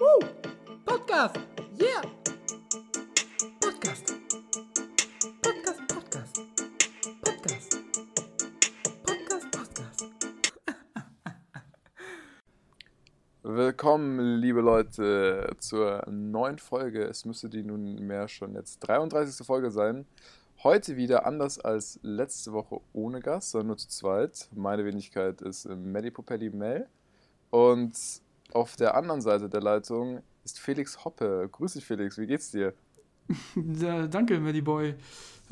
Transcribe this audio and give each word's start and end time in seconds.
Woo! 0.00 0.18
Podcast! 0.86 1.36
Yeah! 1.76 2.00
Podcast! 3.60 4.14
Podcast, 5.42 5.80
Podcast! 5.88 6.40
Podcast! 7.22 7.76
Podcast, 9.04 9.50
Podcast! 9.52 10.06
Willkommen, 13.42 14.38
liebe 14.38 14.62
Leute, 14.62 15.54
zur 15.58 16.02
neuen 16.10 16.58
Folge. 16.58 17.04
Es 17.04 17.26
müsste 17.26 17.50
die 17.50 17.62
nunmehr 17.62 18.26
schon 18.28 18.54
jetzt 18.54 18.78
33. 18.78 19.46
Folge 19.46 19.70
sein. 19.70 20.06
Heute 20.62 20.96
wieder 20.96 21.26
anders 21.26 21.58
als 21.58 22.00
letzte 22.02 22.54
Woche 22.54 22.80
ohne 22.94 23.20
Gast, 23.20 23.50
sondern 23.50 23.66
nur 23.66 23.76
zu 23.76 23.88
zweit. 23.88 24.48
Meine 24.54 24.86
Wenigkeit 24.86 25.42
ist 25.42 25.68
Melly 25.68 26.10
Popelli 26.10 26.48
Mel. 26.48 26.88
Und 27.50 28.22
auf 28.54 28.76
der 28.76 28.94
anderen 28.96 29.20
Seite 29.20 29.48
der 29.48 29.60
Leitung 29.60 30.22
ist 30.44 30.58
Felix 30.58 31.04
Hoppe. 31.04 31.48
Grüß 31.50 31.74
dich, 31.74 31.84
Felix. 31.84 32.18
Wie 32.18 32.26
geht's 32.26 32.50
dir? 32.50 32.74
Ja, 33.80 34.06
danke, 34.08 34.40
Melly 34.40 34.60
Boy. 34.60 34.94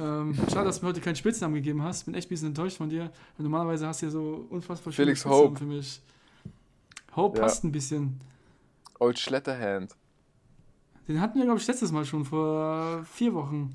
Ähm, 0.00 0.34
schade, 0.50 0.64
dass 0.66 0.80
du 0.80 0.84
mir 0.86 0.90
heute 0.90 1.00
keinen 1.00 1.14
Spitznamen 1.16 1.54
gegeben 1.54 1.82
hast. 1.82 2.04
Bin 2.06 2.14
echt 2.14 2.26
ein 2.26 2.30
bisschen 2.30 2.48
enttäuscht 2.48 2.76
von 2.76 2.88
dir. 2.88 3.10
Normalerweise 3.36 3.86
hast 3.86 4.02
du 4.02 4.06
ja 4.06 4.12
so 4.12 4.46
unfassbar 4.50 4.92
schöne 4.92 5.06
Felix 5.06 5.20
Spitznamen 5.20 5.44
Hope. 5.50 5.58
für 5.58 5.64
mich. 5.64 6.00
Hope 7.14 7.36
Ja. 7.38 7.44
passt 7.44 7.62
ein 7.64 7.70
bisschen. 7.72 8.20
Old 8.98 9.18
Schletterhand. 9.18 9.94
Den 11.06 11.20
hatten 11.20 11.38
wir, 11.38 11.44
glaube 11.44 11.60
ich, 11.60 11.66
letztes 11.68 11.92
Mal 11.92 12.04
schon, 12.04 12.24
vor 12.24 13.04
vier 13.04 13.32
Wochen. 13.34 13.74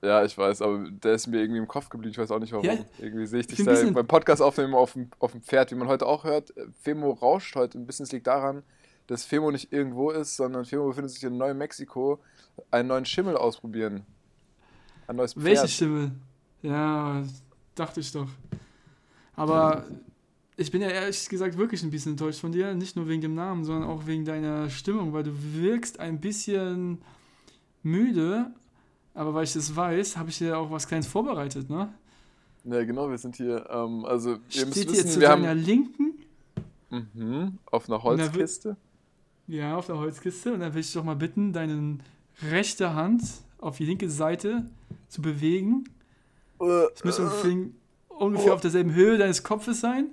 Ja, 0.00 0.24
ich 0.24 0.38
weiß, 0.38 0.62
aber 0.62 0.88
der 0.90 1.14
ist 1.14 1.26
mir 1.26 1.40
irgendwie 1.40 1.58
im 1.58 1.66
Kopf 1.66 1.88
geblieben. 1.88 2.12
Ich 2.12 2.18
weiß 2.18 2.30
auch 2.30 2.38
nicht 2.38 2.52
warum. 2.52 2.64
Ja, 2.64 2.74
irgendwie 2.98 3.26
sehe 3.26 3.40
ich 3.40 3.48
dich 3.48 3.64
da 3.64 3.74
beim 3.90 4.06
Podcast 4.06 4.40
aufnehmen 4.40 4.74
auf 4.74 4.92
dem, 4.92 5.10
auf 5.18 5.32
dem 5.32 5.42
Pferd, 5.42 5.72
wie 5.72 5.74
man 5.74 5.88
heute 5.88 6.06
auch 6.06 6.22
hört. 6.24 6.54
Femo 6.80 7.10
rauscht 7.10 7.56
heute 7.56 7.78
ein 7.78 7.86
bisschen. 7.86 8.04
Es 8.04 8.12
liegt 8.12 8.28
daran, 8.28 8.62
dass 9.08 9.24
Femo 9.24 9.50
nicht 9.50 9.72
irgendwo 9.72 10.10
ist, 10.10 10.36
sondern 10.36 10.64
Femo 10.64 10.86
befindet 10.86 11.10
sich 11.10 11.24
in 11.24 11.36
Neu-Mexiko. 11.36 12.20
Einen 12.70 12.88
neuen 12.88 13.06
Schimmel 13.06 13.36
ausprobieren. 13.36 14.04
Ein 15.08 15.16
neues 15.16 15.34
Pferd. 15.34 15.44
Welche 15.44 15.68
Stimme? 15.68 16.12
Ja, 16.62 17.22
dachte 17.74 17.98
ich 18.00 18.12
doch. 18.12 18.28
Aber 19.34 19.84
ich 20.56 20.70
bin 20.70 20.82
ja 20.82 20.88
ehrlich 20.88 21.28
gesagt 21.28 21.56
wirklich 21.56 21.82
ein 21.82 21.90
bisschen 21.90 22.12
enttäuscht 22.12 22.40
von 22.40 22.52
dir. 22.52 22.74
Nicht 22.74 22.94
nur 22.94 23.08
wegen 23.08 23.22
dem 23.22 23.34
Namen, 23.34 23.64
sondern 23.64 23.88
auch 23.88 24.06
wegen 24.06 24.24
deiner 24.24 24.70
Stimmung, 24.70 25.12
weil 25.12 25.24
du 25.24 25.32
wirkst 25.54 25.98
ein 25.98 26.20
bisschen 26.20 27.00
müde. 27.82 28.52
Aber 29.18 29.34
weil 29.34 29.42
ich 29.42 29.52
das 29.52 29.74
weiß, 29.74 30.16
habe 30.16 30.30
ich 30.30 30.38
dir 30.38 30.56
auch 30.56 30.70
was 30.70 30.86
Kleines 30.86 31.08
vorbereitet, 31.08 31.68
ne? 31.68 31.92
Ja, 32.62 32.84
genau, 32.84 33.10
wir 33.10 33.18
sind 33.18 33.34
hier. 33.34 33.68
Ähm, 33.68 34.04
also, 34.04 34.30
ihr 34.30 34.36
müsst 34.38 34.52
Steht 34.52 34.74
hier 34.74 34.92
wissen, 34.92 35.10
zu 35.10 35.20
wir 35.20 35.28
deiner 35.28 35.48
haben 35.48 35.58
Linken, 35.58 36.14
mhm, 36.90 37.58
auf 37.66 37.88
einer 37.88 38.00
Holzkiste. 38.00 38.76
ja, 39.48 39.76
auf 39.76 39.86
der 39.86 39.98
Holzkiste. 39.98 40.52
Und 40.52 40.60
dann 40.60 40.72
will 40.72 40.82
ich 40.82 40.86
dich 40.86 40.94
doch 40.94 41.02
mal 41.02 41.16
bitten, 41.16 41.52
deine 41.52 41.98
rechte 42.48 42.94
Hand 42.94 43.22
auf 43.58 43.78
die 43.78 43.86
linke 43.86 44.08
Seite 44.08 44.66
zu 45.08 45.20
bewegen. 45.20 45.88
Es 46.94 47.02
müsste 47.02 47.22
ungefähr, 47.22 47.56
ungefähr 48.10 48.54
auf 48.54 48.60
derselben 48.60 48.94
Höhe 48.94 49.18
deines 49.18 49.42
Kopfes 49.42 49.80
sein. 49.80 50.10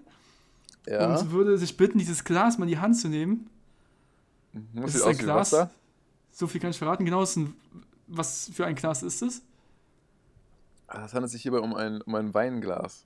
Ja. 0.88 1.16
Und 1.16 1.30
würde 1.30 1.60
sich 1.60 1.78
bitten, 1.78 2.00
dieses 2.00 2.24
Glas 2.24 2.58
mal 2.58 2.66
in 2.66 2.72
die 2.72 2.80
Hand 2.80 2.98
zu 2.98 3.08
nehmen. 3.08 3.52
Muss 4.74 4.96
ist 4.96 5.04
sieht 5.04 5.06
ein 5.06 5.18
Glas. 5.20 5.56
So 6.32 6.48
viel 6.48 6.60
kann 6.60 6.72
ich 6.72 6.78
verraten. 6.80 7.06
Genau, 7.06 7.22
ist 7.22 7.36
ein, 7.36 7.54
was 8.08 8.50
für 8.54 8.66
ein 8.66 8.76
Glas 8.76 9.04
ist 9.04 9.22
es? 9.22 9.42
Ah, 10.88 11.06
Es 11.06 11.14
handelt 11.14 11.32
sich 11.32 11.42
hierbei 11.42 11.60
um 11.60 11.74
ein, 11.76 12.02
um 12.02 12.16
ein 12.16 12.34
Weinglas. 12.34 13.06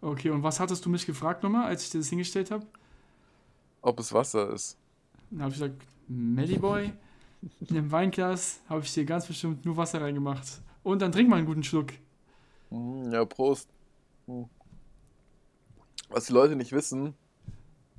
Okay, 0.00 0.30
und 0.30 0.42
was 0.42 0.60
hattest 0.60 0.84
du 0.84 0.90
mich 0.90 1.06
gefragt 1.06 1.42
nochmal, 1.42 1.64
als 1.66 1.82
ich 1.84 1.90
dir 1.90 1.98
das 1.98 2.08
hingestellt 2.08 2.50
habe? 2.50 2.64
Ob 3.82 3.98
es 3.98 4.12
Wasser 4.12 4.50
ist. 4.52 4.76
Dann 5.30 5.42
habe 5.42 5.52
ich 5.52 5.58
gesagt, 5.60 5.82
Mellyboy, 6.08 6.92
in 7.60 7.74
dem 7.74 7.90
Weinglas 7.90 8.60
habe 8.68 8.82
ich 8.82 8.92
dir 8.92 9.04
ganz 9.04 9.26
bestimmt 9.26 9.64
nur 9.64 9.76
Wasser 9.76 10.00
reingemacht. 10.00 10.46
Und 10.82 11.02
dann 11.02 11.10
trink 11.12 11.28
mal 11.28 11.36
einen 11.36 11.46
guten 11.46 11.64
Schluck. 11.64 11.88
Mhm, 12.70 13.10
ja, 13.12 13.24
Prost. 13.24 13.68
Mhm. 14.26 14.46
Was 16.08 16.26
die 16.26 16.32
Leute 16.32 16.54
nicht 16.54 16.70
wissen, 16.72 17.14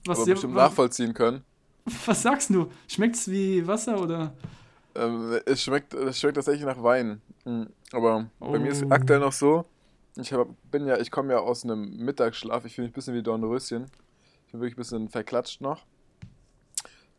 Was, 0.05 0.19
aber 0.19 0.25
dir- 0.25 0.33
bestimmt 0.35 0.55
was, 0.55 0.69
nachvollziehen 0.69 1.13
können. 1.13 1.43
was 2.05 2.21
sagst 2.21 2.49
du? 2.51 2.71
Schmeckt's 2.87 3.29
wie 3.29 3.65
Wasser 3.67 3.99
oder? 4.01 4.33
Ähm, 4.97 5.39
es, 5.45 5.61
schmeckt, 5.63 5.93
es 5.93 6.19
schmeckt 6.19 6.35
tatsächlich 6.35 6.65
nach 6.65 6.81
Wein. 6.81 7.21
Mhm. 7.45 7.67
Aber 7.91 8.25
bei 8.39 8.59
mir 8.59 8.71
ist 8.71 8.83
Oh. 8.83 8.89
aktuell 8.89 9.19
noch 9.19 9.31
so, 9.33 9.65
ich 10.17 10.33
hab, 10.33 10.47
bin 10.71 10.87
ja, 10.87 10.97
ich 10.97 11.11
komme 11.11 11.33
ja 11.33 11.39
aus 11.39 11.63
einem 11.63 11.95
Mittagsschlaf, 11.97 12.65
ich 12.65 12.75
fühle 12.75 12.87
mich 12.87 12.93
ein 12.93 12.95
bisschen 12.95 13.13
wie 13.13 13.21
Dornröschen. 13.23 13.85
Ich 14.45 14.51
bin 14.51 14.61
wirklich 14.61 14.75
ein 14.75 14.81
bisschen 14.81 15.09
verklatscht 15.09 15.61
noch. 15.61 15.85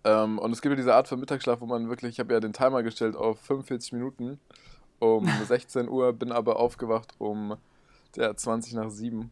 Ähm, 0.04 0.38
und 0.38 0.52
es 0.52 0.60
gibt 0.62 0.72
ja 0.72 0.76
diese 0.76 0.94
Art 0.94 1.08
von 1.08 1.20
Mittagsschlaf, 1.20 1.60
wo 1.60 1.66
man 1.66 1.88
wirklich, 1.88 2.12
ich 2.12 2.20
habe 2.20 2.32
ja 2.32 2.40
den 2.40 2.52
Timer 2.52 2.82
gestellt 2.82 3.16
auf 3.16 3.40
45 3.40 3.92
Minuten 3.92 4.38
um 4.98 5.26
16 5.46 5.88
Uhr, 5.88 6.12
bin 6.12 6.32
aber 6.32 6.56
aufgewacht 6.58 7.14
um 7.18 7.56
ja, 8.16 8.34
20 8.34 8.74
nach 8.74 8.90
7. 8.90 9.30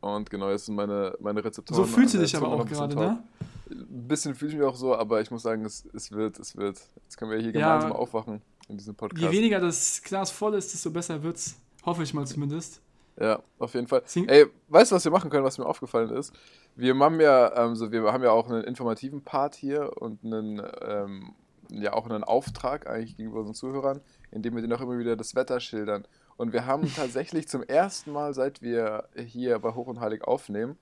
Und 0.00 0.30
genau, 0.30 0.50
jetzt 0.50 0.66
sind 0.66 0.74
meine, 0.74 1.14
meine 1.20 1.44
Rezeptoren. 1.44 1.76
So 1.76 1.84
fühlst 1.84 2.14
du 2.14 2.18
an 2.18 2.22
der 2.22 2.26
dich 2.26 2.36
aber 2.36 2.48
auch 2.48 2.66
gerade, 2.66 2.94
ne? 2.96 3.22
Ein 3.72 4.08
bisschen 4.08 4.34
fühle 4.34 4.52
ich 4.52 4.56
mich 4.58 4.66
auch 4.66 4.76
so, 4.76 4.94
aber 4.94 5.20
ich 5.20 5.30
muss 5.30 5.42
sagen, 5.42 5.64
es, 5.64 5.84
es 5.94 6.12
wird, 6.12 6.38
es 6.38 6.56
wird. 6.56 6.78
Jetzt 7.04 7.16
können 7.16 7.30
wir 7.30 7.38
hier 7.38 7.52
Ja. 7.52 7.74
gemeinsam 7.76 7.92
aufwachen 7.92 8.42
in 8.68 8.76
diesem 8.78 8.94
Podcast. 8.94 9.22
Je 9.22 9.30
weniger 9.30 9.60
das 9.60 10.02
Glas 10.02 10.30
voll 10.30 10.54
ist, 10.54 10.72
desto 10.72 10.90
besser 10.90 11.22
wird's. 11.22 11.56
Hoffe 11.84 12.02
ich 12.02 12.14
mal 12.14 12.26
zumindest. 12.26 12.80
Ja, 13.20 13.42
auf 13.58 13.74
jeden 13.74 13.88
Fall. 13.88 14.02
Ey, 14.26 14.46
weißt 14.68 14.90
du, 14.90 14.96
was 14.96 15.04
wir 15.04 15.12
machen 15.12 15.30
können, 15.30 15.44
was 15.44 15.58
mir 15.58 15.66
aufgefallen 15.66 16.10
ist? 16.10 16.32
Wir 16.76 16.96
haben 16.98 17.20
ja, 17.20 17.64
ähm, 17.64 17.76
so, 17.76 17.92
wir 17.92 18.02
haben 18.12 18.22
ja 18.22 18.30
auch 18.30 18.48
einen 18.48 18.64
informativen 18.64 19.22
Part 19.22 19.54
hier 19.54 19.90
und 20.00 20.24
einen, 20.24 20.62
ähm, 20.80 21.34
ja 21.70 21.92
auch 21.92 22.08
einen 22.08 22.24
Auftrag 22.24 22.86
eigentlich 22.86 23.16
gegenüber 23.16 23.40
unseren 23.40 23.54
Zuhörern, 23.54 24.00
indem 24.30 24.54
wir 24.54 24.62
denen 24.62 24.72
auch 24.72 24.80
immer 24.80 24.98
wieder 24.98 25.16
das 25.16 25.34
Wetter 25.34 25.60
schildern. 25.60 26.06
Und 26.38 26.52
wir 26.54 26.64
haben 26.66 26.90
tatsächlich 26.96 27.48
zum 27.48 27.62
ersten 27.62 28.12
Mal, 28.12 28.32
seit 28.32 28.62
wir 28.62 29.08
hier 29.14 29.58
bei 29.58 29.74
Hoch 29.74 29.88
und 29.88 30.00
Heilig 30.00 30.24
aufnehmen, 30.24 30.78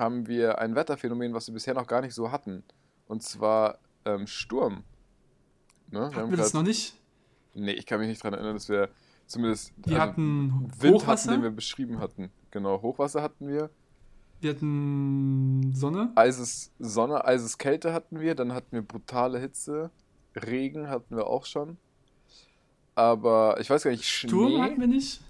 haben 0.00 0.26
wir 0.26 0.58
ein 0.58 0.74
Wetterphänomen, 0.74 1.32
was 1.34 1.46
wir 1.46 1.54
bisher 1.54 1.74
noch 1.74 1.86
gar 1.86 2.00
nicht 2.00 2.14
so 2.14 2.32
hatten. 2.32 2.64
Und 3.06 3.22
zwar 3.22 3.78
ähm, 4.04 4.26
Sturm. 4.26 4.82
Ne? 5.90 6.10
Hatten 6.12 6.30
wir 6.30 6.36
das 6.36 6.52
grad- 6.52 6.62
noch 6.62 6.68
nicht? 6.68 6.96
Nee, 7.54 7.72
ich 7.72 7.86
kann 7.86 8.00
mich 8.00 8.08
nicht 8.08 8.20
daran 8.24 8.34
erinnern, 8.34 8.54
dass 8.54 8.68
wir 8.68 8.88
zumindest 9.26 9.72
Wir 9.84 10.00
hatten 10.00 10.70
Wind 10.80 10.94
Hochwasser, 10.96 11.30
hatten, 11.30 11.40
den 11.40 11.42
wir 11.42 11.50
beschrieben 11.50 11.98
hatten. 12.00 12.30
Genau, 12.50 12.80
Hochwasser 12.82 13.22
hatten 13.22 13.46
wir, 13.48 13.70
wir 14.40 14.50
hatten 14.50 15.72
Sonne. 15.74 16.10
eises 16.14 16.72
Sonne, 16.78 17.24
eises 17.24 17.58
Kälte 17.58 17.92
hatten 17.92 18.20
wir, 18.20 18.34
dann 18.34 18.52
hatten 18.52 18.72
wir 18.72 18.82
brutale 18.82 19.38
Hitze, 19.38 19.90
Regen 20.34 20.88
hatten 20.88 21.16
wir 21.16 21.26
auch 21.26 21.44
schon. 21.44 21.76
Aber 22.94 23.58
ich 23.60 23.68
weiß 23.70 23.82
gar 23.84 23.90
nicht, 23.90 24.04
Sturm 24.04 24.48
Schnee? 24.52 24.60
hatten 24.62 24.80
wir 24.80 24.86
nicht. 24.86 25.20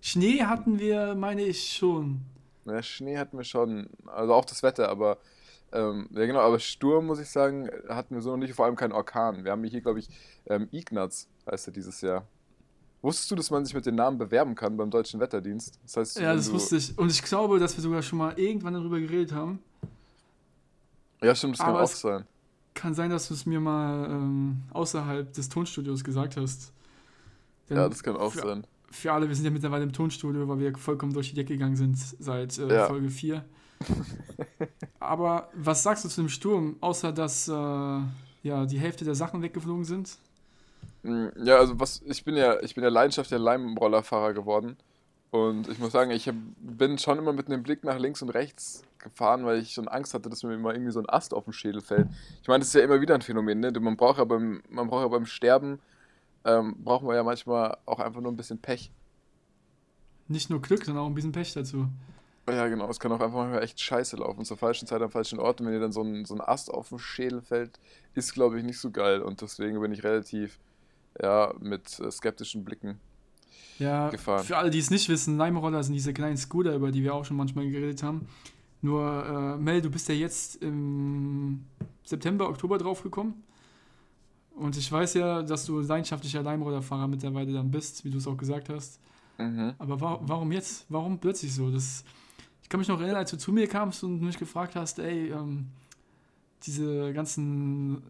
Schnee 0.00 0.42
hatten 0.42 0.78
wir, 0.78 1.14
meine 1.14 1.42
ich, 1.42 1.72
schon. 1.72 2.20
Ja, 2.66 2.82
Schnee 2.82 3.18
hatten 3.18 3.36
wir 3.36 3.44
schon, 3.44 3.88
also 4.06 4.32
auch 4.34 4.44
das 4.44 4.62
Wetter, 4.62 4.88
aber 4.88 5.18
ähm, 5.72 6.08
ja 6.12 6.24
genau, 6.26 6.40
aber 6.40 6.58
Sturm, 6.58 7.06
muss 7.06 7.18
ich 7.18 7.28
sagen, 7.28 7.68
hatten 7.88 8.14
wir 8.14 8.22
so 8.22 8.30
noch 8.30 8.36
nicht, 8.38 8.54
vor 8.54 8.64
allem 8.66 8.76
keinen 8.76 8.92
Orkan. 8.92 9.44
Wir 9.44 9.52
haben 9.52 9.64
hier, 9.64 9.80
glaube 9.80 9.98
ich, 9.98 10.08
ähm, 10.46 10.68
Ignaz 10.70 11.28
heißt 11.50 11.68
er 11.68 11.72
dieses 11.72 12.00
Jahr. 12.00 12.26
Wusstest 13.02 13.30
du, 13.30 13.34
dass 13.34 13.50
man 13.50 13.64
sich 13.66 13.74
mit 13.74 13.84
den 13.84 13.96
Namen 13.96 14.16
bewerben 14.16 14.54
kann 14.54 14.76
beim 14.78 14.90
Deutschen 14.90 15.20
Wetterdienst? 15.20 15.78
Das 15.82 15.96
heißt, 15.98 16.20
Ja, 16.20 16.34
das 16.34 16.50
wusste 16.50 16.76
ich. 16.76 16.96
Und 16.96 17.10
ich 17.10 17.22
glaube, 17.22 17.58
dass 17.58 17.76
wir 17.76 17.82
sogar 17.82 18.00
schon 18.00 18.18
mal 18.18 18.38
irgendwann 18.38 18.72
darüber 18.72 18.98
geredet 18.98 19.32
haben. 19.32 19.58
Ja, 21.22 21.34
stimmt, 21.34 21.54
das 21.54 21.58
kann 21.60 21.68
Aber 21.70 21.80
auch 21.80 21.84
es- 21.90 22.00
sein. 22.00 22.24
Kann 22.72 22.92
sein, 22.94 23.10
dass 23.10 23.28
du 23.28 23.34
es 23.34 23.46
mir 23.46 23.60
mal 23.60 24.10
ähm, 24.10 24.62
außerhalb 24.72 25.32
des 25.32 25.48
Tonstudios 25.48 26.02
gesagt 26.02 26.36
hast. 26.36 26.72
Denn 27.68 27.76
Ja, 27.76 27.88
das 27.88 28.02
kann 28.02 28.16
auch 28.16 28.32
für, 28.32 28.40
sein. 28.40 28.66
Für 28.94 29.12
alle, 29.12 29.28
wir 29.28 29.34
sind 29.34 29.44
ja 29.44 29.50
mittlerweile 29.50 29.84
im 29.84 29.92
Tonstudio, 29.92 30.48
weil 30.48 30.58
wir 30.60 30.76
vollkommen 30.76 31.12
durch 31.12 31.30
die 31.30 31.34
Decke 31.34 31.54
gegangen 31.54 31.76
sind 31.76 31.98
seit 31.98 32.58
äh, 32.58 32.70
Ja. 32.72 32.86
Folge 32.86 33.10
4. 33.10 33.44
Aber 35.00 35.50
was 35.54 35.82
sagst 35.82 36.04
du 36.04 36.08
zu 36.08 36.22
dem 36.22 36.28
Sturm, 36.28 36.76
außer 36.80 37.12
dass 37.12 37.48
äh, 37.48 37.52
ja, 37.52 38.66
die 38.66 38.78
Hälfte 38.78 39.04
der 39.04 39.14
Sachen 39.14 39.42
weggeflogen 39.42 39.84
sind? 39.84 40.18
Mm, 41.02 41.28
Ja, 41.44 41.58
also 41.58 41.78
was, 41.80 42.02
ich 42.06 42.24
bin 42.24 42.36
ja, 42.36 42.60
ich 42.62 42.74
bin 42.74 42.84
ja 42.84 42.90
leidenschaftlicher 42.90 43.38
Leimrollerfahrer 43.42 44.34
geworden. 44.34 44.76
Und 45.30 45.68
ich 45.68 45.78
muss 45.80 45.92
sagen, 45.92 46.10
ich 46.12 46.28
hab, 46.28 46.36
bin 46.58 46.98
schon 46.98 47.18
immer 47.18 47.32
mit 47.32 47.46
einem 47.48 47.62
Blick 47.64 47.82
nach 47.84 47.98
links 47.98 48.22
und 48.22 48.30
rechts 48.30 48.84
gefahren, 48.98 49.44
weil 49.44 49.60
ich 49.60 49.72
schon 49.74 49.88
Angst 49.88 50.14
hatte, 50.14 50.30
dass 50.30 50.44
mir 50.44 50.56
mal 50.58 50.74
irgendwie 50.74 50.92
so 50.92 51.00
ein 51.00 51.08
Ast 51.08 51.34
auf 51.34 51.44
den 51.44 51.52
Schädel 51.52 51.80
fällt. 51.82 52.08
Ich 52.40 52.48
meine, 52.48 52.60
das 52.60 52.68
ist 52.68 52.74
ja 52.74 52.82
immer 52.82 53.00
wieder 53.00 53.14
ein 53.16 53.22
Phänomen, 53.22 53.60
ne? 53.60 53.72
Man 53.80 53.96
braucht 53.96 54.18
ja 54.18 54.24
beim, 54.24 54.62
man 54.70 54.86
braucht 54.88 55.02
ja 55.02 55.08
beim 55.08 55.26
Sterben, 55.26 55.80
ähm, 56.44 56.76
brauchen 56.82 57.08
wir 57.08 57.14
ja 57.14 57.22
manchmal 57.22 57.76
auch 57.86 57.98
einfach 58.00 58.20
nur 58.20 58.32
ein 58.32 58.36
bisschen 58.36 58.58
Pech. 58.58 58.90
Nicht 60.28 60.50
nur 60.50 60.60
Glück, 60.62 60.84
sondern 60.84 61.04
auch 61.04 61.08
ein 61.08 61.14
bisschen 61.14 61.32
Pech 61.32 61.52
dazu. 61.52 61.88
Ja, 62.48 62.68
genau, 62.68 62.88
es 62.90 63.00
kann 63.00 63.10
auch 63.12 63.20
einfach 63.20 63.38
manchmal 63.38 63.62
echt 63.62 63.80
scheiße 63.80 64.16
laufen, 64.16 64.44
zur 64.44 64.56
falschen 64.58 64.86
Zeit 64.86 65.00
am 65.00 65.10
falschen 65.10 65.38
Ort. 65.38 65.60
Und 65.60 65.66
wenn 65.66 65.74
dir 65.74 65.80
dann 65.80 65.92
so 65.92 66.02
ein, 66.02 66.24
so 66.26 66.34
ein 66.34 66.40
Ast 66.42 66.70
auf 66.70 66.90
den 66.90 66.98
Schädel 66.98 67.40
fällt, 67.40 67.78
ist, 68.14 68.34
glaube 68.34 68.58
ich, 68.58 68.64
nicht 68.64 68.78
so 68.78 68.90
geil. 68.90 69.22
Und 69.22 69.40
deswegen 69.40 69.80
bin 69.80 69.92
ich 69.92 70.04
relativ, 70.04 70.58
ja, 71.20 71.54
mit 71.60 71.98
äh, 72.00 72.10
skeptischen 72.10 72.64
Blicken 72.64 73.00
Ja, 73.78 74.10
gefahren. 74.10 74.44
für 74.44 74.58
alle, 74.58 74.68
die 74.70 74.78
es 74.78 74.90
nicht 74.90 75.08
wissen, 75.08 75.38
Leimroller 75.38 75.82
sind 75.82 75.94
diese 75.94 76.12
kleinen 76.12 76.36
Scooter, 76.36 76.74
über 76.74 76.92
die 76.92 77.02
wir 77.02 77.14
auch 77.14 77.24
schon 77.24 77.36
manchmal 77.38 77.70
geredet 77.70 78.02
haben. 78.02 78.28
Nur, 78.82 79.56
äh, 79.56 79.62
Mel, 79.62 79.80
du 79.80 79.90
bist 79.90 80.06
ja 80.10 80.14
jetzt 80.14 80.56
im 80.56 81.64
September, 82.04 82.48
Oktober 82.50 82.76
drauf 82.76 83.02
gekommen. 83.02 83.42
Und 84.56 84.76
ich 84.76 84.90
weiß 84.90 85.14
ja, 85.14 85.42
dass 85.42 85.66
du 85.66 85.80
leidenschaftlicher 85.80 86.42
Leimrollerfahrer 86.42 87.08
mittlerweile 87.08 87.52
dann 87.52 87.70
bist, 87.70 88.04
wie 88.04 88.10
du 88.10 88.18
es 88.18 88.26
auch 88.26 88.36
gesagt 88.36 88.68
hast. 88.68 89.00
Mhm. 89.38 89.74
Aber 89.78 90.00
wa 90.00 90.20
warum 90.22 90.52
jetzt? 90.52 90.86
Warum 90.88 91.18
plötzlich 91.18 91.52
so? 91.52 91.70
Das, 91.70 92.04
ich 92.62 92.68
kann 92.68 92.78
mich 92.78 92.88
noch 92.88 92.98
erinnern, 93.00 93.16
als 93.18 93.30
du 93.32 93.36
zu 93.38 93.52
mir 93.52 93.66
kamst 93.66 94.04
und 94.04 94.20
mich 94.22 94.38
gefragt 94.38 94.76
hast, 94.76 94.98
ey, 95.00 95.30
ähm, 95.32 95.66
diese 96.62 97.12
ganzen 97.12 97.96
äh, 97.96 98.00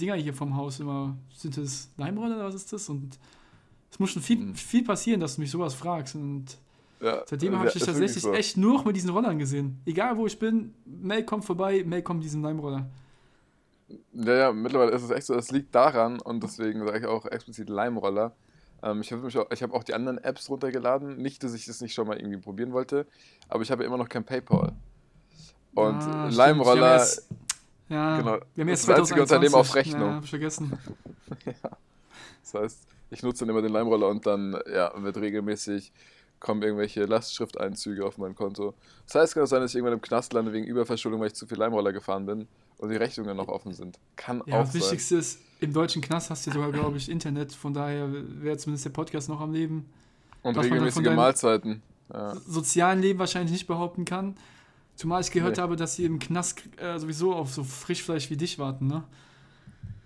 Dinger 0.00 0.14
hier 0.14 0.32
vom 0.34 0.56
Haus 0.56 0.80
immer, 0.80 1.16
sind 1.36 1.56
das 1.56 1.90
Leimroller 1.96 2.36
oder 2.36 2.46
was 2.46 2.54
ist 2.54 2.72
das? 2.72 2.88
Und 2.88 3.18
es 3.90 3.98
muss 3.98 4.10
schon 4.10 4.22
viel, 4.22 4.38
Mhm. 4.38 4.54
viel 4.54 4.82
passieren, 4.82 5.20
dass 5.20 5.36
du 5.36 5.42
mich 5.42 5.50
sowas 5.50 5.74
fragst. 5.74 6.14
Und 6.14 6.56
Ja, 7.02 7.22
seitdem 7.26 7.52
ja, 7.52 7.58
habe 7.58 7.68
ich 7.68 7.74
dich 7.74 7.84
tatsächlich 7.84 8.22
so. 8.22 8.32
echt 8.32 8.56
nur 8.56 8.72
noch 8.74 8.84
mit 8.86 8.96
diesen 8.96 9.10
Rollern 9.10 9.38
gesehen. 9.38 9.78
Egal 9.84 10.16
wo 10.16 10.26
ich 10.26 10.38
bin, 10.38 10.72
Mel 10.86 11.22
kommt 11.24 11.44
vorbei, 11.44 11.84
Mel 11.86 12.00
kommt 12.02 12.20
mit 12.20 12.24
diesem 12.24 12.42
Leimroller. 12.42 12.86
Ja, 14.12 14.34
ja, 14.34 14.52
mittlerweile 14.52 14.90
ist 14.92 15.02
es 15.02 15.10
echt 15.10 15.26
so, 15.26 15.34
das 15.34 15.50
liegt 15.50 15.74
daran 15.74 16.20
und 16.20 16.42
deswegen 16.42 16.84
sage 16.84 16.98
ich 16.98 17.06
auch 17.06 17.26
explizit 17.26 17.68
Leimroller. 17.68 18.32
Ähm, 18.82 19.00
ich 19.00 19.12
habe 19.12 19.22
mich 19.22 19.38
auch, 19.38 19.46
auch 19.72 19.84
die 19.84 19.94
anderen 19.94 20.18
Apps 20.18 20.50
runtergeladen. 20.50 21.16
Nicht, 21.18 21.44
dass 21.44 21.54
ich 21.54 21.66
das 21.66 21.80
nicht 21.80 21.94
schon 21.94 22.06
mal 22.08 22.18
irgendwie 22.18 22.38
probieren 22.38 22.72
wollte, 22.72 23.06
aber 23.48 23.62
ich 23.62 23.70
habe 23.70 23.82
ja 23.82 23.86
immer 23.88 23.98
noch 23.98 24.08
kein 24.08 24.24
PayPal. 24.24 24.72
Und 25.74 26.00
Ah, 26.02 26.28
Leimroller, 26.30 27.06
Ja, 27.88 28.18
genau, 28.18 28.38
wir 28.54 28.62
haben 28.62 28.68
das 28.68 28.68
jetzt 28.68 28.80
ist 28.80 28.88
das 28.88 28.98
einzige 28.98 29.20
2021. 29.20 29.20
Unternehmen 29.20 29.54
auf 29.54 29.74
Rechnung. 29.74 30.08
Ja, 30.08 30.14
hab 30.16 30.24
ich 30.24 30.30
vergessen. 30.30 30.78
Das 32.42 32.62
heißt, 32.62 32.86
ich 33.10 33.24
nutze 33.24 33.44
dann 33.44 33.50
immer 33.50 33.60
den 33.60 33.72
Leimroller 33.72 34.06
und 34.06 34.24
dann 34.24 34.56
ja, 34.72 34.92
wird 35.02 35.16
regelmäßig 35.16 35.92
kommen 36.38 36.62
irgendwelche 36.62 37.04
Lastschrifteinzüge 37.06 38.06
auf 38.06 38.18
mein 38.18 38.36
Konto. 38.36 38.74
Das 39.06 39.16
heißt, 39.16 39.34
kann 39.34 39.42
es 39.42 39.50
sein, 39.50 39.62
dass 39.62 39.72
ich 39.72 39.76
irgendwann 39.76 39.94
im 39.94 40.00
Knast 40.00 40.32
lande 40.32 40.52
wegen 40.52 40.64
Überverschuldung, 40.64 41.20
weil 41.20 41.26
ich 41.26 41.34
zu 41.34 41.48
viel 41.48 41.58
Leimroller 41.58 41.92
gefahren 41.92 42.24
bin 42.24 42.46
und 42.78 42.90
die 42.90 42.96
Rechnungen 42.96 43.36
noch 43.36 43.48
offen 43.48 43.72
sind. 43.72 43.98
Kann 44.16 44.42
Ja, 44.46 44.56
auch 44.56 44.60
das 44.64 44.72
sein. 44.72 44.82
Wichtigste 44.82 45.16
ist, 45.16 45.40
im 45.60 45.72
deutschen 45.72 46.02
Knast 46.02 46.30
hast 46.30 46.46
du 46.46 46.50
sogar, 46.50 46.70
glaube 46.72 46.96
ich, 46.98 47.08
Internet. 47.10 47.52
Von 47.52 47.72
daher 47.74 48.08
wäre 48.42 48.56
zumindest 48.58 48.84
der 48.84 48.90
Podcast 48.90 49.28
noch 49.28 49.40
am 49.40 49.52
Leben. 49.52 49.88
Und 50.42 50.56
regelmäßige 50.58 51.06
Mahlzeiten. 51.06 51.82
Ja. 52.12 52.36
Sozialen 52.36 53.00
Leben 53.00 53.18
wahrscheinlich 53.18 53.50
nicht 53.52 53.66
behaupten 53.66 54.04
kann. 54.04 54.36
Zumal 54.94 55.20
ich 55.20 55.30
gehört 55.30 55.56
Nee. 55.56 55.62
habe, 55.62 55.76
dass 55.76 55.96
sie 55.96 56.04
im 56.04 56.18
Knast 56.18 56.62
äh, 56.78 56.98
sowieso 56.98 57.34
auf 57.34 57.52
so 57.52 57.64
Frischfleisch 57.64 58.30
wie 58.30 58.36
dich 58.36 58.58
warten, 58.58 58.86
ne? 58.86 59.02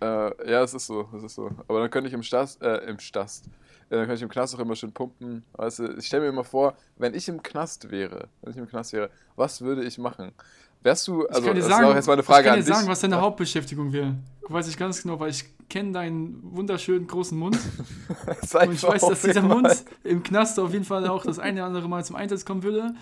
Äh, 0.01 0.51
ja, 0.51 0.63
es 0.63 0.73
ist 0.75 0.87
so, 0.87 1.09
es 1.17 1.23
ist 1.23 1.35
so. 1.35 1.51
Aber 1.69 1.81
dann 1.81 1.91
könnte 1.91 2.09
ich 2.09 2.15
im 2.15 2.23
Stast, 2.23 2.63
äh, 2.63 2.79
im 2.89 2.99
Stast, 2.99 3.47
äh, 3.47 3.51
dann 3.91 4.01
könnte 4.01 4.15
ich 4.15 4.23
im 4.23 4.31
Knast 4.31 4.55
auch 4.55 4.59
immer 4.61 4.75
schön 4.75 4.93
pumpen. 4.93 5.45
Weißt 5.53 5.81
du, 5.81 5.97
ich 5.99 6.07
stelle 6.07 6.23
mir 6.23 6.29
immer 6.31 6.45
vor, 6.45 6.75
wenn 6.97 7.15
ich 7.15 7.29
im 7.29 7.43
Knast 7.43 7.91
wäre, 7.91 8.29
wenn 8.41 8.53
ich 8.53 8.57
im 8.57 8.67
Knast 8.69 8.93
wäre, 8.95 9.11
was 9.37 9.61
würde 9.61 9.85
ich 9.85 9.99
machen? 9.99 10.33
Wärst 10.83 11.07
du, 11.09 11.25
Ich 11.25 11.31
also 11.31 11.47
kann 11.47 11.55
dir 11.57 11.61
das 11.61 11.71
sagen, 11.71 11.85
ist 11.85 11.91
auch 11.91 11.95
jetzt 11.95 12.07
mal 12.07 12.13
eine 12.15 12.23
Frage 12.23 12.41
ich 12.41 12.45
kann 12.47 12.55
an 12.55 12.61
dir 12.61 12.67
dich. 12.67 12.75
sagen, 12.75 12.89
was 12.89 13.01
deine. 13.01 13.21
Hauptbeschäftigung 13.21 13.93
wäre. 13.93 14.17
Weiß 14.49 14.67
ich 14.69 14.77
ganz 14.77 15.03
genau, 15.03 15.21
weil 15.21 15.31
ich 15.31 15.45
kenne 15.69 15.93
deinen 15.93 16.41
wunderschönen 16.43 17.07
großen 17.07 17.39
Mund. 17.39 17.57
Und 18.19 18.73
ich 18.73 18.83
weiß, 18.83 19.01
dass 19.03 19.23
dieser. 19.23 19.43
Mund 19.43 19.85
im 20.03 20.23
Knast 20.23 20.59
auf 20.59 20.73
jeden 20.73 20.85
Fall 20.85 21.07
auch 21.07 21.25
das 21.25 21.39
eine 21.39 21.61
oder 21.61 21.67
andere 21.67 21.89
Mal 21.89 22.05
zum 22.05 22.17
Einsatz 22.17 22.45
kommen 22.45 22.63
würde. 22.63 22.95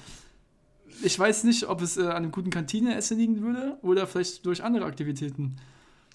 Ich 1.02 1.18
weiß 1.18 1.44
nicht, 1.44 1.68
ob 1.68 1.80
es 1.80 1.96
äh, 1.96 2.02
an 2.02 2.16
einem 2.16 2.32
guten 2.32 2.50
Kantineessen 2.50 3.16
liegen 3.16 3.40
würde 3.42 3.78
oder 3.82 4.06
vielleicht 4.06 4.44
durch 4.44 4.62
andere 4.64 4.84
Aktivitäten. 4.84 5.56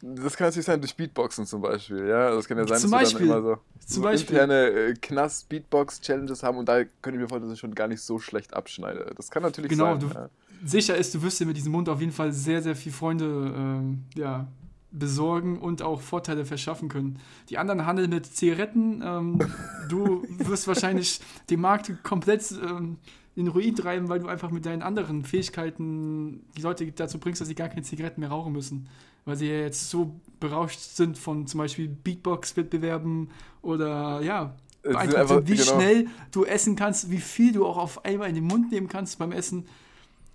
Das 0.05 0.35
kann 0.35 0.47
natürlich 0.47 0.65
sein 0.65 0.81
durch 0.81 0.95
Beatboxen 0.97 1.45
zum 1.45 1.61
Beispiel, 1.61 2.07
ja. 2.07 2.31
Das 2.35 2.47
kann 2.47 2.57
ja 2.57 2.67
sein, 2.67 2.77
Zum 2.79 2.91
dass 2.91 3.01
Beispiel. 3.03 3.27
wir 3.27 3.33
dann 3.35 3.43
immer 3.45 3.59
so, 3.87 4.01
so 4.01 4.07
interne 4.09 4.67
äh, 4.67 4.93
Knast-Beatbox-Challenges 4.95 6.43
haben 6.43 6.57
und 6.57 6.67
da 6.67 6.83
könnte 6.83 7.11
ich 7.11 7.21
mir 7.21 7.27
vorstellen, 7.29 7.43
dass 7.49 7.53
ich 7.53 7.59
schon 7.59 7.75
gar 7.75 7.87
nicht 7.87 8.01
so 8.01 8.19
schlecht 8.19 8.53
abschneide. 8.53 9.13
Das 9.15 9.31
kann 9.31 9.43
natürlich 9.43 9.69
Genau, 9.69 9.91
sein. 9.97 9.99
du- 10.01 10.07
ja. 10.13 10.29
Sicher 10.65 10.95
ist, 10.97 11.13
du 11.13 11.21
wirst 11.21 11.39
dir 11.39 11.45
mit 11.45 11.57
diesem 11.57 11.71
Mund 11.73 11.89
auf 11.89 11.99
jeden 11.99 12.11
Fall 12.11 12.31
sehr, 12.33 12.61
sehr 12.61 12.75
viele 12.75 12.93
Freunde 12.95 13.25
ähm, 13.55 14.03
ja, 14.15 14.47
besorgen 14.91 15.57
und 15.59 15.81
auch 15.81 15.99
Vorteile 16.01 16.45
verschaffen 16.45 16.87
können. 16.89 17.19
Die 17.49 17.57
anderen 17.57 17.85
handeln 17.85 18.09
mit 18.09 18.25
Zigaretten. 18.25 19.01
Ähm, 19.03 19.39
du 19.89 20.23
wirst 20.39 20.67
wahrscheinlich 20.67 21.19
den 21.49 21.59
Markt 21.61 21.91
komplett 22.03 22.49
ähm, 22.51 22.97
in 23.35 23.47
Ruin 23.47 23.75
treiben, 23.75 24.07
weil 24.09 24.19
du 24.19 24.27
einfach 24.27 24.51
mit 24.51 24.65
deinen 24.65 24.81
anderen 24.83 25.23
Fähigkeiten 25.25 26.43
die 26.55 26.61
Leute 26.61 26.89
dazu 26.91 27.19
bringst, 27.19 27.41
dass 27.41 27.47
sie 27.47 27.55
gar 27.55 27.69
keine 27.69 27.81
Zigaretten 27.83 28.19
mehr 28.21 28.29
rauchen 28.29 28.53
müssen. 28.53 28.87
Weil 29.25 29.37
sie 29.37 29.47
ja 29.47 29.55
jetzt 29.59 29.89
so 29.89 30.19
berauscht 30.39 30.79
sind 30.79 31.17
von 31.17 31.47
zum 31.47 31.59
Beispiel 31.59 31.87
Beatbox-Wettbewerben 31.87 33.29
oder 33.61 34.21
ja, 34.21 34.55
beeindruckt 34.81 35.15
einfach- 35.15 35.35
sind, 35.35 35.47
wie 35.47 35.55
genau. 35.55 35.73
schnell 35.75 36.07
du 36.31 36.43
essen 36.45 36.75
kannst, 36.75 37.09
wie 37.09 37.19
viel 37.19 37.53
du 37.53 37.65
auch 37.65 37.77
auf 37.77 38.03
einmal 38.05 38.29
in 38.29 38.35
den 38.35 38.43
Mund 38.45 38.71
nehmen 38.71 38.87
kannst 38.89 39.17
beim 39.19 39.31
Essen. 39.31 39.65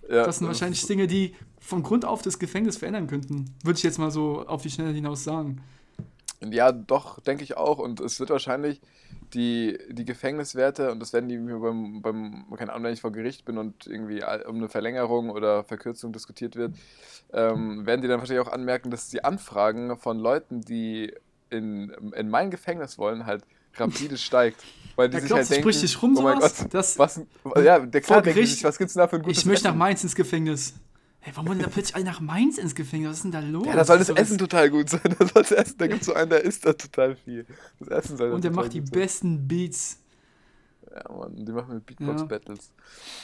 Ja, 0.09 0.25
Das 0.25 0.39
sind 0.39 0.47
wahrscheinlich 0.47 0.83
Dinge, 0.87 1.05
die 1.05 1.35
von 1.59 1.83
Grund 1.83 2.03
auf 2.05 2.23
das 2.23 2.39
Gefängnis 2.39 2.77
verändern 2.77 3.05
könnten. 3.05 3.53
Würde 3.63 3.77
ich 3.77 3.83
jetzt 3.83 3.99
mal 3.99 4.09
so 4.09 4.45
auf 4.47 4.63
die 4.63 4.71
Schnelle 4.71 4.91
hinaus 4.91 5.23
sagen. 5.23 5.61
Ja, 6.41 6.71
doch, 6.71 7.19
denke 7.19 7.43
ich 7.43 7.57
auch. 7.57 7.77
Und 7.77 7.99
es 7.99 8.19
wird 8.19 8.31
wahrscheinlich 8.31 8.81
die, 9.33 9.77
die 9.89 10.05
Gefängniswerte, 10.05 10.91
und 10.91 10.99
das 10.99 11.13
werden 11.13 11.29
die 11.29 11.37
mir 11.37 11.59
beim, 11.59 12.01
beim, 12.01 12.45
keine 12.57 12.73
Ahnung, 12.73 12.85
wenn 12.85 12.93
ich 12.93 13.01
vor 13.01 13.11
Gericht 13.11 13.45
bin 13.45 13.57
und 13.57 13.85
irgendwie 13.87 14.23
um 14.47 14.55
eine 14.57 14.69
Verlängerung 14.69 15.29
oder 15.29 15.63
Verkürzung 15.63 16.11
diskutiert 16.13 16.55
wird, 16.55 16.73
ähm, 17.33 17.85
werden 17.85 18.01
die 18.01 18.07
dann 18.07 18.19
wahrscheinlich 18.19 18.45
auch 18.47 18.51
anmerken, 18.51 18.89
dass 18.91 19.09
die 19.09 19.23
Anfragen 19.23 19.97
von 19.97 20.17
Leuten, 20.19 20.61
die 20.61 21.13
in, 21.49 21.89
in 22.15 22.29
mein 22.29 22.51
Gefängnis 22.51 22.97
wollen, 22.97 23.25
halt 23.25 23.43
rapide 23.75 24.17
steigt. 24.17 24.63
Weil 24.95 25.09
die 25.09 25.13
Da 25.17 25.19
sich 25.21 25.27
glaubst 25.27 25.51
halt 25.51 25.63
denken, 25.63 25.79
dich 25.81 26.01
rum 26.01 26.17
oh 26.17 26.21
mein 26.21 26.37
sowas? 26.37 26.57
Gott, 26.59 26.73
Das- 26.73 26.99
was, 26.99 27.21
ja, 27.63 27.79
der 27.79 28.01
klar 28.01 28.21
Gericht, 28.21 28.53
sich, 28.55 28.63
was 28.63 28.77
gibt's 28.77 28.93
denn 28.93 29.01
da 29.01 29.07
für 29.07 29.17
ein 29.17 29.21
gutes 29.21 29.37
Ich 29.39 29.45
möchte 29.45 29.67
nach? 29.67 29.75
Mainz 29.75 30.03
ins 30.03 30.15
Gefängnis. 30.15 30.73
Hey, 31.29 31.35
warum 31.35 31.49
wollen 31.49 31.59
da 31.59 31.67
plötzlich 31.67 31.95
alle 31.95 32.05
nach 32.05 32.21
Mainz 32.21 32.57
ins 32.57 32.73
Gefängnis? 32.73 33.11
Was 33.11 33.17
ist 33.17 33.23
denn 33.25 33.31
da 33.31 33.39
los? 33.41 33.67
Ja, 33.67 33.75
da 33.75 33.85
soll 33.85 33.99
das 33.99 34.09
Essen 34.09 34.39
total 34.39 34.71
gut 34.71 34.89
sein. 34.89 35.01
Da, 35.19 35.27
soll 35.27 35.43
das 35.43 35.51
Essen, 35.51 35.77
da 35.77 35.85
gibt 35.85 36.01
es 36.01 36.07
so 36.07 36.13
einen, 36.15 36.31
der 36.31 36.43
isst 36.43 36.65
da 36.65 36.73
total 36.73 37.15
viel. 37.15 37.45
Das 37.77 37.89
Essen 37.89 38.17
soll 38.17 38.31
Und 38.31 38.43
der 38.43 38.49
macht 38.51 38.73
die 38.73 38.79
sein. 38.79 38.89
besten 38.89 39.47
Beats. 39.47 39.99
Ja, 40.91 41.13
Mann, 41.13 41.35
die 41.35 41.51
machen 41.51 41.75
mit 41.75 41.85
Beatbox-Battles. 41.85 42.71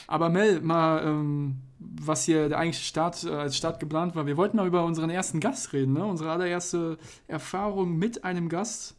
Aber 0.06 0.28
Mel, 0.28 0.60
mal, 0.60 1.04
ähm, 1.04 1.56
was 1.80 2.22
hier 2.22 2.48
der 2.48 2.58
eigentliche 2.58 2.84
Start 2.84 3.24
äh, 3.24 3.30
als 3.30 3.56
Start 3.56 3.80
geplant 3.80 4.14
war. 4.14 4.24
Wir 4.24 4.36
wollten 4.36 4.56
mal 4.56 4.68
über 4.68 4.84
unseren 4.84 5.10
ersten 5.10 5.40
Gast 5.40 5.72
reden, 5.72 5.94
ne? 5.94 6.06
Unsere 6.06 6.30
allererste 6.30 6.98
Erfahrung 7.26 7.98
mit 7.98 8.22
einem 8.22 8.48
Gast. 8.48 8.94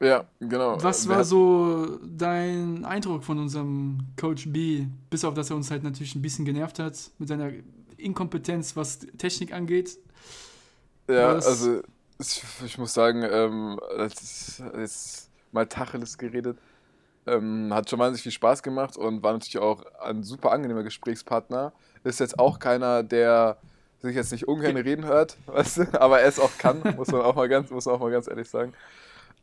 Ja, 0.00 0.24
genau. 0.40 0.82
Was 0.82 1.08
war 1.08 1.24
so 1.24 1.98
dein 2.04 2.84
Eindruck 2.84 3.24
von 3.24 3.38
unserem 3.38 3.98
Coach 4.16 4.46
B? 4.52 4.86
Bis 5.10 5.24
auf, 5.24 5.34
dass 5.34 5.50
er 5.50 5.56
uns 5.56 5.70
halt 5.70 5.82
natürlich 5.82 6.14
ein 6.14 6.22
bisschen 6.22 6.44
genervt 6.44 6.78
hat 6.78 7.10
mit 7.18 7.28
seiner 7.28 7.50
Inkompetenz, 7.96 8.76
was 8.76 8.98
Technik 9.16 9.52
angeht. 9.54 9.98
Ja, 11.08 11.36
was- 11.36 11.46
also 11.46 11.82
ich, 12.18 12.42
ich 12.64 12.78
muss 12.78 12.94
sagen, 12.94 13.22
ähm, 13.22 13.78
ist 13.98 14.62
jetzt 14.76 15.30
mal 15.52 15.66
Tacheles 15.66 16.18
geredet. 16.18 16.58
Ähm, 17.26 17.72
hat 17.74 17.90
schon 17.90 17.98
wahnsinnig 18.00 18.22
viel 18.22 18.32
Spaß 18.32 18.62
gemacht 18.62 18.96
und 18.96 19.22
war 19.22 19.32
natürlich 19.34 19.58
auch 19.58 19.84
ein 20.00 20.22
super 20.24 20.52
angenehmer 20.52 20.84
Gesprächspartner. 20.84 21.72
Ist 22.04 22.20
jetzt 22.20 22.38
auch 22.38 22.58
keiner, 22.60 23.02
der 23.04 23.58
sich 24.00 24.16
jetzt 24.16 24.32
nicht 24.32 24.48
ungern 24.48 24.76
reden 24.76 25.04
hört, 25.06 25.38
weißt 25.46 25.78
du, 25.78 26.00
aber 26.02 26.20
er 26.20 26.28
es 26.28 26.40
auch 26.40 26.58
kann, 26.58 26.86
muss 26.96 27.12
man 27.12 27.22
auch 27.22 27.36
mal 27.36 27.48
ganz, 27.48 27.70
muss 27.70 27.86
man 27.86 27.96
auch 27.96 28.00
mal 28.00 28.10
ganz 28.12 28.28
ehrlich 28.28 28.48
sagen. 28.50 28.74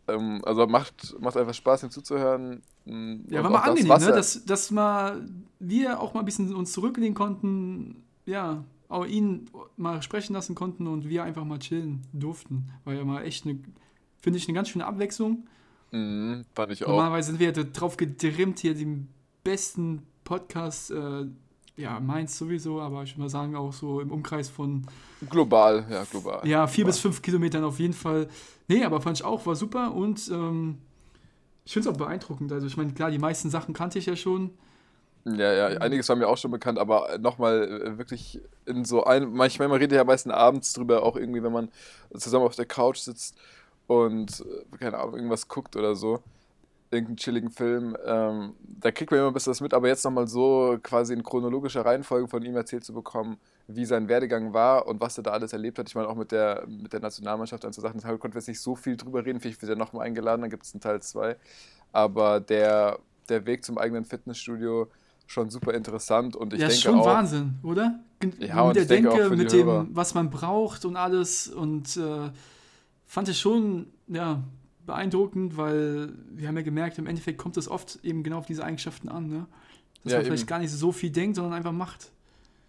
Ähm, 0.07 0.41
also 0.43 0.67
macht, 0.67 1.15
macht 1.19 1.37
einfach 1.37 1.53
Spaß, 1.53 1.83
ihm 1.83 1.91
zuzuhören. 1.91 2.61
Mm, 2.85 3.21
Ja, 3.29 3.43
war 3.43 3.49
mal 3.49 3.59
das, 3.59 3.69
angenehm, 3.69 3.89
was 3.89 4.05
ne? 4.05 4.11
dass, 4.11 4.45
dass 4.45 4.71
mal 4.71 5.25
wir 5.59 5.99
auch 5.99 6.13
mal 6.13 6.21
ein 6.21 6.25
bisschen 6.25 6.53
uns 6.53 6.73
zurücklehnen 6.73 7.13
konnten, 7.13 8.03
ja, 8.25 8.63
auch 8.89 9.05
ihn 9.05 9.49
mal 9.77 10.01
sprechen 10.01 10.33
lassen 10.33 10.55
konnten 10.55 10.87
und 10.87 11.07
wir 11.07 11.23
einfach 11.23 11.45
mal 11.45 11.59
chillen 11.59 12.01
durften. 12.13 12.69
War 12.83 12.93
ja 12.93 13.03
mal 13.05 13.23
echt 13.23 13.45
eine, 13.45 13.59
finde 14.21 14.37
ich, 14.37 14.47
eine 14.47 14.53
ganz 14.55 14.69
schöne 14.69 14.85
Abwechslung. 14.85 15.47
Mhm, 15.91 16.45
fand 16.53 16.71
ich 16.73 16.83
auch. 16.83 16.89
Normalerweise 16.89 17.31
sind 17.31 17.39
wir 17.39 17.51
ja 17.53 17.63
drauf 17.63 17.97
gedrimmt, 17.97 18.59
hier 18.59 18.75
den 18.75 19.07
besten 19.43 20.03
Podcast, 20.23 20.91
äh, 20.91 21.25
ja, 21.75 21.99
meins 21.99 22.37
sowieso, 22.37 22.79
aber 22.81 23.03
ich 23.03 23.11
würde 23.11 23.21
mal 23.21 23.29
sagen, 23.29 23.55
auch 23.55 23.73
so 23.73 23.99
im 23.99 24.11
Umkreis 24.11 24.49
von 24.49 24.85
Global, 25.29 25.85
ja, 25.89 26.03
global. 26.03 26.47
ja, 26.47 26.67
vier 26.67 26.83
global. 26.83 26.91
bis 26.93 26.99
fünf 26.99 27.21
Kilometern 27.21 27.63
auf 27.63 27.79
jeden 27.79 27.93
Fall. 27.93 28.27
Nee, 28.67 28.83
aber 28.83 29.01
fand 29.01 29.17
ich 29.19 29.25
auch, 29.25 29.45
war 29.45 29.55
super 29.55 29.93
und 29.93 30.29
ähm, 30.31 30.77
ich 31.65 31.73
finde 31.73 31.89
es 31.89 31.95
auch 31.95 31.97
beeindruckend. 31.97 32.51
Also 32.51 32.67
ich 32.67 32.77
meine, 32.77 32.93
klar, 32.93 33.09
die 33.09 33.19
meisten 33.19 33.49
Sachen 33.49 33.73
kannte 33.73 33.97
ich 33.99 34.05
ja 34.05 34.15
schon. 34.15 34.51
Ja, 35.25 35.53
ja, 35.53 35.67
einiges 35.79 36.09
war 36.09 36.17
mir 36.17 36.27
auch 36.27 36.37
schon 36.37 36.51
bekannt, 36.51 36.77
aber 36.77 37.17
nochmal 37.17 37.97
wirklich 37.97 38.41
in 38.65 38.83
so 38.83 39.05
einem, 39.05 39.33
manchmal 39.33 39.69
man 39.69 39.79
redet 39.79 39.95
ja 39.95 40.03
meistens 40.03 40.33
abends 40.33 40.73
drüber, 40.73 41.01
auch 41.03 41.15
irgendwie, 41.15 41.41
wenn 41.41 41.53
man 41.53 41.69
zusammen 42.13 42.45
auf 42.45 42.57
der 42.57 42.65
Couch 42.65 42.97
sitzt 42.97 43.37
und, 43.87 44.41
äh, 44.41 44.77
keine 44.77 44.97
Ahnung, 44.97 45.15
irgendwas 45.15 45.47
guckt 45.47 45.77
oder 45.77 45.95
so, 45.95 46.21
irgendeinen 46.93 47.17
chilligen 47.17 47.49
Film, 47.49 47.97
ähm, 48.05 48.53
da 48.61 48.91
kriegt 48.91 49.11
man 49.11 49.19
immer 49.19 49.29
ein 49.29 49.33
bisschen 49.33 49.51
das 49.51 49.61
mit, 49.61 49.73
aber 49.73 49.87
jetzt 49.87 50.05
nochmal 50.05 50.27
so 50.27 50.77
quasi 50.81 51.13
in 51.13 51.23
chronologischer 51.23 51.85
Reihenfolge 51.85 52.27
von 52.27 52.43
ihm 52.43 52.55
erzählt 52.55 52.83
zu 52.83 52.93
bekommen, 52.93 53.37
wie 53.67 53.85
sein 53.85 54.07
Werdegang 54.07 54.53
war 54.53 54.87
und 54.87 55.01
was 55.01 55.17
er 55.17 55.23
da 55.23 55.31
alles 55.31 55.53
erlebt 55.53 55.79
hat. 55.79 55.89
Ich 55.89 55.95
meine, 55.95 56.07
auch 56.07 56.15
mit 56.15 56.31
der, 56.31 56.65
mit 56.67 56.93
der 56.93 56.99
Nationalmannschaft 56.99 57.65
und 57.65 57.73
so 57.73 57.81
Sachen, 57.81 57.99
da 57.99 58.07
konnten 58.09 58.35
wir 58.35 58.39
jetzt 58.39 58.47
nicht 58.47 58.61
so 58.61 58.75
viel 58.75 58.95
drüber 58.95 59.25
reden, 59.25 59.39
vielleicht 59.39 59.61
wird 59.61 59.71
er 59.71 59.75
nochmal 59.75 60.05
eingeladen, 60.05 60.41
dann 60.41 60.49
gibt 60.49 60.63
es 60.63 60.73
einen 60.73 60.81
Teil 60.81 61.01
2, 61.01 61.35
aber 61.91 62.39
der, 62.39 62.99
der 63.29 63.45
Weg 63.45 63.65
zum 63.65 63.77
eigenen 63.77 64.05
Fitnessstudio, 64.05 64.87
schon 65.25 65.49
super 65.49 65.73
interessant 65.73 66.35
und 66.35 66.53
ich 66.53 66.59
ja, 66.59 66.67
denke 66.67 66.81
schon 66.81 66.99
auch, 66.99 67.05
Wahnsinn, 67.05 67.55
oder? 67.63 67.99
Ja, 68.39 68.55
mit 68.55 68.65
und 68.65 68.75
der 68.75 68.81
ich 68.83 68.87
denke 68.87 69.09
Denke, 69.09 69.35
mit 69.35 69.51
dem, 69.51 69.65
Hörer. 69.67 69.87
was 69.91 70.13
man 70.13 70.29
braucht 70.29 70.85
und 70.85 70.95
alles. 70.95 71.47
Und 71.47 71.97
äh, 71.97 72.29
fand 73.05 73.29
ich 73.29 73.39
schon, 73.39 73.87
ja, 74.07 74.43
beeindruckend, 74.85 75.57
weil 75.57 76.13
wir 76.29 76.47
haben 76.47 76.57
ja 76.57 76.63
gemerkt, 76.63 76.97
im 76.97 77.07
Endeffekt 77.07 77.37
kommt 77.37 77.57
es 77.57 77.67
oft 77.67 77.99
eben 78.03 78.23
genau 78.23 78.37
auf 78.39 78.45
diese 78.45 78.63
Eigenschaften 78.63 79.09
an, 79.09 79.27
ne? 79.27 79.47
Dass 80.03 80.13
Ja, 80.13 80.17
man 80.19 80.25
vielleicht 80.25 80.43
eben. 80.43 80.49
gar 80.49 80.59
nicht 80.59 80.71
so 80.71 80.91
viel 80.91 81.09
denkt, 81.11 81.35
sondern 81.37 81.53
einfach 81.53 81.71
macht. 81.71 82.11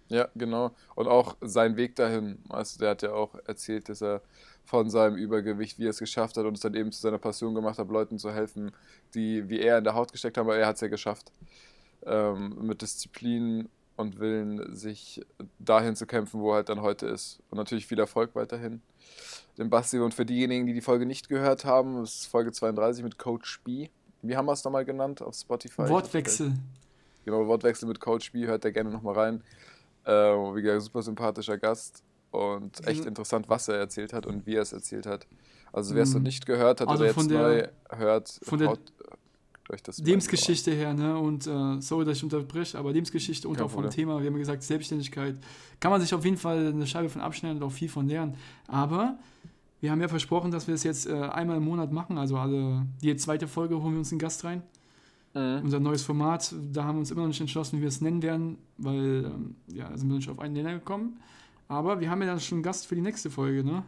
Ja, 0.09 0.29
genau. 0.35 0.73
Und 0.95 1.09
auch 1.09 1.37
sein 1.41 1.77
Weg 1.77 1.97
dahin. 1.97 2.39
Also 2.49 2.79
der 2.79 2.91
hat 2.91 3.03
ja 3.03 3.13
auch 3.13 3.35
erzählt, 3.47 3.89
dass 3.89 4.03
er 4.03 4.23
von 4.65 4.91
seinem 4.91 5.17
Übergewicht, 5.17 5.79
wie 5.79 5.87
er 5.87 5.91
es 5.91 5.99
geschafft 5.99 6.37
hat 6.37 6.45
und 6.47 6.55
es 6.55 6.61
dann 6.61 6.75
eben 6.75 6.93
zu 6.93 7.01
seiner 7.01 7.19
Passion 7.19 7.55
gemacht 7.55 7.79
hat, 7.79 7.89
Leuten 7.89 8.19
zu 8.19 8.31
helfen, 8.33 8.73
die 9.15 9.49
wie 9.49 9.61
er 9.61 9.79
in 9.79 9.85
der 9.85 9.95
Haut 9.95 10.13
gesteckt 10.13 10.39
haben, 10.39 10.47
aber 10.47 10.57
er 10.57 10.67
hat 10.67 10.77
es 10.77 10.83
ja 10.83 10.89
geschafft. 10.89 11.33
Ähm, 12.07 12.67
mit 12.67 12.83
Disziplin 12.83 13.69
und 13.97 14.19
Willen, 14.19 14.75
sich 14.75 15.23
dahin 15.59 15.97
zu 15.97 16.07
kämpfen, 16.07 16.41
wo 16.41 16.51
er 16.53 16.57
halt 16.57 16.69
dann 16.69 16.83
heute 16.83 17.07
ist. 17.07 17.41
Und 17.51 17.59
natürlich 17.59 17.87
viel 17.87 17.99
Erfolg 17.99 18.35
weiterhin. 18.35 18.83
Dem 19.59 19.71
Basti 19.71 19.99
und 20.01 20.13
für 20.15 20.27
diejenigen, 20.27 20.67
die 20.67 20.73
die 20.75 20.81
Folge 20.81 21.07
nicht 21.07 21.29
gehört 21.29 21.65
haben, 21.65 22.03
ist 22.03 22.27
Folge 22.27 22.51
32 22.51 23.05
mit 23.05 23.19
Coach 23.19 23.61
B. 23.63 23.89
Wie 24.23 24.37
haben 24.37 24.47
wir 24.47 24.53
es 24.53 24.65
nochmal 24.65 24.85
genannt 24.85 25.23
auf 25.23 25.35
Spotify? 25.37 25.89
Wortwechsel. 25.89 26.55
Genau, 27.25 27.47
Wortwechsel 27.47 27.89
mit 27.89 28.01
Coach 28.01 28.33
B, 28.33 28.47
hört 28.47 28.65
da 28.65 28.71
gerne 28.71 28.91
nochmal 28.91 29.15
rein. 29.15 29.45
Äh, 30.05 30.11
wie 30.13 30.63
gesagt, 30.63 30.83
super 30.83 31.03
sympathischer 31.03 31.57
Gast 31.57 32.03
und 32.33 32.87
echt 32.87 33.03
Mhm. 33.03 33.09
interessant, 33.09 33.49
was 33.49 33.69
er 33.69 33.77
erzählt 33.77 34.13
hat 34.13 34.27
und 34.27 34.45
wie 34.47 34.57
er 34.57 34.63
es 34.63 34.73
erzählt 34.73 35.07
hat. 35.07 35.27
Also 35.73 35.95
wer 35.95 36.03
es 36.03 36.13
noch 36.13 36.19
Mhm. 36.21 36.25
nicht 36.25 36.47
gehört 36.47 36.81
hat 36.81 36.89
Also 36.89 37.05
oder 37.05 37.13
jetzt 37.13 37.31
der- 37.31 37.39
neu 37.43 37.69
hört, 37.97 38.39
von 38.43 38.59
der 38.59 38.69
haut 38.69 38.81
euch 39.71 39.83
das 39.83 39.99
Lebensgeschichte 39.99 40.73
her, 40.73 40.95
ne? 40.95 41.19
Und 41.19 41.47
äh, 41.47 41.81
sorry, 41.81 42.05
dass 42.05 42.19
ich 42.19 42.25
unterbreche, 42.25 42.79
aber 42.79 42.93
Lebensgeschichte 42.93 43.49
und 43.49 43.57
Kein 43.57 43.67
auch 43.67 43.71
vom. 43.71 43.89
Thema, 43.91 44.21
wir 44.21 44.27
haben 44.27 44.35
ja 44.35 44.41
gesagt, 44.41 44.63
Selbstständigkeit, 44.63 45.37
kann 45.81 45.91
man 45.91 46.01
sich 46.01 46.13
auf 46.15 46.25
jeden 46.25 46.37
Fall 46.37 46.69
eine 46.69 46.87
Scheibe 46.87 47.09
von 47.09 47.23
abschneiden 47.23 47.63
und 47.63 47.69
auch 47.69 47.73
viel 47.73 47.89
von 47.89 48.07
lernen. 48.09 48.35
Aber 48.67 49.19
wir 49.81 49.91
haben 49.91 50.01
ja 50.01 50.09
versprochen, 50.09 50.51
dass 50.51 50.67
wir 50.67 50.75
es 50.75 50.83
jetzt 50.83 51.07
äh, 51.07 51.13
einmal 51.13 51.59
im 51.59 51.65
Monat 51.65 51.93
machen, 51.93 52.19
also 52.19 52.37
alle, 52.37 52.87
die 53.03 53.15
zweite 53.17 53.49
Folge 53.49 53.83
holen 53.83 53.93
wir 53.93 53.99
uns 53.99 54.13
einen 54.13 54.19
Gast 54.19 54.45
rein. 54.45 54.63
Mhm. 55.35 55.61
Unser 55.65 55.81
neues 55.81 56.03
Format, 56.03 56.55
da 56.73 56.85
haben 56.85 56.97
wir 56.97 57.01
uns 57.01 57.11
immer 57.11 57.23
noch 57.23 57.29
nicht 57.29 57.41
entschlossen, 57.41 57.79
wie 57.79 57.83
wir 57.83 57.89
es 57.89 58.01
nennen 58.01 58.23
werden, 58.23 58.57
weil, 58.79 59.25
ähm, 59.27 59.57
ja, 59.67 59.89
da 59.89 59.99
sind 59.99 60.09
wir 60.09 60.17
nicht 60.17 60.31
auf 60.31 60.39
einen 60.39 60.55
Nenner 60.55 60.75
gekommen. 60.75 61.19
Aber 61.67 62.01
wir 62.01 62.11
haben 62.11 62.21
ja 62.21 62.29
dann 62.29 62.41
schon 62.41 62.57
einen 62.57 62.63
Gast 62.63 62.87
für 62.87 62.95
die 62.95 63.01
nächste 63.01 63.31
Folge, 63.31 63.65
ne? 63.65 63.83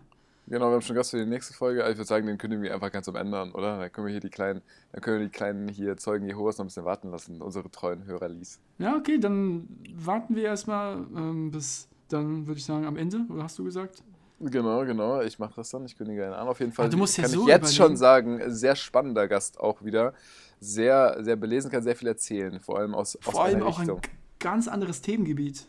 Genau, 0.48 0.66
wir 0.68 0.74
haben 0.74 0.82
schon 0.82 0.94
Gast 0.94 1.10
für 1.10 1.18
die 1.18 1.26
nächste 1.28 1.52
Folge. 1.54 1.82
Also 1.82 1.92
Ich 1.92 1.98
würde 1.98 2.08
sagen, 2.08 2.26
den 2.26 2.38
kündigen 2.38 2.62
wir 2.62 2.72
einfach 2.72 2.92
ganz 2.92 3.08
am 3.08 3.16
Ende 3.16 3.36
an, 3.38 3.50
oder? 3.52 3.78
Dann 3.78 3.90
können 3.92 4.06
wir 4.06 4.12
hier 4.12 4.20
die 4.20 4.30
kleinen, 4.30 4.62
dann 4.92 5.00
können 5.02 5.18
wir 5.18 5.26
die 5.26 5.32
kleinen 5.32 5.66
hier 5.68 5.96
Zeugen 5.96 6.26
Jehovas 6.26 6.58
noch 6.58 6.64
ein 6.64 6.68
bisschen 6.68 6.84
warten 6.84 7.10
lassen, 7.10 7.42
unsere 7.42 7.68
treuen 7.70 8.04
Hörer 8.04 8.28
lies. 8.28 8.60
Ja, 8.78 8.94
okay, 8.96 9.18
dann 9.18 9.68
warten 9.96 10.36
wir 10.36 10.44
erstmal 10.44 10.98
ähm, 11.16 11.50
bis 11.50 11.88
dann, 12.08 12.46
würde 12.46 12.58
ich 12.58 12.64
sagen, 12.64 12.86
am 12.86 12.96
Ende, 12.96 13.22
oder 13.28 13.42
hast 13.42 13.58
du 13.58 13.64
gesagt? 13.64 14.04
Genau, 14.38 14.84
genau. 14.84 15.22
Ich 15.22 15.38
mache 15.38 15.54
das 15.56 15.70
dann. 15.70 15.84
Ich 15.86 15.96
kündige 15.96 16.22
ihn 16.26 16.32
an. 16.32 16.46
Auf 16.46 16.60
jeden 16.60 16.70
Fall 16.70 16.86
Ah, 16.86 16.88
du 16.90 16.98
musst 16.98 17.16
ja 17.16 17.22
kann 17.24 17.32
so 17.32 17.40
ich 17.42 17.48
jetzt 17.48 17.74
schon 17.74 17.96
überlegen. 17.96 17.96
sagen, 17.96 18.40
sehr 18.52 18.76
spannender 18.76 19.26
Gast 19.28 19.58
auch 19.58 19.82
wieder. 19.82 20.12
Sehr, 20.60 21.16
sehr 21.24 21.36
belesen, 21.36 21.70
kann 21.70 21.82
sehr 21.82 21.96
viel 21.96 22.08
erzählen. 22.08 22.60
Vor 22.60 22.78
allem 22.78 22.94
aus, 22.94 23.16
aus 23.16 23.32
Vor 23.32 23.44
allem 23.44 23.56
einer 23.56 23.66
auch 23.66 23.78
ein 23.78 23.88
Richtung. 23.88 24.00
g- 24.02 24.10
ganz 24.38 24.68
anderes 24.68 25.00
Themengebiet. 25.00 25.66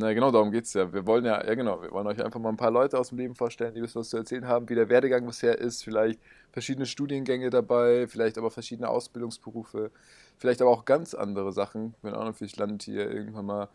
Na 0.00 0.12
genau, 0.12 0.30
darum 0.30 0.52
geht's 0.52 0.74
ja. 0.74 0.92
Wir 0.92 1.04
wollen 1.06 1.24
ja, 1.24 1.44
ja 1.44 1.54
genau, 1.56 1.82
wir 1.82 1.90
wollen 1.90 2.06
euch 2.06 2.24
einfach 2.24 2.38
mal 2.38 2.50
ein 2.50 2.56
paar 2.56 2.70
Leute 2.70 2.96
aus 2.96 3.08
dem 3.08 3.18
Leben 3.18 3.34
vorstellen, 3.34 3.74
die 3.74 3.82
wissen, 3.82 3.98
was 3.98 4.10
zu 4.10 4.16
erzählen 4.16 4.46
haben, 4.46 4.68
wie 4.68 4.76
der 4.76 4.88
Werdegang 4.88 5.26
bisher 5.26 5.58
ist, 5.58 5.82
vielleicht 5.82 6.20
verschiedene 6.52 6.86
Studiengänge 6.86 7.50
dabei, 7.50 8.06
vielleicht 8.06 8.38
aber 8.38 8.52
verschiedene 8.52 8.88
Ausbildungsberufe, 8.90 9.90
vielleicht 10.36 10.62
aber 10.62 10.70
auch 10.70 10.84
ganz 10.84 11.14
andere 11.14 11.52
Sachen. 11.52 11.96
Wenn 12.02 12.14
auch 12.14 12.24
natürlich 12.24 12.56
landet 12.56 12.84
hier 12.84 13.10
irgendwann 13.10 13.46
mal 13.46 13.68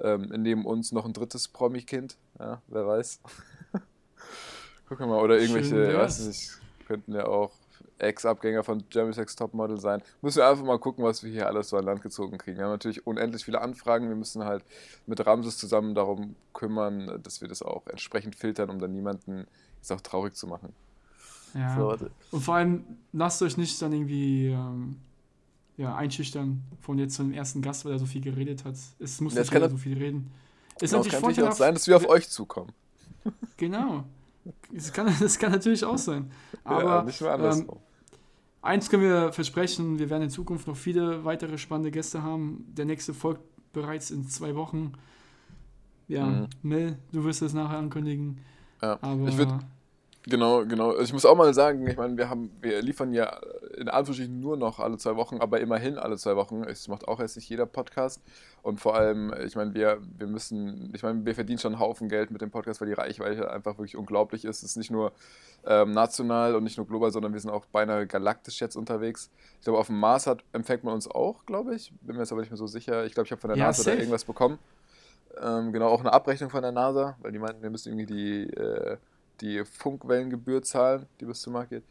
ähm, 0.00 0.32
neben 0.36 0.66
uns 0.66 0.90
noch 0.90 1.04
ein 1.06 1.12
drittes 1.12 1.46
Promi-Kind, 1.46 2.16
ja, 2.40 2.60
wer 2.66 2.86
weiß. 2.88 3.20
Gucken 4.88 5.06
wir 5.06 5.14
mal, 5.14 5.22
oder 5.22 5.38
irgendwelche, 5.38 5.68
Schön 5.68 5.96
weiß 5.96 6.26
nicht, 6.26 6.50
könnten 6.88 7.14
ja 7.14 7.26
auch 7.26 7.52
Ex-Abgänger 8.00 8.64
von 8.64 8.84
Jeremy 8.90 9.12
Sex 9.12 9.36
Topmodel 9.36 9.78
sein. 9.78 10.02
Müssen 10.22 10.38
wir 10.38 10.48
einfach 10.48 10.64
mal 10.64 10.78
gucken, 10.78 11.04
was 11.04 11.22
wir 11.22 11.30
hier 11.30 11.46
alles 11.46 11.68
so 11.68 11.76
an 11.76 11.84
Land 11.84 12.02
gezogen 12.02 12.38
kriegen. 12.38 12.58
Wir 12.58 12.64
haben 12.64 12.72
natürlich 12.72 13.06
unendlich 13.06 13.44
viele 13.44 13.60
Anfragen. 13.60 14.08
Wir 14.08 14.16
müssen 14.16 14.44
halt 14.44 14.64
mit 15.06 15.24
Ramses 15.24 15.58
zusammen 15.58 15.94
darum 15.94 16.36
kümmern, 16.52 17.20
dass 17.22 17.40
wir 17.40 17.48
das 17.48 17.62
auch 17.62 17.86
entsprechend 17.86 18.36
filtern, 18.36 18.70
um 18.70 18.78
dann 18.78 18.92
niemanden 18.92 19.46
jetzt 19.76 19.92
auch 19.92 20.00
traurig 20.00 20.34
zu 20.34 20.46
machen. 20.46 20.72
Ja. 21.54 21.76
So. 21.76 22.08
Und 22.30 22.40
vor 22.40 22.54
allem, 22.54 22.84
lasst 23.12 23.42
euch 23.42 23.56
nicht 23.56 23.80
dann 23.82 23.92
irgendwie 23.92 24.48
ähm, 24.48 24.96
ja, 25.76 25.94
einschüchtern 25.94 26.62
von 26.80 26.98
jetzt 26.98 27.14
so 27.14 27.22
einem 27.22 27.32
ersten 27.32 27.62
Gast, 27.62 27.84
weil 27.84 27.92
er 27.92 27.98
so 27.98 28.06
viel 28.06 28.20
geredet 28.20 28.64
hat. 28.64 28.74
Es 28.98 29.20
muss 29.20 29.34
Das 29.34 29.46
nicht 29.46 29.54
jeder 29.54 29.70
so 29.70 29.76
viel 29.76 29.96
reden. 29.96 30.30
Genau, 30.78 30.82
es 30.82 30.92
natürlich 30.92 31.12
kann 31.12 31.22
natürlich 31.22 31.48
auch 31.50 31.56
sein, 31.56 31.74
dass 31.74 31.86
wir 31.86 31.96
auf 31.96 32.08
euch 32.08 32.28
zukommen. 32.28 32.72
Genau. 33.56 34.04
Das 34.72 34.92
kann, 34.92 35.14
das 35.20 35.38
kann 35.38 35.52
natürlich 35.52 35.84
auch 35.84 35.98
sein. 35.98 36.30
Aber 36.64 36.84
ja, 36.84 37.02
nicht 37.02 37.20
mehr 37.20 37.32
andersrum. 37.32 37.78
Eins 38.62 38.90
können 38.90 39.02
wir 39.02 39.32
versprechen, 39.32 39.98
wir 39.98 40.10
werden 40.10 40.24
in 40.24 40.30
Zukunft 40.30 40.66
noch 40.66 40.76
viele 40.76 41.24
weitere 41.24 41.56
spannende 41.56 41.90
Gäste 41.90 42.22
haben. 42.22 42.66
Der 42.76 42.84
nächste 42.84 43.14
folgt 43.14 43.40
bereits 43.72 44.10
in 44.10 44.26
zwei 44.28 44.54
Wochen. 44.54 44.92
Ja, 46.08 46.26
Mhm. 46.26 46.46
Mel, 46.62 46.98
du 47.12 47.24
wirst 47.24 47.40
es 47.42 47.54
nachher 47.54 47.78
ankündigen. 47.78 48.38
ja. 48.82 48.98
Aber 49.00 49.28
Ich 49.28 49.36
würd- 49.36 49.60
Genau, 50.24 50.66
genau. 50.66 50.90
Also 50.90 51.02
ich 51.04 51.12
muss 51.14 51.24
auch 51.24 51.34
mal 51.34 51.54
sagen, 51.54 51.86
ich 51.88 51.96
meine, 51.96 52.14
wir 52.18 52.28
haben, 52.28 52.50
wir 52.60 52.82
liefern 52.82 53.14
ja 53.14 53.40
in 53.78 53.88
Anführungsstrichen 53.88 54.38
nur 54.38 54.58
noch 54.58 54.78
alle 54.78 54.98
zwei 54.98 55.16
Wochen, 55.16 55.38
aber 55.40 55.60
immerhin 55.60 55.96
alle 55.96 56.18
zwei 56.18 56.36
Wochen. 56.36 56.62
Es 56.64 56.88
macht 56.88 57.08
auch 57.08 57.20
erst 57.20 57.36
nicht 57.36 57.48
jeder 57.48 57.64
Podcast. 57.64 58.20
Und 58.62 58.80
vor 58.80 58.94
allem, 58.94 59.32
ich 59.44 59.56
meine, 59.56 59.74
wir, 59.74 59.98
wir 60.18 60.26
müssen, 60.26 60.92
ich 60.94 61.02
meine, 61.02 61.24
wir 61.24 61.34
verdienen 61.34 61.58
schon 61.58 61.72
einen 61.74 61.80
Haufen 61.80 62.08
Geld 62.08 62.30
mit 62.30 62.40
dem 62.42 62.50
Podcast, 62.50 62.80
weil 62.80 62.88
die 62.88 62.94
Reichweite 62.94 63.50
einfach 63.50 63.78
wirklich 63.78 63.96
unglaublich 63.96 64.44
ist. 64.44 64.58
Es 64.62 64.70
ist 64.70 64.76
nicht 64.76 64.90
nur 64.90 65.12
ähm, 65.64 65.92
national 65.92 66.54
und 66.54 66.64
nicht 66.64 66.76
nur 66.76 66.86
global, 66.86 67.10
sondern 67.10 67.32
wir 67.32 67.40
sind 67.40 67.50
auch 67.50 67.64
beinahe 67.66 68.06
galaktisch 68.06 68.60
jetzt 68.60 68.76
unterwegs. 68.76 69.30
Ich 69.58 69.64
glaube, 69.64 69.78
auf 69.78 69.86
dem 69.86 69.98
Mars 69.98 70.26
hat, 70.26 70.44
empfängt 70.52 70.84
man 70.84 70.94
uns 70.94 71.08
auch, 71.08 71.46
glaube 71.46 71.74
ich. 71.74 71.92
Bin 72.02 72.16
mir 72.16 72.22
jetzt 72.22 72.32
aber 72.32 72.40
nicht 72.42 72.50
mehr 72.50 72.58
so 72.58 72.66
sicher. 72.66 73.04
Ich 73.06 73.14
glaube, 73.14 73.26
ich 73.26 73.32
habe 73.32 73.40
von 73.40 73.48
der 73.48 73.56
Ja, 73.58 73.66
NASA 73.66 73.82
da 73.82 73.90
safe. 73.90 73.96
irgendwas 73.98 74.24
bekommen. 74.24 74.58
Ähm, 75.40 75.72
genau, 75.72 75.88
auch 75.88 76.00
eine 76.00 76.12
Abrechnung 76.12 76.50
von 76.50 76.62
der 76.62 76.72
NASA, 76.72 77.16
weil 77.20 77.32
die 77.32 77.38
meinten, 77.38 77.62
wir 77.62 77.70
müssen 77.70 77.88
irgendwie 77.90 78.06
die, 78.06 78.52
äh, 78.52 78.96
die 79.40 79.64
Funkwellengebühr 79.64 80.62
zahlen, 80.62 81.06
die 81.20 81.24
bis 81.24 81.40
zum 81.40 81.52
Markt 81.54 81.70
geht. 81.70 81.84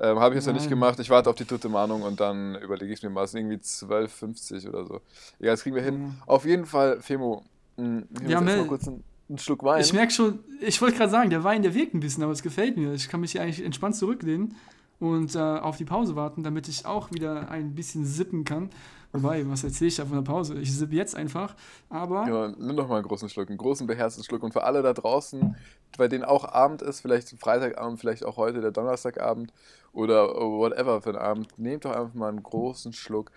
Ähm, 0.00 0.18
Habe 0.18 0.34
ich 0.34 0.36
jetzt 0.36 0.46
noch 0.46 0.54
nicht 0.54 0.68
gemacht. 0.68 0.98
Ich 1.00 1.10
warte 1.10 1.28
auf 1.28 1.36
die 1.36 1.44
dritte 1.44 1.68
Mahnung 1.68 2.02
und 2.02 2.20
dann 2.20 2.54
überlege 2.56 2.92
ich 2.92 3.02
mir 3.02 3.10
mal. 3.10 3.24
Es 3.24 3.32
sind 3.32 3.40
irgendwie 3.40 3.56
12,50 3.56 4.68
oder 4.68 4.84
so. 4.84 5.00
Egal, 5.40 5.54
das 5.54 5.62
kriegen 5.62 5.74
wir 5.74 5.82
hin. 5.82 5.98
Mhm. 5.98 6.14
Auf 6.26 6.44
jeden 6.44 6.66
Fall, 6.66 7.00
Femo, 7.00 7.44
mh, 7.76 8.02
ich 8.22 8.28
Ja, 8.28 8.40
mal 8.40 8.64
kurz 8.66 8.86
einen, 8.86 9.02
einen 9.28 9.38
Schluck 9.38 9.64
Wein. 9.64 9.80
Ich 9.80 9.92
merke 9.92 10.12
schon, 10.12 10.38
ich 10.60 10.80
wollte 10.80 10.96
gerade 10.96 11.10
sagen, 11.10 11.30
der 11.30 11.42
Wein, 11.42 11.62
der 11.62 11.74
wirkt 11.74 11.94
ein 11.94 12.00
bisschen, 12.00 12.22
aber 12.22 12.32
es 12.32 12.42
gefällt 12.42 12.76
mir. 12.76 12.92
Ich 12.92 13.08
kann 13.08 13.20
mich 13.20 13.32
hier 13.32 13.42
eigentlich 13.42 13.64
entspannt 13.64 13.96
zurücklehnen 13.96 14.54
und 15.00 15.34
äh, 15.34 15.38
auf 15.38 15.76
die 15.76 15.84
Pause 15.84 16.14
warten, 16.14 16.42
damit 16.44 16.68
ich 16.68 16.86
auch 16.86 17.10
wieder 17.12 17.50
ein 17.50 17.74
bisschen 17.74 18.04
sippen 18.04 18.44
kann. 18.44 18.70
Wobei, 19.12 19.48
was 19.48 19.64
erzähle 19.64 19.88
ich 19.88 19.96
da 19.96 20.04
von 20.04 20.16
der 20.16 20.30
Pause? 20.30 20.58
Ich 20.58 20.74
sippe 20.76 20.94
jetzt 20.94 21.14
einfach, 21.14 21.56
aber 21.88 22.24
Genau, 22.24 22.48
nimm 22.48 22.76
doch 22.76 22.88
mal 22.88 22.96
einen 22.96 23.06
großen 23.06 23.28
Schluck, 23.28 23.48
einen 23.48 23.56
großen 23.56 23.86
beherzten 23.86 24.22
Schluck. 24.22 24.42
Und 24.42 24.52
für 24.52 24.64
alle 24.64 24.82
da 24.82 24.92
draußen, 24.92 25.56
bei 25.96 26.08
denen 26.08 26.24
auch 26.24 26.44
Abend 26.44 26.82
ist, 26.82 27.00
vielleicht 27.00 27.30
Freitagabend, 27.40 27.98
vielleicht 27.98 28.24
auch 28.24 28.36
heute 28.36 28.60
der 28.60 28.70
Donnerstagabend 28.70 29.52
oder 29.92 30.28
whatever 30.34 31.00
für 31.00 31.10
einen 31.10 31.18
Abend, 31.18 31.58
nehmt 31.58 31.86
doch 31.86 31.92
einfach 31.96 32.14
mal 32.14 32.28
einen 32.28 32.42
großen 32.42 32.92
Schluck 32.92 33.32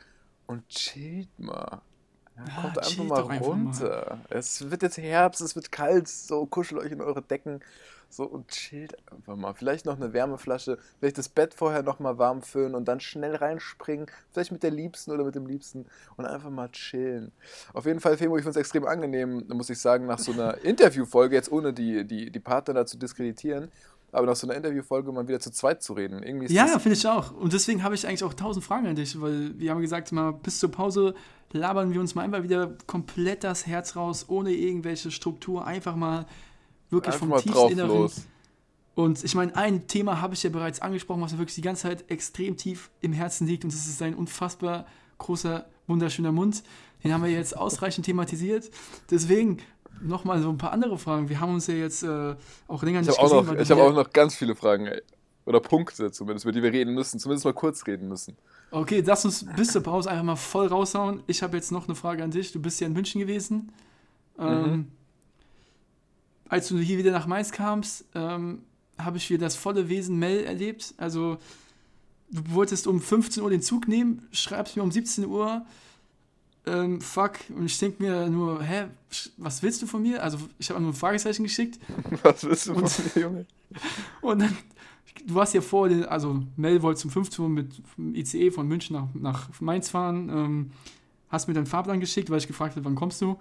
und 0.45 0.67
chillt 0.67 1.29
mal. 1.39 1.81
Ja, 2.35 2.43
Ja, 2.45 2.53
kommt 2.53 2.77
einfach 2.77 2.89
chillt 2.89 3.07
mal 3.07 3.15
doch 3.15 3.29
einfach 3.29 3.47
runter. 3.47 4.25
Es 4.29 4.69
wird 4.71 4.83
jetzt 4.83 4.97
Herbst, 4.97 5.41
es 5.41 5.55
wird 5.55 5.71
kalt, 5.71 6.07
so 6.07 6.45
kuschelt 6.45 6.81
euch 6.81 6.91
in 6.91 7.01
eure 7.01 7.21
Decken 7.21 7.61
so 8.09 8.25
und 8.25 8.49
chillt 8.49 8.95
einfach 9.11 9.35
mal. 9.35 9.53
Vielleicht 9.53 9.85
noch 9.85 9.95
eine 9.95 10.13
Wärmeflasche, 10.13 10.77
vielleicht 10.99 11.17
das 11.17 11.29
Bett 11.29 11.53
vorher 11.53 11.81
noch 11.83 11.99
mal 11.99 12.17
warm 12.17 12.41
föhnen 12.41 12.75
und 12.75 12.85
dann 12.85 12.99
schnell 12.99 13.35
reinspringen, 13.35 14.07
vielleicht 14.31 14.51
mit 14.51 14.63
der 14.63 14.71
Liebsten 14.71 15.11
oder 15.11 15.23
mit 15.23 15.35
dem 15.35 15.45
Liebsten 15.45 15.85
und 16.17 16.25
einfach 16.25 16.49
mal 16.49 16.69
chillen. 16.69 17.31
Auf 17.73 17.85
jeden 17.85 17.99
Fall, 18.01 18.17
Femo, 18.17 18.35
ich 18.37 18.43
finde 18.43 18.51
es 18.59 18.61
extrem 18.61 18.85
angenehm, 18.85 19.45
muss 19.49 19.69
ich 19.69 19.79
sagen, 19.79 20.05
nach 20.07 20.19
so 20.19 20.33
einer 20.33 20.57
Interviewfolge, 20.63 21.35
jetzt 21.35 21.51
ohne 21.51 21.73
die, 21.73 22.05
die, 22.05 22.31
die 22.31 22.39
Partner 22.39 22.73
da 22.73 22.85
zu 22.85 22.97
diskreditieren, 22.97 23.71
aber 24.11 24.27
nach 24.27 24.35
so 24.35 24.47
einer 24.47 24.55
Interviewfolge 24.55 25.11
mal 25.11 25.27
wieder 25.27 25.39
zu 25.39 25.51
zweit 25.51 25.81
zu 25.81 25.93
reden. 25.93 26.21
Irgendwie 26.21 26.53
Ja, 26.53 26.79
finde 26.79 26.97
ich 26.97 27.07
auch. 27.07 27.31
Und 27.31 27.53
deswegen 27.53 27.83
habe 27.83 27.95
ich 27.95 28.05
eigentlich 28.07 28.23
auch 28.23 28.33
tausend 28.33 28.65
Fragen 28.65 28.87
an 28.87 28.95
dich, 28.95 29.19
weil 29.21 29.57
wir 29.57 29.71
haben 29.71 29.81
gesagt, 29.81 30.11
mal 30.11 30.31
bis 30.31 30.59
zur 30.59 30.71
Pause 30.71 31.15
labern 31.51 31.93
wir 31.93 31.99
uns 31.99 32.15
mal 32.15 32.23
einfach 32.23 32.43
wieder 32.43 32.77
komplett 32.87 33.43
das 33.43 33.67
Herz 33.67 33.95
raus, 33.95 34.25
ohne 34.27 34.51
irgendwelche 34.51 35.11
Struktur, 35.11 35.65
einfach 35.65 35.95
mal 35.95 36.25
wirklich 36.89 37.13
einfach 37.13 37.19
vom 37.19 37.29
mal 37.29 37.41
tiefsten 37.41 37.71
Inneren. 37.71 37.89
los. 37.89 38.25
Und 38.95 39.23
ich 39.23 39.35
meine, 39.35 39.55
ein 39.55 39.87
Thema 39.87 40.21
habe 40.21 40.33
ich 40.33 40.43
ja 40.43 40.49
bereits 40.49 40.81
angesprochen, 40.81 41.21
was 41.21 41.31
mir 41.31 41.39
wirklich 41.39 41.55
die 41.55 41.61
ganze 41.61 41.83
Zeit 41.83 42.09
extrem 42.09 42.57
tief 42.57 42.89
im 42.99 43.13
Herzen 43.13 43.47
liegt 43.47 43.63
und 43.63 43.73
das 43.73 43.87
ist 43.87 43.97
sein 43.97 44.15
unfassbar 44.15 44.85
großer, 45.17 45.65
wunderschöner 45.87 46.31
Mund. 46.31 46.63
Den 47.03 47.13
haben 47.13 47.23
wir 47.23 47.31
jetzt 47.31 47.57
ausreichend 47.57 48.05
thematisiert. 48.05 48.69
Deswegen 49.09 49.57
nochmal 50.01 50.41
so 50.41 50.49
ein 50.49 50.57
paar 50.57 50.71
andere 50.71 50.97
Fragen. 50.97 51.29
Wir 51.29 51.39
haben 51.39 51.53
uns 51.53 51.67
ja 51.67 51.75
jetzt 51.75 52.03
äh, 52.03 52.35
auch 52.67 52.83
länger 52.83 53.01
Ich 53.01 53.07
nicht 53.07 53.17
habe 53.17 53.29
gesehen. 53.29 53.45
noch- 53.45 53.61
ich 53.61 53.67
du 53.67 53.73
hab 53.73 53.79
ja- 53.79 53.87
auch 53.89 53.93
noch 53.93 54.11
ganz 54.13 54.35
viele 54.35 54.55
Fragen, 54.55 54.87
ey. 54.87 55.01
Oder 55.45 55.59
Punkte 55.59 56.11
zumindest, 56.11 56.45
über 56.45 56.51
die 56.51 56.61
wir 56.61 56.71
reden 56.71 56.93
müssen. 56.93 57.19
Zumindest 57.19 57.45
mal 57.45 57.53
kurz 57.53 57.85
reden 57.87 58.07
müssen. 58.07 58.37
Okay, 58.69 59.03
lass 59.05 59.25
uns 59.25 59.43
bis 59.55 59.71
zur 59.71 59.81
Pause 59.81 60.09
einfach 60.11 60.23
mal 60.23 60.35
voll 60.35 60.67
raushauen. 60.67 61.23
Ich 61.27 61.41
habe 61.43 61.57
jetzt 61.57 61.71
noch 61.71 61.87
eine 61.87 61.95
Frage 61.95 62.23
an 62.23 62.29
dich. 62.31 62.51
Du 62.51 62.61
bist 62.61 62.79
ja 62.79 62.87
in 62.87 62.93
München 62.93 63.19
gewesen. 63.19 63.71
Ähm, 64.37 64.61
Mhm. 64.71 64.87
als 66.47 66.67
du 66.67 66.77
hier 66.77 66.97
wieder 66.97 67.11
nach 67.11 67.27
Mainz 67.27 67.51
kamst, 67.51 68.05
ähm, 68.15 68.61
habe 68.97 69.17
ich 69.17 69.29
wieder 69.29 69.45
das 69.45 69.55
volle 69.55 69.89
Wesen 69.89 70.17
Mel 70.19 70.43
erlebt. 70.43 70.93
Also, 70.97 71.37
du 72.29 72.41
wolltest 72.53 72.87
um 72.87 73.01
15 73.01 73.41
Uhr 73.43 73.49
den 73.49 73.61
Zug 73.61 73.87
nehmen, 73.87 74.27
schreibst 74.31 74.75
mir 74.77 74.83
um 74.83 74.91
17 74.91 75.25
Uhr, 75.25 75.65
ähm, 76.65 77.01
fuck, 77.01 77.33
und 77.55 77.65
ich 77.65 77.77
denke 77.79 78.03
mir 78.03 78.27
nur, 78.29 78.61
hä, 78.61 78.85
was 79.37 79.63
willst 79.63 79.81
du 79.81 79.87
von 79.87 80.01
mir? 80.01 80.21
Also, 80.23 80.37
ich 80.59 80.69
habe 80.69 80.79
nur 80.81 80.91
ein 80.91 80.95
Fragezeichen 80.95 81.43
geschickt 81.43 81.79
Was 82.23 82.43
willst 82.43 82.67
du 82.67 82.73
von 82.73 82.83
Und- 82.83 83.15
mir, 83.15 83.21
Junge? 83.21 83.45
und 84.21 84.39
dann, 84.41 84.57
du 85.25 85.39
hast 85.39 85.53
ja 85.53 85.61
vor, 85.61 85.89
also 86.07 86.43
Mel 86.57 86.81
wollte 86.81 86.99
zum 87.01 87.09
15 87.11 87.43
Uhr 87.43 87.49
mit 87.49 87.81
ICE 87.97 88.51
von 88.51 88.67
München 88.67 88.95
nach, 88.95 89.07
nach 89.13 89.61
Mainz 89.61 89.89
fahren. 89.89 90.29
Ähm, 90.29 90.71
hast 91.29 91.47
mir 91.47 91.53
dann 91.53 91.65
Fahrplan 91.65 91.99
geschickt, 91.99 92.29
weil 92.29 92.37
ich 92.37 92.47
gefragt 92.47 92.75
habe, 92.75 92.85
wann 92.85 92.95
kommst 92.95 93.21
du? 93.21 93.37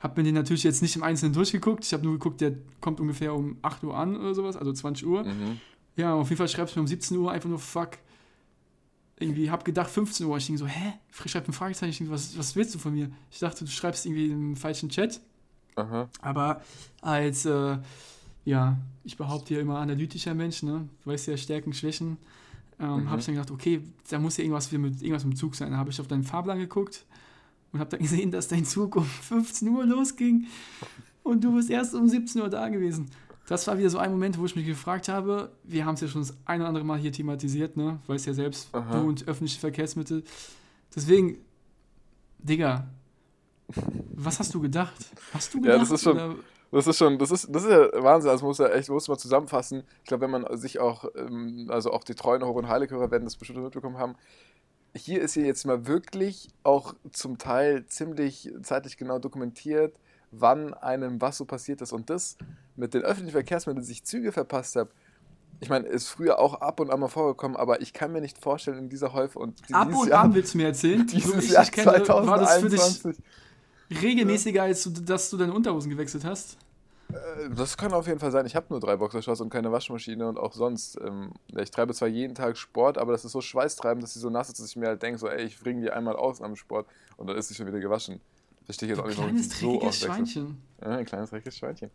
Hab 0.00 0.16
mir 0.16 0.24
den 0.24 0.34
natürlich 0.34 0.64
jetzt 0.64 0.82
nicht 0.82 0.96
im 0.96 1.04
Einzelnen 1.04 1.32
durchgeguckt. 1.32 1.84
Ich 1.84 1.92
habe 1.92 2.02
nur 2.02 2.14
geguckt, 2.14 2.40
der 2.40 2.54
kommt 2.80 2.98
ungefähr 3.00 3.32
um 3.34 3.56
8 3.62 3.84
Uhr 3.84 3.96
an 3.96 4.16
oder 4.16 4.34
sowas, 4.34 4.56
also 4.56 4.72
20 4.72 5.06
Uhr. 5.06 5.22
Mhm. 5.24 5.60
Ja, 5.96 6.14
auf 6.14 6.28
jeden 6.28 6.38
Fall 6.38 6.48
schreibst 6.48 6.74
du 6.74 6.80
mir 6.80 6.82
um 6.82 6.88
17 6.88 7.16
Uhr 7.16 7.30
einfach 7.30 7.48
nur 7.48 7.60
fuck. 7.60 7.90
Irgendwie 9.22 9.50
hab 9.50 9.64
gedacht 9.64 9.90
15 9.90 10.26
Uhr. 10.26 10.36
Ich 10.36 10.46
denke 10.46 10.58
so, 10.58 10.66
hä? 10.66 10.94
Ich 11.24 11.30
schreibe 11.30 11.48
ein 11.48 11.52
Fragezeichen. 11.52 11.90
Ich 11.90 11.98
denk, 11.98 12.10
was, 12.10 12.36
was 12.36 12.54
willst 12.56 12.74
du 12.74 12.78
von 12.78 12.92
mir? 12.94 13.10
Ich 13.30 13.38
dachte, 13.38 13.64
du 13.64 13.70
schreibst 13.70 14.04
irgendwie 14.06 14.30
im 14.30 14.56
falschen 14.56 14.88
Chat. 14.88 15.20
Aha. 15.76 16.08
Aber 16.20 16.62
als, 17.00 17.46
äh, 17.46 17.78
ja, 18.44 18.76
ich 19.04 19.16
behaupte 19.16 19.54
ja 19.54 19.60
immer 19.60 19.78
analytischer 19.78 20.34
Mensch, 20.34 20.62
ne? 20.62 20.88
Du 21.04 21.10
weißt 21.10 21.26
ja 21.28 21.36
Stärken, 21.36 21.72
Schwächen. 21.72 22.18
Ähm, 22.80 23.04
Mhm. 23.04 23.10
Habe 23.10 23.20
ich 23.20 23.26
dann 23.26 23.34
gedacht, 23.36 23.50
okay, 23.50 23.82
da 24.10 24.18
muss 24.18 24.36
ja 24.36 24.44
irgendwas 24.44 24.70
mit, 24.72 25.00
irgendwas 25.02 25.24
im 25.24 25.36
Zug 25.36 25.54
sein. 25.54 25.70
Da 25.70 25.76
habe 25.76 25.90
ich 25.90 26.00
auf 26.00 26.08
deinen 26.08 26.24
Fahrplan 26.24 26.58
geguckt 26.58 27.04
und 27.72 27.80
habe 27.80 27.90
dann 27.90 28.00
gesehen, 28.00 28.30
dass 28.30 28.48
dein 28.48 28.64
Zug 28.64 28.96
um 28.96 29.04
15 29.04 29.68
Uhr 29.68 29.86
losging 29.86 30.46
und 31.22 31.44
du 31.44 31.54
bist 31.54 31.70
erst 31.70 31.94
um 31.94 32.08
17 32.08 32.42
Uhr 32.42 32.50
da 32.50 32.68
gewesen. 32.68 33.08
Das 33.48 33.66
war 33.66 33.76
wieder 33.78 33.90
so 33.90 33.98
ein 33.98 34.12
Moment, 34.12 34.38
wo 34.38 34.44
ich 34.46 34.54
mich 34.56 34.66
gefragt 34.66 35.08
habe, 35.08 35.50
wir 35.64 35.84
haben 35.84 35.94
es 35.94 36.00
ja 36.00 36.08
schon 36.08 36.22
das 36.22 36.34
ein 36.44 36.60
oder 36.60 36.68
andere 36.68 36.84
Mal 36.84 36.98
hier 36.98 37.12
thematisiert, 37.12 37.76
ne? 37.76 37.98
Weißt 38.06 38.26
ja 38.26 38.34
selbst, 38.34 38.68
Aha. 38.72 39.00
du 39.00 39.08
und 39.08 39.26
öffentliche 39.28 39.58
Verkehrsmittel. 39.60 40.22
Deswegen, 40.94 41.38
Digga, 42.38 42.86
was 44.14 44.38
hast 44.38 44.54
du 44.54 44.60
gedacht? 44.60 44.94
Hast 45.32 45.52
du 45.54 45.58
Ja, 45.58 45.62
gedacht? 45.64 45.82
das 45.82 45.90
ist 45.90 46.02
schon- 46.02 46.16
oder- 46.16 46.34
Das 46.70 46.86
ist 46.86 46.96
schon, 46.96 47.18
das 47.18 47.30
ist, 47.30 47.48
das 47.54 47.64
ist 47.64 47.70
ja 47.70 48.02
Wahnsinn, 48.02 48.30
also 48.30 48.46
muss 48.46 48.56
ja 48.56 48.68
echt, 48.68 48.88
muss 48.88 49.06
man 49.06 49.18
zusammenfassen. 49.18 49.82
Ich 50.02 50.08
glaube, 50.08 50.22
wenn 50.22 50.30
man 50.30 50.56
sich 50.56 50.78
auch, 50.80 51.04
ähm, 51.16 51.66
also 51.68 51.92
auch 51.92 52.02
die 52.02 52.14
treuen 52.14 52.42
Hoch- 52.42 52.54
und 52.56 52.66
Heiligehörer 52.68 53.10
werden 53.10 53.24
das 53.24 53.36
bestimmt 53.36 53.62
mitbekommen 53.62 53.98
haben. 53.98 54.14
Hier 54.94 55.20
ist 55.20 55.34
hier 55.34 55.44
jetzt 55.44 55.66
mal 55.66 55.86
wirklich 55.86 56.48
auch 56.62 56.94
zum 57.12 57.36
Teil 57.36 57.84
ziemlich 57.86 58.50
zeitlich 58.62 58.96
genau 58.96 59.18
dokumentiert, 59.18 59.94
wann 60.32 60.74
einem 60.74 61.20
was 61.20 61.36
so 61.38 61.44
passiert 61.44 61.80
ist. 61.80 61.92
Und 61.92 62.10
das 62.10 62.36
mit 62.76 62.94
den 62.94 63.02
öffentlichen 63.02 63.32
Verkehrsmitteln, 63.32 63.82
dass 63.82 63.90
ich 63.90 64.04
Züge 64.04 64.32
verpasst 64.32 64.76
habe, 64.76 64.90
ich 65.60 65.68
meine, 65.68 65.86
ist 65.86 66.08
früher 66.08 66.40
auch 66.40 66.54
ab 66.54 66.80
und 66.80 66.90
an 66.90 66.98
mal 66.98 67.06
vorgekommen, 67.06 67.56
aber 67.56 67.80
ich 67.82 67.92
kann 67.92 68.10
mir 68.10 68.20
nicht 68.20 68.36
vorstellen, 68.36 68.78
in 68.78 68.88
dieser 68.88 69.12
Häufe 69.12 69.38
und 69.38 69.60
Ab 69.70 69.94
und 69.94 70.08
Jahr, 70.08 70.24
an 70.24 70.34
willst 70.34 70.54
du 70.54 70.58
mir 70.58 70.66
erzählen? 70.66 71.06
Dieses 71.12 71.44
ich 71.44 71.50
Jahr 71.52 71.62
dich 71.62 71.70
kenne, 71.70 71.86
war 72.08 72.38
das 72.38 72.56
für 72.56 72.68
dich 72.68 72.80
2021. 72.80 73.24
regelmäßiger, 74.02 74.62
als 74.64 74.82
du, 74.82 74.90
dass 74.90 75.30
du 75.30 75.36
deine 75.36 75.52
Unterhosen 75.52 75.88
gewechselt 75.88 76.24
hast? 76.24 76.56
Äh, 77.12 77.50
Das 77.50 77.76
kann 77.76 77.92
auf 77.92 78.08
jeden 78.08 78.18
Fall 78.18 78.32
sein. 78.32 78.44
Ich 78.46 78.56
habe 78.56 78.66
nur 78.70 78.80
drei 78.80 78.96
Boxershorts 78.96 79.40
und 79.40 79.50
keine 79.50 79.70
Waschmaschine 79.70 80.28
und 80.28 80.38
auch 80.38 80.52
sonst. 80.52 80.98
Ähm, 81.00 81.30
ich 81.56 81.70
treibe 81.70 81.94
zwar 81.94 82.08
jeden 82.08 82.34
Tag 82.34 82.56
Sport, 82.56 82.98
aber 82.98 83.12
das 83.12 83.24
ist 83.24 83.32
so 83.32 83.40
schweißtreibend, 83.40 84.02
dass 84.02 84.14
sie 84.14 84.20
so 84.20 84.30
nass 84.30 84.48
ist, 84.48 84.58
dass 84.58 84.66
ich 84.68 84.76
mir 84.76 84.88
halt 84.88 85.02
denke, 85.02 85.18
so, 85.18 85.28
ey, 85.28 85.44
ich 85.44 85.60
bringe 85.60 85.82
die 85.82 85.90
einmal 85.90 86.16
aus 86.16 86.42
am 86.42 86.56
Sport 86.56 86.86
und 87.16 87.28
dann 87.28 87.36
ist 87.36 87.48
sie 87.48 87.54
schon 87.54 87.66
wieder 87.66 87.80
gewaschen. 87.80 88.20
Verstehe 88.72 88.88
ich 88.88 88.96
jetzt 88.96 89.00
auch 89.00 89.08
nicht, 89.08 89.18
warum 89.18 89.36
so 89.36 89.98
dreckiges. 89.98 89.98
Schweinchen. 89.98 90.56
Ja, 90.80 90.88
ein 90.96 91.04
kleines 91.04 91.30
dreckiges 91.30 91.58
Schweinchen. 91.58 91.90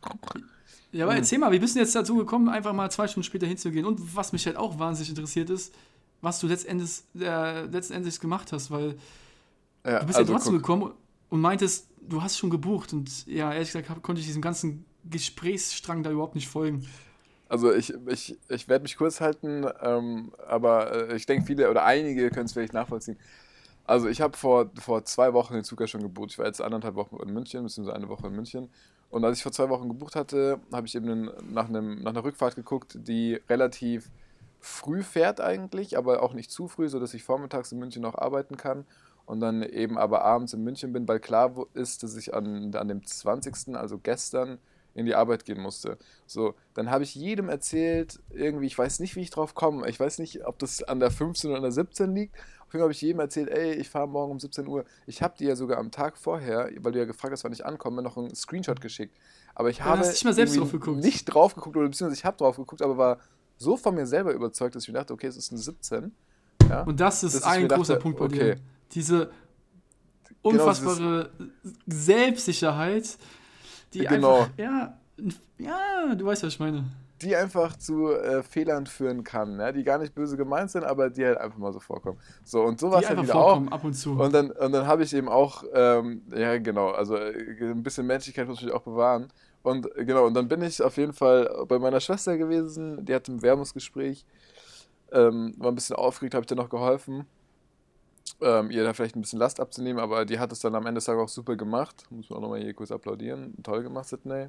Ja, 0.92 1.06
aber 1.06 1.14
Hm. 1.14 1.20
erzähl 1.20 1.40
mal, 1.40 1.52
wie 1.52 1.60
bist 1.60 1.76
jetzt 1.76 1.96
dazu 1.96 2.16
gekommen, 2.18 2.50
einfach 2.50 2.74
mal 2.74 2.90
zwei 2.92 3.08
Stunden 3.08 3.26
später 3.26 3.48
hinzugehen? 3.48 3.86
Und 3.86 4.16
was 4.16 4.32
mich 4.32 4.46
halt 4.46 4.58
auch 4.58 4.80
wahnsinnig 4.80 5.10
interessiert 5.10 5.50
ist, 5.50 5.74
was 6.22 6.40
du 6.40 6.48
letztendlich, 6.48 7.02
äh, 7.20 7.64
letztendlich 7.66 8.20
gemacht 8.20 8.52
hast, 8.52 8.72
weil 8.72 8.96
Ja, 9.86 10.00
du 10.00 10.06
bist 10.06 10.20
also 10.20 10.32
ja 10.34 10.38
trotzdem 10.38 10.54
guck, 10.54 10.62
gekommen 10.62 10.94
und 11.30 11.42
meintest, 11.42 11.88
du 12.02 12.22
hast 12.22 12.38
schon 12.38 12.50
gebucht 12.50 12.94
und 12.94 13.26
ja, 13.28 13.52
ehrlich 13.54 13.70
gesagt 13.70 13.90
hab, 13.90 14.02
konnte 14.04 14.22
ich 14.22 14.28
diesem 14.28 14.42
ganzen 14.42 14.86
Gesprächsstrang 15.10 16.04
da 16.04 16.12
überhaupt 16.12 16.36
nicht 16.36 16.48
folgen. 16.48 16.86
Also 17.50 17.74
ich, 17.74 17.94
ich, 18.08 18.38
ich 18.50 18.68
werde 18.68 18.84
mich 18.84 18.98
kurz 18.98 19.22
halten, 19.22 19.66
ähm, 19.82 20.34
aber 20.48 21.10
äh, 21.12 21.16
ich 21.16 21.26
denke, 21.26 21.46
viele 21.46 21.70
oder 21.70 21.86
einige 21.86 22.30
können 22.32 22.46
es 22.46 22.54
vielleicht 22.54 22.74
nachvollziehen. 22.74 23.18
Also 23.88 24.10
ich 24.10 24.20
habe 24.20 24.38
vor, 24.38 24.70
vor 24.80 25.06
zwei 25.06 25.34
Wochen 25.34 25.54
den 25.54 25.64
Zug 25.64 25.80
ja 25.80 25.88
schon 25.88 26.02
gebucht. 26.02 26.32
Ich 26.32 26.38
war 26.38 26.46
jetzt 26.46 26.62
anderthalb 26.62 26.96
Wochen 26.96 27.16
in 27.24 27.34
München, 27.34 27.64
beziehungsweise 27.64 27.96
eine 27.96 28.10
Woche 28.10 28.28
in 28.28 28.36
München. 28.36 28.70
Und 29.10 29.24
als 29.24 29.38
ich 29.38 29.44
vor 29.44 29.54
zwei 29.54 29.70
Wochen 29.70 29.88
gebucht 29.88 30.16
hatte, 30.16 30.60
habe 30.74 30.86
ich 30.86 30.96
eben 30.96 31.32
nach, 31.50 31.70
einem, 31.70 32.04
nach 32.04 32.12
einer 32.12 32.24
Rückfahrt 32.24 32.56
geguckt, 32.56 32.98
die 33.08 33.42
relativ 33.50 34.12
früh 34.60 35.04
fährt 35.04 35.40
eigentlich, 35.40 35.98
aber 35.98 36.22
auch 36.22 36.34
nicht 36.34 36.52
zu 36.52 36.68
früh, 36.68 36.90
sodass 36.90 37.14
ich 37.14 37.24
vormittags 37.24 37.72
in 37.72 37.80
München 37.80 38.02
noch 38.02 38.16
arbeiten 38.16 38.58
kann 38.58 38.86
und 39.26 39.40
dann 39.40 39.64
eben 39.64 39.98
aber 39.98 40.24
abends 40.26 40.52
in 40.54 40.64
München 40.64 40.92
bin, 40.92 41.08
weil 41.08 41.22
klar 41.22 41.54
ist, 41.74 42.04
dass 42.04 42.18
ich 42.18 42.34
an, 42.34 42.76
an 42.76 42.88
dem 42.90 43.06
20., 43.06 43.76
also 43.76 43.98
gestern, 43.98 44.58
in 44.98 45.06
die 45.06 45.16
Arbeit 45.16 45.46
gehen 45.46 45.62
musste. 45.62 45.98
So, 46.26 46.56
dann 46.74 46.90
habe 46.90 47.04
ich 47.04 47.14
jedem 47.14 47.50
erzählt, 47.50 48.20
irgendwie, 48.32 48.66
ich 48.66 48.78
weiß 48.78 49.00
nicht, 49.00 49.16
wie 49.16 49.22
ich 49.22 49.30
drauf 49.30 49.54
komme. 49.54 49.88
Ich 49.88 50.00
weiß 50.00 50.18
nicht, 50.18 50.46
ob 50.48 50.58
das 50.58 50.82
an 50.82 51.00
der 51.00 51.12
15 51.12 51.52
oder 51.52 51.58
an 51.58 51.64
der 51.64 51.72
17 51.72 52.14
liegt. 52.16 52.36
Auf 52.36 52.74
jeden 52.74 52.80
Fall 52.80 52.82
habe 52.82 52.92
ich 52.92 53.02
jedem 53.02 53.20
erzählt, 53.20 53.50
ey, 53.50 53.74
ich 53.74 53.90
fahre 53.90 54.08
morgen 54.08 54.32
um 54.32 54.40
17 54.40 54.68
Uhr. 54.68 54.86
Ich 55.06 55.22
habe 55.22 55.38
dir 55.38 55.50
ja 55.50 55.56
sogar 55.56 55.78
am 55.78 55.92
Tag 55.92 56.18
vorher, 56.18 56.72
weil 56.80 56.92
du 56.94 57.00
ja 57.00 57.06
gefragt 57.06 57.32
hast, 57.32 57.44
wann 57.44 57.54
ich 57.54 57.64
ankomme, 57.64 58.02
noch 58.02 58.18
einen 58.18 58.34
Screenshot 58.34 58.82
geschickt. 58.82 59.16
Aber 59.54 59.70
ich 59.70 59.84
habe 59.84 60.00
hast 60.00 60.10
nicht 60.10 60.26
mal 60.26 60.34
selbst 60.34 60.56
irgendwie 60.56 60.72
drauf 60.72 60.84
geguckt. 60.84 61.04
nicht 61.04 61.26
drauf 61.26 61.56
geguckt, 61.56 61.78
oder 61.78 61.88
beziehungsweise 61.88 62.20
ich 62.20 62.26
habe 62.26 62.38
drauf 62.38 62.58
geguckt, 62.58 62.82
aber 62.82 62.98
war 62.98 63.20
so 63.58 63.78
von 63.78 63.94
mir 63.94 64.08
selber 64.08 64.34
überzeugt, 64.34 64.76
dass 64.76 64.84
ich 64.84 64.90
mir 64.90 64.96
dachte, 64.96 65.14
okay, 65.14 65.28
es 65.28 65.38
ist 65.38 65.52
eine 65.52 65.62
17. 65.62 66.12
Ja? 66.70 66.82
Und 66.82 67.00
das 67.00 67.24
ist 67.24 67.44
ein 67.44 67.62
mir 67.62 67.68
dachte, 67.68 67.80
großer 67.80 67.96
Punkt 67.98 68.18
bei 68.18 68.26
okay. 68.26 68.56
dir. 68.56 68.56
Diese 68.94 69.30
Genau, 70.44 70.64
unfassbare 70.64 71.30
Selbstsicherheit, 71.86 73.18
die 73.94 74.06
Genau. 74.06 74.42
einfach, 74.44 74.50
ja, 74.58 74.98
ja, 75.58 76.16
du 76.16 76.26
weißt, 76.26 76.44
was 76.44 76.54
ich 76.54 76.60
meine. 76.60 76.86
die 77.22 77.36
einfach 77.36 77.76
zu 77.78 78.12
äh, 78.12 78.44
Fehlern 78.44 78.86
führen 78.86 79.24
kann, 79.24 79.60
ja? 79.60 79.72
die 79.72 79.84
gar 79.84 79.98
nicht 79.98 80.14
böse 80.14 80.38
gemeint 80.38 80.70
sind, 80.70 80.84
aber 80.84 81.10
die 81.10 81.26
halt 81.26 81.40
einfach 81.40 81.58
mal 81.58 81.74
so 81.74 81.80
vorkommen. 81.80 82.20
So, 82.44 82.62
und 82.64 82.80
so 82.80 82.92
war 82.92 83.02
es 83.02 83.10
halt 83.10 83.22
wieder 83.22 83.36
auch. 83.36 83.66
ab 83.72 83.84
und 83.84 83.94
zu. 83.94 84.12
Und 84.20 84.34
dann, 84.34 84.52
und 84.52 84.72
dann 84.72 84.86
habe 84.86 85.02
ich 85.04 85.14
eben 85.16 85.28
auch, 85.28 85.64
ähm, 85.74 86.22
ja 86.36 86.58
genau, 86.60 86.90
also 86.92 87.16
äh, 87.16 87.72
ein 87.72 87.82
bisschen 87.82 88.06
Menschlichkeit 88.06 88.48
muss 88.48 88.62
ich 88.62 88.72
auch 88.72 88.84
bewahren. 88.84 89.30
Und 89.64 89.88
äh, 89.98 90.06
genau, 90.06 90.28
und 90.28 90.36
dann 90.36 90.48
bin 90.48 90.62
ich 90.62 90.80
auf 90.84 90.98
jeden 90.98 91.14
Fall 91.14 91.50
bei 91.68 91.80
meiner 91.80 92.00
Schwester 92.00 92.38
gewesen, 92.38 93.04
die 93.04 93.16
hatte 93.16 93.32
ein 93.32 93.42
Werbungsgespräch, 93.42 94.24
ähm, 95.12 95.56
war 95.58 95.72
ein 95.72 95.76
bisschen 95.76 95.96
aufgeregt, 95.96 96.36
habe 96.36 96.44
ich 96.44 96.48
dann 96.48 96.58
noch 96.60 96.70
geholfen, 96.70 97.26
ähm, 98.42 98.72
ihr 98.72 98.84
da 98.84 98.94
vielleicht 98.94 99.16
ein 99.16 99.22
bisschen 99.22 99.40
Last 99.40 99.60
abzunehmen, 99.60 100.00
aber 100.00 100.26
die 100.26 100.40
hat 100.40 100.52
es 100.52 100.60
dann 100.60 100.76
am 100.76 100.86
Ende 100.86 101.00
des 101.00 101.06
Tages 101.06 101.22
auch 101.24 101.30
super 101.30 101.56
gemacht. 101.56 102.06
Muss 102.10 102.30
man 102.30 102.38
auch 102.38 102.44
nochmal 102.44 102.62
hier 102.62 102.74
kurz 102.74 102.92
applaudieren. 102.92 103.56
Toll 103.64 103.84
gemacht, 103.84 104.08
Sydney. 104.08 104.48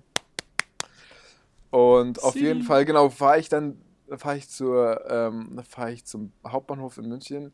Und 1.70 2.22
auf 2.22 2.34
Sie. 2.34 2.40
jeden 2.40 2.62
Fall, 2.62 2.84
genau, 2.84 3.10
fahre 3.10 3.38
ich 3.38 3.48
dann, 3.48 3.78
fahre 4.16 4.36
ich 4.36 4.48
zur, 4.48 5.04
ähm, 5.10 5.60
fahre 5.68 5.92
ich 5.92 6.04
zum 6.04 6.32
Hauptbahnhof 6.46 6.98
in 6.98 7.08
München. 7.08 7.52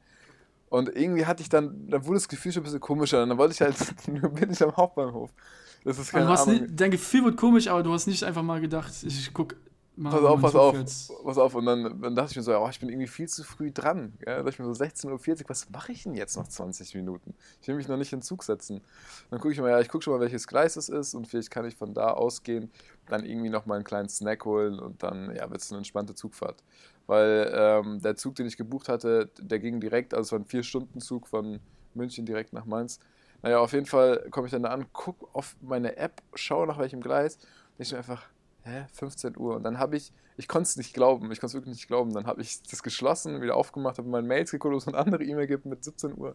Und 0.69 0.89
irgendwie 0.89 1.27
hatte 1.27 1.43
ich 1.43 1.49
dann, 1.49 1.89
dann 1.89 2.05
wurde 2.05 2.17
das 2.17 2.29
Gefühl 2.29 2.53
schon 2.53 2.63
ein 2.63 2.65
bisschen 2.65 2.81
komischer. 2.81 3.23
Und 3.23 3.29
dann 3.29 3.39
wollte 3.39 3.55
ich 3.55 3.61
halt, 3.61 3.77
nur 4.09 4.31
bin 4.31 4.51
ich 4.51 4.63
am 4.63 4.77
Hauptbahnhof. 4.77 5.31
Das 5.85 5.99
ist 5.99 6.11
keine 6.11 6.27
Ahnung. 6.27 6.63
nie, 6.63 6.67
dein 6.69 6.91
Gefühl 6.91 7.25
wird 7.25 7.37
komisch, 7.37 7.69
aber 7.69 7.83
du 7.83 7.93
hast 7.93 8.07
nicht 8.07 8.25
einfach 8.25 8.43
mal 8.43 8.61
gedacht, 8.61 8.93
ich 9.05 9.33
guck 9.35 9.55
mal. 9.97 10.11
Pass 10.11 10.25
auf, 10.25 10.41
pass 10.41 10.55
auf, 10.55 11.25
pass 11.25 11.39
auf. 11.39 11.55
Und 11.55 11.67
dann, 11.67 12.01
dann 12.01 12.15
dachte 12.15 12.31
ich 12.31 12.37
mir 12.37 12.43
so, 12.43 12.57
oh, 12.57 12.69
ich 12.69 12.81
bin 12.81 12.89
irgendwie 12.89 13.07
viel 13.07 13.29
zu 13.29 13.45
früh 13.45 13.71
dran. 13.71 14.15
Ja, 14.21 14.37
da 14.37 14.43
dachte 14.43 14.51
ich 14.51 14.59
mir 14.59 14.73
so 14.73 14.85
16.40 14.85 15.43
Uhr, 15.43 15.49
was 15.49 15.71
mache 15.71 15.93
ich 15.93 16.03
denn 16.03 16.15
jetzt 16.15 16.37
noch 16.37 16.49
20 16.49 16.95
Minuten? 16.95 17.35
Ich 17.61 17.69
will 17.69 17.77
mich 17.77 17.89
noch 17.89 17.97
nicht 17.97 18.13
in 18.13 18.19
den 18.21 18.23
Zug 18.23 18.43
setzen. 18.43 18.81
Dann 19.31 19.41
gucke 19.41 19.53
ich 19.53 19.61
mal, 19.61 19.71
ja, 19.71 19.81
ich 19.81 19.89
gucke 19.89 20.05
schon 20.05 20.15
mal, 20.15 20.21
welches 20.21 20.47
Gleis 20.47 20.77
es 20.77 20.89
ist 20.89 21.15
und 21.15 21.27
vielleicht 21.29 21.51
kann 21.51 21.65
ich 21.65 21.77
von 21.77 21.95
da 21.95 22.13
ausgehen, 22.13 22.71
dann 23.09 23.25
irgendwie 23.25 23.51
noch 23.51 23.67
mal 23.67 23.77
einen 23.77 23.85
kleinen 23.85 24.09
Snack 24.09 24.45
holen 24.45 24.79
und 24.79 25.03
dann 25.03 25.35
ja, 25.35 25.51
wird 25.51 25.61
es 25.61 25.71
eine 25.71 25.79
entspannte 25.79 26.15
Zugfahrt. 26.15 26.63
Weil 27.07 27.53
ähm, 27.55 28.01
der 28.01 28.17
Zug, 28.17 28.35
den 28.35 28.47
ich 28.47 28.57
gebucht 28.57 28.89
hatte, 28.89 29.31
der 29.39 29.59
ging 29.59 29.81
direkt, 29.81 30.15
also 30.15 30.29
es 30.29 30.33
war 30.33 30.39
ein 30.39 30.47
Vier-Stunden-Zug 30.47 31.29
von 31.29 31.61
München 31.95 32.27
direkt 32.27 32.53
nach 32.53 32.65
Mainz. 32.65 32.99
Naja, 33.43 33.59
auf 33.59 33.75
jeden 33.75 33.87
Fall 33.87 34.27
komme 34.31 34.47
ich 34.47 34.53
dann 34.53 34.63
da 34.63 34.71
an, 34.71 34.91
gucke 34.93 35.27
auf 35.35 35.55
meine 35.61 35.97
App, 35.99 36.23
schaue 36.35 36.67
nach 36.67 36.79
welchem 36.79 37.03
Gleis 37.03 37.37
und 37.37 37.83
ich 37.83 37.93
mir 37.93 37.99
einfach, 37.99 38.23
hä, 38.65 38.87
15 38.93 39.37
Uhr. 39.39 39.57
Und 39.57 39.63
dann 39.63 39.79
habe 39.79 39.97
ich, 39.97 40.13
ich 40.37 40.49
konnte 40.49 40.69
es 40.69 40.77
nicht 40.77 40.95
glauben, 40.95 41.31
ich 41.31 41.41
konnte 41.41 41.53
es 41.53 41.55
wirklich 41.55 41.75
nicht 41.75 41.87
glauben. 41.87 42.13
Dann 42.13 42.27
habe 42.27 42.43
ich 42.43 42.63
das 42.63 42.83
geschlossen, 42.83 43.41
wieder 43.41 43.57
aufgemacht, 43.57 43.99
habe 43.99 44.07
in 44.07 44.13
meinen 44.13 44.27
Mails 44.27 44.51
geguckt, 44.51 44.75
ob 44.75 44.81
es 44.81 44.89
eine 44.89 44.97
andere 44.97 45.23
E-Mail 45.25 45.47
gibt 45.47 45.67
mit 45.67 45.85
17 45.85 46.17
Uhr. 46.17 46.35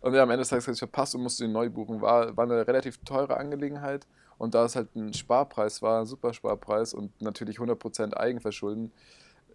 Und 0.00 0.14
ja, 0.14 0.22
am 0.22 0.30
Ende 0.30 0.42
des 0.42 0.48
Tages 0.48 0.66
habe 0.66 0.74
ich 0.74 0.78
verpasst 0.78 1.14
und 1.14 1.22
musste 1.22 1.44
den 1.44 1.52
neu 1.52 1.68
buchen. 1.70 2.00
War, 2.00 2.36
war 2.36 2.44
eine 2.44 2.66
relativ 2.66 2.98
teure 3.04 3.36
Angelegenheit. 3.36 4.06
Und 4.38 4.54
da 4.54 4.64
es 4.64 4.76
halt 4.76 4.94
ein 4.94 5.14
Sparpreis 5.14 5.80
war, 5.80 6.00
ein 6.00 6.06
super 6.06 6.34
Sparpreis 6.34 6.92
und 6.92 7.20
natürlich 7.22 7.58
100% 7.58 8.14
Eigenverschulden, 8.14 8.92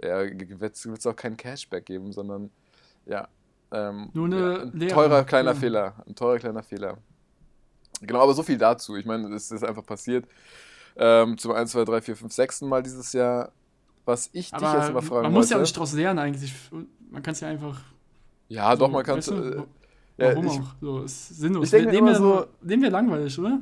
ja, 0.04 0.22
wird 0.60 0.76
es 0.76 1.08
auch 1.08 1.16
keinen 1.16 1.38
Cashback 1.38 1.86
geben, 1.86 2.12
sondern 2.12 2.50
ja. 3.06 3.28
Ähm, 3.72 4.10
Nur 4.14 4.26
eine 4.26 4.40
ja, 4.40 4.62
ein 4.64 4.88
teurer 4.90 5.24
kleiner 5.24 5.52
Ja. 5.52 5.60
Fehler. 5.60 5.96
Ein 6.08 6.16
teurer 6.16 6.40
kleiner 6.40 6.64
Fehler. 6.64 6.98
Genau, 8.02 8.22
aber 8.22 8.34
so 8.34 8.44
viel 8.44 8.58
dazu. 8.58 8.96
Ich 8.96 9.06
meine, 9.06 9.34
es 9.36 9.52
ist 9.52 9.64
einfach 9.64 9.86
passiert. 9.86 10.26
Ähm, 10.98 11.38
zum 11.38 11.52
1, 11.52 11.72
2, 11.72 11.86
3, 11.86 12.02
4, 12.02 12.16
5, 12.16 12.34
6. 12.34 12.62
Mal 12.62 12.84
dieses 12.84 13.14
Jahr. 13.14 13.52
Was 14.06 14.30
ich 14.34 14.52
dich 14.52 14.54
Aber 14.64 14.80
jetzt 14.80 14.94
mal 14.94 15.02
fragen 15.02 15.22
man 15.24 15.34
muss 15.34 15.50
ja 15.50 15.56
auch 15.56 15.60
wollte. 15.60 15.68
nicht 15.70 15.76
daraus 15.78 15.94
lernen 15.94 16.20
eigentlich. 16.20 16.54
Man 17.12 17.22
kann 17.22 17.34
es 17.34 17.40
ja 17.40 17.50
einfach. 17.50 17.80
ja, 18.48 18.76
doch, 18.76 18.88
so, 18.88 18.92
man 18.94 19.04
kann 19.04 19.20
du, 19.20 19.32
äh, 19.34 19.58
wa- 19.60 19.66
ja, 20.18 20.30
Warum 20.36 20.46
ich, 20.48 20.52
auch? 20.54 20.64
So, 20.82 21.02
ist 21.04 21.30
sinnlos. 21.30 21.72
ich 21.72 21.84
immer 21.86 22.08
wir, 22.08 22.16
so- 22.16 22.46
leben 22.62 22.82
wir 22.82 22.90
langweilig, 22.90 23.38
oder? 23.40 23.60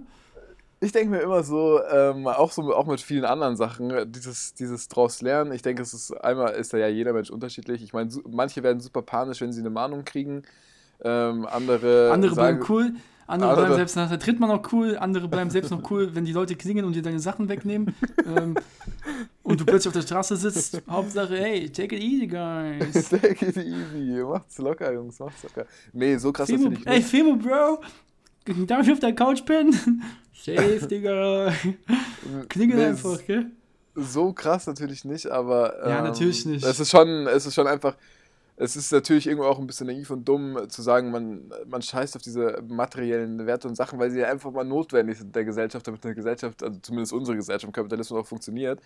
Ich 0.81 0.93
denke 0.93 1.09
mir 1.09 1.19
immer 1.19 1.43
so, 1.43 1.81
ähm, 1.91 2.25
auch 2.27 2.53
so, 2.53 2.73
auch 2.73 2.85
mit 2.87 3.01
vielen 3.01 3.25
anderen 3.25 3.57
Sachen, 3.57 3.91
äh, 3.91 4.07
dieses, 4.07 4.53
dieses 4.53 4.87
draus 4.87 5.21
lernen. 5.21 5.51
Ich 5.51 5.61
denke, 5.61 5.81
es 5.81 5.93
ist 5.93 6.11
einmal 6.23 6.53
ist 6.53 6.71
da 6.73 6.77
ja 6.77 6.87
jeder 6.87 7.11
Mensch 7.11 7.29
unterschiedlich. 7.29 7.83
Ich 7.83 7.91
meine, 7.91 8.09
manche 8.31 8.63
werden 8.63 8.79
super 8.79 9.01
panisch, 9.01 9.41
wenn 9.41 9.51
sie 9.51 9.59
eine 9.59 9.69
Mahnung 9.69 10.05
kriegen. 10.05 10.43
Ähm, 11.03 11.45
andere, 11.47 12.11
Andere 12.13 12.33
sagen, 12.33 12.59
bleiben 12.59 12.71
cool, 12.73 12.93
andere, 13.29 13.49
andere- 13.49 13.65
bleiben 13.65 13.75
selbst 13.75 13.95
nach 13.95 14.09
der 14.09 14.17
Drittmal 14.17 14.49
noch 14.49 14.73
cool, 14.73 14.97
andere 14.97 15.27
bleiben 15.27 15.49
selbst 15.49 15.71
noch 15.71 15.89
cool, 15.91 16.13
wenn 16.15 16.25
die 16.25 16.33
Leute 16.33 16.55
klingen 16.55 16.85
und 16.85 16.93
dir 16.95 17.01
deine 17.01 17.19
Sachen 17.19 17.47
wegnehmen. 17.49 17.95
ähm, 18.25 18.55
und 19.43 19.59
du 19.61 19.65
plötzlich 19.65 19.87
auf 19.87 19.93
der 19.93 20.01
Straße 20.01 20.35
sitzt. 20.35 20.81
Hauptsache, 20.89 21.37
hey, 21.37 21.69
take 21.69 21.95
it 21.95 22.01
easy, 22.03 22.27
guys. 22.27 23.09
Take 23.09 23.45
it 23.45 23.57
easy, 23.57 24.23
macht's 24.23 24.57
locker, 24.57 24.93
Jungs, 24.93 25.19
macht's 25.19 25.43
locker. 25.43 25.65
Nee, 25.93 26.17
so 26.17 26.31
krass 26.31 26.49
Femo, 26.49 26.65
natürlich 26.69 26.87
ey, 26.87 26.97
nicht. 26.97 27.07
Femo, 27.09 27.35
Bro, 27.35 27.81
darf 28.65 28.85
ich 28.85 28.91
auf 28.93 28.99
der 28.99 29.13
Couch 29.13 29.45
pennen? 29.45 29.73
Safe, 30.33 30.87
Digga. 30.87 31.51
Klingel 32.47 32.77
Nee, 32.77 32.85
einfach, 32.85 33.19
gell? 33.25 33.47
So 33.95 34.31
krass 34.31 34.67
natürlich 34.67 35.03
nicht, 35.03 35.27
aber. 35.27 35.73
Ja, 35.87 35.97
ähm, 35.99 36.03
natürlich 36.05 36.45
nicht. 36.45 36.63
Es 36.63 36.79
ist 36.79 36.89
schon, 36.91 37.27
es 37.27 37.45
ist 37.45 37.53
schon 37.55 37.67
einfach. 37.67 37.95
Es 38.61 38.75
ist 38.75 38.91
natürlich 38.91 39.25
irgendwo 39.25 39.47
auch 39.47 39.57
ein 39.57 39.67
bisschen 39.67 39.87
naiv 39.87 40.09
und 40.09 40.27
dumm 40.27 40.57
äh, 40.57 40.67
zu 40.67 40.81
sagen, 40.81 41.11
man, 41.11 41.49
man 41.65 41.81
scheißt 41.81 42.17
auf 42.17 42.21
diese 42.21 42.61
materiellen 42.67 43.45
Werte 43.47 43.69
und 43.69 43.75
Sachen, 43.75 43.99
weil 43.99 44.11
sie 44.11 44.19
ja 44.19 44.27
einfach 44.29 44.51
mal 44.51 44.65
notwendig 44.65 45.17
sind 45.17 45.33
der 45.33 45.45
Gesellschaft, 45.45 45.87
damit 45.87 46.05
eine 46.05 46.13
Gesellschaft, 46.13 46.61
also 46.61 46.77
zumindest 46.81 47.13
unsere 47.13 47.37
Gesellschaft, 47.37 47.71
Kapitalismus 47.73 48.19
auch 48.19 48.27
funktioniert. 48.27 48.81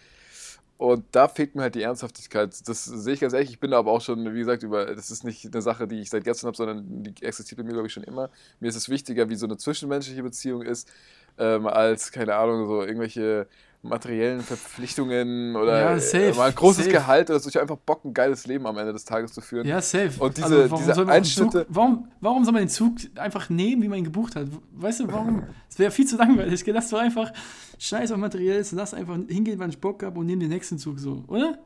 Und 0.78 1.06
da 1.12 1.28
fehlt 1.28 1.56
mir 1.56 1.64
halt 1.64 1.76
die 1.76 1.82
Ernsthaftigkeit. 1.82 2.56
Das 2.68 2.86
sehe 2.86 3.14
ich 3.14 3.20
ganz 3.20 3.34
ehrlich. 3.34 3.50
Ich 3.50 3.60
bin 3.60 3.72
da 3.72 3.80
aber 3.80 3.92
auch 3.92 4.02
schon, 4.02 4.34
wie 4.34 4.40
gesagt, 4.40 4.64
über. 4.64 4.86
Das 4.94 5.10
ist 5.10 5.24
nicht 5.24 5.46
eine 5.46 5.62
Sache, 5.62 5.88
die 5.88 6.02
ich 6.02 6.10
seit 6.10 6.24
gestern 6.24 6.48
habe, 6.48 6.58
sondern 6.58 7.04
die 7.04 7.24
existiert 7.24 7.58
bei 7.58 7.64
mir, 7.64 7.74
glaube 7.74 7.88
ich, 7.88 7.94
schon 7.94 8.04
immer. 8.04 8.30
Mir 8.60 8.68
ist 8.68 8.76
es 8.76 8.90
wichtiger, 8.90 9.30
wie 9.30 9.36
so 9.36 9.46
eine 9.46 9.58
zwischenmenschliche 9.58 10.22
Beziehung 10.24 10.62
ist, 10.62 10.92
ähm, 11.38 11.68
als, 11.68 12.12
keine 12.12 12.36
Ahnung, 12.36 12.68
so 12.68 12.84
irgendwelche 12.84 13.48
materiellen 13.84 14.42
Verpflichtungen 14.42 15.56
oder 15.56 15.80
Ja, 15.94 16.00
safe, 16.00 16.24
äh, 16.28 16.34
mal 16.34 16.50
ein 16.50 16.56
großes 16.56 16.86
safe. 16.86 16.90
Gehalt 16.92 17.30
oder 17.30 17.40
so. 17.40 17.50
Ich 17.50 17.56
habe 17.56 17.64
einfach 17.64 17.78
Bock, 17.78 18.06
ein 18.06 18.14
geiles 18.14 18.48
Leben 18.48 18.66
am 18.66 18.78
Ende 18.78 18.94
des 18.94 19.04
Tages 19.06 19.34
zu 19.34 19.42
führen. 19.42 19.68
Ja, 19.68 19.82
safe. 19.82 20.12
Und 20.20 20.38
diese- 20.38 20.70
warum 20.72 20.82
diese 20.84 20.94
soll 20.96 21.06
man 21.06 21.16
den 21.16 21.24
Zug, 21.26 21.46
Einschnitte- 21.46 21.66
warum, 21.70 22.08
warum 22.22 22.44
soll 22.46 22.54
man 22.54 22.62
den 22.64 22.70
Zug 22.70 22.94
einfach 23.16 23.50
nehmen, 23.50 23.82
wie 23.82 23.88
man 23.90 23.98
ihn 24.00 24.04
gebucht 24.06 24.36
hat? 24.36 24.48
Weißt 24.74 25.02
du, 25.02 25.08
warum? 25.12 25.44
Es 25.70 25.78
wäre 25.78 25.92
viel 25.92 26.06
zu 26.08 26.16
langweilig. 26.18 26.64
Lass 26.66 26.90
doch 26.90 27.00
einfach 27.00 27.32
scheiß 27.78 28.12
auf 28.12 28.18
Materielles, 28.18 28.72
lass 28.72 28.94
einfach 28.94 29.18
hingehen, 29.28 29.60
wann 29.60 29.70
ich 29.70 29.80
Bock 29.80 30.02
habe 30.04 30.20
und 30.20 30.26
nehmen 30.28 30.40
den 30.40 30.50
nächsten 30.50 30.78
Zug 30.78 30.98
so, 31.00 31.24
oder? 31.28 31.58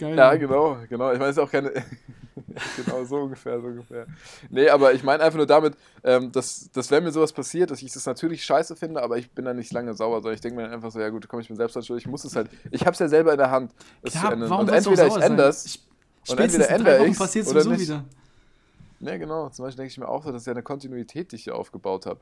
Geil. 0.00 0.16
Ja, 0.16 0.34
genau, 0.34 0.78
genau. 0.88 1.12
Ich 1.12 1.18
meine, 1.18 1.30
es 1.30 1.36
ist 1.36 1.42
auch 1.42 1.50
keine. 1.50 1.72
genau, 2.76 3.04
so 3.04 3.16
ungefähr, 3.16 3.60
so 3.60 3.66
ungefähr. 3.66 4.06
Nee, 4.48 4.70
aber 4.70 4.94
ich 4.94 5.02
meine 5.02 5.22
einfach 5.22 5.36
nur 5.36 5.46
damit, 5.46 5.74
ähm, 6.02 6.32
dass, 6.32 6.70
dass 6.72 6.90
wenn 6.90 7.04
mir 7.04 7.12
sowas 7.12 7.34
passiert, 7.34 7.70
dass 7.70 7.82
ich 7.82 7.92
das 7.92 8.06
natürlich 8.06 8.42
scheiße 8.42 8.76
finde, 8.76 9.02
aber 9.02 9.18
ich 9.18 9.30
bin 9.30 9.44
da 9.44 9.52
nicht 9.52 9.70
lange 9.74 9.92
sauer, 9.92 10.22
sondern 10.22 10.34
ich 10.34 10.40
denke 10.40 10.56
mir 10.56 10.62
dann 10.62 10.72
einfach 10.72 10.90
so, 10.90 11.00
ja 11.00 11.10
gut, 11.10 11.28
komm, 11.28 11.40
ich 11.40 11.48
bin 11.48 11.56
selbst 11.58 11.86
schuld, 11.86 12.00
ich 12.00 12.06
muss 12.06 12.24
es 12.24 12.34
halt. 12.34 12.48
Ich 12.70 12.86
hab's 12.86 12.98
ja 12.98 13.08
selber 13.08 13.32
in 13.32 13.38
der 13.38 13.50
Hand, 13.50 13.72
es 14.00 14.14
zu 14.14 14.20
Klar, 14.20 14.32
ändern. 14.32 14.48
warum 14.48 14.66
Und 14.66 14.72
entweder 14.72 15.06
ich 15.06 15.16
ändere 15.16 15.48
es. 15.48 15.78
Und 16.28 16.40
entweder 16.40 16.70
ändere 16.70 17.00
Wochen 17.00 17.10
ich's 17.10 17.18
passiert 17.18 17.46
oder 17.48 17.60
sowieso 17.60 17.78
nicht. 17.78 17.88
wieder. 19.00 19.12
Ja, 19.12 19.18
genau. 19.18 19.50
Zum 19.50 19.66
Beispiel 19.66 19.76
denke 19.82 19.92
ich 19.92 19.98
mir 19.98 20.08
auch 20.08 20.24
so, 20.24 20.32
das 20.32 20.42
ist 20.42 20.46
ja 20.46 20.52
eine 20.52 20.62
Kontinuität, 20.62 21.32
die 21.32 21.36
ich 21.36 21.44
hier 21.44 21.56
aufgebaut 21.56 22.06
habe 22.06 22.20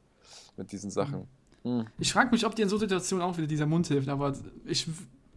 mit 0.57 0.73
diesen 0.73 0.91
Sachen. 0.91 1.29
Hm. 1.63 1.87
Ich 1.99 2.13
frage 2.13 2.31
mich, 2.31 2.45
ob 2.45 2.55
dir 2.57 2.63
in 2.65 2.69
so 2.69 2.79
Situationen 2.79 3.25
auch 3.25 3.37
wieder 3.37 3.47
dieser 3.47 3.67
Mund 3.67 3.87
hilft, 3.87 4.09
aber 4.09 4.33
ich, 4.65 4.89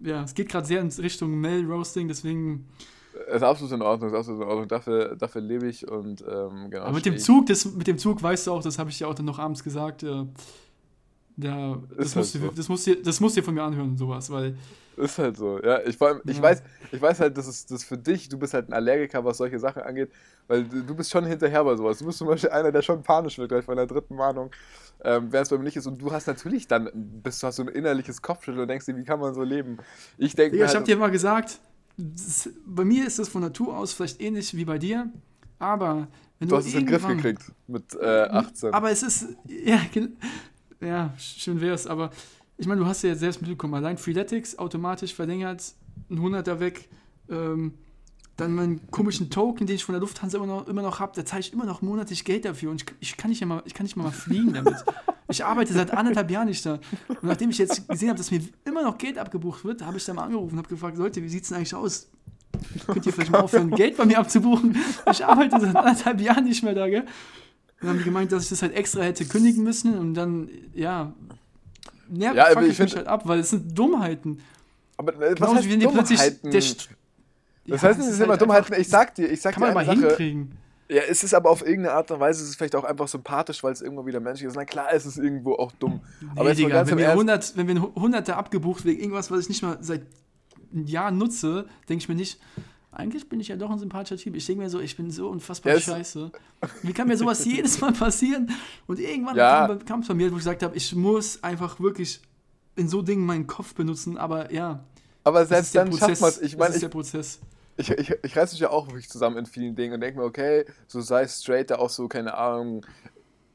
ja, 0.03 0.23
es 0.23 0.33
geht 0.33 0.49
gerade 0.49 0.65
sehr 0.65 0.81
in 0.81 0.87
Richtung 0.87 1.39
Mail-Roasting, 1.39 2.07
deswegen. 2.07 2.67
Ist 3.33 3.43
absolut 3.43 3.73
in 3.73 3.81
Ordnung, 3.81 4.09
ist 4.09 4.15
absolut 4.15 4.41
in 4.41 4.47
Ordnung. 4.47 4.67
Dafür, 4.67 5.15
dafür 5.15 5.41
lebe 5.41 5.67
ich 5.67 5.87
und 5.87 6.21
ähm, 6.21 6.69
genau. 6.69 6.83
Aber 6.83 6.93
mit 6.93 7.05
dem. 7.05 7.17
Zug, 7.17 7.47
das, 7.47 7.65
mit 7.65 7.87
dem 7.87 7.97
Zug 7.97 8.23
weißt 8.23 8.47
du 8.47 8.51
auch, 8.51 8.63
das 8.63 8.79
habe 8.79 8.89
ich 8.89 8.97
dir 8.97 9.07
auch 9.07 9.13
dann 9.13 9.25
noch 9.25 9.39
abends 9.39 9.63
gesagt, 9.63 10.03
äh, 10.03 10.25
ja, 11.37 11.81
das, 11.97 12.07
Ist 12.07 12.15
musst 12.15 12.33
halt 12.35 12.43
du, 12.43 12.47
so. 12.49 12.51
das, 12.55 12.69
musst 12.69 12.87
du, 12.87 12.95
das 12.97 13.19
musst 13.19 13.35
du 13.37 13.41
dir 13.41 13.45
von 13.45 13.53
mir 13.53 13.63
anhören, 13.63 13.97
sowas, 13.97 14.29
weil 14.29 14.55
Ist 14.97 15.17
halt 15.17 15.37
so, 15.37 15.59
ja. 15.63 15.79
Ich, 15.85 15.97
vor 15.97 16.09
allem, 16.09 16.21
ich, 16.27 16.37
Ja. 16.37 16.43
weiß, 16.43 16.63
ich 16.91 17.01
weiß 17.01 17.19
halt, 17.21 17.37
dass 17.37 17.47
es 17.47 17.65
das 17.65 17.83
für 17.83 17.97
dich, 17.97 18.27
du 18.29 18.37
bist 18.37 18.53
halt 18.53 18.69
ein 18.69 18.73
Allergiker, 18.73 19.23
was 19.23 19.37
solche 19.37 19.57
Sachen 19.59 19.81
angeht, 19.83 20.11
weil 20.47 20.65
du, 20.65 20.93
bist 20.95 21.09
schon 21.11 21.25
hinterher 21.25 21.63
bei 21.63 21.75
sowas. 21.75 21.99
Du 21.99 22.05
bist 22.05 22.17
zum 22.17 22.27
Beispiel 22.27 22.49
einer, 22.49 22.71
der 22.71 22.81
schon 22.81 23.01
panisch 23.01 23.37
wird 23.37 23.49
gleich 23.49 23.65
von 23.65 23.77
der 23.77 23.87
dritten 23.87 24.15
Mahnung, 24.15 24.51
ähm, 25.03 25.31
während 25.31 25.45
es 25.45 25.49
bei 25.49 25.57
mir 25.57 25.63
nicht 25.63 25.77
ist. 25.77 25.87
Und 25.87 26.01
du 26.01 26.11
hast 26.11 26.27
natürlich 26.27 26.67
dann, 26.67 26.89
bist, 26.93 27.41
du 27.41 27.47
hast 27.47 27.55
so 27.55 27.63
ein 27.63 27.69
innerliches 27.69 28.21
Kopfschütteln 28.21 28.61
und 28.61 28.67
denkst 28.67 28.85
dir, 28.85 28.97
wie 28.97 29.03
kann 29.05 29.19
man 29.19 29.33
so 29.33 29.43
leben? 29.43 29.77
Ich 30.17 30.35
denke 30.35 30.51
Digga, 30.51 30.65
mir 30.65 30.65
ich 30.65 30.75
habe 30.75 30.79
halt, 30.79 30.87
dir 30.87 30.97
mal 30.97 31.09
gesagt, 31.11 31.59
das, 31.97 32.49
bei 32.65 32.83
mir 32.85 33.07
ist 33.07 33.17
das 33.17 33.29
von 33.29 33.41
Natur 33.41 33.77
aus 33.77 33.93
vielleicht 33.93 34.21
ähnlich 34.21 34.55
wie 34.55 34.65
bei 34.65 34.77
dir, 34.77 35.09
aber 35.59 36.07
wenn 36.39 36.49
du 36.49 36.55
du, 36.55 36.57
hast 36.57 36.65
es 36.67 36.73
in 36.73 36.79
den 36.81 36.87
Griff 36.87 37.07
gekriegt 37.07 37.51
mit 37.67 37.95
äh, 37.95 38.23
18. 38.23 38.73
Aber 38.73 38.91
es 38.91 39.03
ist, 39.03 39.27
ja, 39.47 39.79
ja, 40.81 41.13
schön 41.17 41.61
wär's, 41.61 41.87
aber 41.87 42.11
ich 42.57 42.67
meine, 42.67 42.81
du 42.81 42.87
hast 42.87 43.01
ja 43.03 43.09
jetzt 43.09 43.19
selbst 43.19 43.41
mitbekommen, 43.41 43.73
allein 43.73 43.97
Freeletics 43.97 44.57
automatisch 44.59 45.13
verlängert, 45.13 45.73
ein 46.09 46.19
Hunderter 46.19 46.59
weg, 46.59 46.89
ähm, 47.29 47.73
dann 48.37 48.53
meinen 48.53 48.89
komischen 48.91 49.29
Token, 49.29 49.67
den 49.67 49.75
ich 49.75 49.83
von 49.83 49.93
der 49.93 49.99
Lufthansa 49.99 50.37
immer 50.37 50.47
noch, 50.47 50.67
immer 50.67 50.81
noch 50.81 50.99
habe, 50.99 51.13
da 51.15 51.25
zahle 51.25 51.41
ich 51.41 51.53
immer 51.53 51.65
noch 51.65 51.81
monatlich 51.81 52.25
Geld 52.25 52.45
dafür 52.45 52.71
und 52.71 52.81
ich, 52.81 52.95
ich, 52.99 53.17
kann 53.17 53.29
nicht 53.29 53.45
mal, 53.45 53.61
ich 53.65 53.73
kann 53.73 53.85
nicht 53.85 53.95
mal 53.95 54.11
fliegen 54.11 54.53
damit. 54.53 54.75
Ich 55.29 55.45
arbeite 55.45 55.71
seit 55.71 55.91
anderthalb 55.91 56.29
Jahren 56.29 56.47
nicht 56.47 56.65
da. 56.65 56.79
Und 57.07 57.23
nachdem 57.23 57.51
ich 57.51 57.57
jetzt 57.57 57.87
gesehen 57.87 58.09
habe, 58.09 58.17
dass 58.17 58.31
mir 58.31 58.41
immer 58.65 58.83
noch 58.83 58.97
Geld 58.97 59.17
abgebucht 59.17 59.63
wird, 59.63 59.81
habe 59.81 59.97
ich 59.97 60.03
da 60.03 60.13
mal 60.13 60.25
angerufen 60.25 60.53
und 60.53 60.57
habe 60.57 60.67
gefragt, 60.67 60.97
Leute, 60.97 61.23
wie 61.23 61.29
sieht's 61.29 61.47
denn 61.47 61.57
eigentlich 61.57 61.73
aus? 61.73 62.09
Könnt 62.85 63.05
ihr 63.05 63.13
vielleicht 63.13 63.31
mal 63.31 63.39
aufhören, 63.39 63.71
Geld 63.71 63.95
bei 63.95 64.05
mir 64.05 64.19
abzubuchen? 64.19 64.75
Ich 65.09 65.25
arbeite 65.25 65.59
seit 65.59 65.75
anderthalb 65.75 66.19
Jahren 66.19 66.43
nicht 66.43 66.63
mehr 66.63 66.75
da, 66.75 66.89
gell? 66.89 67.05
Dann 67.81 67.89
haben 67.89 67.97
die 67.97 68.03
gemeint, 68.05 68.31
dass 68.31 68.43
ich 68.43 68.49
das 68.49 68.61
halt 68.61 68.73
extra 68.75 69.01
hätte 69.01 69.25
kündigen 69.25 69.63
müssen 69.63 69.97
und 69.97 70.13
dann, 70.13 70.49
ja, 70.73 71.13
nervt 72.09 72.35
Ja, 72.37 72.45
aber 72.45 72.53
fuck 72.53 72.63
ich 72.63 72.69
ich 72.71 72.79
mich 72.79 72.95
halt 72.95 73.07
ab, 73.07 73.23
weil 73.25 73.39
es 73.39 73.49
sind 73.49 73.77
Dummheiten. 73.77 74.39
aber 74.97 75.13
äh, 75.15 75.31
was 75.31 75.35
Genauso 75.35 75.55
heißt 75.55 75.65
wie 75.67 75.71
wenn 75.71 75.79
dir 75.79 75.89
plötzlich 75.89 76.19
der 76.19 76.61
St- 76.61 76.87
das 77.67 77.81
Ja, 77.83 77.89
heißt, 77.89 77.99
es 77.99 78.05
es 78.05 78.11
ist 78.13 78.13
ist 78.17 78.19
immer 78.23 78.31
halt 78.33 78.41
Dummheiten. 78.41 78.73
Ich 78.79 78.87
sag 78.87 79.15
dir, 79.15 79.27
ich 79.31 79.41
sag 79.41 79.53
Kann 79.53 79.61
man 79.61 79.69
dir 79.69 79.75
mal 79.75 79.81
eine 79.81 79.95
Sache. 79.95 80.07
hinkriegen. 80.07 80.57
Ja, 80.89 81.01
es 81.09 81.23
ist 81.23 81.33
aber 81.33 81.49
auf 81.49 81.61
irgendeine 81.61 81.93
Art 81.95 82.11
und 82.11 82.19
Weise, 82.19 82.43
es 82.43 82.49
ist 82.49 82.55
vielleicht 82.57 82.75
auch 82.75 82.83
einfach 82.83 83.07
sympathisch, 83.07 83.63
weil 83.63 83.71
es 83.71 83.81
irgendwo 83.81 84.05
wieder 84.05 84.19
menschlich 84.19 84.47
ist. 84.49 84.55
Na 84.55 84.65
klar, 84.65 84.87
es 84.91 85.05
ist 85.05 85.17
irgendwo 85.17 85.53
auch 85.53 85.71
dumm. 85.73 86.01
aber 86.35 86.43
Nee, 86.43 86.49
mal 86.49 86.55
Digga, 86.55 86.87
wenn 86.87 86.97
wir, 86.97 87.05
Ernst, 87.05 87.11
100, 87.13 87.57
wenn 87.57 87.67
wir 87.67 87.81
Hunderte 87.95 88.35
abgebucht 88.35 88.83
wegen 88.83 88.99
irgendwas, 88.99 89.31
was 89.31 89.39
ich 89.41 89.49
nicht 89.49 89.63
mal 89.63 89.77
seit 89.79 90.01
Jahren 90.73 91.17
nutze, 91.17 91.65
denke 91.87 92.01
ich 92.03 92.09
mir 92.09 92.15
nicht, 92.15 92.39
eigentlich 92.91 93.29
bin 93.29 93.39
ich 93.39 93.47
ja 93.47 93.55
doch 93.55 93.69
ein 93.69 93.79
sympathischer 93.79 94.17
Typ. 94.17 94.35
Ich 94.35 94.45
denke 94.45 94.63
mir 94.63 94.69
so, 94.69 94.79
ich 94.79 94.97
bin 94.97 95.09
so 95.11 95.29
unfassbar 95.29 95.71
Ja, 95.73 95.77
es- 95.77 95.85
scheiße. 95.85 96.31
Wie 96.83 96.93
kann 96.93 97.07
mir 97.07 97.17
sowas 97.17 97.45
jedes 97.45 97.79
Mal 97.79 97.93
passieren? 97.93 98.51
Und 98.87 98.99
irgendwann 98.99 99.37
Ja. 99.37 99.77
kam, 99.85 100.01
es 100.01 100.07
bei 100.07 100.13
mir, 100.13 100.27
wo 100.31 100.35
ich 100.35 100.39
gesagt 100.41 100.61
habe, 100.63 100.75
ich 100.75 100.93
muss 100.95 101.41
einfach 101.43 101.79
wirklich 101.79 102.21
in 102.75 102.87
so 102.89 103.01
Dingen 103.01 103.25
meinen 103.25 103.47
Kopf 103.47 103.73
benutzen, 103.75 104.17
aber 104.17 104.51
ja. 104.53 104.83
aber 105.23 105.39
das 105.41 105.49
selbst 105.49 105.75
dann 105.75 105.91
schafft 105.93 106.21
man 106.21 106.29
es. 106.29 106.41
Ich 106.41 106.57
meine, 106.57 106.73
ich, 106.75 106.81
der 106.81 106.89
Prozess. 106.89 107.39
ich, 107.77 107.89
ich, 107.91 108.13
ich 108.23 108.37
reiß 108.37 108.51
mich 108.51 108.61
ja 108.61 108.69
auch 108.69 108.87
wirklich 108.87 109.09
zusammen 109.09 109.37
in 109.37 109.45
vielen 109.45 109.75
Dingen 109.75 109.93
und 109.93 110.01
denke 110.01 110.19
mir, 110.19 110.25
okay, 110.25 110.65
so 110.87 110.99
sei 111.01 111.27
straight, 111.27 111.69
da 111.71 111.75
auch 111.77 111.89
so, 111.89 112.07
keine 112.07 112.33
Ahnung, 112.37 112.85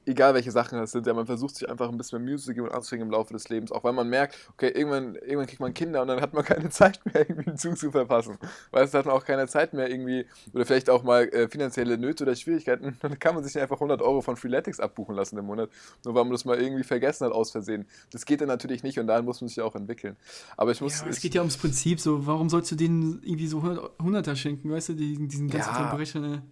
egal 0.07 0.35
welche 0.35 0.51
Sachen 0.51 0.79
das 0.79 0.93
sind, 0.93 1.07
ja, 1.07 1.15
man 1.15 1.27
versucht 1.27 1.57
sich 1.57 1.69
einfach 1.69 1.89
ein 1.89 1.97
bisschen 1.97 2.23
mehr 2.23 2.31
Mühe 2.31 2.39
zu 2.39 2.55
geben 2.55 2.67
und 2.67 2.73
anzustrengen 2.73 3.07
im 3.07 3.13
Laufe 3.13 3.33
des 3.33 3.49
Lebens, 3.49 3.73
auch 3.73 3.85
weil 3.85 3.93
man 3.93 4.09
merkt, 4.09 4.37
okay, 4.53 4.69
irgendwann, 4.69 5.17
irgendwann 5.17 5.47
kriegt 5.47 5.61
man 5.61 5.75
Kinder 5.75 6.03
und 6.03 6.09
dann 6.09 6.21
hat 6.21 6.33
man 6.33 6.45
keine 6.45 6.71
Zeit 6.71 7.01
mehr, 7.05 7.29
irgendwie 7.29 7.49
einen 7.49 7.59
Zug 7.59 7.77
zu 7.77 7.91
verpassen. 7.91 8.39
Weißt 8.71 8.95
du, 8.95 8.99
hat 8.99 9.07
man 9.07 9.15
auch 9.15 9.25
keine 9.25 9.47
Zeit 9.49 9.73
mehr 9.75 9.91
irgendwie, 9.91 10.27
oder 10.55 10.65
vielleicht 10.65 10.89
auch 10.89 11.03
mal 11.03 11.25
äh, 11.29 11.49
finanzielle 11.49 11.99
Nöte 11.99 12.25
oder 12.25 12.37
Schwierigkeiten, 12.37 12.97
dann 13.03 13.19
kann 13.19 13.35
man 13.35 13.45
sich 13.45 13.55
nicht 13.55 13.63
einfach 13.63 13.77
100 13.77 14.01
Euro 14.01 14.21
von 14.21 14.37
Freeletics 14.37 14.81
abbuchen 14.81 15.15
lassen 15.15 15.37
im 15.39 15.47
Monat, 15.47 15.71
nur 16.05 16.15
weil 16.15 16.25
man 16.25 16.33
das 16.33 16.45
mal 16.45 16.59
irgendwie 16.61 16.85
vergessen 16.85 17.27
hat 17.27 17.33
aus 17.33 17.51
Versehen. 17.51 17.87
Das 18.11 18.25
geht 18.25 18.41
dann 18.41 18.49
natürlich 18.49 18.83
nicht 18.83 18.99
und 18.99 19.07
dahin 19.07 19.25
muss 19.25 19.41
man 19.41 19.49
sich 19.49 19.57
ja 19.57 19.65
auch 19.65 19.75
entwickeln. 19.75 20.17
Aber 20.57 20.71
ich 20.71 20.81
muss... 20.81 21.01
Ja, 21.01 21.09
es 21.09 21.21
geht 21.21 21.35
ja 21.35 21.41
ums 21.41 21.57
Prinzip, 21.57 22.01
so, 22.01 22.27
warum 22.27 22.49
sollst 22.49 22.71
du 22.71 22.77
denen 22.77 23.21
irgendwie 23.23 23.47
so 23.47 23.59
100 23.59 23.99
Hunderter 24.01 24.37
schenken, 24.37 24.71
weißt 24.71 24.91
du, 24.91 24.95
diesen, 24.95 25.29
diesen 25.29 25.49
ganzen 25.49 25.71
Ja. 25.71 25.89
Verbrecher, 25.89 26.21
ne? 26.21 26.43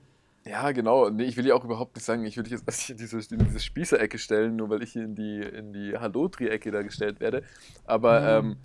Ja, 0.47 0.73
genau. 0.73 1.09
Nee, 1.09 1.25
ich 1.25 1.37
will 1.37 1.47
ja 1.47 1.55
auch 1.55 1.65
überhaupt 1.65 1.97
nicht 1.97 2.05
sagen, 2.05 2.25
ich 2.27 2.37
will 2.37 2.43
dich 2.45 2.53
jetzt 2.53 2.67
nicht 2.67 2.91
in 2.91 2.97
diese, 2.99 3.17
in 3.35 3.45
diese 3.47 3.61
Spießerecke 3.61 4.19
stellen, 4.19 4.57
nur 4.57 4.69
weil 4.69 4.83
ich 4.83 4.93
hier 4.93 5.05
in 5.05 5.15
die, 5.15 5.41
in 5.41 5.73
die 5.73 5.97
Hallo-Tri-Ecke 5.97 6.71
da 6.71 6.83
gestellt 6.83 7.21
werde. 7.21 7.43
Aber 7.87 8.21
Ja. 8.21 8.39
ähm, 8.41 8.57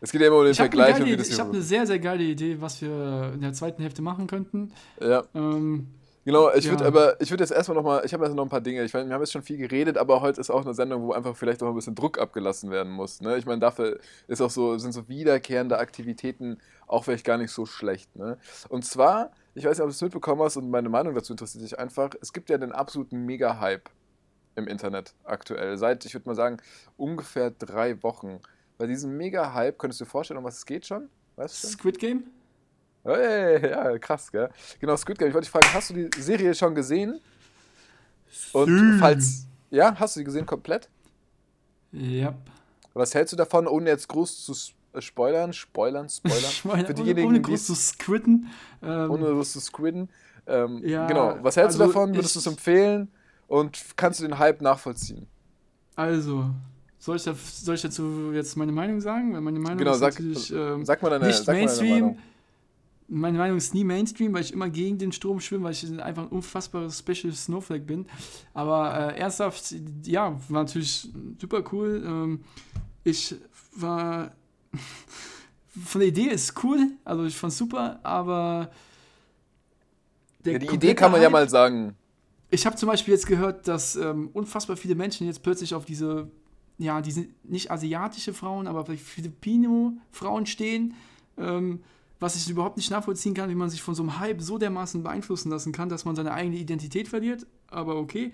es 0.00 0.12
geht 0.12 0.20
ja 0.20 0.28
immer 0.28 0.36
um 0.38 0.44
den 0.44 0.52
Ich 0.52 0.60
habe 0.60 0.68
Vergleich 0.70 0.98
wie 1.04 1.12
Idee- 1.12 1.22
ich 1.22 1.28
hier. 1.34 1.38
hab 1.38 1.48
eine 1.52 1.62
sehr, 1.62 1.84
sehr 1.86 1.98
geile 1.98 2.22
Idee, 2.22 2.60
was 2.60 2.80
wir 2.80 3.32
in 3.34 3.40
der 3.40 3.52
zweiten 3.54 3.82
Hälfte 3.82 4.02
machen 4.02 4.26
könnten. 4.26 4.72
ja, 5.00 5.24
Ähm, 5.34 5.88
Genau, 6.24 6.52
ich 6.52 6.68
würde 6.68 6.82
Ja. 6.82 6.88
aber, 6.88 7.20
ich 7.20 7.30
würde 7.30 7.44
jetzt 7.44 7.52
erstmal 7.52 7.76
nochmal, 7.76 8.02
ich 8.04 8.12
habe 8.12 8.24
jetzt 8.24 8.34
noch 8.34 8.42
ein 8.42 8.48
paar 8.48 8.60
Dinge. 8.60 8.82
Ich 8.82 8.92
meine, 8.92 9.06
wir 9.08 9.14
haben 9.14 9.22
jetzt 9.22 9.30
schon 9.30 9.42
viel 9.44 9.58
geredet, 9.58 9.96
aber 9.96 10.20
heute 10.22 10.40
ist 10.40 10.50
auch 10.50 10.64
eine 10.64 10.74
Sendung, 10.74 11.02
wo 11.02 11.12
einfach 11.12 11.36
vielleicht 11.36 11.62
auch 11.62 11.68
ein 11.68 11.74
bisschen 11.76 11.94
Druck 11.94 12.18
abgelassen 12.18 12.68
werden 12.72 12.90
muss. 12.92 13.20
Ne? 13.20 13.36
Ich 13.36 13.46
meine, 13.46 13.60
dafür 13.60 14.00
ist 14.26 14.40
auch 14.40 14.50
so, 14.50 14.76
sind 14.76 14.90
so 14.90 15.08
wiederkehrende 15.08 15.78
Aktivitäten 15.78 16.58
auch 16.88 17.04
vielleicht 17.04 17.24
gar 17.24 17.38
nicht 17.38 17.52
so 17.52 17.64
schlecht. 17.64 18.16
Ne? 18.16 18.38
Und 18.68 18.84
zwar, 18.84 19.30
ich 19.56 19.64
weiß 19.64 19.78
nicht, 19.78 19.82
ob 19.84 19.88
du 19.88 19.94
es 19.94 20.02
mitbekommen 20.02 20.42
hast 20.42 20.56
und 20.56 20.70
meine 20.70 20.88
Meinung 20.88 21.14
dazu 21.14 21.32
interessiert 21.32 21.64
dich 21.64 21.78
einfach, 21.78 22.10
es 22.20 22.32
gibt 22.32 22.50
ja 22.50 22.58
den 22.58 22.72
absoluten 22.72 23.24
Mega-Hype 23.24 23.88
im 24.54 24.68
Internet 24.68 25.14
aktuell. 25.24 25.76
Seit, 25.78 26.04
ich 26.04 26.14
würde 26.14 26.28
mal 26.28 26.34
sagen, 26.34 26.58
ungefähr 26.96 27.50
drei 27.50 28.02
Wochen. 28.02 28.40
Bei 28.78 28.86
diesem 28.86 29.16
Mega-Hype, 29.16 29.78
könntest 29.78 30.00
du 30.00 30.04
dir 30.04 30.10
vorstellen, 30.10 30.38
um 30.38 30.44
was 30.44 30.58
es 30.58 30.66
geht 30.66 30.86
schon? 30.86 31.08
Weißt 31.36 31.64
du? 31.64 31.68
Squid 31.68 31.98
Game? 31.98 32.24
Hey, 33.04 33.70
ja, 33.70 33.98
krass, 33.98 34.30
gell? 34.30 34.50
Genau, 34.80 34.96
Squid 34.96 35.18
Game. 35.18 35.28
Ich 35.28 35.34
wollte 35.34 35.44
dich 35.46 35.50
fragen, 35.52 35.72
hast 35.72 35.90
du 35.90 35.94
die 35.94 36.20
Serie 36.20 36.54
schon 36.54 36.74
gesehen? 36.74 37.20
Und 38.52 38.68
Sü. 38.68 38.98
falls, 38.98 39.46
ja, 39.70 39.94
hast 39.98 40.16
du 40.16 40.20
die 40.20 40.24
gesehen 40.24 40.44
komplett? 40.44 40.88
Ja. 41.92 42.34
Was 42.94 43.14
hältst 43.14 43.32
du 43.32 43.36
davon, 43.36 43.66
ohne 43.66 43.90
jetzt 43.90 44.08
groß 44.08 44.44
zu 44.44 44.52
s- 44.52 44.72
äh, 44.85 44.85
spoilern? 45.00 45.52
Spoilern, 45.52 46.08
spoilern? 46.08 46.44
Ich 46.50 46.64
meine, 46.64 46.86
Für 46.86 46.94
ohne, 46.94 47.02
diejenigen, 47.02 47.28
ohne 47.28 47.40
groß 47.40 47.66
zu 47.66 47.74
squidden. 47.74 48.48
Ähm, 48.82 49.10
ohne 49.10 49.24
groß 49.26 49.52
zu 49.52 49.60
squidden. 49.60 50.08
Ähm, 50.46 50.82
Ja, 50.84 51.06
genau, 51.06 51.38
was 51.42 51.56
hältst 51.56 51.78
du 51.78 51.82
also 51.82 51.92
davon? 51.92 52.14
Würdest 52.14 52.34
du 52.36 52.40
es 52.40 52.46
empfehlen? 52.46 53.08
Und 53.48 53.78
kannst 53.96 54.20
du 54.20 54.24
den 54.24 54.38
Hype 54.38 54.60
nachvollziehen? 54.60 55.26
Also, 55.94 56.50
soll 56.98 57.16
ich, 57.16 57.24
da, 57.24 57.34
soll 57.34 57.74
ich 57.76 57.82
dazu 57.82 58.32
jetzt 58.32 58.56
meine 58.56 58.72
Meinung 58.72 59.00
sagen? 59.00 59.32
Weil 59.34 59.40
meine 59.40 59.58
Meinung 59.58 59.78
Genau, 59.78 59.92
ist 59.92 59.98
sag, 60.00 60.14
natürlich 60.14 60.52
ähm, 60.52 60.84
sag 60.84 61.02
mal 61.02 61.10
deine, 61.10 61.26
nicht 61.26 61.38
sag 61.38 61.46
mal 61.46 61.54
deine 61.54 61.66
Mainstream. 61.66 61.90
Meinung. 61.90 62.18
Meine 63.08 63.38
Meinung 63.38 63.56
ist 63.56 63.72
nie 63.72 63.84
Mainstream, 63.84 64.34
weil 64.34 64.42
ich 64.42 64.52
immer 64.52 64.68
gegen 64.68 64.98
den 64.98 65.12
Strom 65.12 65.38
schwimme, 65.38 65.64
weil 65.64 65.72
ich 65.72 65.84
einfach 66.02 66.24
ein 66.24 66.28
unfassbares 66.28 66.98
Special 66.98 67.32
Snowflake 67.32 67.84
bin. 67.84 68.06
Aber 68.52 69.12
äh, 69.14 69.18
ernsthaft, 69.18 69.74
ja, 70.04 70.36
war 70.48 70.64
natürlich 70.64 71.08
super 71.40 71.62
cool. 71.72 72.02
Ähm, 72.04 72.40
ich 73.04 73.36
war. 73.76 74.32
Von 75.84 76.00
der 76.00 76.08
Idee 76.08 76.28
ist 76.28 76.62
cool, 76.64 76.92
also 77.04 77.24
ich 77.24 77.36
fand's 77.36 77.58
super, 77.58 78.00
aber. 78.02 78.70
der 80.44 80.54
Ja, 80.54 80.58
die 80.58 80.74
Idee 80.74 80.94
kann 80.94 81.12
man 81.12 81.20
ja 81.20 81.26
Hype- 81.26 81.32
mal 81.32 81.48
sagen. 81.48 81.94
ich 82.50 82.64
habe 82.66 82.76
zum 82.76 82.88
Beispiel 82.88 83.12
jetzt 83.12 83.26
gehört, 83.26 83.68
dass 83.68 83.96
ähm, 83.96 84.30
unfassbar 84.32 84.76
viele 84.76 84.94
Menschen 84.94 85.26
jetzt 85.26 85.42
plötzlich 85.42 85.74
auf 85.74 85.84
diese, 85.84 86.30
ja, 86.78 87.00
diese 87.02 87.26
nicht 87.44 87.70
asiatische 87.70 88.32
Frauen, 88.32 88.66
aber 88.66 88.86
vielleicht 88.86 89.02
Filipino-Frauen 89.04 90.46
stehen, 90.46 90.94
ähm, 91.36 91.82
was 92.20 92.36
ich 92.36 92.48
überhaupt 92.48 92.78
nicht 92.78 92.90
nachvollziehen 92.90 93.34
kann, 93.34 93.50
wie 93.50 93.54
man 93.54 93.68
sich 93.68 93.82
von 93.82 93.94
so 93.94 94.02
einem 94.02 94.18
Hype 94.18 94.40
so 94.40 94.56
dermaßen 94.56 95.02
beeinflussen 95.02 95.50
lassen 95.50 95.72
kann, 95.72 95.90
dass 95.90 96.06
man 96.06 96.16
seine 96.16 96.32
eigene 96.32 96.56
Identität 96.56 97.08
verliert, 97.08 97.46
aber 97.68 97.96
okay. 97.96 98.32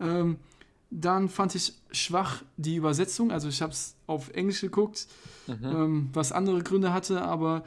Ähm, 0.00 0.36
dann 0.94 1.28
fand 1.30 1.54
ich 1.54 1.72
schwach 1.90 2.42
die 2.58 2.76
Übersetzung, 2.76 3.30
also 3.32 3.48
ich 3.48 3.62
habe 3.62 3.72
es 3.72 3.94
auf 4.06 4.28
Englisch 4.30 4.60
geguckt, 4.60 5.06
Mhm. 5.46 5.64
ähm, 5.64 6.10
was 6.12 6.30
andere 6.32 6.62
Gründe 6.62 6.92
hatte, 6.92 7.22
aber 7.22 7.64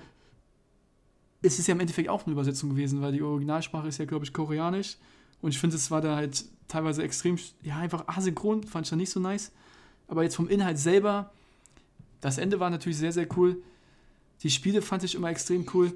es 1.41 1.59
ist 1.59 1.67
ja 1.67 1.73
im 1.73 1.79
Endeffekt 1.79 2.09
auch 2.09 2.23
eine 2.25 2.31
Übersetzung 2.33 2.69
gewesen, 2.69 3.01
weil 3.01 3.11
die 3.11 3.21
Originalsprache 3.21 3.88
ist 3.88 3.97
ja, 3.97 4.05
glaube 4.05 4.25
ich, 4.25 4.33
koreanisch. 4.33 4.97
Und 5.41 5.49
ich 5.51 5.59
finde, 5.59 5.75
es 5.75 5.91
war 5.91 6.01
da 6.01 6.15
halt 6.15 6.45
teilweise 6.67 7.03
extrem, 7.03 7.38
ja, 7.61 7.77
einfach 7.77 8.07
asynchron, 8.07 8.63
fand 8.63 8.85
ich 8.85 8.89
da 8.89 8.95
nicht 8.95 9.11
so 9.11 9.19
nice. 9.19 9.51
Aber 10.07 10.23
jetzt 10.23 10.35
vom 10.35 10.47
Inhalt 10.47 10.79
selber, 10.79 11.31
das 12.21 12.38
Ende 12.38 12.59
war 12.59 12.69
natürlich 12.69 12.97
sehr, 12.97 13.11
sehr 13.11 13.27
cool. 13.38 13.57
Die 14.41 14.49
Spiele 14.49 14.81
fand 14.81 15.03
ich 15.03 15.13
immer 15.15 15.29
extrem 15.29 15.65
cool. 15.73 15.93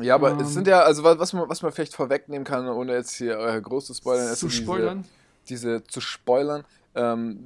Ja, 0.00 0.14
aber 0.14 0.32
Ähm, 0.32 0.40
es 0.40 0.54
sind 0.54 0.66
ja, 0.66 0.80
also 0.82 1.02
wa- 1.02 1.18
was 1.18 1.32
man, 1.32 1.48
was 1.48 1.62
man 1.62 1.72
vielleicht 1.72 1.94
vorwegnehmen 1.94 2.44
kann, 2.44 2.66
ohne 2.68 2.92
jetzt 2.94 3.16
hier 3.16 3.38
äh, 3.38 3.60
groß 3.60 3.86
zu 3.86 3.94
spoilern, 3.94 4.32
ist 4.32 4.38
zu 4.40 4.48
so 4.48 4.56
spoilern. 4.56 5.02
diese 5.02 5.14
zu 5.54 6.00
spoilern. 6.00 6.64
Ähm, 6.94 7.38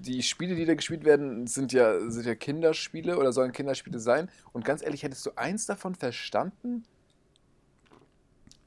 die 0.00 0.22
Spiele, 0.22 0.54
die 0.54 0.66
da 0.66 0.74
gespielt 0.74 1.04
werden, 1.04 1.46
sind 1.46 1.72
ja, 1.72 2.08
sind 2.10 2.26
ja 2.26 2.34
Kinderspiele 2.34 3.18
oder 3.18 3.32
sollen 3.32 3.52
Kinderspiele 3.52 3.98
sein. 3.98 4.30
Und 4.52 4.64
ganz 4.64 4.82
ehrlich, 4.82 5.02
hättest 5.02 5.26
du 5.26 5.30
eins 5.34 5.66
davon 5.66 5.94
verstanden? 5.94 6.84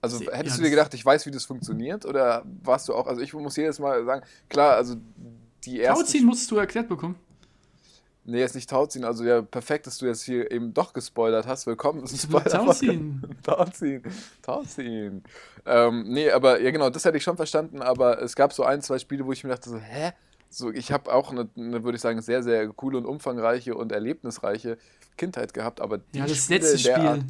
Also 0.01 0.17
Sie- 0.17 0.25
hättest 0.25 0.57
ja, 0.57 0.57
du 0.57 0.63
dir 0.63 0.71
gedacht, 0.71 0.93
ich 0.95 1.05
weiß, 1.05 1.25
wie 1.27 1.31
das 1.31 1.45
funktioniert? 1.45 2.05
Oder 2.05 2.43
warst 2.63 2.89
du 2.89 2.95
auch, 2.95 3.05
also 3.05 3.21
ich 3.21 3.33
muss 3.33 3.55
jedes 3.55 3.77
Mal 3.77 4.03
sagen, 4.03 4.25
klar, 4.49 4.75
also 4.75 4.95
die 5.63 5.79
ersten... 5.79 6.03
Tauziehen 6.03 6.25
musstest 6.25 6.49
du 6.49 6.57
erklärt 6.57 6.89
bekommen. 6.89 7.15
Nee, 8.31 8.39
jetzt 8.39 8.55
nicht 8.55 8.69
Tauziehen, 8.69 9.03
also 9.03 9.25
ja, 9.25 9.41
perfekt, 9.41 9.87
dass 9.87 9.97
du 9.97 10.05
jetzt 10.05 10.23
hier 10.23 10.49
eben 10.51 10.73
doch 10.73 10.93
gespoilert 10.93 11.45
hast. 11.47 11.67
Willkommen. 11.67 11.99
Das 12.01 12.29
Tauziehen. 12.29 13.21
Tauziehen. 13.43 14.03
Tauziehen. 14.41 15.21
Ähm, 15.65 16.05
nee, 16.07 16.31
aber 16.31 16.61
ja 16.61 16.71
genau, 16.71 16.89
das 16.89 17.03
hätte 17.03 17.17
ich 17.17 17.23
schon 17.23 17.35
verstanden, 17.35 17.81
aber 17.81 18.21
es 18.21 18.37
gab 18.37 18.53
so 18.53 18.63
ein, 18.63 18.81
zwei 18.81 18.99
Spiele, 18.99 19.25
wo 19.25 19.33
ich 19.33 19.43
mir 19.43 19.49
dachte 19.49 19.69
so, 19.69 19.77
hä? 19.77 20.13
So, 20.49 20.71
ich 20.71 20.93
habe 20.93 21.13
auch 21.13 21.31
eine, 21.31 21.49
eine 21.57 21.83
würde 21.83 21.97
ich 21.97 22.01
sagen, 22.01 22.21
sehr, 22.21 22.41
sehr 22.41 22.69
coole 22.69 22.97
und 22.99 23.05
umfangreiche 23.05 23.75
und 23.75 23.91
erlebnisreiche 23.91 24.77
Kindheit 25.17 25.53
gehabt, 25.53 25.81
aber 25.81 25.97
die 25.97 26.19
Ja, 26.19 26.25
das 26.25 26.45
Spiele 26.45 26.59
letzte 26.59 26.77
Spiel. 26.79 26.93
Art- 26.93 27.25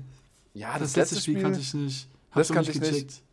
ja, 0.53 0.77
das, 0.77 0.95
letzte 0.95 1.19
Spiel, 1.19 1.41
kannte 1.41 1.59
ich 1.61 1.73
nicht. 1.73 2.09
Hab 2.29 2.37
Das 2.41 2.51
kannte 2.51 2.69
ich 2.69 2.79
nicht. 2.79 3.23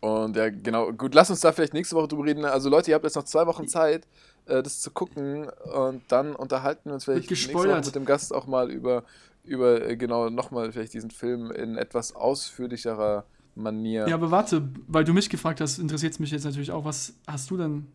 Und 0.00 0.34
ja, 0.34 0.48
genau. 0.48 0.92
Gut, 0.92 1.14
lass 1.14 1.28
uns 1.28 1.40
da 1.40 1.52
vielleicht 1.52 1.74
nächste 1.74 1.94
Woche 1.94 2.08
drüber 2.08 2.24
reden. 2.24 2.44
Also 2.46 2.70
Leute, 2.70 2.90
ihr 2.90 2.94
habt 2.94 3.04
jetzt 3.04 3.16
noch 3.16 3.24
zwei 3.24 3.46
Wochen 3.46 3.68
Zeit, 3.68 4.06
äh, 4.50 4.62
das 4.62 4.80
zu 4.80 4.90
gucken 4.90 5.48
und 5.48 6.02
dann 6.08 6.34
unterhalten 6.34 6.90
wir 6.90 6.94
uns 6.94 7.04
vielleicht 7.04 7.30
nächste 7.30 7.54
Woche 7.54 7.80
mit 7.84 7.94
dem 7.94 8.04
Gast 8.04 8.34
auch 8.34 8.46
mal 8.46 8.70
über, 8.70 9.04
über 9.44 9.86
äh, 9.86 9.96
genau, 9.96 10.30
nochmal 10.30 10.72
vielleicht 10.72 10.94
diesen 10.94 11.10
Film 11.10 11.50
in 11.50 11.76
etwas 11.76 12.14
ausführlicherer 12.14 13.24
Manier. 13.54 14.08
Ja, 14.08 14.14
aber 14.14 14.30
warte, 14.30 14.68
weil 14.86 15.04
du 15.04 15.12
mich 15.12 15.28
gefragt 15.28 15.60
hast, 15.60 15.78
interessiert 15.78 16.12
es 16.12 16.18
mich 16.18 16.30
jetzt 16.30 16.44
natürlich 16.44 16.70
auch. 16.70 16.84
Was 16.84 17.14
hast 17.26 17.50
du 17.50 17.56
denn 17.56 17.86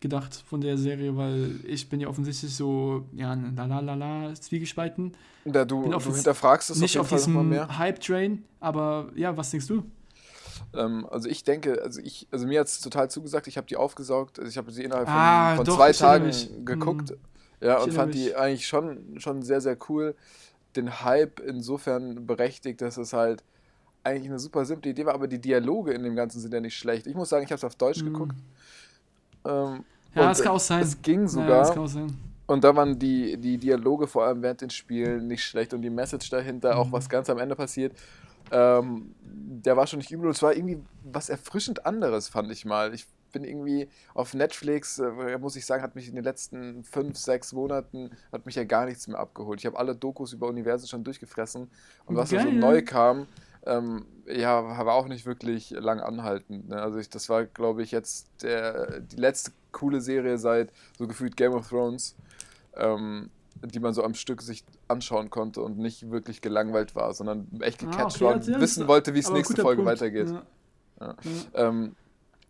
gedacht 0.00 0.44
von 0.46 0.60
der 0.60 0.76
Serie? 0.76 1.16
Weil 1.16 1.60
ich 1.64 1.88
bin 1.88 2.00
ja 2.00 2.08
offensichtlich 2.08 2.54
so, 2.54 3.06
ja, 3.12 3.34
la 3.34 3.64
la 3.66 3.80
la 3.80 3.94
la, 3.94 4.34
zwiegespalten. 4.34 5.12
da 5.44 5.64
du, 5.64 5.92
auf 5.92 6.04
du 6.04 6.14
hinterfragst 6.14 6.70
es 6.70 6.78
Nicht 6.78 6.98
auf 6.98 7.06
auf 7.06 7.10
jeden 7.12 7.32
Fall 7.32 7.42
nochmal 7.44 7.58
diesem. 7.66 7.78
Hype-Train, 7.78 8.44
aber 8.60 9.10
ja, 9.14 9.36
was 9.36 9.50
denkst 9.50 9.66
du? 9.66 9.82
Ähm, 10.74 11.06
also 11.10 11.28
ich 11.28 11.44
denke, 11.44 11.80
also 11.82 12.00
ich, 12.00 12.28
also 12.30 12.46
mir 12.46 12.60
hat 12.60 12.66
es 12.68 12.80
total 12.80 13.10
zugesagt, 13.10 13.46
ich 13.46 13.56
habe 13.56 13.66
die 13.66 13.76
aufgesaugt, 13.76 14.38
also 14.38 14.48
ich 14.50 14.58
habe 14.58 14.70
sie 14.70 14.84
innerhalb 14.84 15.08
von, 15.08 15.16
Ah, 15.16 15.56
von 15.56 15.66
doch, 15.66 15.76
zwei 15.76 15.92
Tagen 15.92 16.26
mich. 16.26 16.50
geguckt. 16.64 17.10
Hm. 17.10 17.16
Ja, 17.60 17.78
und 17.82 17.92
fand 17.92 18.14
erinnere 18.14 18.30
die 18.30 18.36
eigentlich 18.36 18.66
schon, 18.66 19.18
schon 19.20 19.42
sehr, 19.42 19.60
sehr 19.60 19.76
cool. 19.88 20.14
Den 20.76 21.02
Hype 21.02 21.40
insofern 21.40 22.26
berechtigt, 22.26 22.80
dass 22.82 22.96
es 22.98 23.12
halt 23.12 23.42
eigentlich 24.04 24.28
eine 24.28 24.38
super 24.38 24.64
simple 24.64 24.90
Idee 24.90 25.06
war, 25.06 25.14
aber 25.14 25.26
die 25.26 25.40
Dialoge 25.40 25.92
in 25.92 26.02
dem 26.04 26.14
Ganzen 26.14 26.40
sind 26.40 26.54
ja 26.54 26.60
nicht 26.60 26.76
schlecht. 26.76 27.06
Ich 27.06 27.14
muss 27.14 27.28
sagen, 27.30 27.44
ich 27.44 27.50
habe 27.50 27.58
es 27.58 27.64
auf 27.64 27.74
Deutsch 27.74 27.98
Hm. 28.00 28.12
geguckt. 28.12 28.36
Ähm, 29.44 29.84
Ja, 30.14 30.28
das 30.28 30.42
kann 30.42 30.52
auch 30.52 30.60
sein. 30.60 30.82
Es 30.82 31.00
ging 31.02 31.20
Ja, 31.20 31.26
das 31.26 31.32
sogar. 31.32 31.74
kann 31.74 31.82
auch 31.82 31.88
sein. 31.88 32.14
Und 32.46 32.64
da 32.64 32.74
waren 32.74 32.98
die, 32.98 33.36
die 33.36 33.58
Dialoge 33.58 34.06
vor 34.06 34.24
allem 34.24 34.40
während 34.42 34.62
den 34.62 34.70
Spielen 34.70 35.26
nicht 35.26 35.44
schlecht 35.44 35.74
und 35.74 35.82
die 35.82 35.90
Message 35.90 36.30
dahinter, 36.30 36.78
auch 36.78 36.86
Mhm. 36.86 36.92
was 36.92 37.08
ganz 37.08 37.28
am 37.28 37.38
Ende 37.38 37.54
passiert, 37.54 37.92
ähm, 38.50 39.14
der 39.20 39.76
war 39.76 39.86
schon 39.86 39.98
nicht 39.98 40.10
übel. 40.10 40.26
Und 40.26 40.36
es 40.36 40.42
war 40.42 40.54
irgendwie 40.54 40.82
was 41.04 41.28
erfrischend 41.28 41.86
anderes, 41.86 42.28
fand 42.28 42.50
ich 42.50 42.64
mal. 42.64 42.94
Ich 42.94 43.06
bin 43.32 43.44
irgendwie 43.44 43.88
auf 44.14 44.34
Netflix, 44.34 44.98
äh, 44.98 45.38
muss 45.38 45.56
ich 45.56 45.66
sagen, 45.66 45.82
hat 45.82 45.94
mich 45.94 46.08
in 46.08 46.14
den 46.14 46.24
letzten 46.24 46.84
fünf, 46.84 47.16
sechs 47.18 47.52
Monaten, 47.52 48.10
hat 48.32 48.46
mich 48.46 48.54
ja 48.54 48.64
gar 48.64 48.86
nichts 48.86 49.06
mehr 49.06 49.18
abgeholt. 49.18 49.60
Ich 49.60 49.66
habe 49.66 49.78
alle 49.78 49.94
Dokus 49.94 50.32
über 50.32 50.48
Universen 50.48 50.88
schon 50.88 51.04
durchgefressen. 51.04 51.70
Und 52.06 52.16
was 52.16 52.30
da 52.30 52.40
so 52.40 52.46
Geil. 52.46 52.54
neu 52.54 52.82
kam, 52.82 53.26
ähm, 53.66 54.06
ja, 54.26 54.62
war 54.84 54.94
auch 54.94 55.08
nicht 55.08 55.26
wirklich 55.26 55.70
lang 55.70 56.00
anhaltend. 56.00 56.68
Ne? 56.68 56.80
Also 56.80 56.98
ich, 56.98 57.10
das 57.10 57.28
war, 57.28 57.44
glaube 57.44 57.82
ich, 57.82 57.90
jetzt 57.90 58.28
der, 58.42 59.00
die 59.00 59.16
letzte 59.16 59.52
coole 59.72 60.00
Serie 60.00 60.38
seit 60.38 60.72
so 60.96 61.06
gefühlt 61.06 61.36
Game 61.36 61.52
of 61.52 61.68
Thrones, 61.68 62.16
ähm, 62.76 63.30
die 63.64 63.80
man 63.80 63.94
so 63.94 64.02
am 64.04 64.14
Stück 64.14 64.42
sich 64.42 64.64
anschauen 64.88 65.30
konnte 65.30 65.62
und 65.62 65.78
nicht 65.78 66.10
wirklich 66.10 66.40
gelangweilt 66.40 66.94
war, 66.94 67.12
sondern 67.14 67.48
echt 67.60 67.82
Ah, 67.82 67.86
gecatcht 67.90 68.16
okay, 68.16 68.24
war 68.24 68.34
und 68.34 68.60
wissen 68.60 68.88
wollte, 68.88 69.14
wie 69.14 69.18
es 69.20 69.30
nächste 69.30 69.60
Folge 69.62 69.82
Punkt. 69.82 69.92
weitergeht. 70.00 70.28
Ja. 70.28 70.42
Ja. 71.00 71.16
Ja. 71.54 71.68
Ähm, 71.68 71.94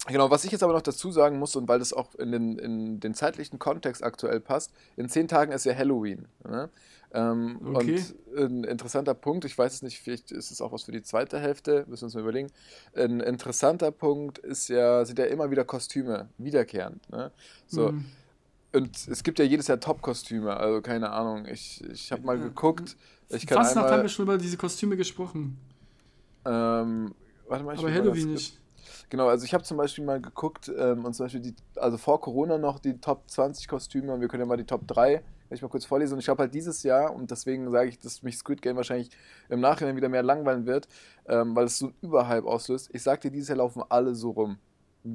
genau, 0.06 0.30
was 0.30 0.44
ich 0.44 0.52
jetzt 0.52 0.62
aber 0.62 0.72
noch 0.72 0.82
dazu 0.82 1.10
sagen 1.10 1.38
muss 1.38 1.54
und 1.56 1.68
weil 1.68 1.78
das 1.78 1.92
auch 1.92 2.14
in 2.14 2.32
den, 2.32 2.58
in 2.58 3.00
den 3.00 3.14
zeitlichen 3.14 3.58
Kontext 3.58 4.02
aktuell 4.02 4.40
passt, 4.40 4.72
in 4.96 5.08
zehn 5.08 5.28
Tagen 5.28 5.52
ist 5.52 5.64
ja 5.64 5.74
Halloween. 5.74 6.26
Ne? 6.44 6.68
Ähm, 7.12 7.58
Okay. 7.74 8.02
Und 8.36 8.64
ein 8.64 8.64
interessanter 8.64 9.14
Punkt, 9.14 9.44
ich 9.46 9.56
weiß 9.56 9.72
es 9.72 9.82
nicht, 9.82 9.98
vielleicht 10.00 10.30
ist 10.30 10.50
es 10.50 10.60
auch 10.60 10.72
was 10.72 10.82
für 10.84 10.92
die 10.92 11.02
zweite 11.02 11.38
Hälfte, 11.38 11.84
müssen 11.88 12.02
wir 12.02 12.06
uns 12.06 12.14
mal 12.14 12.20
überlegen. 12.20 12.50
Ein 12.94 13.20
interessanter 13.20 13.90
Punkt 13.90 14.38
ist 14.38 14.68
ja, 14.68 15.04
sind 15.06 15.18
ja 15.18 15.24
immer 15.26 15.50
wieder 15.50 15.64
Kostüme, 15.64 16.28
wiederkehrend. 16.36 17.08
Ne? 17.10 17.30
So, 17.66 17.92
Mhm. 17.92 18.04
Und 18.72 19.08
es 19.08 19.22
gibt 19.22 19.38
ja 19.38 19.44
jedes 19.44 19.66
Jahr 19.66 19.80
Top-Kostüme, 19.80 20.56
also 20.56 20.82
keine 20.82 21.10
Ahnung. 21.10 21.46
Ich, 21.46 21.82
ich 21.90 22.12
habe 22.12 22.22
mal 22.22 22.38
geguckt. 22.38 22.96
Ich 23.30 23.46
kann 23.46 23.58
Fast 23.58 23.74
nach 23.74 23.82
haben 23.82 23.90
einmal. 23.90 24.02
wir 24.04 24.08
schon 24.08 24.24
über 24.24 24.38
diese 24.38 24.56
Kostüme 24.56 24.96
gesprochen. 24.96 25.58
Ähm, 26.44 27.14
warte 27.48 27.64
mal, 27.64 27.74
ich 27.74 27.80
aber 27.80 27.92
Halloween 27.92 28.32
nicht. 28.32 28.58
Genau, 29.10 29.28
also 29.28 29.44
ich 29.44 29.54
habe 29.54 29.64
zum 29.64 29.78
Beispiel 29.78 30.04
mal 30.04 30.20
geguckt, 30.20 30.70
ähm, 30.76 31.04
und 31.04 31.14
zum 31.14 31.24
Beispiel 31.24 31.40
die, 31.40 31.54
also 31.76 31.96
vor 31.96 32.20
Corona 32.20 32.58
noch 32.58 32.78
die 32.78 33.00
Top 33.00 33.22
20 33.28 33.66
Kostüme 33.66 34.12
und 34.12 34.20
wir 34.20 34.28
können 34.28 34.42
ja 34.42 34.46
mal 34.46 34.56
die 34.58 34.64
Top 34.64 34.86
3, 34.86 35.16
kann 35.16 35.24
ich 35.50 35.62
mal 35.62 35.68
kurz 35.68 35.86
vorlesen. 35.86 36.14
Und 36.14 36.20
ich 36.20 36.28
habe 36.28 36.42
halt 36.42 36.54
dieses 36.54 36.82
Jahr, 36.82 37.14
und 37.14 37.30
deswegen 37.30 37.70
sage 37.70 37.88
ich, 37.88 37.98
dass 37.98 38.22
mich 38.22 38.36
Squid 38.36 38.60
Game 38.60 38.76
wahrscheinlich 38.76 39.10
im 39.48 39.60
Nachhinein 39.60 39.96
wieder 39.96 40.10
mehr 40.10 40.22
langweilen 40.22 40.66
wird, 40.66 40.88
ähm, 41.26 41.56
weil 41.56 41.64
es 41.64 41.78
so 41.78 41.86
einen 41.86 41.94
Überhype 42.02 42.46
auslöst. 42.46 42.90
Ich 42.92 43.02
sag 43.02 43.22
dir, 43.22 43.30
dieses 43.30 43.48
Jahr 43.48 43.58
laufen 43.58 43.82
alle 43.88 44.14
so 44.14 44.30
rum. 44.30 44.58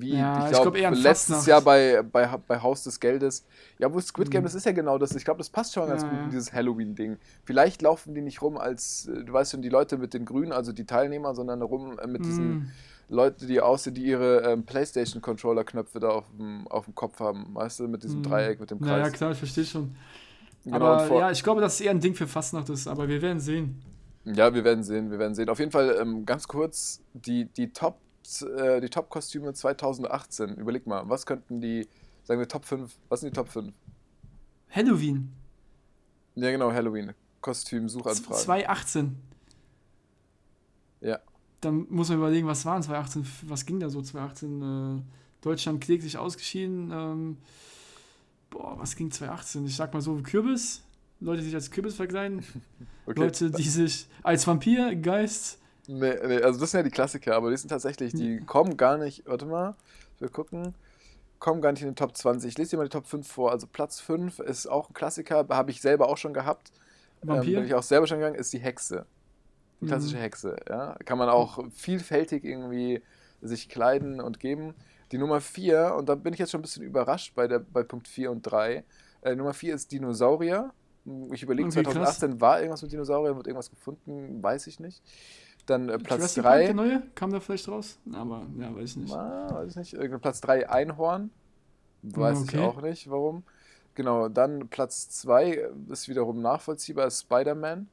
Wie, 0.01 0.15
Ja, 0.17 0.45
ich 0.45 0.51
glaube, 0.51 0.77
glaub 0.79 0.93
letztes. 0.95 1.45
Jahr 1.45 1.62
bei, 1.62 2.01
bei, 2.03 2.27
bei 2.47 2.62
Haus 2.62 2.84
des 2.84 2.99
Geldes. 2.99 3.45
Ja, 3.79 3.93
wo 3.93 3.99
Squid 3.99 4.29
Game, 4.32 4.41
Mhm. 4.41 4.45
das 4.45 4.56
ist 4.56 4.65
ja 4.65 4.71
genau 4.71 4.97
das. 4.97 5.15
Ich 5.15 5.25
glaube, 5.25 5.39
das 5.39 5.49
passt 5.49 5.73
schon 5.73 5.88
ganz 5.88 6.03
Ja, 6.03 6.10
gut 6.10 6.17
ja. 6.19 6.23
in 6.25 6.29
dieses 6.32 6.53
Halloween-Ding. 6.53 7.17
Vielleicht 7.43 7.82
laufen 7.82 8.13
die 8.15 8.21
nicht 8.21 8.41
rum 8.41 8.58
als, 8.58 9.08
äh, 9.08 9.23
du 9.23 9.34
weißt 9.34 9.51
schon, 9.51 9.62
die 9.62 9.69
Leute 9.69 9.97
mit 9.97 10.13
den 10.13 10.25
Grünen, 10.25 10.51
also 10.51 10.71
die 10.71 10.86
Teilnehmer, 10.86 11.36
sondern 11.36 11.62
rum 11.62 11.97
äh, 11.99 12.08
mit 12.08 12.25
diesen 12.25 12.49
Mm. 12.49 12.67
Leute, 13.10 13.45
die 13.45 13.60
aussehen, 13.62 13.93
die 13.93 14.03
ihre 14.06 14.41
ähm, 14.43 14.65
PlayStation-Controller-Knöpfe 14.65 15.99
da 15.99 16.10
auf 16.10 16.25
dem, 16.38 16.67
auf 16.67 16.86
dem 16.86 16.95
Kopf 16.95 17.19
haben. 17.19 17.47
Weißt 17.53 17.79
du, 17.79 17.88
mit 17.88 18.03
diesem 18.03 18.21
Mm. 18.21 18.23
Dreieck, 18.23 18.60
mit 18.60 18.71
dem 18.71 18.79
Ja, 18.84 18.97
ja, 18.97 19.03
Kreis. 19.03 19.13
klar, 19.13 19.32
ich 19.32 19.38
verstehe 19.38 19.65
schon. 19.65 19.95
Genau, 20.65 20.77
aber 20.86 21.19
ja, 21.19 21.32
ich 21.32 21.43
glaube, 21.43 21.60
dass 21.62 21.75
es 21.75 21.82
eher 21.82 21.91
ein 21.91 21.99
Ding 21.99 22.15
für 22.15 22.27
Fastnacht 22.27 22.69
ist, 22.69 22.88
aber 22.88 23.08
wir 23.10 23.21
werden 23.21 23.39
sehen. 23.39 23.82
Ja, 24.25 24.53
wir 24.53 24.63
werden 24.63 24.84
sehen, 24.86 25.12
wir 25.12 25.19
werden 25.19 25.36
sehen. 25.36 25.49
Auf 25.49 25.60
jeden 25.60 25.71
Fall 25.71 25.97
ähm, 25.99 26.25
ganz 26.25 26.47
kurz 26.47 27.01
die, 27.13 27.45
die 27.45 27.73
Top 27.73 27.99
äh, 28.41 28.81
die 28.81 28.89
Top-Kostüme 28.89 29.53
2018. 29.53 30.55
Überleg 30.55 30.88
mal, 30.88 31.07
was 31.09 31.25
könnten 31.25 31.62
die, 31.62 31.88
sagen 32.23 32.39
wir 32.39 32.47
Top 32.47 32.65
5, 32.65 32.93
was 33.09 33.21
sind 33.21 33.33
die 33.33 33.36
Top 33.36 33.49
5? 33.49 33.73
Halloween, 34.69 35.31
Ja, 36.36 36.49
genau, 36.51 36.71
Halloween. 36.71 37.13
Kostüm, 37.41 37.89
Suchanfragen. 37.89 38.41
2018. 38.41 39.15
Ja. 41.01 41.19
Dann 41.62 41.86
muss 41.89 42.09
man 42.09 42.17
überlegen, 42.17 42.47
was 42.47 42.65
waren 42.65 42.81
2018, 42.81 43.49
was 43.49 43.65
ging 43.65 43.79
da 43.79 43.89
so 43.89 44.01
2018? 44.01 44.62
Äh, 44.62 45.01
Deutschland 45.41 45.81
kläglich 45.81 46.17
ausgeschieden. 46.17 46.91
Ähm, 46.91 47.38
boah, 48.49 48.79
was 48.79 48.95
ging 48.95 49.12
2018? 49.12 49.65
Ich 49.65 49.75
sag 49.75 49.93
mal 49.93 50.01
so, 50.01 50.15
Kürbis. 50.23 50.81
Leute, 51.19 51.41
die 51.41 51.47
sich 51.47 51.55
als 51.55 51.69
Kürbis 51.71 51.95
verkleiden. 51.95 52.43
Okay. 53.05 53.19
Leute, 53.19 53.51
die 53.51 53.67
sich 53.67 54.07
als 54.23 54.47
Vampir, 54.47 54.95
Geist. 54.95 55.59
Nee, 55.87 56.15
nee, 56.25 56.41
also 56.41 56.59
das 56.59 56.71
sind 56.71 56.79
ja 56.79 56.83
die 56.83 56.91
Klassiker, 56.91 57.35
aber 57.35 57.49
die 57.51 57.57
sind 57.57 57.69
tatsächlich, 57.69 58.13
die 58.13 58.39
kommen 58.45 58.77
gar 58.77 58.97
nicht, 58.97 59.23
warte 59.25 59.45
mal, 59.45 59.75
wir 60.19 60.29
gucken, 60.29 60.75
kommen 61.39 61.61
gar 61.61 61.73
nicht 61.73 61.81
in 61.81 61.89
den 61.89 61.95
Top 61.95 62.15
20. 62.15 62.49
Ich 62.51 62.57
lese 62.57 62.71
dir 62.71 62.77
mal 62.77 62.83
die 62.85 62.89
Top 62.89 63.05
5 63.05 63.27
vor. 63.29 63.51
Also 63.51 63.67
Platz 63.67 63.99
5 63.99 64.39
ist 64.39 64.67
auch 64.67 64.89
ein 64.89 64.93
Klassiker, 64.93 65.45
habe 65.49 65.71
ich 65.71 65.81
selber 65.81 66.07
auch 66.07 66.17
schon 66.17 66.33
gehabt. 66.33 66.71
Ähm, 67.27 67.29
Vampir? 67.29 67.55
bin 67.55 67.65
ich 67.65 67.73
auch 67.75 67.83
selber 67.83 68.07
schon 68.07 68.19
gegangen, 68.19 68.35
ist 68.35 68.53
die 68.53 68.59
Hexe. 68.59 69.05
Die 69.81 69.85
klassische 69.85 70.17
Mhm. 70.17 70.21
Hexe, 70.21 70.55
ja. 70.69 70.95
Kann 71.05 71.17
man 71.17 71.29
auch 71.29 71.59
vielfältig 71.71 72.43
irgendwie 72.45 73.01
sich 73.41 73.67
kleiden 73.69 74.21
und 74.21 74.39
geben. 74.39 74.73
Die 75.11 75.17
Nummer 75.17 75.41
4, 75.41 75.95
und 75.97 76.07
da 76.09 76.15
bin 76.15 76.33
ich 76.33 76.39
jetzt 76.39 76.51
schon 76.51 76.59
ein 76.59 76.63
bisschen 76.63 76.83
überrascht 76.83 77.35
bei, 77.35 77.47
der, 77.47 77.59
bei 77.59 77.83
Punkt 77.83 78.07
4 78.07 78.31
und 78.31 78.41
3. 78.43 78.83
Äh, 79.21 79.35
Nummer 79.35 79.53
4 79.53 79.75
ist 79.75 79.91
Dinosaurier. 79.91 80.71
Ich 81.33 81.43
überlege, 81.43 81.67
Okay, 81.67 81.83
krass. 81.83 82.19
2018 82.19 82.41
war 82.41 82.59
irgendwas 82.59 82.81
mit 82.81 82.91
Dinosauriern, 82.93 83.35
wird 83.35 83.47
irgendwas 83.47 83.69
gefunden, 83.69 84.41
weiß 84.41 84.67
ich 84.67 84.79
nicht. 84.79 85.03
Dann 85.65 85.89
äh, 85.89 85.97
Platz 85.97 86.17
Jurassic 86.19 86.43
Park, 86.43 86.58
der 86.60 86.67
3. 86.67 86.73
neue? 86.73 87.04
Kam 87.15 87.32
da 87.32 87.39
vielleicht 87.39 87.67
raus? 87.69 87.97
Aber, 88.13 88.45
ja, 88.60 88.76
weiß 88.76 88.91
ich 88.91 88.97
nicht. 88.97 89.13
Ah, 89.13 89.49
weiß 89.54 89.71
ich 89.71 89.76
nicht. 89.78 89.93
Irgendein 89.93 90.19
Platz 90.19 90.41
3 90.41 90.69
Einhorn. 90.69 91.32
Weiß 92.02 92.43
ich 92.43 92.49
Okay. 92.49 92.60
auch 92.60 92.82
nicht, 92.82 93.10
warum. 93.10 93.43
Genau, 93.95 94.28
dann 94.28 94.67
Platz 94.67 95.10
2 95.10 95.69
ist 95.89 96.10
wiederum 96.10 96.41
nachvollziehbar, 96.41 97.08
ist 97.08 97.21
Spider-Man. 97.21 97.88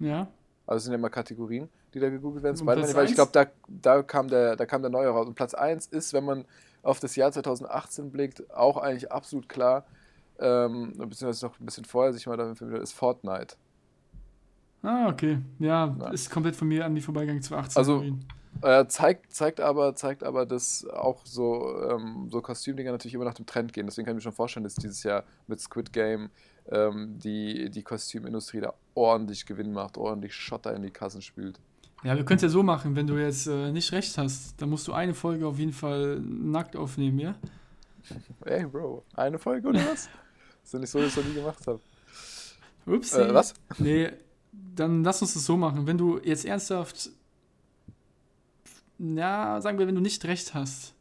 Ja. 0.00 0.28
Also 0.66 0.84
sind 0.84 0.92
ja 0.92 0.98
immer 0.98 1.10
Kategorien, 1.10 1.68
die 1.92 2.00
da 2.00 2.08
gegoogelt 2.10 2.42
werden. 2.42 2.56
Spider-Man, 2.56 2.94
weil 2.94 3.06
ich 3.06 3.14
glaube, 3.14 3.30
da, 3.32 3.46
da, 3.68 4.02
kam 4.02 4.28
der, 4.28 4.56
da 4.56 4.66
kam 4.66 4.82
der 4.82 4.90
neue 4.90 5.08
raus. 5.08 5.26
Und 5.28 5.34
Platz 5.34 5.54
1 5.54 5.86
ist, 5.88 6.12
wenn 6.12 6.24
man 6.24 6.44
auf 6.82 7.00
das 7.00 7.14
Jahr 7.16 7.30
2018 7.30 8.10
blickt, 8.10 8.50
auch 8.52 8.76
eigentlich 8.78 9.12
absolut 9.12 9.48
klar, 9.48 9.84
ähm, 10.40 10.92
beziehungsweise 10.96 11.46
noch 11.46 11.60
ein 11.60 11.66
bisschen 11.66 11.84
vorher 11.84 12.12
sich 12.12 12.26
mal 12.26 12.36
damit 12.36 12.58
vermittelt, 12.58 12.82
ist 12.82 12.92
Fortnite. 12.92 13.56
Ah, 14.84 15.08
okay. 15.08 15.38
Ja, 15.58 15.96
Ja. 15.98 16.10
ist 16.10 16.30
komplett 16.30 16.54
von 16.56 16.68
mir 16.68 16.84
an 16.84 16.94
die 16.94 17.00
vorbeigegangen 17.00 17.42
2018. 17.42 17.78
Also- 17.80 17.92
Halloween. 17.94 18.24
Äh, 18.62 18.86
zeigt, 18.86 19.32
zeigt 19.34 19.60
aber, 19.60 19.96
zeigt 19.96 20.22
aber, 20.22 20.46
dass 20.46 20.86
auch 20.86 21.26
so, 21.26 21.74
ähm, 21.90 22.28
so 22.30 22.40
Kostümdinger 22.40 22.92
natürlich 22.92 23.14
immer 23.14 23.24
nach 23.24 23.34
dem 23.34 23.46
Trend 23.46 23.72
gehen. 23.72 23.84
Deswegen 23.86 24.06
kann 24.06 24.14
ich 24.14 24.18
mir 24.18 24.22
schon 24.22 24.32
vorstellen, 24.32 24.62
dass 24.64 24.76
dieses 24.76 25.02
Jahr 25.02 25.24
mit 25.48 25.60
Squid 25.60 25.92
Game 25.92 26.30
ähm, 26.70 27.18
die, 27.18 27.68
die 27.70 27.82
Kostümindustrie 27.82 28.60
da 28.60 28.72
ordentlich 28.94 29.44
Gewinn 29.44 29.72
macht, 29.72 29.98
ordentlich 29.98 30.34
Schotter 30.34 30.74
in 30.74 30.82
die 30.82 30.90
Kassen 30.90 31.20
spült. 31.20 31.58
Ja, 32.04 32.16
wir 32.16 32.24
können 32.24 32.36
es 32.36 32.42
ja 32.42 32.48
so 32.48 32.62
machen, 32.62 32.94
wenn 32.96 33.06
du 33.06 33.16
jetzt 33.18 33.46
äh, 33.48 33.72
nicht 33.72 33.90
recht 33.92 34.16
hast, 34.18 34.54
dann 34.62 34.70
musst 34.70 34.86
du 34.86 34.92
eine 34.92 35.14
Folge 35.14 35.46
auf 35.46 35.58
jeden 35.58 35.72
Fall 35.72 36.20
nackt 36.20 36.76
aufnehmen, 36.76 37.18
ja? 37.18 37.34
Ey, 38.44 38.64
Bro, 38.66 39.02
eine 39.14 39.38
Folge 39.38 39.68
oder 39.68 39.80
was? 39.80 40.08
ist 40.64 40.72
doch 40.72 40.78
nicht 40.78 40.90
so, 40.90 41.00
dass 41.00 41.08
ich 41.08 41.14
das 41.16 41.24
noch 41.24 41.30
nie 41.30 41.38
gemacht 41.40 41.66
habe. 41.66 41.80
Upsi. 42.86 43.18
Äh, 43.20 43.34
was? 43.34 43.54
Nee, 43.78 44.10
dann 44.74 45.04
lass 45.04 45.22
uns 45.22 45.34
das 45.34 45.44
so 45.44 45.56
machen. 45.56 45.86
Wenn 45.86 45.98
du 45.98 46.18
jetzt 46.22 46.44
ernsthaft, 46.44 47.10
na, 48.98 49.60
sagen 49.60 49.78
wir, 49.78 49.86
wenn 49.86 49.94
du 49.94 50.00
nicht 50.00 50.24
recht 50.24 50.54
hast, 50.54 50.94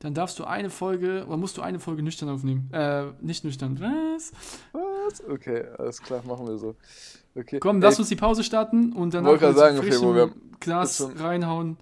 dann 0.00 0.14
darfst 0.14 0.38
du 0.38 0.44
eine 0.44 0.70
Folge, 0.70 1.24
oder 1.26 1.36
musst 1.36 1.56
du 1.56 1.62
eine 1.62 1.80
Folge 1.80 2.02
nüchtern 2.02 2.28
aufnehmen. 2.28 2.68
Äh, 2.72 3.06
nicht 3.20 3.44
nüchtern. 3.44 3.78
Was? 3.80 4.32
Was? 4.72 5.24
Okay, 5.28 5.64
alles 5.78 6.00
klar, 6.00 6.22
machen 6.26 6.46
wir 6.46 6.56
so. 6.58 6.76
Okay. 7.34 7.58
Komm, 7.58 7.80
lass 7.80 7.94
Ey, 7.96 8.00
uns 8.00 8.08
die 8.08 8.16
Pause 8.16 8.44
starten 8.44 8.92
und 8.92 9.14
dann 9.14 9.24
Wollte 9.24 9.46
gerade 9.46 9.58
sagen, 9.58 9.78
okay, 9.78 9.96
wo 10.00 10.14
wir- 10.14 10.30
Glas 10.60 11.08
reinhauen. 11.16 11.76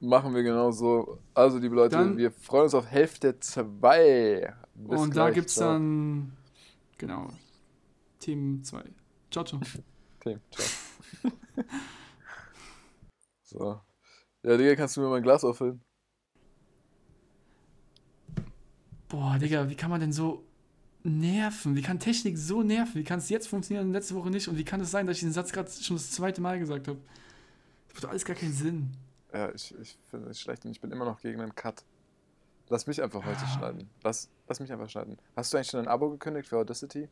Machen 0.00 0.34
wir 0.34 0.42
genau 0.42 0.70
so. 0.70 1.18
Also, 1.34 1.58
liebe 1.58 1.74
Leute, 1.74 1.96
Dann- 1.96 2.16
wir 2.18 2.30
freuen 2.30 2.64
uns 2.64 2.74
auf 2.74 2.86
Hälfte 2.86 3.38
2. 3.40 4.52
Bis 4.74 5.00
und 5.00 5.10
da 5.16 5.24
gleich, 5.26 5.34
gibt 5.34 5.48
es 5.48 5.54
ciao. 5.54 5.72
dann, 5.72 6.32
genau, 6.98 7.28
Team 8.20 8.62
2. 8.64 8.82
Ciao, 9.34 9.44
ciao. 9.44 9.60
Okay, 10.20 10.38
ciao. 10.52 11.32
so. 13.42 13.80
Ja, 14.44 14.56
Digga, 14.56 14.76
kannst 14.76 14.96
du 14.96 15.00
mir 15.00 15.08
mein 15.08 15.24
Glas 15.24 15.42
auffüllen? 15.42 15.82
Boah, 19.08 19.36
Digga, 19.36 19.68
wie 19.68 19.74
kann 19.74 19.90
man 19.90 19.98
denn 19.98 20.12
so 20.12 20.44
nerven? 21.02 21.74
Wie 21.74 21.82
kann 21.82 21.98
Technik 21.98 22.38
so 22.38 22.62
nerven? 22.62 22.94
Wie 22.94 23.02
kann 23.02 23.18
es 23.18 23.28
jetzt 23.28 23.48
funktionieren 23.48 23.88
und 23.88 23.92
letzte 23.92 24.14
Woche 24.14 24.30
nicht? 24.30 24.46
Und 24.46 24.56
wie 24.56 24.64
kann 24.64 24.80
es 24.80 24.92
sein, 24.92 25.04
dass 25.04 25.16
ich 25.16 25.24
den 25.24 25.32
Satz 25.32 25.50
gerade 25.50 25.68
schon 25.68 25.96
das 25.96 26.12
zweite 26.12 26.40
Mal 26.40 26.60
gesagt 26.60 26.86
habe? 26.86 27.00
Das 27.88 27.96
macht 27.96 28.04
alles 28.12 28.24
gar 28.24 28.36
keinen 28.36 28.52
Sinn. 28.52 28.92
Ja, 29.32 29.52
ich, 29.52 29.74
ich 29.80 29.98
finde 30.10 30.30
es 30.30 30.40
schlecht 30.40 30.64
und 30.64 30.70
ich 30.70 30.80
bin 30.80 30.92
immer 30.92 31.06
noch 31.06 31.20
gegen 31.20 31.40
einen 31.40 31.56
Cut. 31.56 31.84
Lass 32.68 32.86
mich 32.86 33.02
einfach 33.02 33.24
heute 33.24 33.44
schneiden. 33.48 33.90
Lass, 34.04 34.30
lass 34.46 34.60
mich 34.60 34.70
einfach 34.70 34.88
schneiden. 34.88 35.18
Hast 35.34 35.52
du 35.52 35.56
eigentlich 35.56 35.70
schon 35.72 35.80
ein 35.80 35.88
Abo 35.88 36.08
gekündigt 36.10 36.46
für 36.46 36.58
Audacity? 36.58 37.08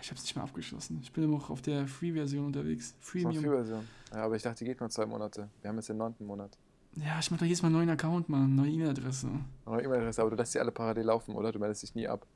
Ich 0.00 0.08
habe 0.10 0.18
es 0.18 0.22
nicht 0.24 0.34
mehr 0.36 0.44
abgeschlossen. 0.44 1.00
Ich 1.02 1.12
bin 1.12 1.24
immer 1.24 1.38
noch 1.38 1.50
auf 1.50 1.62
der 1.62 1.86
Free-Version 1.86 2.46
unterwegs. 2.46 2.94
Freemium. 3.00 3.42
Free-Version. 3.42 3.88
Ja, 4.12 4.24
aber 4.24 4.36
ich 4.36 4.42
dachte, 4.42 4.58
die 4.58 4.64
geht 4.66 4.80
nur 4.80 4.90
zwei 4.90 5.06
Monate. 5.06 5.48
Wir 5.62 5.68
haben 5.70 5.76
jetzt 5.76 5.88
den 5.88 5.96
neunten 5.96 6.26
Monat. 6.26 6.56
Ja, 6.96 7.18
ich 7.18 7.30
mache 7.30 7.40
doch 7.40 7.46
jedes 7.46 7.62
Mal 7.62 7.68
einen 7.68 7.76
neuen 7.76 7.90
Account, 7.90 8.28
Mann. 8.28 8.54
Neue 8.54 8.70
E-Mail-Adresse. 8.70 9.28
Neue 9.66 9.82
E-Mail-Adresse, 9.82 10.20
aber 10.20 10.30
du 10.30 10.36
lässt 10.36 10.52
sie 10.52 10.60
alle 10.60 10.70
parallel 10.70 11.06
laufen, 11.06 11.34
oder? 11.34 11.50
Du 11.50 11.58
meldest 11.58 11.82
dich 11.82 11.94
nie 11.94 12.06
ab. 12.06 12.26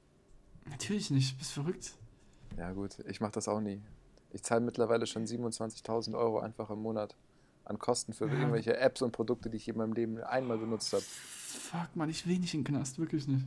Natürlich 0.69 1.11
nicht. 1.11 1.39
Bist 1.39 1.53
verrückt. 1.53 1.93
Ja, 2.57 2.73
gut, 2.73 2.99
ich 3.09 3.21
mache 3.21 3.33
das 3.33 3.47
auch 3.49 3.61
nie. 3.61 3.81
Ich 4.31 4.43
zahle 4.43 4.61
mittlerweile 4.61 5.07
schon 5.07 5.25
27.000 5.27 6.17
Euro 6.17 6.41
einfach 6.41 6.71
im 6.71 6.81
Monat 6.83 7.17
an 7.65 7.79
Kosten 7.79 8.13
für 8.13 8.27
Ja. 8.27 8.33
irgendwelche 8.33 8.77
Apps 8.77 9.03
und 9.03 9.13
Produkte, 9.13 9.49
die 9.51 9.59
ich 9.59 9.69
in 9.69 9.77
meinem 9.77 9.93
Leben 9.93 10.19
einmal 10.23 10.59
benutzt 10.59 10.93
habe. 10.93 11.03
Fuck, 11.03 11.95
Mann, 11.95 12.09
ich 12.11 12.27
will 12.27 12.39
nicht 12.39 12.55
in 12.55 12.65
den 12.65 12.75
Knast. 12.75 12.99
Wirklich 12.99 13.29
nicht. 13.29 13.47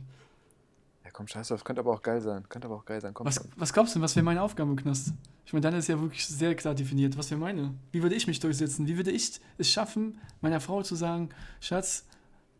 Ja, 1.04 1.10
komm, 1.12 1.26
scheiß 1.26 1.48
drauf, 1.48 1.64
könnte 1.64 1.80
aber 1.80 1.92
auch 1.92 2.02
geil 2.02 2.20
sein. 2.20 2.48
Könnte 2.48 2.68
aber 2.68 2.76
auch 2.76 2.84
geil 2.84 3.00
sein. 3.00 3.12
Komm 3.12 3.26
Was, 3.26 3.40
was 3.56 3.72
glaubst 3.72 3.94
du 3.94 3.98
denn, 3.98 4.04
was 4.04 4.14
wäre 4.14 4.24
meine 4.24 4.42
Aufgabe 4.42 4.70
im 4.70 4.76
Knast? 4.76 5.12
Ich 5.44 5.52
meine, 5.52 5.62
deine 5.62 5.78
ist 5.78 5.88
ja 5.88 6.00
wirklich 6.00 6.26
sehr 6.26 6.54
klar 6.54 6.74
definiert. 6.74 7.18
Was 7.18 7.30
wäre 7.30 7.40
meine? 7.40 7.74
Wie 7.90 8.02
würde 8.02 8.14
ich 8.14 8.26
mich 8.26 8.38
durchsetzen? 8.38 8.86
Wie 8.86 8.96
würde 8.96 9.10
ich 9.10 9.40
es 9.58 9.68
schaffen, 9.68 10.20
meiner 10.40 10.60
Frau 10.60 10.82
zu 10.82 10.94
sagen, 10.94 11.30
Schatz, 11.60 12.06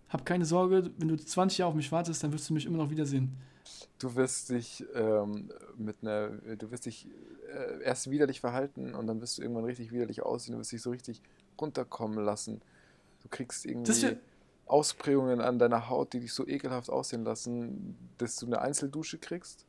hab 0.09 0.26
keine 0.26 0.44
Sorge, 0.44 0.90
wenn 0.98 1.09
du 1.09 1.16
20 1.16 1.59
Jahre 1.59 1.70
auf 1.70 1.74
mich 1.74 1.90
wartest, 1.92 2.22
dann 2.22 2.33
wirst 2.33 2.50
du 2.50 2.55
mich 2.55 2.66
immer 2.66 2.78
noch 2.78 2.90
wiedersehen. 2.90 3.37
Du 3.98 4.14
wirst 4.16 4.50
dich 4.50 4.85
ähm, 4.94 5.50
mit 5.78 5.96
einer, 6.02 6.31
du 6.31 6.70
wirst 6.70 6.87
dich 6.87 7.07
äh, 7.48 7.83
erst 7.83 8.11
widerlich 8.11 8.40
verhalten 8.40 8.94
und 8.94 9.07
dann 9.07 9.20
wirst 9.20 9.38
du 9.38 9.42
irgendwann 9.42 9.64
richtig 9.64 9.92
widerlich 9.92 10.22
aussehen. 10.22 10.55
Du 10.55 10.59
wirst 10.59 10.72
dich 10.72 10.83
so 10.83 10.90
richtig 10.90 11.22
runterkommen 11.61 12.24
lassen. 12.24 12.61
Du 13.22 13.28
kriegst 13.28 13.64
irgendwie 13.64 14.16
Ausprägungen 14.72 15.42
an 15.42 15.58
deiner 15.58 15.90
Haut, 15.90 16.14
die 16.14 16.20
dich 16.20 16.32
so 16.32 16.46
ekelhaft 16.48 16.88
aussehen 16.88 17.24
lassen, 17.24 17.96
dass 18.16 18.37
du 18.37 18.46
eine 18.46 18.62
Einzeldusche 18.62 19.18
kriegst. 19.18 19.66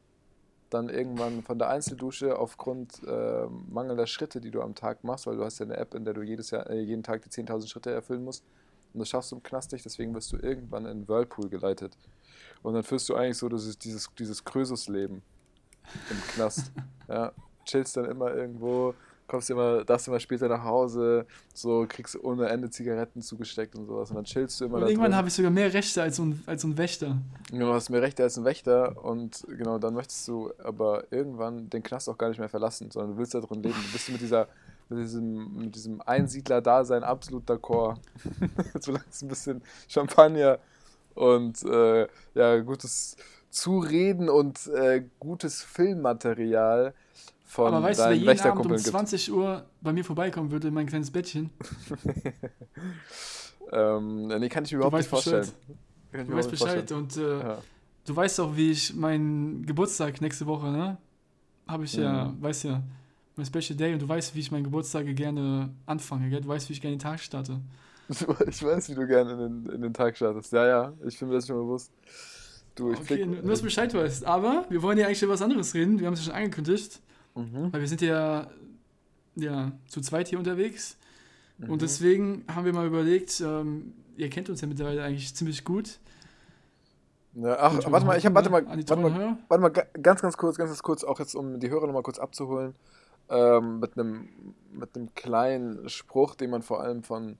Dann 0.69 0.87
irgendwann 0.87 1.43
von 1.43 1.59
der 1.59 1.69
Einzeldusche 1.69 2.39
aufgrund 2.39 3.03
äh, 3.05 3.45
mangelnder 3.69 4.07
Schritte, 4.07 4.39
die 4.39 4.49
du 4.49 4.61
am 4.61 4.75
Tag 4.75 5.03
machst, 5.03 5.27
weil 5.27 5.35
du 5.35 5.43
hast 5.43 5.59
ja 5.59 5.65
eine 5.65 5.75
App, 5.75 5.93
in 5.93 6.05
der 6.05 6.13
du 6.13 6.21
jedes 6.21 6.51
Jahr, 6.51 6.69
äh, 6.69 6.79
jeden 6.79 7.03
Tag 7.03 7.21
die 7.21 7.29
10.000 7.29 7.67
Schritte 7.67 7.91
erfüllen 7.91 8.23
musst. 8.23 8.45
Und 8.93 9.01
das 9.01 9.09
schaffst 9.09 9.31
du 9.31 9.35
im 9.35 9.43
Knast 9.43 9.73
nicht, 9.73 9.83
deswegen 9.83 10.15
wirst 10.15 10.31
du 10.31 10.37
irgendwann 10.37 10.85
in 10.85 10.91
einen 10.91 11.07
Whirlpool 11.07 11.49
geleitet. 11.49 11.97
Und 12.61 12.73
dann 12.73 12.83
führst 12.83 13.09
du 13.09 13.15
eigentlich 13.15 13.37
so 13.37 13.49
dieses, 13.49 13.77
dieses, 13.77 14.09
dieses 14.17 14.45
Krösus-Leben 14.45 15.21
im 16.09 16.21
Knast. 16.33 16.71
ja, 17.09 17.33
chillst 17.65 17.97
dann 17.97 18.05
immer 18.05 18.33
irgendwo, 18.33 18.95
kommst 19.27 19.49
du 19.49 19.53
immer, 19.53 19.83
darfst 19.83 20.07
du 20.07 20.11
immer 20.11 20.19
später 20.19 20.47
nach 20.47 20.63
Hause, 20.63 21.25
so 21.53 21.85
kriegst 21.87 22.15
du 22.15 22.21
ohne 22.21 22.47
Ende 22.49 22.69
Zigaretten 22.69 23.21
zugesteckt 23.21 23.75
und 23.75 23.85
sowas 23.85 24.09
und 24.09 24.15
dann 24.15 24.25
chillst 24.25 24.59
du 24.59 24.65
immer 24.65 24.77
Und 24.77 24.87
irgendwann 24.87 25.15
habe 25.15 25.27
ich 25.27 25.33
sogar 25.33 25.51
mehr 25.51 25.73
Rechte 25.73 26.01
als 26.01 26.17
so 26.17 26.25
ein, 26.25 26.43
als 26.45 26.61
so 26.61 26.67
ein 26.67 26.77
Wächter. 26.77 27.17
Genau, 27.51 27.67
du 27.67 27.73
hast 27.73 27.89
mehr 27.89 28.01
Rechte 28.01 28.23
als 28.23 28.37
ein 28.37 28.45
Wächter 28.45 29.03
und 29.03 29.45
genau, 29.47 29.79
dann 29.79 29.93
möchtest 29.93 30.27
du 30.27 30.51
aber 30.63 31.05
irgendwann 31.11 31.69
den 31.69 31.83
Knast 31.83 32.09
auch 32.09 32.17
gar 32.17 32.29
nicht 32.29 32.39
mehr 32.39 32.49
verlassen, 32.49 32.91
sondern 32.91 33.11
du 33.11 33.17
willst 33.17 33.33
da 33.33 33.39
drin 33.39 33.63
leben. 33.63 33.75
Du 33.85 33.91
bist 33.91 34.09
mit 34.09 34.21
dieser, 34.21 34.47
mit 34.89 34.99
diesem, 34.99 35.57
mit 35.57 35.75
diesem 35.75 36.01
Einsiedler-Dasein 36.01 37.03
absolut 37.03 37.49
d'accord. 37.49 37.97
Solange 38.79 39.05
es 39.09 39.21
ein 39.21 39.27
bisschen 39.27 39.61
Champagner 39.87 40.59
und 41.15 41.63
äh, 41.63 42.07
ja, 42.33 42.59
gutes 42.59 43.15
Zureden 43.49 44.29
und 44.29 44.67
äh, 44.67 45.03
gutes 45.19 45.61
Filmmaterial 45.61 46.93
von 47.53 47.73
Aber 47.73 47.83
weißt 47.83 47.99
du, 47.99 48.03
wer 48.05 48.13
jeden 48.13 48.27
Abend 48.29 48.29
um 48.65 48.71
Wächterkumpeln 48.71 48.77
gibt. 48.77 48.89
20 48.89 49.31
Uhr 49.31 49.65
bei 49.81 49.93
mir 49.93 50.03
vorbeikommen 50.03 50.49
würde 50.51 50.69
in 50.69 50.73
mein 50.73 50.87
kleines 50.87 51.11
Bettchen, 51.11 51.49
Ähm, 53.71 54.27
nee, 54.27 54.49
kann 54.49 54.65
ich 54.65 54.71
mir 54.71 54.77
überhaupt 54.77 54.97
nicht 54.97 55.09
Bescheid. 55.09 55.45
vorstellen. 55.45 55.47
Ich 56.11 56.27
du 56.27 56.35
weißt 56.35 56.51
Bescheid. 56.51 56.91
Und 56.91 57.17
äh, 57.17 57.39
Ja. 57.39 57.57
du 58.05 58.15
weißt 58.15 58.39
auch, 58.41 58.55
wie 58.55 58.71
ich 58.71 58.93
meinen 58.93 59.65
Geburtstag 59.65 60.21
nächste 60.21 60.45
Woche, 60.45 60.67
ne? 60.71 60.97
Habe 61.67 61.85
ich 61.85 61.93
ja, 61.95 62.25
Mhm. 62.25 62.41
weißt 62.41 62.65
ja, 62.65 62.83
mein 63.35 63.45
Special 63.45 63.75
Day 63.75 63.93
und 63.93 64.01
du 64.01 64.07
weißt, 64.07 64.35
wie 64.35 64.39
ich 64.41 64.51
meinen 64.51 64.65
Geburtstag 64.65 65.05
gerne 65.15 65.71
anfange, 65.87 66.29
gell? 66.29 66.41
Du 66.41 66.49
weißt, 66.49 66.69
wie 66.69 66.73
ich 66.73 66.81
gerne 66.81 66.97
den 66.97 67.01
Tag 67.01 67.19
starte. 67.19 67.61
Ich 68.47 68.63
weiß, 68.63 68.89
wie 68.89 68.95
du 68.95 69.07
gerne 69.07 69.31
in 69.31 69.39
den, 69.63 69.73
in 69.75 69.81
den 69.81 69.93
Tag 69.93 70.15
startest. 70.17 70.51
Ja, 70.53 70.67
ja, 70.67 70.93
ich 71.07 71.17
bin 71.17 71.29
mir 71.29 71.35
das 71.35 71.47
schon 71.47 71.55
bewusst. 71.55 71.91
Du, 72.75 72.91
ich 72.91 72.99
Okay, 72.99 73.25
blick- 73.25 73.41
nur, 73.43 73.51
dass 73.51 73.59
du 73.59 73.65
Bescheid 73.65 73.93
weißt. 73.93 74.25
Aber 74.25 74.65
wir 74.69 74.81
wollen 74.83 74.97
ja 74.97 75.05
eigentlich 75.07 75.23
über 75.23 75.33
was 75.33 75.41
anderes 75.41 75.73
reden. 75.73 75.99
Wir 75.99 76.07
haben 76.07 76.13
es 76.13 76.19
ja 76.19 76.25
schon 76.25 76.35
angekündigt, 76.35 76.99
Mhm. 77.35 77.71
weil 77.73 77.81
wir 77.81 77.87
sind 77.87 78.01
ja, 78.01 78.47
ja 79.35 79.71
zu 79.87 80.01
zweit 80.01 80.27
hier 80.27 80.39
unterwegs. 80.39 80.97
Mhm. 81.57 81.69
Und 81.71 81.81
deswegen 81.81 82.45
haben 82.53 82.65
wir 82.65 82.73
mal 82.73 82.87
überlegt, 82.87 83.41
ähm, 83.41 83.93
ihr 84.17 84.29
kennt 84.29 84.49
uns 84.49 84.61
ja 84.61 84.67
mittlerweile 84.67 85.03
eigentlich 85.03 85.33
ziemlich 85.35 85.63
gut. 85.63 85.99
Ja, 87.35 87.57
ach, 87.59 87.79
warte 87.91 88.05
mal, 88.05 88.17
ich 88.17 88.25
hab, 88.27 88.35
warte 88.35 88.51
mal, 88.51 88.63
warte 88.65 88.95
mal, 88.95 89.37
warte 89.47 89.61
mal, 89.61 89.69
ga- 89.69 89.87
ganz, 89.99 90.21
ganz 90.21 90.37
kurz, 90.37 90.55
ganz, 90.55 90.69
ganz 90.69 90.83
kurz, 90.83 91.03
auch 91.03 91.19
jetzt, 91.19 91.33
um 91.35 91.59
die 91.59 91.69
Hörer 91.71 91.87
nochmal 91.87 92.03
kurz 92.03 92.19
abzuholen, 92.19 92.75
ähm, 93.29 93.79
mit 93.79 93.97
einem 93.97 94.29
mit 94.71 94.95
einem 94.95 95.13
kleinen 95.15 95.89
Spruch, 95.89 96.35
den 96.35 96.51
man 96.51 96.61
vor 96.61 96.81
allem 96.81 97.03
von, 97.03 97.37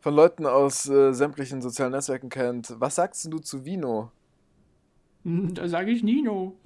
von 0.00 0.14
Leuten 0.14 0.46
aus 0.46 0.88
äh, 0.88 1.12
sämtlichen 1.12 1.62
sozialen 1.62 1.92
Netzwerken 1.92 2.28
kennt. 2.30 2.74
Was 2.78 2.96
sagst 2.96 3.24
du 3.32 3.38
zu 3.38 3.64
Vino? 3.64 4.10
Hm, 5.24 5.54
Da 5.54 5.68
sage 5.68 5.90
ich 5.90 6.02
Nino. 6.02 6.56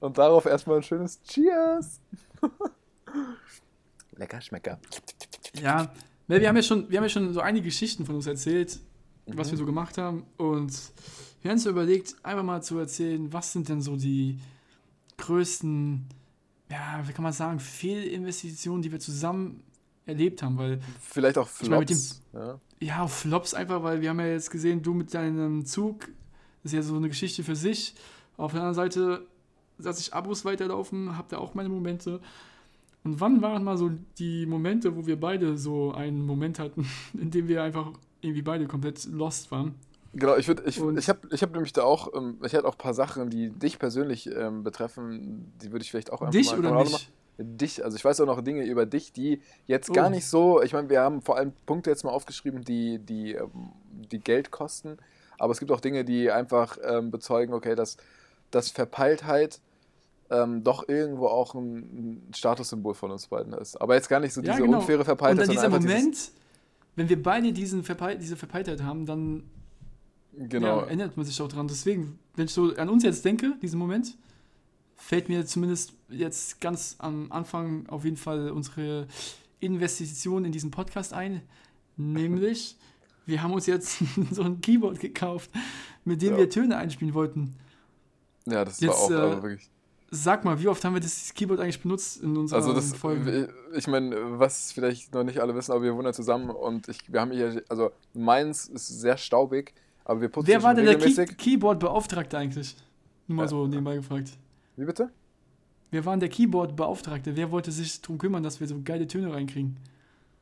Und 0.00 0.18
darauf 0.18 0.46
erstmal 0.46 0.76
ein 0.76 0.82
schönes 0.82 1.20
Cheers! 1.22 2.00
Lecker 4.16 4.40
Schmecker. 4.40 4.78
Ja, 5.60 5.92
ne, 6.28 6.40
wir 6.40 6.48
haben 6.48 6.56
ja 6.56 6.62
schon, 6.62 6.88
wir 6.90 6.98
haben 6.98 7.04
ja 7.04 7.08
schon 7.08 7.32
so 7.32 7.40
einige 7.40 7.64
Geschichten 7.66 8.04
von 8.06 8.14
uns 8.14 8.26
erzählt, 8.26 8.78
was 9.26 9.48
Mhm. 9.48 9.50
wir 9.52 9.58
so 9.58 9.66
gemacht 9.66 9.98
haben. 9.98 10.24
Und 10.36 10.72
wir 11.42 11.50
haben 11.50 11.56
uns 11.56 11.66
überlegt, 11.66 12.14
einfach 12.22 12.42
mal 12.44 12.62
zu 12.62 12.78
erzählen, 12.78 13.32
was 13.32 13.52
sind 13.52 13.68
denn 13.68 13.80
so 13.80 13.96
die 13.96 14.38
größten, 15.18 16.06
ja, 16.70 17.02
wie 17.06 17.12
kann 17.12 17.22
man 17.22 17.32
sagen, 17.32 17.58
Fehlinvestitionen, 17.60 18.82
die 18.82 18.92
wir 18.92 19.00
zusammen 19.00 19.62
erlebt 20.06 20.42
haben. 20.42 20.58
Weil, 20.58 20.80
Vielleicht 21.00 21.38
auch 21.38 21.48
Ich 21.60 21.68
meine, 21.68 21.80
mit 21.80 21.88
Flops. 21.90 22.22
Ja. 22.32 22.60
ja, 22.80 23.06
Flops 23.08 23.54
einfach, 23.54 23.82
weil 23.82 24.00
wir 24.00 24.10
haben 24.10 24.20
ja 24.20 24.26
jetzt 24.26 24.50
gesehen, 24.50 24.82
du 24.82 24.92
mit 24.94 25.12
deinem 25.14 25.64
Zug, 25.64 26.08
ist 26.64 26.72
ja 26.72 26.82
so 26.82 26.96
eine 26.96 27.08
Geschichte 27.08 27.44
für 27.44 27.56
sich. 27.56 27.94
Auf 28.36 28.52
der 28.52 28.62
anderen 28.62 28.74
Seite 28.74 29.26
lasse 29.78 30.00
ich 30.00 30.12
Abos 30.14 30.44
weiterlaufen, 30.44 31.16
habe 31.16 31.28
da 31.30 31.38
auch 31.38 31.54
meine 31.54 31.68
Momente. 31.68 32.20
Und 33.04 33.20
wann 33.20 33.42
waren 33.42 33.62
mal 33.64 33.76
so 33.76 33.90
die 34.18 34.46
Momente, 34.46 34.96
wo 34.96 35.06
wir 35.06 35.20
beide 35.20 35.58
so 35.58 35.92
einen 35.92 36.24
Moment 36.24 36.58
hatten, 36.58 36.86
in 37.20 37.30
dem 37.30 37.48
wir 37.48 37.62
einfach 37.62 37.92
irgendwie 38.20 38.42
beide 38.42 38.66
komplett 38.66 39.04
lost 39.06 39.50
waren? 39.50 39.74
Genau, 40.14 40.36
ich 40.36 40.46
würde, 40.48 40.62
ich, 40.66 40.80
Und- 40.80 40.96
ich 40.98 41.08
habe 41.08 41.20
ich 41.32 41.42
hab 41.42 41.52
nämlich 41.52 41.72
da 41.72 41.82
auch, 41.82 42.14
ähm, 42.14 42.38
ich 42.44 42.52
hätte 42.52 42.66
auch 42.66 42.74
ein 42.74 42.78
paar 42.78 42.94
Sachen, 42.94 43.30
die 43.30 43.50
dich 43.50 43.78
persönlich 43.78 44.30
ähm, 44.34 44.62
betreffen, 44.62 45.52
die 45.60 45.72
würde 45.72 45.82
ich 45.82 45.90
vielleicht 45.90 46.12
auch 46.12 46.20
einfach 46.22 46.30
Dich 46.32 46.50
mal, 46.52 46.60
oder 46.60 46.70
man 46.70 46.78
auch 46.86 46.92
mich? 46.92 47.10
Dich, 47.36 47.84
also 47.84 47.96
ich 47.96 48.04
weiß 48.04 48.20
auch 48.20 48.26
noch 48.26 48.40
Dinge 48.42 48.64
über 48.64 48.86
dich, 48.86 49.12
die 49.12 49.40
jetzt 49.66 49.92
gar 49.92 50.06
Oh. 50.06 50.10
nicht 50.10 50.24
so, 50.24 50.62
ich 50.62 50.72
meine, 50.72 50.88
wir 50.88 51.00
haben 51.00 51.20
vor 51.20 51.36
allem 51.36 51.52
Punkte 51.66 51.90
jetzt 51.90 52.04
mal 52.04 52.10
aufgeschrieben, 52.12 52.62
die, 52.62 53.00
die, 53.00 53.32
ähm, 53.32 53.50
die 54.12 54.20
Geld 54.20 54.52
kosten, 54.52 54.98
aber 55.38 55.52
es 55.52 55.58
gibt 55.58 55.70
auch 55.72 55.80
Dinge, 55.80 56.04
die 56.04 56.30
einfach 56.30 56.78
ähm, 56.84 57.10
bezeugen, 57.10 57.54
okay, 57.54 57.74
dass, 57.74 57.96
dass 58.50 58.70
Verpeiltheit 58.70 59.60
ähm, 60.30 60.64
doch 60.64 60.88
irgendwo 60.88 61.26
auch 61.26 61.54
ein, 61.54 61.76
ein 62.28 62.34
Statussymbol 62.34 62.94
von 62.94 63.10
uns 63.10 63.26
beiden 63.26 63.52
ist. 63.52 63.80
Aber 63.80 63.94
jetzt 63.94 64.08
gar 64.08 64.20
nicht 64.20 64.32
so 64.32 64.40
Ja, 64.40 64.52
diese 64.52 64.64
genau. 64.64 64.78
unfaire 64.78 64.98
Und 64.98 65.04
Verpeiltheit, 65.04 65.48
dann 65.48 65.54
dieser 65.54 65.68
Moment, 65.68 66.30
wenn 66.96 67.08
wir 67.08 67.22
beide 67.22 67.52
diesen 67.52 67.84
Verpeil 67.84 68.18
diese 68.18 68.36
Verpeiltheit 68.36 68.82
haben, 68.82 69.06
dann 69.06 69.44
genau, 70.32 70.78
ja, 70.78 70.82
erinnert 70.84 71.16
man 71.16 71.26
sich 71.26 71.40
auch 71.40 71.48
dran. 71.48 71.68
Deswegen, 71.68 72.18
wenn 72.36 72.46
ich 72.46 72.52
so 72.52 72.74
an 72.76 72.88
uns 72.88 73.02
jetzt 73.04 73.24
denke, 73.24 73.54
diesen 73.60 73.78
Moment, 73.78 74.16
fällt 74.96 75.28
mir 75.28 75.44
zumindest 75.44 75.92
jetzt 76.08 76.60
ganz 76.60 76.96
am 76.98 77.30
Anfang 77.30 77.86
auf 77.88 78.04
jeden 78.04 78.16
Fall 78.16 78.50
unsere 78.50 79.06
Investition 79.60 80.44
in 80.44 80.52
diesen 80.52 80.70
Podcast 80.70 81.12
ein. 81.12 81.42
Nämlich, 81.96 82.76
wir 83.26 83.42
haben 83.42 83.52
uns 83.52 83.66
jetzt 83.66 83.98
so 84.30 84.42
ein 84.42 84.60
Keyboard 84.60 85.00
gekauft, 85.00 85.50
mit 86.04 86.22
dem 86.22 86.32
Ja. 86.32 86.38
wir 86.38 86.50
Töne 86.50 86.76
einspielen 86.76 87.14
wollten. 87.14 87.54
ja, 88.46 88.64
das 88.64 88.80
Jetzt, 88.80 88.90
war 88.90 88.98
auch 88.98 89.10
äh, 89.10 89.14
also 89.14 89.42
wirklich. 89.42 89.70
Sag 90.10 90.44
mal, 90.44 90.60
wie 90.60 90.68
oft 90.68 90.84
haben 90.84 90.94
wir 90.94 91.00
das 91.00 91.34
Keyboard 91.34 91.58
eigentlich 91.58 91.80
benutzt 91.82 92.22
in 92.22 92.36
unseren 92.36 92.56
Also 92.60 92.72
das, 92.72 92.94
Folgen? 92.94 93.48
ich 93.74 93.88
meine, 93.88 94.38
was 94.38 94.70
vielleicht 94.70 95.12
noch 95.12 95.24
nicht 95.24 95.40
alle 95.40 95.54
wissen, 95.56 95.72
aber 95.72 95.82
wir 95.82 95.94
wohnen 95.94 96.04
ja 96.06 96.12
zusammen 96.12 96.50
und 96.50 96.88
ich, 96.88 96.98
wir 97.12 97.20
haben 97.20 97.32
hier, 97.32 97.64
also 97.68 97.90
meins 98.12 98.66
ist 98.68 98.86
sehr 99.00 99.16
staubig, 99.16 99.72
aber 100.04 100.20
wir 100.20 100.28
putzen 100.28 100.46
Wer 100.46 100.62
war 100.62 100.74
denn 100.74 100.84
der 100.84 100.98
Key. 100.98 101.24
Keyboard-Beauftragte 101.26 102.38
eigentlich? 102.38 102.76
Nur 103.26 103.36
mal 103.38 103.42
Ja. 103.44 103.48
so 103.48 103.66
nebenbei 103.66 103.96
gefragt. 103.96 104.30
Wie 104.76 104.84
bitte? 104.84 105.10
Wer 105.90 106.04
war 106.04 106.12
denn 106.12 106.20
der 106.20 106.28
Keyboard-Beauftragte? 106.28 107.34
Wer 107.36 107.50
wollte 107.50 107.72
sich 107.72 108.00
darum 108.00 108.18
kümmern, 108.18 108.42
dass 108.44 108.60
wir 108.60 108.68
so 108.68 108.80
geile 108.84 109.08
Töne 109.08 109.32
reinkriegen? 109.32 109.76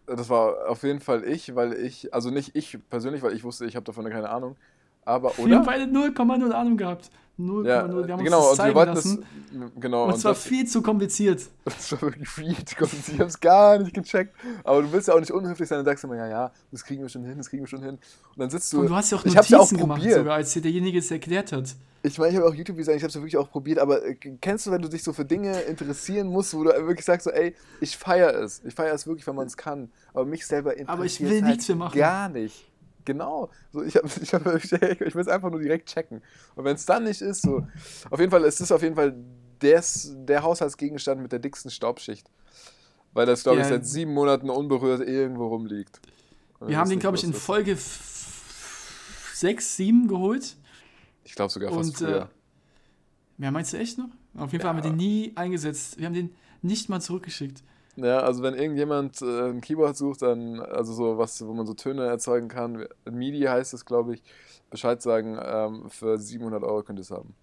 Das 0.07 0.29
war 0.29 0.69
auf 0.69 0.83
jeden 0.83 1.01
Fall 1.01 1.25
ich, 1.25 1.55
weil 1.55 1.75
ich, 1.75 2.13
also 2.13 2.31
nicht 2.31 2.57
ich 2.57 2.79
persönlich, 2.91 3.23
weil 3.23 3.35
ich 3.35 3.45
wusste, 3.45 3.67
ich 3.67 3.77
habe 3.77 3.85
davon 3.85 4.09
keine 4.11 4.31
Ahnung, 4.31 4.57
aber 5.05 5.33
Wir 5.37 5.45
haben 5.45 5.53
oder? 5.53 5.65
beide 5.65 5.85
0,0 5.85 6.51
Ahnung 6.51 6.77
gehabt. 6.77 7.11
0,0. 7.39 7.67
Ja, 7.67 7.89
wir 7.89 8.13
haben 8.13 8.13
uns 8.13 8.25
genau, 8.25 8.41
das 8.41 8.51
und 8.51 8.51
wir 8.51 8.75
zeigen 8.75 8.95
lassen. 8.95 9.27
das, 9.53 9.71
genau, 9.81 10.05
und 10.05 10.19
zwar 10.19 10.33
das, 10.33 10.43
viel 10.43 10.67
zu 10.67 10.83
kompliziert. 10.83 11.43
das 11.65 11.93
war 11.93 12.03
wirklich 12.03 12.29
viel 12.29 12.65
zu 12.65 12.77
kompliziert. 12.77 13.15
Ich 13.15 13.21
habe 13.21 13.31
es 13.31 13.41
gar 13.41 13.79
nicht 13.79 13.95
gecheckt, 13.95 14.35
aber 14.65 14.83
du 14.83 14.93
willst 14.93 15.09
ja 15.09 15.15
auch 15.15 15.21
nicht 15.21 15.33
unhöflich 15.33 15.69
sein 15.69 15.79
und 15.79 15.85
sagst 15.85 16.05
immer, 16.05 16.17
ja, 16.17 16.29
ja, 16.29 16.53
das 16.71 16.85
kriegen 16.85 17.03
wir 17.03 17.09
schon 17.09 17.25
hin, 17.25 17.39
das 17.39 17.49
kriegen 17.49 17.63
wir 17.63 17.69
schon 17.69 17.83
hin. 17.83 17.95
Und 17.95 18.39
dann 18.39 18.51
sitzt 18.51 18.73
du, 18.73 18.81
Und 18.81 18.89
du 18.89 18.95
hast 18.95 19.11
ja 19.11 19.19
auch 19.19 19.25
hab's 19.25 19.49
ja 19.49 19.59
auch 19.59 19.63
Notizen 19.63 19.79
gemacht, 19.79 20.01
probiert. 20.01 20.19
sogar, 20.19 20.35
als 20.35 20.53
dir 20.53 20.63
derjenige 20.63 20.99
es 20.99 21.11
erklärt 21.11 21.53
hat. 21.53 21.75
Ich 22.05 22.19
meine, 22.19 22.33
ich 22.33 22.37
habe 22.37 22.49
auch 22.49 22.55
YouTube-Design, 22.55 22.97
ich 22.97 23.03
habe 23.03 23.09
es 23.09 23.15
ja 23.15 23.21
wirklich 23.21 23.37
auch 23.37 23.51
probiert, 23.51 23.79
aber 23.79 24.05
äh, 24.05 24.15
kennst 24.41 24.67
du, 24.67 24.71
wenn 24.71 24.83
du 24.83 24.89
dich 24.89 25.03
so 25.03 25.13
für 25.13 25.25
Dinge 25.25 25.59
interessieren 25.63 26.27
musst, 26.27 26.53
wo 26.53 26.65
du 26.65 26.71
wirklich 26.71 27.05
sagst, 27.07 27.25
so, 27.25 27.31
ey, 27.31 27.55
ich 27.81 27.97
feiere 27.97 28.35
es. 28.35 28.61
Ich 28.65 28.75
feiere 28.75 28.95
es 28.95 29.07
wirklich, 29.07 29.27
wenn 29.27 29.37
man 29.37 29.47
es 29.47 29.57
kann. 29.57 29.91
Aber 30.13 30.27
mich 30.27 30.47
selber 30.47 30.73
interessiert 30.73 30.91
Aber 30.91 31.05
ich 31.05 31.21
will 31.21 31.43
halt 31.43 31.45
nichts 31.45 31.69
mehr 31.69 31.77
machen. 31.77 31.99
Gar 31.99 32.29
nicht. 32.29 32.72
Genau. 33.05 33.51
So, 33.73 33.83
ich, 33.83 33.97
hab, 33.97 34.05
ich, 34.23 34.33
hab, 34.35 34.47
ich, 34.55 34.73
ich 34.73 35.15
will 35.15 35.21
es 35.23 35.29
einfach 35.29 35.51
nur 35.51 35.61
direkt 35.61 35.89
checken. 35.89 36.23
Und 36.55 36.65
wenn 36.65 36.77
es 36.77 36.87
dann 36.87 37.05
nicht 37.05 37.21
ist, 37.21 37.43
so. 37.43 37.67
Auf 38.11 38.21
jeden 38.21 38.31
Fall, 38.31 38.45
es 38.45 38.61
ist 38.61 38.71
auf 38.73 38.83
jeden 38.83 38.95
Fall 38.95 39.15
des, 39.61 40.13
der 40.17 40.43
Haushaltsgegenstand 40.43 41.21
mit 41.23 41.33
der 41.33 41.39
dicksten 41.39 41.71
Staubschicht. 41.71 42.29
Weil 43.13 43.27
das, 43.27 43.43
glaube 43.43 43.59
ich, 43.59 43.65
Ja. 43.65 43.71
seit 43.71 43.87
sieben 43.87 44.13
Monaten 44.15 44.49
unberührt 44.51 45.01
irgendwo 45.07 45.49
rumliegt. 45.49 46.01
Und 46.61 46.69
Wir 46.69 46.79
haben 46.79 46.89
den, 46.91 46.99
glaube 47.01 47.17
ich, 47.17 47.25
in. 47.25 47.35
Folge 47.35 47.77
6, 49.35 49.77
7 49.77 50.09
geholt. 50.09 50.57
Ich 51.25 51.35
glaube 51.35 51.53
sogar 51.53 51.73
fast 51.73 51.91
Und 51.91 51.97
früher. 51.99 52.29
äh, 53.39 53.45
ja, 53.45 53.51
meinst 53.51 53.73
du 53.73 53.79
echt 53.79 53.99
noch? 53.99 54.09
Auf 54.37 54.53
jeden 54.53 54.63
Fall 54.63 54.71
haben 54.71 54.79
wir 54.79 54.85
Ja. 54.85 54.91
den 54.91 54.97
nie 54.97 55.33
eingesetzt. 55.35 55.99
Wir 55.99 56.07
haben 56.07 56.15
den 56.15 56.35
nicht 56.63 56.89
mal 56.89 57.01
zurückgeschickt. 57.01 57.63
Ja, 57.97 58.21
also 58.21 58.43
wenn 58.43 58.55
irgendjemand 58.55 59.21
äh, 59.21 59.51
ein 59.51 59.61
Keyboard 59.61 59.97
sucht, 59.97 60.23
dann, 60.23 60.61
also 60.61 60.95
so 60.95 61.19
was, 61.19 61.45
wo 61.47 61.53
man 61.53 61.67
so 61.67 61.75
Töne 61.75 62.07
erzeugen 62.07 62.49
kann, 62.49 62.87
MIDI 63.11 63.43
heißt 63.43 63.75
es, 63.75 63.85
glaube 63.85 64.15
ich, 64.15 64.23
Bescheid 64.71 65.03
sagen, 65.03 65.39
ähm, 65.43 65.91
für 65.91 66.19
700 66.19 66.63
Euro 66.63 66.83
könnt 66.83 66.99
ihr 66.99 67.03
es 67.03 67.11
haben. 67.11 67.35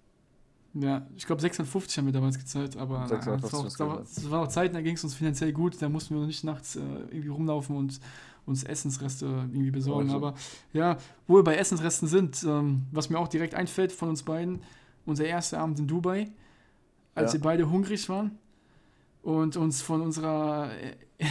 Ja, 0.73 1.07
ich 1.15 1.25
glaube 1.25 1.41
650 1.41 1.97
haben 1.97 2.05
wir 2.05 2.13
damals 2.13 2.37
gezahlt, 2.37 2.77
aber 2.77 3.07
650 3.07 3.77
das, 3.77 3.79
war 3.79 4.31
war, 4.31 4.41
auch 4.41 4.47
Zeiten, 4.47 4.75
da 4.75 4.81
ging 4.81 4.95
es 4.95 5.03
uns 5.03 5.15
finanziell 5.15 5.51
gut, 5.51 5.79
da 5.81 5.89
mussten 5.89 6.13
wir 6.13 6.21
noch 6.21 6.27
nicht 6.27 6.43
nachts 6.43 6.75
äh, 6.75 6.79
irgendwie 7.09 7.29
rumlaufen 7.29 7.75
und 7.75 7.99
uns 8.45 8.63
Essensreste 8.63 9.25
irgendwie 9.25 9.71
besorgen. 9.71 10.09
Also. 10.09 10.15
Aber 10.15 10.33
ja, 10.73 10.97
wo 11.27 11.35
wir 11.35 11.43
bei 11.43 11.55
Essensresten 11.55 12.07
sind, 12.07 12.43
ähm, 12.43 12.83
was 12.91 13.09
mir 13.09 13.19
auch 13.19 13.27
direkt 13.27 13.53
einfällt 13.55 13.91
von 13.91 14.09
uns 14.09 14.23
beiden, 14.23 14.61
unser 15.05 15.25
erster 15.25 15.59
Abend 15.59 15.79
in 15.79 15.87
Dubai, 15.87 16.31
als 17.15 17.33
Ja. 17.33 17.39
wir 17.39 17.43
beide 17.43 17.69
hungrig 17.69 18.07
waren 18.09 18.37
und 19.23 19.57
uns 19.57 19.81
von 19.81 20.01
unserer 20.01 20.71
äh, 21.19 21.19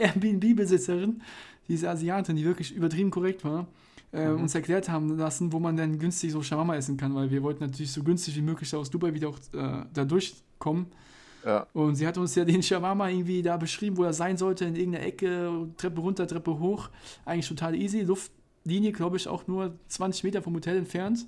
Airbnb-Besitzerin, 0.00 1.20
diese 1.68 1.90
Asiatin, 1.90 2.36
die 2.36 2.44
wirklich 2.44 2.74
übertrieben 2.74 3.10
korrekt 3.10 3.44
war, 3.44 3.66
äh, 4.12 4.28
Mhm. 4.28 4.42
uns 4.42 4.54
erklärt 4.54 4.88
haben 4.88 5.16
lassen, 5.18 5.52
wo 5.52 5.58
man 5.58 5.76
denn 5.76 5.98
günstig 5.98 6.32
so 6.32 6.42
Shawarma 6.42 6.76
essen 6.76 6.96
kann, 6.96 7.14
weil 7.14 7.30
wir 7.30 7.42
wollten 7.42 7.64
natürlich 7.64 7.92
so 7.92 8.02
günstig 8.02 8.36
wie 8.36 8.42
möglich 8.42 8.74
aus 8.74 8.90
Dubai 8.90 9.12
wieder 9.12 9.28
auch 9.28 9.38
äh, 9.52 9.84
da 9.92 10.04
durchkommen. 10.04 10.86
Ja. 11.44 11.66
Und 11.72 11.96
sie 11.96 12.06
hat 12.06 12.18
uns 12.18 12.34
ja 12.34 12.44
den 12.44 12.62
Shawarma 12.62 13.08
irgendwie 13.08 13.42
da 13.42 13.56
beschrieben, 13.56 13.96
wo 13.96 14.04
er 14.04 14.12
sein 14.12 14.36
sollte, 14.36 14.64
in 14.64 14.76
irgendeiner 14.76 15.06
Ecke, 15.06 15.68
Treppe 15.76 16.00
runter, 16.00 16.26
Treppe 16.26 16.58
hoch. 16.58 16.88
Eigentlich 17.24 17.48
total 17.48 17.74
easy. 17.74 18.00
Luftlinie, 18.00 18.92
glaube 18.92 19.16
ich, 19.16 19.28
auch 19.28 19.46
nur 19.46 19.74
20 19.88 20.24
Meter 20.24 20.42
vom 20.42 20.54
Hotel 20.54 20.78
entfernt. 20.78 21.26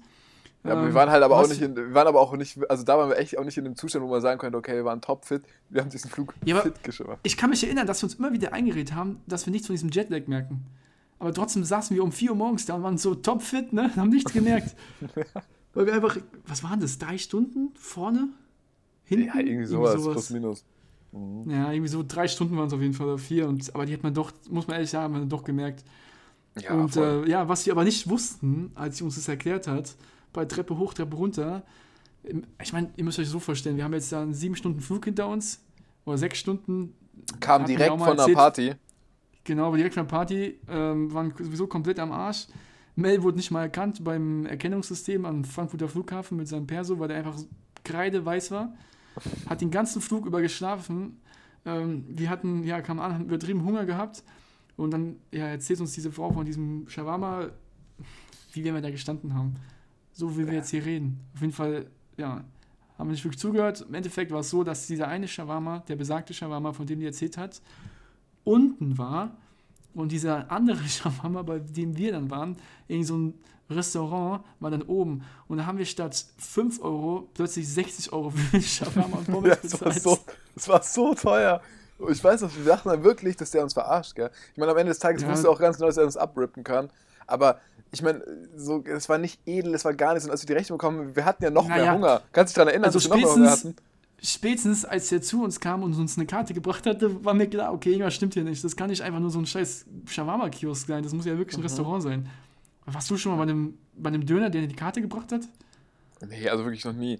Ja, 0.63 0.75
Ähm, 0.75 0.89
wir 0.89 0.95
waren 0.95 1.09
halt 1.11 1.23
aber 1.23 1.37
auch 1.37 1.43
was- 1.43 1.49
nicht 1.51 1.63
in, 1.63 1.75
wir 1.75 1.95
waren 1.95 2.07
aber 2.07 2.21
auch 2.21 2.37
nicht, 2.37 2.59
also 2.71 2.85
da 2.85 2.99
waren 2.99 3.09
wir 3.09 3.17
echt 3.19 3.39
auch 3.39 3.45
nicht 3.45 3.57
in 3.57 3.65
dem 3.65 3.77
Zustand, 3.77 4.05
wo 4.05 4.09
man 4.11 4.21
sagen 4.21 4.39
könnte, 4.39 4.59
okay, 4.59 4.75
wir 4.75 4.85
waren 4.85 5.01
topfit, 5.01 5.43
wir 5.71 5.81
haben 5.81 5.89
diesen 5.91 6.11
Flug 6.11 6.35
Ja, 6.45 6.61
fit 6.61 6.83
geschafft. 6.85 7.19
Ich 7.23 7.37
kann 7.39 7.49
mich 7.51 7.65
erinnern, 7.65 7.87
dass 7.87 8.03
wir 8.03 8.05
uns 8.07 8.15
immer 8.17 8.33
wieder 8.33 8.53
eingeredet 8.53 8.95
haben, 8.95 9.21
dass 9.27 9.47
wir 9.47 9.53
nichts 9.53 9.67
von 9.69 9.75
diesem 9.75 9.91
Jetlag 9.91 10.27
merken. 10.27 10.67
Aber 11.19 11.33
trotzdem 11.33 11.65
saßen 11.65 11.95
wir 11.97 12.03
um 12.05 12.13
4 12.13 12.31
Uhr 12.31 12.37
morgens 12.37 12.67
da 12.67 12.75
und 12.75 12.83
waren 12.83 12.99
so 12.99 13.15
topfit, 13.15 13.73
ne? 13.73 13.91
Haben 13.97 14.11
nichts 14.11 14.33
gemerkt. 14.33 14.75
Weil 15.75 15.87
wir 15.87 15.95
einfach, 15.95 16.17
was 16.47 16.63
waren 16.65 16.81
das, 16.81 16.99
drei 16.99 17.17
Stunden 17.17 17.71
vorne? 17.75 18.29
Hinten? 19.05 19.27
Ja, 19.29 19.37
irgendwie 19.39 19.67
sowas, 19.67 19.95
plus 19.95 20.31
minus. 20.31 20.65
Mhm. 21.13 21.51
Ja, 21.51 21.73
irgendwie 21.73 21.89
so 21.89 22.05
drei 22.07 22.27
Stunden 22.29 22.57
waren 22.57 22.67
es 22.69 22.73
auf 22.73 22.81
jeden 22.81 22.95
Fall 22.95 23.07
oder 23.07 23.19
vier. 23.19 23.49
Und, 23.49 23.75
aber 23.75 23.87
die 23.87 23.93
hat 23.95 24.03
man 24.03 24.13
doch, 24.15 24.33
muss 24.49 24.67
man 24.67 24.75
ehrlich 24.77 24.91
sagen, 24.91 25.13
man 25.13 25.29
doch 25.29 25.45
gemerkt. 25.45 25.85
Ja, 26.61 26.75
und 26.75 26.97
äh, 26.97 27.27
ja, 27.29 27.49
was 27.49 27.65
wir 27.67 27.73
aber 27.73 27.85
nicht 27.85 28.09
wussten, 28.09 28.73
als 28.75 28.97
sie 28.99 29.05
uns 29.05 29.15
das 29.15 29.29
erklärt 29.29 29.67
hat, 29.69 29.95
bei 30.33 30.45
Treppe 30.45 30.77
hoch, 30.79 30.95
Treppe 30.95 31.17
runter, 31.17 31.63
im- 32.23 32.45
ich 32.63 32.73
meine, 32.73 32.91
ihr 32.97 33.05
müsst 33.05 33.19
euch 33.19 33.29
so 33.29 33.39
vorstellen, 33.41 33.77
wir 33.77 33.85
haben 33.85 33.95
jetzt 33.95 34.13
da 34.13 34.23
einen 34.23 34.35
sieben 34.35 34.57
Stunden 34.57 34.81
Flug 34.81 35.05
hinter 35.05 35.29
uns 35.29 35.63
oder 36.05 36.19
sechs 36.19 36.39
Stunden, 36.39 36.95
Kam 37.41 37.63
hatten 37.63 37.67
direkt 37.73 37.91
von 37.91 37.99
der 38.01 38.11
erzählt. 38.19 38.37
Party. 38.37 38.75
genau, 39.45 39.67
aber 39.69 39.77
direkt 39.77 39.95
von 39.95 40.05
der 40.05 40.11
Party, 40.11 40.59
ähm, 40.69 41.13
waren 41.13 41.33
sowieso 41.39 41.67
komplett 41.67 41.99
am 41.99 42.13
Arsch. 42.13 42.47
Mel 42.97 43.23
wurde 43.23 43.37
nicht 43.39 43.51
mal 43.51 43.63
erkannt 43.63 44.03
beim 44.05 44.45
Erkennungssystem 44.47 45.25
am 45.25 45.45
Frankfurter 45.45 45.89
Flughafen 45.89 46.37
mit 46.37 46.49
seinem 46.49 46.67
Perso, 46.67 46.99
weil 46.99 47.09
der 47.09 47.19
einfach 47.19 47.37
kreideweiß 47.85 48.51
war. 48.51 48.75
Hat 49.49 49.61
den 49.61 49.71
ganzen 49.71 50.03
Flug 50.03 50.27
über 50.27 50.41
geschlafen. 50.43 51.19
Ähm, 51.65 52.05
wir 52.09 52.29
hatten, 52.31 52.63
ja, 52.65 52.81
kam 52.83 53.01
an, 53.01 53.15
haben 53.15 53.25
übertrieben 53.25 53.65
Hunger 53.65 53.87
gehabt. 53.87 54.23
Und 54.77 54.91
dann 54.93 55.17
ja, 55.33 55.47
erzählt 55.47 55.81
uns 55.81 55.93
diese 55.93 56.11
Frau 56.13 56.31
von 56.33 56.45
diesem 56.45 56.89
Shawarma, 56.89 57.49
wie 58.53 58.65
wir 58.65 58.79
da 58.81 58.91
gestanden 58.91 59.35
haben. 59.35 59.55
So 60.21 60.37
wie 60.37 60.47
wir 60.47 60.53
jetzt 60.53 60.69
hier 60.69 60.85
reden. 60.85 61.19
Auf 61.35 61.41
jeden 61.41 61.53
Fall, 61.55 61.87
ja, 62.19 62.45
haben 62.99 63.09
wir 63.09 63.13
nicht 63.13 63.25
wirklich 63.25 63.41
zugehört. 63.41 63.87
Im 63.89 63.95
Endeffekt 63.95 64.31
war 64.31 64.41
es 64.41 64.51
so, 64.51 64.63
dass 64.63 64.87
dieser 64.87 65.09
eine 65.09 65.27
Shawarma, 65.27 65.79
der 65.89 65.97
besagte 65.97 66.35
Shawarma, 66.35 66.75
von 66.75 66.85
dem 66.85 67.01
die 67.01 67.07
erzählt 67.07 67.39
hat, 67.39 67.63
unten 68.45 68.99
war 68.99 69.31
und 69.95 70.13
dieser 70.13 70.53
andere 70.53 70.85
Shawarma, 70.87 71.41
bei 71.41 71.59
dem 71.59 71.97
wir 71.97 72.13
dann 72.13 72.31
waren, 72.31 72.59
in 72.87 73.03
so 73.03 73.17
ein 73.17 73.35
Restaurant, 73.71 74.45
war 74.59 74.71
dann 74.71 74.83
oben. 74.83 75.23
Und 75.49 75.57
da 75.57 75.65
haben 75.65 75.79
wir 75.79 75.87
statt 75.87 76.23
5 76.37 76.83
Euro 76.83 77.31
plötzlich 77.33 77.67
60 77.67 78.13
Euro 78.13 78.29
für 78.29 78.59
den 78.59 78.63
Shawarma 78.63 79.17
und 79.17 79.27
Pommes 79.27 79.49
Ja, 79.55 79.57
das, 79.63 79.81
war 79.81 79.89
bezahlt. 79.89 80.03
so, 80.03 80.19
das 80.55 80.69
war 80.69 80.83
so 80.83 81.15
teuer. 81.15 81.63
Ich 82.11 82.23
weiß 82.23 82.43
noch, 82.43 82.55
wir 82.55 82.65
dachten 82.67 82.91
dann 82.91 83.03
wirklich, 83.05 83.37
dass 83.37 83.53
der 83.53 83.63
uns 83.63 83.73
verarscht, 83.73 84.15
gell? 84.17 84.31
Ich 84.53 84.59
meine, 84.59 84.73
am 84.73 84.77
Ende 84.77 84.91
des 84.91 84.99
Tages 84.99 85.23
Ja. 85.23 85.31
wusste 85.31 85.47
er 85.49 85.51
auch 85.53 85.59
ganz 85.61 85.79
genau, 85.79 85.87
dass 85.87 85.97
er 85.97 86.05
uns 86.05 86.19
abrippen 86.19 86.63
kann. 86.63 86.91
Aber 87.27 87.59
ich 87.93 88.03
meine, 88.03 88.23
so, 88.57 88.85
es 88.85 89.09
war 89.09 89.19
nicht 89.19 89.41
edel, 89.47 89.75
es 89.75 89.85
war 89.85 89.95
gar 89.95 90.13
nichts. 90.13 90.25
Und 90.27 90.31
als 90.31 90.43
wir 90.43 90.47
die 90.47 90.53
Rechnung 90.53 90.79
bekommen, 90.79 91.17
wir 91.17 91.25
hatten 91.25 91.43
ja 91.43 91.51
noch 91.51 91.67
mehr 91.67 91.79
Naja. 91.79 91.95
Hunger. 91.95 92.23
Kannst 92.33 92.51
du 92.51 92.53
dich 92.53 92.55
daran 92.57 92.69
erinnern, 92.69 92.85
Also 92.87 92.99
dass 92.99 93.09
wir 93.09 93.17
noch 93.17 93.23
mehr 93.23 93.35
Hunger 93.35 93.51
hatten? 93.51 93.77
spätestens 94.23 94.85
als 94.85 95.11
er 95.13 95.23
zu 95.23 95.43
uns 95.43 95.61
kam 95.61 95.83
und 95.83 95.97
uns 95.99 96.17
eine 96.19 96.27
Karte 96.27 96.53
gebracht 96.53 96.87
hatte, 96.87 97.25
war 97.25 97.33
mir 97.35 97.49
klar, 97.49 97.73
okay, 97.73 97.91
irgendwas 97.93 98.15
stimmt 98.15 98.35
hier 98.35 98.45
nicht. 98.45 98.63
Das 98.63 98.77
kann 98.77 98.91
nicht 98.91 99.03
einfach 99.03 99.19
nur 99.21 99.31
so 99.31 99.39
ein 99.39 99.47
scheiß 99.47 99.87
Shawarma-Kiosk 100.07 100.87
sein. 100.89 101.03
Das 101.03 101.13
muss 101.15 101.25
ja 101.25 101.37
wirklich 101.39 101.57
ein 101.57 101.63
Restaurant 101.63 102.03
sein. 102.03 102.29
Warst 102.85 103.11
du 103.11 103.17
schon 103.17 103.33
mal 103.33 103.39
bei 103.39 103.51
einem, 103.51 103.79
bei 103.97 104.09
einem 104.09 104.27
Döner, 104.27 104.51
der 104.51 104.63
dir 104.63 104.69
die 104.69 104.77
Karte 104.77 105.01
gebracht 105.01 105.33
hat? 105.33 105.43
Nee, 106.29 106.49
also 106.51 106.65
wirklich 106.65 106.85
noch 106.85 106.93
nie. 106.93 107.19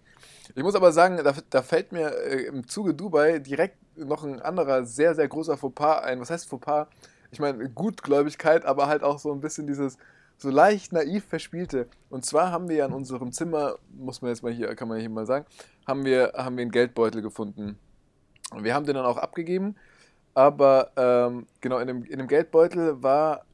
Ich 0.55 0.63
muss 0.63 0.75
aber 0.75 0.93
sagen, 0.93 1.19
da, 1.23 1.35
da 1.49 1.63
fällt 1.63 1.93
mir 1.93 2.11
äh, 2.11 2.43
im 2.47 2.67
Zuge 2.67 2.93
Dubai 2.93 3.39
direkt 3.39 3.79
noch 3.97 4.25
ein 4.25 4.41
anderer 4.43 4.85
sehr, 4.85 5.15
sehr 5.15 5.29
großer 5.29 5.57
Fauxpas 5.57 6.01
ein. 6.03 6.21
Was 6.21 6.31
heißt 6.31 6.49
Fauxpas? 6.49 6.87
Ich 7.31 7.39
meine, 7.39 7.71
Gutgläubigkeit, 7.71 8.65
aber 8.67 8.89
halt 8.89 9.03
auch 9.03 9.19
so 9.19 9.33
ein 9.33 9.41
bisschen 9.41 9.67
dieses 9.67 9.97
so 10.41 10.51
leicht 10.51 10.93
naiv 10.93 11.25
verspielte. 11.25 11.87
Und 12.09 12.25
zwar 12.25 12.51
haben 12.51 12.69
wir 12.69 12.77
ja 12.77 12.87
in 12.87 12.93
unserem 12.93 13.33
Zimmer, 13.33 13.77
muss 13.93 14.23
man 14.23 14.31
jetzt 14.31 14.43
mal 14.43 14.53
hier, 14.53 14.75
kann 14.75 14.89
man 14.89 14.99
hier 14.99 15.11
mal 15.11 15.27
sagen, 15.27 15.45
haben 15.87 16.05
wir, 16.05 16.33
haben 16.35 16.57
wir 16.57 16.63
einen 16.63 16.71
Geldbeutel 16.71 17.23
gefunden. 17.23 17.79
Und 18.51 18.65
wir 18.65 18.75
haben 18.75 18.87
den 18.87 18.95
dann 18.95 19.05
auch 19.05 19.19
abgegeben, 19.19 19.77
aber 20.35 20.91
ähm, 20.97 21.47
genau, 21.61 21.79
in 21.79 21.87
dem, 21.87 22.05
in 22.05 22.19
dem 22.19 22.27
Geldbeutel 22.27 23.03
war 23.03 23.45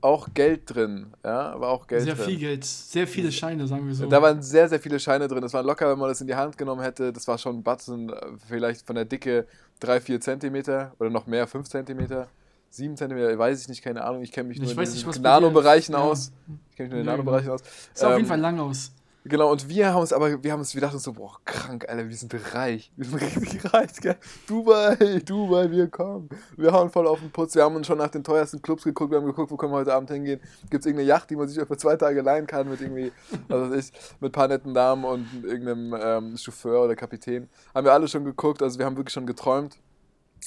auch 0.00 0.28
Geld 0.34 0.74
drin. 0.74 1.12
Ja, 1.24 1.58
war 1.60 1.70
auch 1.70 1.86
Geld 1.86 2.02
Sehr 2.02 2.14
drin. 2.14 2.24
viel 2.24 2.38
Geld. 2.38 2.64
Sehr 2.64 3.06
viele 3.06 3.32
Scheine, 3.32 3.66
sagen 3.66 3.86
wir 3.86 3.94
so. 3.94 4.06
Da 4.06 4.20
waren 4.20 4.42
sehr, 4.42 4.68
sehr 4.68 4.80
viele 4.80 4.98
Scheine 4.98 5.28
drin. 5.28 5.42
Das 5.42 5.52
war 5.52 5.62
locker, 5.62 5.90
wenn 5.90 5.98
man 5.98 6.08
das 6.08 6.20
in 6.20 6.26
die 6.26 6.34
Hand 6.34 6.58
genommen 6.58 6.82
hätte. 6.82 7.12
Das 7.12 7.26
war 7.28 7.38
schon 7.38 7.56
ein 7.56 7.62
Batzen, 7.62 8.10
äh, 8.10 8.26
vielleicht 8.48 8.86
von 8.86 8.96
der 8.96 9.04
Dicke 9.04 9.46
3, 9.80 10.00
4 10.00 10.20
Zentimeter 10.20 10.92
oder 10.98 11.10
noch 11.10 11.26
mehr, 11.26 11.46
5 11.46 11.68
Zentimeter, 11.68 12.28
7 12.76 12.96
Zentimeter, 12.96 13.38
weiß 13.38 13.60
ich 13.62 13.68
nicht, 13.68 13.82
keine 13.82 14.04
Ahnung. 14.04 14.22
Ich 14.22 14.32
kenne 14.32 14.48
mich 14.48 14.58
Ich 14.60 14.74
nur 14.74 14.84
in 14.84 15.12
dir- 15.12 15.20
Nanobereichen 15.20 15.94
ja. 15.94 16.00
aus. 16.00 16.32
Ich 16.70 16.76
kenne 16.76 16.88
mich 16.88 16.92
nur 16.92 17.00
in 17.00 17.04
den 17.04 17.06
Ja, 17.06 17.12
Nanobereichen 17.12 17.50
aus. 17.50 17.62
Sah 17.94 18.06
auf 18.08 18.12
Ähm, 18.12 18.18
jeden 18.18 18.28
Fall 18.28 18.40
lang 18.40 18.58
aus. 18.60 18.92
Genau, 19.28 19.50
und 19.50 19.68
wir 19.68 19.92
haben 19.92 20.02
uns 20.02 20.12
aber, 20.12 20.40
wir 20.40 20.52
haben 20.52 20.60
uns, 20.60 20.72
wir 20.72 20.80
dachten 20.80 20.94
uns 20.94 21.02
so, 21.02 21.12
boah, 21.12 21.36
krank, 21.44 21.84
Alter, 21.88 22.08
wir 22.08 22.14
sind 22.16 22.32
reich. 22.54 22.92
Wir 22.96 23.06
sind 23.06 23.20
richtig 23.20 23.74
reich, 23.74 23.92
gell? 24.00 24.14
Dubai, 24.46 24.94
Dubai, 25.24 25.68
wir 25.68 25.88
kommen. 25.88 26.28
Wir 26.56 26.70
hauen 26.72 26.90
voll 26.90 27.08
auf 27.08 27.18
den 27.18 27.32
Putz. 27.32 27.56
Wir 27.56 27.64
haben 27.64 27.74
uns 27.74 27.88
schon 27.88 27.98
nach 27.98 28.06
den 28.10 28.22
teuersten 28.22 28.62
Clubs 28.62 28.84
geguckt. 28.84 29.10
Wir 29.10 29.18
haben 29.18 29.26
geguckt, 29.26 29.50
wo 29.50 29.56
können 29.56 29.72
wir 29.72 29.78
heute 29.78 29.94
Abend 29.94 30.12
hingehen. 30.12 30.38
Gibt 30.70 30.82
es 30.82 30.86
irgendeine 30.86 31.08
Yacht, 31.08 31.28
die 31.28 31.34
man 31.34 31.48
sich 31.48 31.58
für 31.66 31.76
zwei 31.76 31.96
Tage 31.96 32.20
leihen 32.22 32.46
kann 32.46 32.68
mit 32.70 32.80
irgendwie, 32.80 33.10
was 33.48 33.68
weiß 33.72 33.88
ich, 33.90 33.92
mit 34.20 34.28
ein 34.30 34.32
paar 34.32 34.46
netten 34.46 34.74
Damen 34.74 35.04
und 35.04 35.26
irgendeinem 35.42 35.96
ähm, 36.00 36.36
Chauffeur 36.36 36.84
oder 36.84 36.94
Kapitän. 36.94 37.48
Haben 37.74 37.84
wir 37.84 37.92
alle 37.94 38.06
schon 38.06 38.24
geguckt, 38.24 38.62
also 38.62 38.78
wir 38.78 38.86
haben 38.86 38.96
wirklich 38.96 39.12
schon 39.14 39.26
geträumt, 39.26 39.76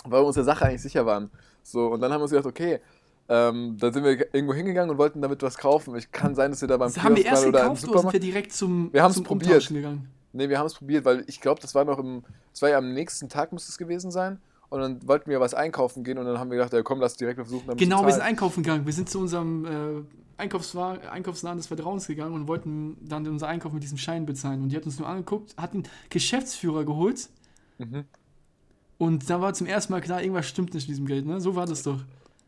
weil 0.06 0.22
wir 0.22 0.26
uns 0.28 0.36
der 0.36 0.46
Sache 0.46 0.64
eigentlich 0.64 0.84
sicher 0.84 1.06
waren. 1.06 1.32
So, 1.64 1.88
und 1.88 2.02
dann 2.02 2.12
haben 2.12 2.20
wir 2.20 2.24
uns 2.24 2.32
gedacht, 2.32 2.48
okay, 2.48 2.80
ähm, 3.28 3.78
dann 3.78 3.94
sind 3.94 4.04
wir 4.04 4.34
irgendwo 4.34 4.54
hingegangen 4.54 4.90
und 4.90 4.98
wollten 4.98 5.22
damit 5.22 5.42
was 5.44 5.58
kaufen. 5.58 5.96
Ich 5.96 6.12
kann 6.12 6.34
sein, 6.36 6.52
dass 6.52 6.62
wir 6.62 6.68
da 6.68 6.78
beim 6.78 6.92
Das 6.92 7.04
haben 7.04 7.16
wir 7.16 7.24
Kiosk 7.24 7.32
erst 7.36 7.48
oder 7.48 7.60
im 7.60 7.64
gekauft 7.64 7.70
oder 7.72 7.80
sind 7.80 7.88
Supermarkt. 7.94 8.14
wir 8.14 8.20
direkt 8.20 8.54
zum, 8.54 8.92
Wir 8.92 9.04
haben's 9.04 9.16
zum 9.16 9.24
probiert. 9.24 9.68
Gegangen? 9.68 10.10
Nee, 10.34 10.50
wir 10.50 10.58
haben 10.60 10.66
es 10.66 10.74
probiert, 10.76 11.06
weil 11.06 11.24
ich 11.28 11.40
glaube, 11.42 11.62
das 11.62 11.76
war 11.76 11.86
noch 11.86 12.00
im, 12.00 12.24
das 12.52 12.62
war 12.62 12.70
ja 12.70 12.78
am 12.78 12.94
nächsten 12.94 13.30
Tag 13.30 13.52
müsste 13.52 13.72
es 13.72 13.78
gewesen 13.78 14.12
sein. 14.12 14.40
Und 14.70 14.80
dann 14.82 15.08
wollten 15.08 15.30
wir 15.32 15.40
was 15.40 15.54
einkaufen 15.56 16.04
gehen 16.04 16.20
und 16.20 16.26
dann 16.26 16.38
haben 16.38 16.52
wir 16.52 16.58
gedacht, 16.58 16.74
ja 16.74 16.84
komm, 16.84 17.00
lass 17.00 17.18
direkt 17.18 17.38
versuchen, 17.38 17.76
Genau, 17.78 18.06
wir 18.06 18.14
sind 18.14 18.22
einkaufen 18.22 18.62
gegangen. 18.62 18.86
Wir 18.86 18.94
sind 18.94 19.10
zu 19.10 19.20
unserem 19.20 19.66
äh, 19.66 20.40
Einkaufswagen, 20.42 21.08
Einkaufsladen 21.08 21.58
des 21.58 21.68
Vertrauens 21.68 22.06
gegangen 22.06 22.34
und 22.36 22.48
wollten 22.48 22.98
dann 23.04 23.28
unser 23.28 23.48
Einkauf 23.48 23.74
mit 23.74 23.82
diesem 23.82 23.98
Schein 23.98 24.26
bezahlen. 24.28 24.62
Und 24.62 24.70
die 24.70 24.76
hat 24.78 24.86
uns 24.86 25.00
nur 25.00 25.08
angeguckt, 25.08 25.56
hat 25.58 25.74
einen 25.74 25.84
Geschäftsführer 26.10 26.84
geholt 26.86 27.30
Mhm. 27.80 28.04
Und 29.00 29.28
da 29.28 29.42
war 29.42 29.56
zum 29.56 29.66
ersten 29.66 29.92
Mal 29.94 30.02
klar, 30.02 30.22
irgendwas 30.22 30.46
stimmt 30.46 30.76
nicht 30.76 30.88
mit 30.88 30.92
diesem 30.98 31.08
Geld, 31.08 31.26
ne? 31.26 31.42
So 31.42 31.56
war 31.56 31.66
das 31.66 31.82
doch. 31.82 31.98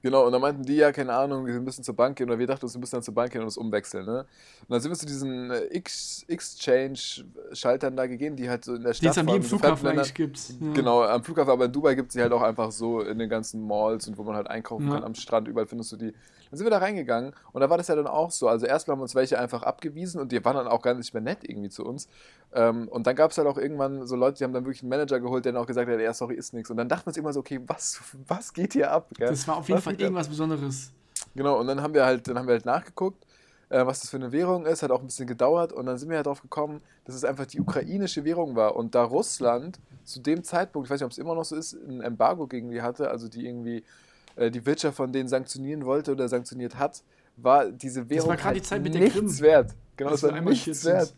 Genau, 0.03 0.25
und 0.25 0.31
dann 0.31 0.41
meinten 0.41 0.63
die 0.63 0.75
ja, 0.77 0.91
keine 0.91 1.13
Ahnung, 1.13 1.45
wir 1.45 1.59
müssen 1.59 1.83
zur 1.83 1.95
Bank 1.95 2.17
gehen, 2.17 2.27
oder 2.27 2.39
wir 2.39 2.47
dachten, 2.47 2.65
uns, 2.65 2.73
wir 2.73 2.79
müssen 2.79 2.95
dann 2.95 3.03
zur 3.03 3.13
Bank 3.13 3.31
gehen 3.31 3.41
und 3.41 3.45
uns 3.45 3.57
umwechseln, 3.57 4.05
ne? 4.05 4.25
Und 4.61 4.69
dann 4.69 4.81
sind 4.81 4.91
wir 4.91 4.97
zu 4.97 5.05
diesen 5.05 5.51
äh, 5.51 5.59
Exchange-Schaltern 6.27 7.95
da 7.95 8.07
gegangen, 8.07 8.35
die 8.35 8.49
halt 8.49 8.65
so 8.65 8.73
in 8.75 8.83
der 8.83 8.93
Die 8.93 8.97
Stadt 8.97 9.11
es 9.11 9.17
an 9.17 9.27
jedem 9.27 9.43
Flughafen 9.43 9.87
eigentlich 9.87 10.13
gibt. 10.13 10.39
Ja. 10.59 10.73
Genau, 10.73 11.03
am 11.03 11.23
Flughafen, 11.23 11.51
aber 11.51 11.65
in 11.65 11.71
Dubai 11.71 11.95
gibt 11.95 12.09
es 12.09 12.13
die 12.15 12.21
halt 12.21 12.33
auch 12.33 12.41
einfach 12.41 12.71
so 12.71 13.01
in 13.01 13.19
den 13.19 13.29
ganzen 13.29 13.65
Malls 13.65 14.07
und 14.07 14.17
wo 14.17 14.23
man 14.23 14.35
halt 14.35 14.47
einkaufen 14.47 14.87
Ja. 14.87 14.95
kann, 14.95 15.03
am 15.03 15.15
Strand, 15.15 15.47
überall 15.47 15.67
findest 15.67 15.91
du 15.91 15.97
die. 15.97 16.13
Dann 16.51 16.57
sind 16.57 16.65
wir 16.65 16.71
da 16.71 16.79
reingegangen 16.79 17.33
und 17.53 17.61
da 17.61 17.69
war 17.69 17.77
das 17.77 17.87
ja 17.87 17.95
dann 17.95 18.07
auch 18.07 18.29
so. 18.29 18.49
Also 18.49 18.65
erstmal 18.65 18.95
haben 18.95 19.01
uns 19.01 19.15
welche 19.15 19.39
einfach 19.39 19.63
abgewiesen 19.63 20.19
und 20.19 20.33
die 20.33 20.43
waren 20.43 20.57
dann 20.57 20.67
auch 20.67 20.81
gar 20.81 20.93
nicht 20.93 21.13
mehr 21.13 21.21
nett 21.21 21.39
irgendwie 21.43 21.69
zu 21.69 21.85
uns. 21.85 22.09
Ähm, 22.53 22.89
und 22.89 23.07
dann 23.07 23.15
gab 23.15 23.31
es 23.31 23.37
halt 23.37 23.47
auch 23.47 23.57
irgendwann 23.57 24.05
so 24.05 24.17
Leute, 24.17 24.39
die 24.39 24.43
haben 24.43 24.51
dann 24.53 24.65
wirklich 24.65 24.83
einen 24.83 24.89
Manager 24.89 25.21
geholt, 25.21 25.45
der 25.45 25.53
dann 25.53 25.61
auch 25.61 25.67
gesagt 25.67 25.89
hat, 25.89 25.99
ja, 25.99 26.13
sorry, 26.13 26.35
ist 26.35 26.53
nichts. 26.53 26.69
Und 26.69 26.75
dann 26.77 26.89
dachten 26.89 27.05
wir 27.05 27.07
uns 27.11 27.17
immer 27.17 27.31
so, 27.31 27.39
okay, 27.39 27.61
was, 27.65 28.01
was 28.27 28.53
geht 28.53 28.73
hier 28.73 28.91
ab? 28.91 29.07
Gell? 29.17 29.29
Das 29.29 29.47
war 29.47 29.57
auf 29.57 29.67
jeden 29.69 29.77
Was 29.77 29.85
Fall 29.85 29.93
geht 29.93 30.01
ab? 30.01 30.07
irgendwas 30.07 30.27
Besonderes. 30.27 30.91
Genau, 31.35 31.57
und 31.57 31.67
dann 31.67 31.81
haben 31.81 31.93
wir 31.93 32.05
halt, 32.05 32.27
dann 32.27 32.37
haben 32.37 32.47
wir 32.47 32.55
halt 32.55 32.65
nachgeguckt, 32.65 33.25
äh, 33.69 33.85
was 33.85 34.01
das 34.01 34.09
für 34.09 34.17
eine 34.17 34.33
Währung 34.33 34.65
ist, 34.65 34.83
hat 34.83 34.91
auch 34.91 34.99
ein 34.99 35.05
bisschen 35.05 35.27
gedauert 35.27 35.71
und 35.71 35.85
dann 35.85 35.97
sind 35.97 36.09
wir 36.09 36.17
halt 36.17 36.27
drauf 36.27 36.41
gekommen, 36.41 36.81
dass 37.05 37.15
es 37.15 37.23
einfach 37.23 37.45
die 37.45 37.61
ukrainische 37.61 38.25
Währung 38.25 38.57
war. 38.57 38.75
Und 38.75 38.93
da 38.93 39.03
Russland 39.03 39.79
zu 40.03 40.19
dem 40.19 40.43
Zeitpunkt, 40.43 40.87
ich 40.87 40.91
weiß 40.91 40.99
nicht, 40.99 41.05
ob 41.05 41.11
es 41.11 41.17
immer 41.17 41.35
noch 41.35 41.45
so 41.45 41.55
ist, 41.55 41.73
ein 41.73 42.01
Embargo 42.01 42.47
gegen 42.47 42.71
die 42.71 42.81
hatte, 42.81 43.09
also 43.09 43.29
die 43.29 43.45
irgendwie 43.47 43.85
äh, 44.35 44.51
die 44.51 44.65
Wirtschaft 44.65 44.97
von 44.97 45.11
denen 45.11 45.29
sanktionieren 45.29 45.85
wollte 45.85 46.11
oder 46.11 46.27
sanktioniert 46.27 46.77
hat, 46.77 47.03
war 47.37 47.71
diese 47.71 48.09
Währung 48.09 48.29
war 48.29 48.43
halt 48.43 48.57
die 48.57 48.61
Zeit 48.61 48.83
mit 48.83 48.93
nichts 48.93 49.13
Krim. 49.13 49.39
wert. 49.39 49.75
Genau, 49.97 50.11
es 50.11 50.23
wir 50.23 50.31
war 50.31 50.41
nichts 50.41 50.85
wert. 50.85 51.13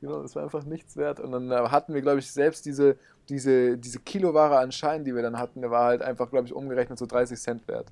Genau, 0.00 0.22
es 0.22 0.34
war 0.34 0.42
einfach 0.42 0.64
nichts 0.64 0.96
wert. 0.96 1.20
Und 1.20 1.32
dann 1.32 1.50
äh, 1.50 1.68
hatten 1.68 1.94
wir, 1.94 2.00
glaube 2.00 2.18
ich, 2.18 2.30
selbst 2.30 2.66
diese, 2.66 2.96
diese, 3.28 3.78
diese 3.78 4.00
Kiloware 4.00 4.58
an 4.58 4.72
Schein, 4.72 5.04
die 5.04 5.14
wir 5.14 5.22
dann 5.22 5.38
hatten, 5.38 5.60
der 5.60 5.70
war 5.70 5.84
halt 5.84 6.02
einfach, 6.02 6.28
glaube 6.30 6.46
ich, 6.46 6.52
umgerechnet 6.52 6.98
so 6.98 7.06
30 7.06 7.38
Cent 7.38 7.68
wert. 7.68 7.86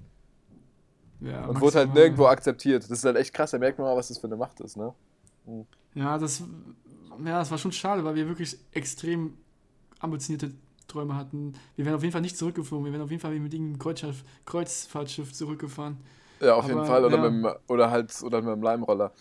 Ja, 1.21 1.47
Und 1.47 1.61
wurde 1.61 1.79
halt 1.79 1.95
nirgendwo 1.95 2.27
akzeptiert. 2.27 2.85
Das 2.85 2.91
ist 2.91 3.05
halt 3.05 3.17
echt 3.17 3.33
krass, 3.35 3.51
da 3.51 3.59
merkt 3.59 3.79
man 3.79 3.87
mal, 3.89 3.97
was 3.97 4.09
das 4.09 4.19
für 4.19 4.27
eine 4.27 4.37
Macht 4.37 4.61
ist, 4.61 4.77
ne? 4.77 4.93
Ja, 5.95 6.19
das, 6.19 6.43
ja, 7.25 7.39
das 7.39 7.51
war 7.51 7.59
schon 7.59 7.73
schade, 7.73 8.05
weil 8.05 8.15
wir 8.15 8.27
wirklich 8.27 8.59
extrem 8.73 9.35
ambitionierte 9.99 10.53
Träume 10.91 11.17
hatten. 11.17 11.55
Wir 11.77 11.85
wären 11.85 11.95
auf 11.95 12.03
jeden 12.03 12.13
Fall 12.13 12.21
nicht 12.21 12.37
zurückgeflogen, 12.37 12.85
wir 12.87 12.93
wären 12.93 13.03
auf 13.03 13.11
jeden 13.11 13.21
Fall 13.23 13.39
mit 13.39 13.53
irgendeinem 13.53 13.79
Kreuzschiff, 13.79 14.25
Kreuzfahrtschiff 14.45 15.33
zurückgefahren. 15.33 15.99
Ja, 16.41 16.55
auf 16.55 16.67
jeden 16.69 16.79
Aber, 16.79 16.87
Fall. 16.87 17.05
Oder, 17.05 17.19
ja. 17.19 17.31
mit 17.31 17.45
dem, 17.45 17.55
oder 17.69 17.91
halt 17.91 18.23
oder 18.23 18.43
mit 18.43 18.53
dem 18.55 18.63
Leimroller. 18.63 19.13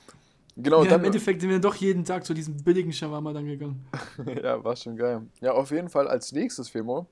Genau, 0.55 0.81
und 0.81 0.85
ja, 0.85 0.91
dann, 0.91 1.01
Im 1.01 1.05
Endeffekt 1.05 1.41
sind 1.41 1.49
wir 1.49 1.59
doch 1.59 1.75
jeden 1.75 2.03
Tag 2.03 2.25
zu 2.25 2.33
diesem 2.33 2.63
billigen 2.63 2.91
Shawarma 2.91 3.31
dann 3.33 3.45
gegangen. 3.45 3.85
ja, 4.43 4.63
war 4.63 4.75
schon 4.75 4.97
geil. 4.97 5.21
Ja, 5.41 5.53
auf 5.53 5.71
jeden 5.71 5.89
Fall 5.89 6.07
als 6.07 6.31
nächstes, 6.33 6.69
Femo, 6.69 7.07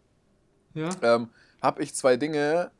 Ja? 0.74 1.00
ähm, 1.02 1.30
habe 1.62 1.84
ich 1.84 1.94
zwei 1.96 2.18
Dinge. 2.18 2.72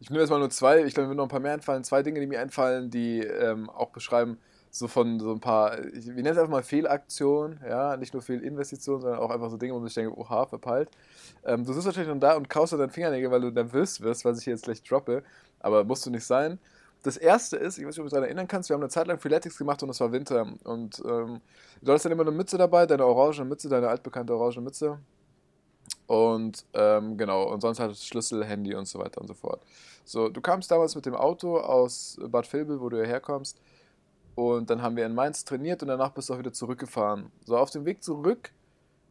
Ich 0.00 0.10
nehme 0.10 0.20
jetzt 0.20 0.30
mal 0.30 0.38
nur 0.38 0.50
zwei, 0.50 0.84
ich 0.84 0.94
glaube, 0.94 1.08
mir 1.08 1.14
noch 1.14 1.24
ein 1.24 1.28
paar 1.28 1.40
mehr 1.40 1.54
einfallen. 1.54 1.84
Zwei 1.84 2.02
Dinge, 2.02 2.20
die 2.20 2.26
mir 2.26 2.40
einfallen, 2.40 2.90
die 2.90 3.20
ähm, 3.20 3.70
auch 3.70 3.90
beschreiben, 3.90 4.38
so 4.70 4.88
von 4.88 5.20
so 5.20 5.32
ein 5.32 5.40
paar, 5.40 5.84
ich, 5.86 6.06
wir 6.06 6.14
nennen 6.14 6.28
es 6.28 6.38
einfach 6.38 6.50
mal 6.50 6.62
Fehlaktionen, 6.62 7.60
ja, 7.66 7.96
nicht 7.96 8.12
nur 8.12 8.22
Fehlinvestitionen, 8.22 9.00
sondern 9.00 9.20
auch 9.20 9.30
einfach 9.30 9.50
so 9.50 9.56
Dinge, 9.56 9.74
wo 9.74 9.78
man 9.78 9.88
sich 9.88 9.94
denkt, 9.94 10.16
oha, 10.16 10.46
verpeilt. 10.46 10.90
Ähm, 11.44 11.64
du 11.64 11.72
sitzt 11.72 11.86
natürlich 11.86 12.08
dann 12.08 12.20
da 12.20 12.36
und 12.36 12.48
kaust 12.48 12.72
dir 12.72 12.78
deinen 12.78 12.90
Fingernägel, 12.90 13.30
weil 13.30 13.40
du 13.40 13.50
nervös 13.50 14.00
wirst, 14.00 14.24
was 14.24 14.38
ich 14.38 14.44
hier 14.44 14.52
jetzt 14.52 14.64
gleich 14.64 14.82
droppe, 14.82 15.22
aber 15.60 15.84
musst 15.84 16.04
du 16.06 16.10
nicht 16.10 16.24
sein. 16.24 16.58
Das 17.02 17.16
erste 17.16 17.56
ist, 17.56 17.78
ich 17.78 17.86
weiß 17.86 17.96
nicht, 17.96 18.00
ob 18.00 18.04
du 18.04 18.08
dich 18.08 18.12
daran 18.12 18.24
erinnern 18.24 18.48
kannst, 18.48 18.68
wir 18.68 18.74
haben 18.74 18.82
eine 18.82 18.90
Zeit 18.90 19.06
lang 19.06 19.18
Freeletics 19.18 19.58
gemacht 19.58 19.82
und 19.82 19.90
es 19.90 20.00
war 20.00 20.10
Winter. 20.12 20.46
Und 20.64 21.00
ähm, 21.06 21.40
du 21.80 21.92
hattest 21.92 22.04
dann 22.04 22.12
immer 22.12 22.22
eine 22.22 22.32
Mütze 22.32 22.58
dabei, 22.58 22.86
deine 22.86 23.06
orange 23.06 23.44
Mütze, 23.44 23.68
deine 23.68 23.88
altbekannte 23.88 24.34
orange 24.34 24.60
Mütze. 24.60 24.98
Und 26.06 26.64
ähm, 26.74 27.16
genau, 27.16 27.44
und 27.44 27.60
sonst 27.60 27.80
halt 27.80 27.96
Schlüssel, 27.96 28.44
Handy 28.44 28.74
und 28.74 28.86
so 28.86 28.98
weiter 28.98 29.20
und 29.20 29.28
so 29.28 29.34
fort. 29.34 29.62
So, 30.04 30.28
du 30.28 30.40
kamst 30.40 30.70
damals 30.70 30.94
mit 30.94 31.06
dem 31.06 31.14
Auto 31.14 31.58
aus 31.58 32.18
Bad 32.28 32.52
Vilbel, 32.52 32.80
wo 32.80 32.88
du 32.88 32.96
hierher 32.96 33.20
kommst, 33.20 33.60
und 34.36 34.70
dann 34.70 34.80
haben 34.82 34.94
wir 34.94 35.04
in 35.06 35.14
Mainz 35.14 35.44
trainiert 35.44 35.82
und 35.82 35.88
danach 35.88 36.10
bist 36.10 36.28
du 36.28 36.34
auch 36.34 36.38
wieder 36.38 36.52
zurückgefahren. 36.52 37.32
So, 37.44 37.56
auf 37.56 37.70
dem 37.70 37.84
Weg 37.84 38.04
zurück, 38.04 38.52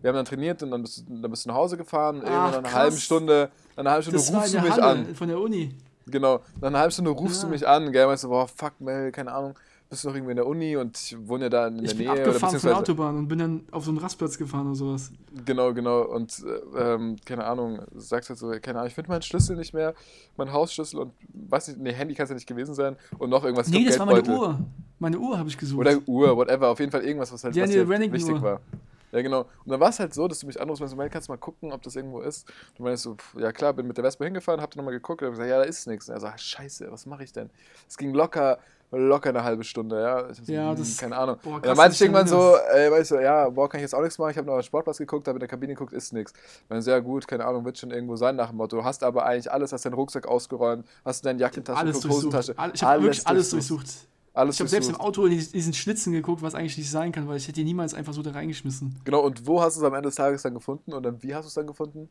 wir 0.01 0.09
haben 0.09 0.15
dann 0.15 0.25
trainiert 0.25 0.63
und 0.63 0.71
dann 0.71 0.81
bist 0.83 0.99
du, 0.99 1.03
dann 1.21 1.29
bist 1.31 1.43
du 1.45 1.49
nach 1.49 1.55
Hause 1.55 1.75
gefahren, 1.75 2.21
Ach, 2.23 2.29
irgendwann 2.29 2.43
nach 2.51 2.53
einer 2.59 2.61
krass. 2.69 2.73
halben 2.73 2.97
Stunde, 2.97 3.49
nach 3.75 3.77
einer 3.81 3.91
halben 3.91 4.03
Stunde 4.03 4.19
Das 4.19 4.33
rufst 4.33 4.53
du 4.53 4.61
mich 4.61 4.71
Halle 4.71 4.83
an. 4.83 5.15
von 5.15 5.27
der 5.27 5.39
Uni. 5.39 5.75
Genau, 6.07 6.41
nach 6.61 6.67
einer 6.67 6.79
halben 6.79 6.91
Stunde 6.91 7.11
rufst 7.11 7.41
du 7.41 7.47
Ja. 7.47 7.51
mich 7.51 7.67
an, 7.67 7.91
gell, 7.91 8.05
meinst 8.05 8.23
du, 8.23 8.29
boah, 8.29 8.47
fuck, 8.47 8.79
Mel, 8.79 9.11
keine 9.11 9.31
Ahnung, 9.33 9.55
bist 9.89 10.03
du 10.03 10.07
noch 10.09 10.15
irgendwie 10.15 10.31
in 10.31 10.37
der 10.37 10.47
Uni 10.47 10.75
und 10.77 10.97
ich 10.97 11.15
wohne 11.27 11.45
ja 11.45 11.49
da 11.49 11.67
in 11.67 11.75
der 11.77 11.85
Ich 11.85 11.97
bin 11.97 12.07
Nähe. 12.07 12.11
oder 12.13 12.25
abgefahren 12.27 12.59
von 12.59 12.69
der 12.69 12.77
Autobahn 12.77 13.17
und 13.17 13.27
bin 13.27 13.39
dann 13.39 13.63
auf 13.71 13.85
so 13.85 13.91
einen 13.91 13.99
Rastplatz 13.99 14.37
gefahren 14.37 14.67
oder 14.67 14.75
sowas. 14.75 15.11
Genau, 15.45 15.73
genau. 15.73 16.01
Und 16.03 16.43
äh, 16.75 16.93
ähm, 16.93 17.15
keine 17.25 17.45
Ahnung, 17.45 17.79
sagst 17.95 18.29
halt 18.29 18.39
so, 18.39 18.49
keine 18.61 18.79
Ahnung, 18.79 18.87
ich 18.87 18.95
finde 18.95 19.09
meinen 19.11 19.21
Schlüssel 19.21 19.55
nicht 19.55 19.73
mehr, 19.73 19.93
mein 20.37 20.51
Hausschlüssel 20.51 20.99
und 20.99 21.13
weiß 21.33 21.67
nicht, 21.69 21.79
nee, 21.79 21.93
Handy 21.93 22.15
kann 22.15 22.23
es 22.23 22.29
ja 22.29 22.35
nicht 22.35 22.47
gewesen 22.47 22.73
sein 22.73 22.95
und 23.19 23.29
noch 23.29 23.43
irgendwas. 23.43 23.67
Nee, 23.67 23.85
das 23.85 23.99
war 23.99 24.05
meine. 24.05 24.27
Uhr. 24.27 24.59
Meine 24.97 25.19
Uhr 25.19 25.37
habe 25.37 25.49
ich 25.49 25.57
gesucht. 25.57 25.81
Oder 25.81 25.99
Uhr, 26.07 26.35
whatever, 26.37 26.69
auf 26.69 26.79
jeden 26.79 26.91
Fall 26.91 27.03
irgendwas, 27.03 27.31
was 27.31 27.43
halt 27.43 27.55
Ja, 27.55 27.63
was 27.63 27.71
Remington-Uhr. 27.71 28.13
wichtig 28.13 28.41
war. 28.41 28.61
Ja, 29.15 29.21
genau. 29.21 29.41
Und 29.63 29.71
dann 29.71 29.79
war 29.79 29.89
es 29.89 29.99
halt 29.99 30.13
so, 30.13 30.27
dass 30.27 30.39
du 30.39 30.47
mich 30.47 30.59
anrufst 30.59 30.81
und 30.83 30.97
"Mel, 30.97 31.09
kannst 31.09 31.29
du 31.29 31.31
mal 31.31 31.37
gucken, 31.37 31.71
ob 31.71 31.81
das 31.83 31.95
irgendwo 31.95 32.19
ist? 32.19 32.45
Du 32.75 32.83
meinst 32.83 33.03
so, 33.03 33.15
ja 33.37 33.53
klar, 33.53 33.71
bin 33.71 33.87
mit 33.87 33.95
der 33.95 34.03
Vespa 34.03 34.25
hingefahren, 34.25 34.59
hab 34.61 34.71
dann 34.71 34.79
nochmal 34.79 34.93
geguckt 34.93 35.21
und 35.21 35.27
hab 35.27 35.33
gesagt, 35.33 35.49
ja, 35.49 35.57
da 35.57 35.63
ist 35.63 35.87
nichts. 35.87 36.09
Und 36.09 36.15
er 36.15 36.19
sagt, 36.19 36.41
scheiße, 36.41 36.91
was 36.91 37.05
mache 37.05 37.23
ich 37.23 37.31
denn? 37.31 37.49
Es 37.87 37.95
ging 37.97 38.13
locker, 38.13 38.59
locker 38.91 39.29
eine 39.29 39.43
halbe 39.45 39.63
Stunde, 39.63 40.01
ja. 40.01 40.33
So, 40.33 40.51
Ja, 40.51 40.71
hm, 40.71 40.77
das- 40.77 40.97
keine 40.97 41.15
Ahnung. 41.17 41.37
boah, 41.41 41.55
und 41.55 41.65
dann 41.65 41.77
meinte 41.77 41.93
ich 41.93 41.99
du 41.99 42.03
irgendwann 42.05 42.27
so, 42.27 42.57
ey, 42.73 42.91
weißt 42.91 43.11
du, 43.11 43.15
ja, 43.21 43.47
boah, 43.49 43.69
kann 43.69 43.79
ich 43.79 43.83
jetzt 43.83 43.95
auch 43.95 44.01
nichts 44.01 44.17
machen, 44.17 44.31
ich 44.31 44.37
habe 44.37 44.47
noch 44.47 44.55
auf 44.55 44.59
den 44.59 44.65
Sportplatz 44.65 44.97
geguckt, 44.97 45.27
habe 45.29 45.37
in 45.37 45.39
der 45.39 45.47
Kabine 45.47 45.73
geguckt, 45.75 45.93
ist 45.93 46.11
nichts. 46.11 46.33
Dann 46.67 46.81
sehr 46.81 47.01
gut, 47.01 47.25
keine 47.25 47.45
Ahnung, 47.45 47.63
wird 47.63 47.77
schon 47.77 47.91
irgendwo 47.91 48.17
sein 48.17 48.35
nach 48.35 48.49
dem 48.49 48.57
Motto. 48.57 48.75
Du 48.77 48.83
hast 48.83 49.01
aber 49.01 49.25
eigentlich 49.25 49.49
alles, 49.49 49.71
hast 49.71 49.85
deinen 49.85 49.93
Rucksack 49.93 50.27
ausgeräumt, 50.27 50.85
hast 51.05 51.25
deine 51.25 51.39
Jackentasche, 51.39 51.85
durchsucht. 51.85 52.11
Hosentasche, 52.13 52.53
All- 52.57 52.71
Ich 52.75 52.83
habe 52.83 53.01
wirklich 53.03 53.25
alles 53.27 53.49
durchsucht. 53.49 53.87
Alles 54.35 54.55
Ich 54.55 54.59
habe 54.59 54.69
selbst 54.69 54.89
im. 54.89 54.95
Auto 54.97 55.25
in 55.25 55.31
die- 55.31 55.47
diesen 55.51 55.73
Schlitzen 55.73 56.11
geguckt, 56.11 56.41
was 56.41 56.53
eigentlich 56.55 56.77
nicht 56.77 56.91
sein 56.91 57.11
kann, 57.11 57.27
weil 57.27 57.37
ich 57.37 57.43
hätte 57.47 57.53
die 57.53 57.63
niemals 57.63 57.93
einfach 57.93 58.13
so 58.13 58.21
da 58.21 58.31
reingeschmissen. 58.31 58.99
Genau, 59.05 59.21
und 59.21 59.47
wo 59.47 59.61
hast 59.61 59.77
du 59.77 59.81
es 59.81 59.85
am 59.85 59.93
Ende 59.93 60.09
des 60.09 60.15
Tages 60.15 60.41
dann 60.43 60.53
gefunden 60.53 60.93
und 60.93 61.03
dann 61.03 61.23
wie 61.23 61.33
hast 61.33 61.45
du 61.45 61.47
es 61.47 61.53
dann 61.53 61.67
gefunden? 61.67 62.09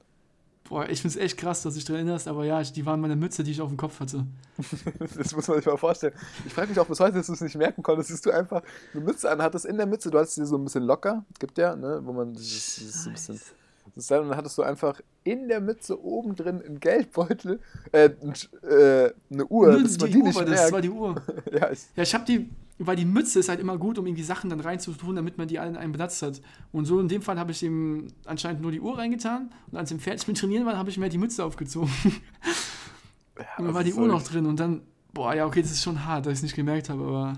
Boah, 0.67 0.89
ich 0.89 1.03
finde 1.03 1.19
es 1.19 1.23
echt 1.23 1.37
krass, 1.37 1.61
dass 1.63 1.75
du 1.75 1.79
dich 1.79 1.85
daran 1.85 2.01
erinnerst, 2.07 2.27
aber 2.27 2.47
ja, 2.47 2.59
ich- 2.63 2.73
die 2.73 2.87
waren 2.87 2.99
meine 2.99 3.17
Mütze, 3.17 3.45
die 3.45 3.51
ich 3.51 3.61
auf 3.61 3.69
dem 3.69 3.77
Kopf 3.77 4.01
hatte. 4.01 4.25
Das 5.19 5.37
muss 5.37 5.47
man 5.47 5.59
sich 5.59 5.67
mal 5.67 5.77
vorstellen. 5.77 6.15
Ich 6.47 6.55
frage 6.55 6.69
mich 6.69 6.79
auch 6.81 6.87
bis 6.87 7.01
heute, 7.01 7.19
dass 7.19 7.27
du 7.27 7.35
es 7.35 7.43
nicht 7.43 7.57
merken 7.57 7.83
konntest, 7.83 8.11
dass 8.11 8.23
du 8.23 8.31
einfach 8.31 8.63
eine 8.95 9.05
Mütze 9.05 9.31
anhattest. 9.31 9.67
In 9.67 9.77
der 9.77 9.85
Mütze, 9.87 10.11
du 10.11 10.19
hattest 10.19 10.37
sie 10.37 10.47
so 10.47 10.57
ein 10.57 10.65
bisschen 10.65 10.85
locker, 10.85 11.25
gibt 11.39 11.59
ja, 11.59 11.77
ne, 11.77 12.01
wo 12.03 12.15
man 12.15 12.33
dieses, 12.33 12.77
dieses 12.77 13.03
so 13.05 13.11
ein 13.11 13.13
bisschen. 13.13 13.41
Das 13.95 14.11
und 14.11 14.29
dann 14.29 14.37
hattest 14.37 14.59
du 14.59 14.63
einfach 14.63 15.01
in 15.23 15.49
der 15.49 15.61
Mütze 15.61 16.03
oben 16.03 16.35
drin 16.35 16.63
einen 16.63 16.81
Geldbeutel, 16.81 17.61
äh, 17.93 18.07
äh, 18.07 19.13
eine 19.31 19.47
Uhr, 19.47 19.73
Nö, 19.73 19.83
dass 19.83 19.99
man 19.99 20.11
die 20.11 20.17
die 20.17 20.23
Uhr 20.23 20.35
war 20.35 20.45
das, 20.45 20.73
war 20.73 20.81
die 20.81 20.91
Uhr. 20.91 21.15
ja, 21.53 21.71
ich, 21.71 21.81
Ja, 21.95 22.03
ich 22.03 22.15
habe 22.15 22.25
die, 22.25 22.51
weil 22.79 22.97
die 22.97 23.05
Mütze 23.05 23.39
ist 23.39 23.49
halt 23.49 23.61
immer 23.61 23.79
gut, 23.79 23.99
um 23.99 24.07
irgendwie 24.07 24.25
Sachen 24.25 24.51
dann 24.51 24.61
reinzutun, 24.61 25.15
damit 25.17 25.39
man 25.39 25.47
die 25.47 25.59
alle 25.59 25.71
in 25.71 25.77
einen 25.77 25.93
Platz 25.93 26.21
hat. 26.23 26.41
Und 26.73 26.87
so 26.87 26.99
in 26.99 27.09
dem 27.09 27.23
Fall 27.23 27.39
habe 27.39 27.53
ich 27.53 27.63
ihm 27.63 28.09
anscheinend 28.25 28.63
nur 28.63 28.73
die 28.73 28.81
Uhr 28.81 28.99
reingetan 28.99 29.51
und 29.71 29.79
als 29.79 29.91
ich 29.93 30.01
fertig 30.01 30.27
mit 30.27 30.39
Trainieren 30.39 30.67
war, 30.67 30.77
habe 30.77 30.91
ich 30.91 30.99
mir 30.99 31.09
die 31.09 31.19
Mütze 31.19 31.45
aufgezogen. 31.45 31.91
ja, 32.05 33.43
Und 33.43 33.47
dann 33.59 33.67
das 33.67 33.75
war 33.75 33.85
die 33.85 33.95
Uhr 33.95 34.09
noch 34.09 34.23
drin 34.23 34.47
und 34.47 34.59
dann, 34.59 34.83
boah, 35.13 35.35
ja, 35.35 35.47
okay, 35.47 35.63
das 35.63 35.71
ist 35.71 35.83
schon 35.85 36.05
hart, 36.05 36.27
dass 36.27 36.33
ich 36.33 36.39
es 36.39 36.43
nicht 36.43 36.57
gemerkt 36.57 36.89
habe, 36.91 37.03
aber 37.05 37.33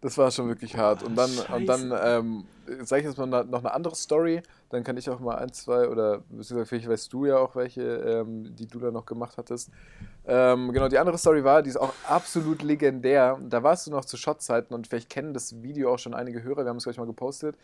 Das 0.00 0.18
war 0.18 0.30
schon 0.30 0.48
wirklich 0.48 0.76
hart. 0.76 1.02
Und 1.04 1.14
dann, 1.14 1.30
und 1.30 1.66
dann 1.66 1.90
Scheiße. 1.90 2.18
ähm, 2.18 2.44
sage 2.82 3.02
ich 3.02 3.08
jetzt 3.08 3.18
mal 3.18 3.26
noch 3.26 3.58
eine 3.60 3.72
andere 3.72 3.94
Story. 3.94 4.42
Dann 4.70 4.84
kann 4.84 4.96
ich 4.96 5.08
auch 5.10 5.20
mal 5.20 5.36
ein, 5.36 5.52
zwei 5.52 5.88
oder 5.88 6.18
beziehungsweise 6.28 6.66
vielleicht 6.66 6.88
weißt 6.88 7.12
du 7.12 7.26
ja 7.26 7.38
auch 7.38 7.56
welche, 7.56 7.82
ähm, 7.82 8.54
die 8.56 8.66
du 8.66 8.78
da 8.78 8.90
noch 8.90 9.06
gemacht 9.06 9.36
hattest. 9.36 9.70
Ähm, 10.26 10.72
genau, 10.72 10.88
die 10.88 10.98
andere 10.98 11.18
Story 11.18 11.42
war, 11.44 11.62
die 11.62 11.70
ist 11.70 11.76
auch 11.76 11.92
absolut 12.08 12.62
legendär. 12.62 13.38
Da 13.48 13.62
warst 13.62 13.86
du 13.86 13.90
noch 13.90 14.04
zu 14.04 14.16
Shot-Zeiten 14.16 14.74
und 14.74 14.86
vielleicht 14.86 15.10
kennen 15.10 15.34
das 15.34 15.62
Video 15.62 15.92
auch 15.92 15.98
schon 15.98 16.14
einige 16.14 16.42
Hörer. 16.42 16.64
Wir 16.64 16.68
haben 16.68 16.76
es 16.76 16.84
gleich 16.84 16.98
mal 16.98 17.06
gepostet. 17.06 17.56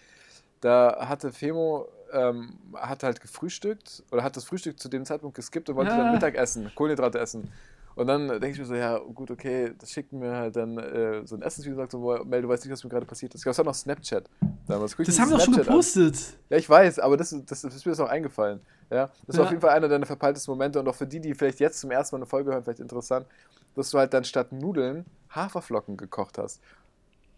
Da 0.61 1.07
hatte 1.09 1.33
Femo 1.33 1.87
ähm, 2.13 2.59
hat 2.75 3.03
halt 3.03 3.21
gefrühstückt 3.21 4.03
oder 4.11 4.23
hat 4.23 4.37
das 4.37 4.45
Frühstück 4.45 4.79
zu 4.79 4.89
dem 4.89 5.05
Zeitpunkt 5.05 5.37
geskippt 5.37 5.69
und 5.69 5.77
wollte 5.77 5.91
Ja. 5.91 5.99
dann 5.99 6.13
Mittag 6.13 6.35
essen, 6.35 6.71
Kohlenhydrate 6.75 7.19
essen. 7.19 7.53
Und 7.97 8.07
dann 8.09 8.29
denke 8.29 8.51
ich 8.51 8.59
mir 8.59 8.67
so, 8.67 8.75
ja, 8.75 8.99
gut, 8.99 9.31
okay, 9.31 9.73
das 9.79 9.91
schickt 9.91 10.13
mir 10.13 10.31
halt 10.37 10.55
dann 10.55 10.77
äh, 10.79 11.27
so 11.27 11.35
ein 11.35 11.41
Essensvideo 11.43 11.77
und 11.77 11.83
sagt 11.83 11.93
so, 11.93 12.01
boah, 12.01 12.25
Mel, 12.25 12.43
du 12.43 12.49
weißt 12.49 12.65
nicht, 12.65 12.73
was 12.73 12.85
mir 12.85 12.91
gerade 12.91 13.07
passiert 13.07 13.35
ist. 13.35 13.41
Ich 13.41 13.45
glaube, 13.45 13.53
es 13.53 13.59
war 13.59 13.65
noch 13.65 13.75
Snapchat 13.75 14.29
damals. 14.69 14.95
Das 14.97 15.19
haben 15.19 15.31
wir 15.31 15.39
doch 15.39 15.45
schon 15.45 15.55
Snapchat 15.55 15.69
an. 15.69 15.75
gepostet. 15.79 16.39
Ja, 16.51 16.59
ich 16.59 16.69
weiß, 16.69 16.99
aber 16.99 17.17
das, 17.17 17.31
das, 17.31 17.63
das 17.63 17.75
ist 17.75 17.87
mir 17.87 17.93
das 17.93 18.01
auch 18.01 18.09
eingefallen. 18.11 18.61
Ja, 18.91 19.11
das 19.27 19.37
war 19.37 19.45
Ja. 19.45 19.47
auf 19.47 19.51
jeden 19.51 19.63
Fall 19.63 19.71
einer 19.71 19.89
deiner 19.89 20.05
verpeiltesten 20.07 20.53
Momente 20.53 20.79
und 20.79 20.87
auch 20.89 20.95
für 20.95 21.07
die, 21.07 21.21
die 21.21 21.35
vielleicht 21.35 21.59
jetzt 21.59 21.81
zum 21.81 21.91
ersten 21.91 22.15
Mal 22.15 22.19
eine 22.19 22.27
Folge 22.27 22.53
hören, 22.53 22.63
vielleicht 22.63 22.81
interessant, 22.81 23.27
dass 23.75 23.91
du 23.91 23.99
halt 23.99 24.13
dann 24.13 24.25
statt 24.25 24.53
Nudeln 24.53 25.07
Haferflocken 25.31 25.97
gekocht 25.97 26.37
hast. 26.39 26.61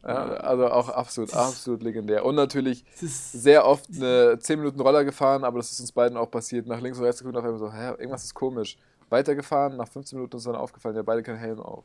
Ja, 0.04 0.26
also 0.38 0.68
auch 0.70 0.88
absolut, 0.88 1.34
absolut 1.34 1.82
legendär. 1.82 2.24
Und 2.24 2.34
natürlich 2.36 2.84
sehr 2.96 3.64
oft 3.66 3.86
eine 3.94 4.38
10 4.38 4.58
Minuten 4.58 4.80
Roller 4.80 5.04
gefahren, 5.04 5.44
aber 5.44 5.58
das 5.58 5.70
ist 5.72 5.80
uns 5.80 5.92
beiden 5.92 6.16
auch 6.16 6.30
passiert. 6.30 6.66
Nach 6.66 6.80
links 6.80 6.98
und 6.98 7.04
rechts 7.04 7.20
geguckt 7.20 7.36
und 7.36 7.40
auf 7.40 7.44
einmal 7.46 7.58
so, 7.60 7.72
hä, 7.72 7.90
irgendwas 7.90 8.24
ist 8.24 8.34
komisch. 8.34 8.76
Weitergefahren, 9.10 9.76
nach 9.76 9.88
15 9.88 10.18
Minuten 10.18 10.36
ist 10.36 10.46
dann 10.46 10.56
aufgefallen, 10.56 10.96
ja, 10.96 11.02
beide 11.02 11.22
keinen 11.22 11.38
Helm 11.38 11.60
auf. 11.60 11.84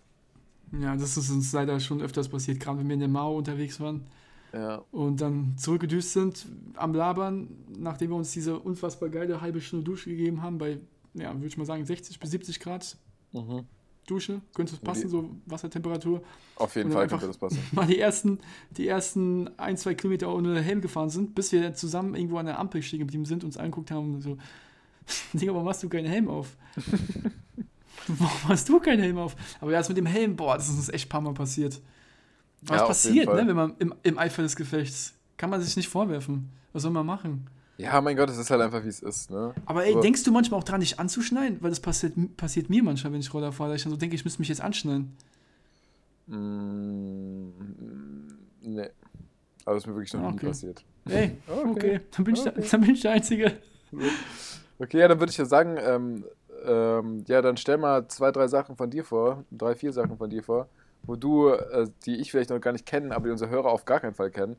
ja, 0.80 0.96
das 0.96 1.18
ist 1.18 1.30
uns 1.30 1.52
leider 1.54 1.80
schon 1.80 2.02
öfters 2.02 2.28
passiert, 2.30 2.60
gerade 2.60 2.80
wenn 2.80 2.88
wir 2.88 2.96
in 2.96 3.00
der 3.00 3.10
Mao 3.10 3.38
unterwegs 3.38 3.80
waren 3.80 4.06
Ja, 4.54 4.84
und 4.92 5.22
dann 5.22 5.56
zurückgedüst 5.58 6.14
sind 6.14 6.46
am 6.76 6.94
Labern, 6.94 7.48
nachdem 7.78 8.12
wir 8.12 8.18
uns 8.18 8.32
diese 8.32 8.58
unfassbar 8.60 9.10
geile 9.10 9.42
halbe 9.42 9.62
Stunde 9.62 9.86
Dusche 9.86 10.10
gegeben 10.10 10.42
haben, 10.42 10.58
bei, 10.58 10.80
ja, 11.14 11.34
würde 11.34 11.48
ich 11.48 11.58
mal 11.58 11.66
sagen, 11.66 11.86
60 11.86 12.20
bis 12.20 12.32
70 12.32 12.60
Grad 12.60 12.98
mhm. 13.32 13.66
Dusche, 14.06 14.42
könnte 14.54 14.74
es 14.76 14.82
passen, 14.82 15.08
so 15.08 15.30
Wassertemperatur. 15.46 16.22
auf 16.58 16.76
jeden 16.76 16.92
Fall 16.92 17.04
einfach- 17.04 17.20
könnte 17.20 17.28
das 17.28 17.38
passen. 17.38 17.60
Mal 17.72 17.88
die 17.88 18.00
ersten, 18.00 18.40
die 18.72 18.86
ersten 18.86 19.50
ein, 19.58 19.78
zwei 19.78 19.94
Kilometer 19.94 20.34
ohne 20.34 20.60
Helm 20.62 20.82
gefahren 20.82 21.10
sind, 21.10 21.36
bis 21.36 21.54
wir 21.54 21.74
zusammen 21.74 22.14
irgendwo 22.14 22.38
an 22.38 22.46
der 22.48 22.60
Ampel 22.60 22.82
stehen 22.82 23.00
geblieben 23.00 23.24
sind, 23.24 23.46
uns 23.46 23.56
angeguckt 23.56 23.92
haben 23.92 24.16
und 24.16 24.22
so, 24.22 24.38
Digga, 25.34 25.54
warum 25.54 25.68
hast 25.70 25.84
du 25.84 25.90
keinen 25.90 26.08
Helm 26.08 26.28
auf? 26.30 26.56
warum 28.08 28.48
hast 28.50 28.68
du 28.70 28.80
keinen 28.80 29.02
Helm 29.02 29.18
auf? 29.18 29.36
Aber 29.62 29.72
ja, 29.72 29.78
das 29.80 29.90
mit 29.90 29.98
dem 29.98 30.06
Helm, 30.06 30.36
boah, 30.36 30.56
das 30.56 30.70
ist 30.70 30.76
uns 30.76 30.90
echt 30.90 31.08
ein 31.08 31.10
paar 31.10 31.22
Mal 31.22 31.34
passiert. 31.34 31.82
Was 32.62 32.80
Ja, 32.82 32.88
passiert, 32.88 33.34
ne, 33.34 33.46
wenn 33.48 33.56
man 33.56 33.76
im, 33.80 33.94
im 34.04 34.18
Eifer 34.18 34.42
des 34.42 34.56
Gefechts, 34.56 35.14
kann 35.38 35.50
man 35.50 35.62
sich 35.62 35.76
nicht 35.76 35.90
vorwerfen. 35.90 36.50
Was 36.72 36.84
soll 36.84 36.92
man 36.92 37.06
machen? 37.06 37.48
Ja, 37.78 38.00
mein 38.02 38.16
Gott, 38.16 38.30
es 38.30 38.38
ist 38.38 38.50
halt 38.52 38.62
einfach, 38.62 38.84
wie 38.84 38.88
es 38.88 39.02
ist, 39.02 39.32
ne? 39.32 39.54
Aber 39.66 39.84
ey, 39.86 39.94
Aber- 39.94 40.02
denkst 40.02 40.24
du 40.24 40.32
manchmal 40.32 40.60
auch 40.60 40.64
dran, 40.64 40.80
dich 40.80 41.00
anzuschneiden? 41.00 41.58
Weil 41.62 41.72
das 41.72 41.80
passiert, 41.80 42.14
passiert 42.38 42.70
mir 42.70 42.84
manchmal, 42.84 43.12
wenn 43.14 43.20
ich 43.20 43.34
Roller 43.34 43.52
fahre, 43.52 43.72
dass 43.72 43.78
ich 43.78 43.84
dann 43.84 43.92
so 43.92 43.98
denke, 43.98 44.16
ich 44.16 44.24
müsste 44.24 44.42
mich 44.42 44.50
jetzt 44.50 44.62
anschneiden. 44.62 45.12
Mm, 46.28 47.50
nee. 48.62 48.90
Aber 49.66 49.76
das 49.76 49.84
ist 49.84 49.88
mir 49.88 49.96
wirklich 49.96 50.14
noch 50.14 50.22
Ah, 50.24 50.30
nie 50.32 50.38
okay. 50.38 50.48
passiert. 50.48 50.84
Ey, 51.06 51.38
Okay. 51.48 51.70
okay, 51.70 52.00
dann, 52.12 52.24
bin 52.26 52.36
ich 52.36 52.42
Okay. 52.42 52.52
der, 52.56 52.70
dann 52.70 52.82
bin 52.82 52.90
ich 52.92 53.02
der 53.02 53.12
Einzige. 53.12 53.58
Okay, 54.84 55.00
ja, 55.00 55.08
dann 55.08 55.20
würde 55.20 55.32
ich 55.32 55.38
ja 55.38 55.46
sagen, 55.46 55.78
ähm, 55.80 56.26
ähm, 56.66 57.24
ja, 57.28 57.42
dann 57.42 57.58
stell 57.58 57.78
mal 57.78 58.08
zwei, 58.08 58.32
drei 58.32 58.48
Sachen 58.48 58.76
von 58.76 58.90
dir 58.90 59.04
vor, 59.04 59.44
drei, 59.52 59.76
vier 59.76 59.94
Sachen 59.94 60.18
von 60.18 60.30
dir 60.30 60.44
vor, 60.44 60.68
wo 61.04 61.16
du, 61.16 61.50
äh, 61.50 61.88
die 62.06 62.18
ich 62.18 62.32
vielleicht 62.32 62.50
noch 62.50 62.60
gar 62.60 62.72
nicht 62.72 62.86
kenne, 62.86 63.16
aber 63.16 63.26
die 63.26 63.32
unsere 63.32 63.50
Hörer 63.50 63.70
auf 63.70 63.86
gar 63.86 64.00
keinen 64.00 64.14
Fall 64.14 64.32
kennen, 64.32 64.56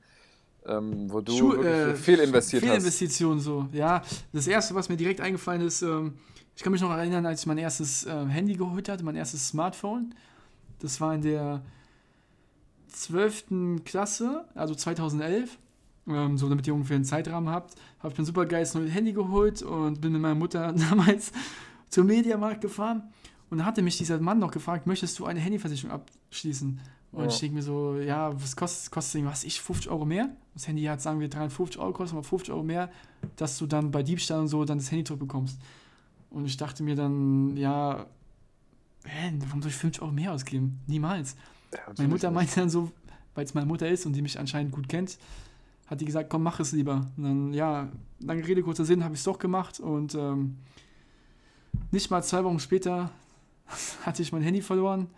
ähm, 0.66 1.12
wo 1.12 1.20
du 1.20 1.52
wirklich 1.52 1.66
äh, 1.66 1.94
viel 1.94 2.18
investiert 2.18 2.62
hast. 2.62 2.68
Fehlinvestitionen 2.68 3.40
so. 3.40 3.68
Ja, 3.72 4.02
das 4.32 4.46
erste, 4.46 4.74
was 4.74 4.88
mir 4.88 4.96
direkt 4.96 5.20
eingefallen 5.20 5.62
ist, 5.62 5.82
ähm, 5.82 6.14
ich 6.56 6.62
kann 6.62 6.72
mich 6.72 6.82
noch 6.82 6.90
erinnern, 6.90 7.26
als 7.26 7.40
ich 7.40 7.46
mein 7.46 7.58
erstes 7.58 8.06
ähm, 8.06 8.28
Handy 8.28 8.54
geholt 8.54 8.88
hatte, 8.88 9.04
mein 9.04 9.16
erstes 9.16 9.48
Smartphone. 9.48 10.14
Das 10.80 11.00
war 11.00 11.14
in 11.14 11.22
der 11.22 11.62
12. 12.88 13.82
Klasse, 13.84 14.44
also 14.54 14.74
2011. 14.74 15.58
Ähm, 16.06 16.36
so, 16.36 16.48
damit 16.48 16.66
ihr 16.66 16.74
ungefähr 16.74 16.96
einen 16.96 17.04
Zeitrahmen 17.04 17.48
habt, 17.48 17.74
habe 18.00 18.12
ich 18.12 18.18
mir 18.18 18.22
ein 18.22 18.26
super 18.26 18.44
geiles 18.46 18.74
neues 18.74 18.92
Handy 18.92 19.12
geholt 19.12 19.62
und 19.62 20.00
bin 20.00 20.12
mit 20.12 20.20
meiner 20.20 20.34
Mutter 20.34 20.72
damals 20.90 21.32
zum 21.88 22.06
Mediamarkt 22.06 22.60
gefahren. 22.60 23.04
Und 23.50 23.58
da 23.58 23.64
hatte 23.64 23.82
mich 23.82 23.96
dieser 23.98 24.18
Mann 24.20 24.38
noch 24.38 24.50
gefragt, 24.50 24.86
möchtest 24.86 25.18
du 25.18 25.24
eine 25.26 25.40
Handyversicherung 25.40 25.94
abschließen? 26.30 26.80
Und 27.12 27.20
Ja. 27.22 27.28
ich 27.28 27.38
denke 27.38 27.54
mir 27.56 27.62
so, 27.62 27.96
ja, 28.00 28.32
was 28.42 28.56
kostet, 28.56 28.90
kostet 28.90 29.16
irgendwas, 29.20 29.44
ich 29.44 29.60
50 29.60 29.90
Euro 29.90 30.04
mehr? 30.04 30.28
Das 30.54 30.66
Handy 30.66 30.82
hat, 30.84 31.00
sagen 31.00 31.20
wir, 31.20 31.28
53 31.28 31.78
Euro 31.80 31.92
kostet, 31.92 32.16
aber 32.18 32.24
50 32.24 32.52
Euro 32.52 32.64
mehr, 32.64 32.90
dass 33.36 33.56
du 33.58 33.66
dann 33.66 33.90
bei 33.90 34.02
Diebstahl 34.02 34.40
und 34.40 34.48
so 34.48 34.64
dann 34.64 34.78
das 34.78 34.90
Handy 34.90 35.04
zurückbekommst. 35.04 35.58
Und 36.30 36.46
ich 36.46 36.56
dachte 36.56 36.82
mir 36.82 36.96
dann, 36.96 37.56
ja, 37.56 38.06
hä, 39.04 39.32
warum 39.46 39.62
soll 39.62 39.70
ich 39.70 39.76
50 39.76 40.02
Euro 40.02 40.12
mehr 40.12 40.32
ausgeben? 40.32 40.80
Niemals. 40.88 41.36
Ja, 41.72 41.78
Meine 41.96 42.08
Mutter 42.08 42.30
meinte 42.32 42.56
dann 42.56 42.70
so, 42.70 42.90
weil 43.36 43.44
es 43.44 43.54
meine 43.54 43.66
Mutter 43.66 43.88
ist 43.88 44.04
und 44.06 44.12
die 44.14 44.22
mich 44.22 44.38
anscheinend 44.38 44.72
gut 44.72 44.88
kennt, 44.88 45.16
hat 45.86 46.00
die 46.00 46.04
gesagt, 46.04 46.30
komm, 46.30 46.42
mach 46.42 46.60
es 46.60 46.72
lieber. 46.72 47.10
Und 47.16 47.24
dann, 47.24 47.52
ja, 47.52 47.90
lange 48.20 48.46
Rede, 48.46 48.62
kurzer 48.62 48.84
Sinn, 48.84 49.04
habe 49.04 49.14
ich 49.14 49.20
es 49.20 49.24
doch 49.24 49.38
gemacht 49.38 49.80
und 49.80 50.14
ähm, 50.14 50.56
nicht 51.90 52.10
mal 52.10 52.22
zwei 52.22 52.44
Wochen 52.44 52.58
später 52.58 53.10
hatte 54.02 54.22
ich 54.22 54.32
mein 54.32 54.42
Handy 54.42 54.62
verloren. 54.62 55.08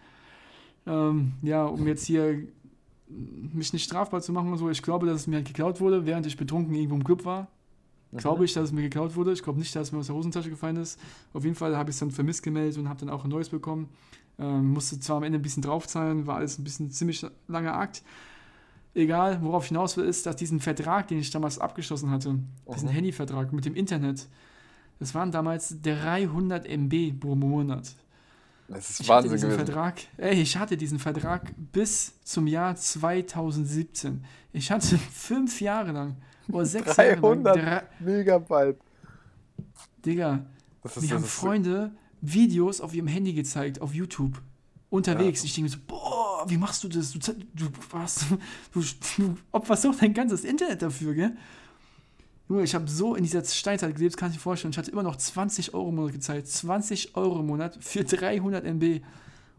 Ähm, 0.87 1.33
ja, 1.43 1.65
um 1.65 1.87
jetzt 1.87 2.05
hier 2.05 2.47
mich 3.09 3.73
nicht 3.73 3.85
strafbar 3.85 4.21
zu 4.21 4.33
machen 4.33 4.51
und 4.51 4.59
so, 4.59 4.69
ich 4.69 4.83
glaube, 4.83 5.07
dass 5.07 5.23
es 5.23 5.27
mir 5.27 5.37
halt 5.37 5.47
geklaut 5.47 5.81
wurde, 5.81 6.07
während 6.07 6.27
ich 6.27 6.37
betrunken 6.37 6.75
irgendwo 6.75 6.97
im 6.97 7.05
Club 7.05 7.25
war. 7.25 7.49
Mhm. 8.11 8.19
Glaube 8.19 8.45
ich, 8.45 8.53
dass 8.53 8.65
es 8.65 8.73
mir 8.73 8.83
geklaut 8.83 9.15
wurde. 9.17 9.33
Ich 9.33 9.43
glaube 9.43 9.59
nicht, 9.59 9.75
dass 9.75 9.89
es 9.89 9.93
mir 9.93 9.99
aus 9.99 10.07
der 10.07 10.17
Hosentasche 10.17 10.51
gefallen 10.51 10.77
ist. 10.77 10.99
Auf 11.33 11.45
jeden 11.45 11.57
Fall 11.57 11.77
habe 11.77 11.91
ich 11.91 11.97
es 11.97 12.01
dann 12.01 12.11
vermisst 12.11 12.43
gemeldet 12.43 12.79
und 12.79 12.89
habe 12.89 13.01
dann 13.01 13.11
auch 13.11 13.25
ein 13.25 13.31
neues 13.31 13.49
bekommen. 13.49 13.89
Ähm, 14.39 14.73
musste 14.73 14.99
zwar 15.01 15.19
am 15.19 15.23
Ende 15.23 15.39
ein 15.39 15.43
bisschen 15.43 15.63
draufzahlen, 15.63 16.27
war 16.27 16.37
alles 16.37 16.59
ein 16.59 16.65
bisschen 16.65 16.91
ziemlich 16.91 17.25
langer 17.49 17.75
Akt. 17.75 18.03
Egal, 18.97 19.43
worauf 19.43 19.65
ich 19.65 19.69
hinaus 19.69 19.97
will, 19.99 20.07
ist, 20.07 20.25
dass 20.25 20.37
diesen 20.37 20.59
Vertrag, 20.59 21.09
den 21.09 21.19
ich 21.19 21.31
damals 21.31 21.59
abgeschlossen 21.59 22.11
hatte, 22.11 22.39
diesen 22.75 22.89
Mhm. 22.89 22.93
Handyvertrag 22.93 23.53
mit 23.53 23.65
dem 23.67 23.75
Internet, 23.75 24.27
das 24.99 25.15
waren 25.15 25.31
damals 25.31 25.83
300 25.83 26.67
MB 26.67 27.13
pro 27.21 27.35
Monat. 27.35 27.95
Das 28.69 28.91
ist 28.91 29.01
Ich 29.01 29.09
hatte 29.11 29.25
Wahnsinn 29.25 29.33
diesen 29.33 29.51
gewesen. 29.51 29.67
Vertrag, 29.67 30.01
ey, 30.17 30.41
ich 30.41 30.57
hatte 30.57 30.77
diesen 30.79 30.99
Vertrag 30.99 31.53
bis 31.73 32.15
zum 32.25 32.47
Jahr 32.47 32.75
2017. 32.75 34.25
Ich 34.55 34.71
hatte 34.71 34.97
fünf 35.13 35.61
Jahre 35.61 35.93
lang 35.93 36.17
oder 36.49 36.65
sechs 36.65 36.97
Jahre 36.97 37.11
lang. 37.11 37.21
300 37.45 37.57
drei- 37.57 37.83
Megabyte. 38.01 38.79
Digga, 40.05 40.45
Das 40.83 40.97
ist, 40.97 41.03
mir 41.03 41.09
das 41.11 41.17
haben 41.19 41.25
Freunde 41.25 41.93
Videos 42.23 42.81
auf 42.81 42.95
ihrem 42.95 43.09
Handy 43.09 43.35
gezeigt, 43.35 43.81
auf 43.83 43.95
YouTube. 43.95 44.41
Unterwegs. 44.89 45.45
Ich 45.45 45.55
denke 45.55 45.69
so, 45.71 45.79
boah, 45.87 46.16
wie 46.49 46.57
machst 46.57 46.85
du 46.85 46.89
das? 46.89 47.13
Du, 47.13 47.19
du, 47.55 47.67
was, 47.91 48.27
du, 48.73 48.83
du 49.17 49.37
opferst 49.53 49.85
doch 49.85 49.95
dein 49.95 50.15
ganzes 50.15 50.45
Internet 50.45 50.83
dafür, 50.83 51.15
gell? 51.15 51.37
Junge, 52.49 52.63
ich 52.63 52.75
habe 52.75 52.89
so 52.89 53.17
in 53.17 53.25
dieser 53.25 53.45
Steinzeit 53.45 53.95
gelebt, 53.95 54.17
kann 54.17 54.31
ich 54.31 54.37
dir 54.37 54.41
vorstellen. 54.41 54.71
Ich 54.71 54.79
hatte 54.79 54.91
immer 54.93 55.03
noch 55.03 55.17
20 55.17 55.75
Euro 55.75 55.89
im 55.89 55.97
Monat 55.97 56.13
gezeigt. 56.13 56.47
20 56.47 57.17
Euro 57.17 57.41
im 57.41 57.47
Monat 57.47 57.77
für 57.81 58.05
300 58.05 58.65
MB. 58.65 59.01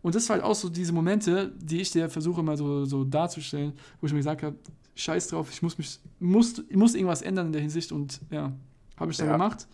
Und 0.02 0.16
das 0.16 0.30
war 0.30 0.36
halt 0.36 0.46
auch 0.46 0.56
so 0.56 0.70
diese 0.70 0.94
Momente, 0.94 1.52
die 1.60 1.82
ich 1.82 1.92
dir 1.92 2.10
versuche 2.10 2.42
mal 2.44 2.56
so, 2.56 2.86
so 2.86 3.04
darzustellen, 3.04 3.74
wo 4.00 4.08
ich 4.08 4.14
mir 4.14 4.20
gesagt 4.20 4.42
habe, 4.44 4.56
scheiß 4.96 5.28
drauf, 5.28 5.50
ich 5.52 5.62
muss 5.62 5.78
mich, 5.78 6.00
muss, 6.20 6.64
muss 6.72 6.96
irgendwas 6.96 7.22
ändern 7.22 7.48
in 7.48 7.52
der 7.52 7.62
Hinsicht 7.62 7.92
und 7.92 8.22
ja, 8.32 8.54
habe 8.96 9.12
ich 9.12 9.18
dann 9.18 9.28
Ja. 9.28 9.34
gemacht. 9.34 9.68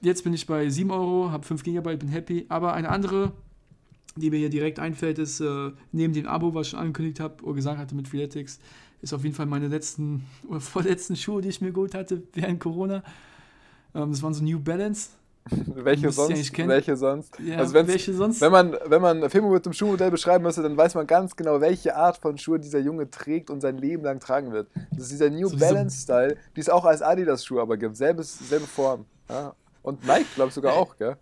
Jetzt 0.00 0.24
bin 0.24 0.32
ich 0.32 0.46
bei 0.46 0.68
7 0.70 0.90
Euro, 0.90 1.30
habe 1.30 1.44
5 1.44 1.62
GB, 1.62 1.96
bin 1.96 2.08
happy. 2.08 2.46
Aber 2.48 2.74
eine 2.74 2.88
andere, 2.88 3.32
die 4.16 4.30
mir 4.30 4.38
hier 4.38 4.50
direkt 4.50 4.78
einfällt, 4.78 5.18
ist 5.18 5.40
äh, 5.40 5.70
neben 5.92 6.12
dem 6.12 6.26
Abo, 6.26 6.54
was 6.54 6.66
ich 6.66 6.70
schon 6.70 6.80
angekündigt 6.80 7.20
habe 7.20 7.42
oder 7.44 7.54
gesagt 7.54 7.78
hatte 7.78 7.94
mit 7.94 8.08
Freeletics, 8.08 8.58
ist 9.02 9.12
auf 9.12 9.22
jeden 9.22 9.34
Fall 9.34 9.46
meine 9.46 9.68
letzten 9.68 10.26
oder 10.48 10.60
vorletzten 10.60 11.16
Schuhe, 11.16 11.42
die 11.42 11.48
ich 11.48 11.60
mir 11.60 11.72
geholt 11.72 11.94
hatte 11.94 12.22
während 12.32 12.60
Corona. 12.60 13.02
Ähm, 13.94 14.10
das 14.10 14.22
waren 14.22 14.34
so 14.34 14.42
New 14.42 14.60
Balance. 14.60 15.10
welche 15.66 16.10
sonst? 16.10 16.58
Welche 16.58 16.96
sonst? 16.96 17.38
Ja, 17.38 17.58
Also 17.58 17.74
welche 17.74 18.12
sonst? 18.12 18.40
Wenn 18.40 18.50
man, 18.50 18.76
wenn 18.86 19.00
man 19.00 19.30
Filme 19.30 19.48
mit 19.48 19.64
dem 19.64 19.72
Schuhmodell 19.72 20.10
beschreiben 20.10 20.42
müsste, 20.42 20.62
dann 20.62 20.76
weiß 20.76 20.96
man 20.96 21.06
ganz 21.06 21.36
genau, 21.36 21.60
welche 21.60 21.94
Art 21.94 22.18
von 22.18 22.36
Schuhe 22.36 22.58
dieser 22.58 22.80
Junge 22.80 23.08
trägt 23.08 23.48
und 23.48 23.60
sein 23.60 23.78
Leben 23.78 24.02
lang 24.02 24.18
tragen 24.18 24.50
wird. 24.50 24.68
Das 24.90 25.02
ist 25.02 25.12
dieser 25.12 25.30
New 25.30 25.48
So 25.48 25.56
Balance-Style, 25.56 26.36
die 26.56 26.60
es 26.60 26.68
auch 26.68 26.84
als 26.84 27.00
Adidas-Schuhe 27.00 27.60
aber 27.62 27.76
gibt. 27.76 27.96
Selbes, 27.96 28.36
selbe 28.48 28.66
Form. 28.66 29.04
Ja. 29.28 29.54
Und 29.82 30.04
Nike, 30.04 30.26
glaube 30.34 30.48
ich, 30.48 30.54
sogar 30.54 30.74
auch, 30.74 30.96
gell? 30.96 31.16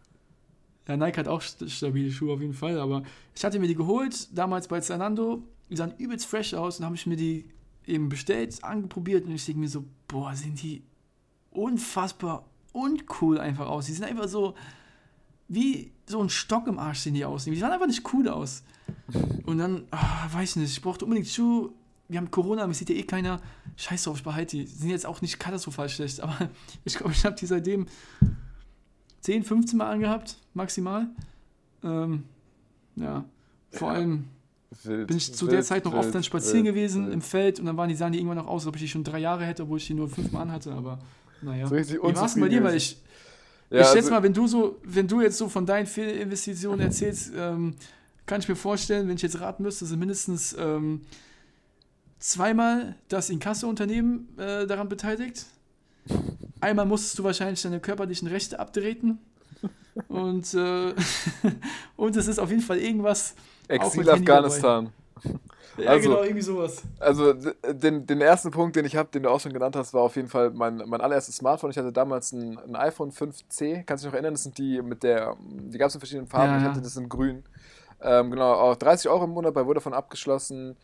Ja, 0.86 0.96
Nike 0.96 1.18
hat 1.18 1.28
auch 1.28 1.40
st 1.40 1.70
stabile 1.70 2.10
Schuhe 2.10 2.34
auf 2.34 2.40
jeden 2.40 2.52
Fall, 2.52 2.78
aber 2.78 3.02
ich 3.34 3.44
hatte 3.44 3.58
mir 3.58 3.68
die 3.68 3.74
geholt, 3.74 4.28
damals 4.36 4.68
bei 4.68 4.80
Zalando, 4.80 5.42
die 5.70 5.76
sahen 5.76 5.94
übelst 5.96 6.26
fresh 6.26 6.54
aus 6.54 6.78
und 6.78 6.84
habe 6.84 6.94
ich 6.94 7.06
mir 7.06 7.16
die 7.16 7.48
eben 7.86 8.08
bestellt, 8.08 8.62
angeprobiert 8.62 9.26
und 9.26 9.34
ich 9.34 9.44
denke 9.44 9.60
mir 9.60 9.68
so, 9.68 9.84
boah, 10.08 10.34
sind 10.34 10.62
die 10.62 10.82
unfassbar 11.50 12.44
uncool 12.72 13.38
einfach 13.38 13.68
aus. 13.68 13.86
Die 13.86 13.92
sind 13.92 14.04
einfach 14.04 14.28
so 14.28 14.54
wie 15.48 15.92
so 16.06 16.20
ein 16.20 16.28
Stock 16.28 16.66
im 16.66 16.78
Arsch 16.78 17.00
sehen 17.00 17.14
die 17.14 17.24
aus. 17.24 17.44
Die 17.44 17.56
sahen 17.56 17.72
einfach 17.72 17.86
nicht 17.86 18.12
cool 18.12 18.28
aus. 18.28 18.62
Und 19.46 19.58
dann, 19.58 19.84
ah, 19.90 20.28
weiß 20.32 20.56
nicht, 20.56 20.70
ich 20.70 20.82
brauchte 20.82 21.04
unbedingt 21.04 21.28
Schuhe. 21.28 21.70
Wir 22.08 22.18
haben 22.18 22.30
Corona, 22.30 22.66
mich 22.66 22.78
sieht 22.78 22.90
ja 22.90 22.96
eh 22.96 23.02
keiner. 23.02 23.40
Scheiß 23.76 24.04
drauf, 24.04 24.18
ich 24.18 24.24
behalte 24.24 24.56
die. 24.56 24.64
Die 24.64 24.70
sind 24.70 24.90
jetzt 24.90 25.06
auch 25.06 25.22
nicht 25.22 25.38
katastrophal 25.38 25.88
schlecht, 25.88 26.20
aber 26.20 26.50
ich 26.84 26.96
glaube, 26.96 27.12
ich 27.12 27.24
habe 27.24 27.36
die 27.36 27.46
seitdem 27.46 27.86
10, 29.24 29.42
15 29.42 29.78
Mal 29.78 29.90
angehabt, 29.90 30.36
maximal. 30.52 31.06
Ähm, 31.82 32.24
ja, 32.96 33.24
vor 33.72 33.88
Ja. 33.88 33.94
allem 33.94 34.24
Wild, 34.82 35.06
bin 35.06 35.16
ich 35.16 35.32
zu 35.34 35.46
wild, 35.46 35.52
der 35.56 35.62
Zeit 35.62 35.84
noch 35.86 35.94
oft 35.94 36.04
wild, 36.04 36.14
dann 36.16 36.24
spazieren 36.24 36.64
gewesen 36.64 37.10
im 37.10 37.22
Feld 37.22 37.58
und 37.58 37.66
dann 37.66 37.76
waren 37.76 37.88
die, 37.88 37.94
sahen 37.94 38.12
die 38.12 38.18
irgendwann 38.18 38.36
noch 38.38 38.46
aus, 38.48 38.62
als 38.62 38.68
ob 38.68 38.76
ich 38.76 38.82
die 38.82 38.88
schon 38.88 39.02
drei 39.04 39.18
Jahre 39.20 39.44
hätte, 39.46 39.62
obwohl 39.62 39.78
ich 39.78 39.86
die 39.86 39.94
nur 39.94 40.08
fünfmal 40.08 40.42
anhatte, 40.42 40.72
aber 40.72 40.98
naja. 41.40 41.66
So 41.66 41.74
richtig 41.74 41.96
Wie 42.02 42.14
war 42.14 42.26
es 42.26 42.38
bei 42.38 42.48
dir? 42.48 42.62
Weil 42.62 42.76
ich, 42.76 42.98
Ja, 43.70 43.80
ich 43.80 43.86
schätze 43.86 43.96
also- 43.98 44.10
mal, 44.10 44.22
wenn 44.22 44.34
du 44.34 44.46
so, 44.46 44.78
wenn 44.84 45.08
du 45.08 45.20
jetzt 45.22 45.38
so 45.38 45.48
von 45.48 45.64
deinen 45.64 45.86
Fehlinvestitionen 45.86 46.80
erzählst, 46.80 47.32
ähm, 47.34 47.74
kann 48.26 48.40
ich 48.40 48.48
mir 48.48 48.56
vorstellen, 48.56 49.08
wenn 49.08 49.16
ich 49.16 49.22
jetzt 49.22 49.40
raten 49.40 49.62
müsste, 49.62 49.86
sind 49.86 49.98
mindestens 50.00 50.54
ähm, 50.58 51.00
zweimal 52.18 52.96
das 53.08 53.30
Inkasso-Unternehmen 53.30 54.28
äh, 54.38 54.66
daran 54.66 54.88
beteiligt. 54.90 55.46
Einmal 56.64 56.86
musstest 56.86 57.18
du 57.18 57.24
wahrscheinlich 57.24 57.62
deine 57.62 57.80
körperlichen 57.80 58.28
Rechte 58.28 58.58
abtreten. 58.58 59.18
Und, 60.08 60.52
äh, 60.54 60.94
und 61.96 62.16
es 62.16 62.26
ist 62.26 62.38
auf 62.38 62.50
jeden 62.50 62.62
Fall 62.62 62.78
irgendwas. 62.78 63.34
Exil. 63.68 64.08
Afghanistan. 64.10 64.92
Ja, 65.76 65.90
Also- 65.90 66.08
genau, 66.10 66.22
irgendwie 66.22 66.42
sowas. 66.42 66.82
Also 67.00 67.32
den, 67.32 68.06
den 68.06 68.20
ersten 68.20 68.50
Punkt, 68.50 68.76
den 68.76 68.84
ich 68.84 68.94
habe, 68.96 69.08
den 69.12 69.24
du 69.24 69.30
auch 69.30 69.40
schon 69.40 69.52
genannt 69.52 69.74
hast, 69.76 69.92
war 69.94 70.02
auf 70.02 70.14
jeden 70.16 70.28
Fall 70.28 70.50
mein, 70.50 70.76
mein 70.86 71.00
allererstes 71.00 71.36
Smartphone. 71.36 71.70
Ich 71.70 71.78
hatte 71.78 71.92
damals 71.92 72.32
ein, 72.32 72.58
ein 72.58 72.76
iPhone 72.76 73.10
5C. 73.10 73.82
Kannst 73.84 74.04
du 74.04 74.06
dich 74.06 74.12
noch 74.12 74.14
erinnern? 74.14 74.34
Das 74.34 74.44
sind 74.44 74.58
die 74.58 74.80
mit 74.82 75.02
der, 75.02 75.36
die 75.40 75.78
gab 75.78 75.88
es 75.88 75.94
in 75.94 76.00
verschiedenen 76.00 76.28
Farben. 76.28 76.52
Ja, 76.52 76.58
ich 76.58 76.64
hatte 76.64 76.82
das 76.82 76.96
in 76.96 77.08
grün. 77.08 77.42
Ähm, 78.00 78.30
genau, 78.30 78.52
auch 78.52 78.76
30 78.76 79.08
Euro 79.10 79.24
im 79.24 79.30
Monat 79.30 79.54
bei 79.54 79.64
Vodafone 79.64 79.96
abgeschlossen. 79.96 80.76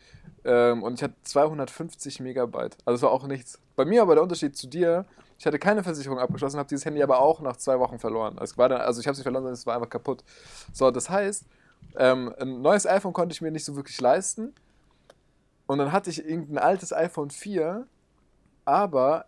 Ähm, 0.43 0.81
und 0.83 0.95
ich 0.95 1.03
hatte 1.03 1.13
250 1.23 2.19
Megabyte. 2.19 2.75
Also 2.83 2.95
das 2.95 3.01
war 3.03 3.11
auch 3.11 3.27
nichts. 3.27 3.59
Bei 3.75 3.85
mir 3.85 4.01
aber 4.01 4.15
der 4.15 4.23
Unterschied 4.23 4.57
zu 4.57 4.67
dir, 4.67 5.05
ich 5.41 5.45
hatte 5.47 5.57
keine 5.57 5.83
Versicherung 5.83 6.19
abgeschlossen, 6.19 6.59
habe 6.59 6.69
dieses 6.69 6.85
Handy 6.85 7.01
aber 7.01 7.19
auch 7.19 7.41
nach 7.41 7.57
zwei 7.57 7.79
Wochen 7.79 7.97
verloren. 7.97 8.37
Also, 8.37 8.51
es 8.51 8.57
war 8.59 8.69
dann, 8.69 8.81
also 8.81 9.01
ich 9.01 9.07
habe 9.07 9.13
es 9.13 9.17
nicht 9.17 9.23
verloren, 9.23 9.41
sondern 9.41 9.55
es 9.55 9.65
war 9.65 9.73
einfach 9.73 9.89
kaputt. 9.89 10.23
So, 10.71 10.91
das 10.91 11.09
heißt, 11.09 11.45
ähm, 11.95 12.31
ein 12.39 12.61
neues 12.61 12.85
iPhone 12.85 13.11
konnte 13.11 13.33
ich 13.33 13.41
mir 13.41 13.49
nicht 13.49 13.65
so 13.65 13.75
wirklich 13.75 13.99
leisten. 13.99 14.53
Und 15.65 15.79
dann 15.79 15.91
hatte 15.91 16.11
ich 16.11 16.23
irgendein 16.23 16.59
altes 16.59 16.93
iPhone 16.93 17.31
4, 17.31 17.87
aber 18.65 19.25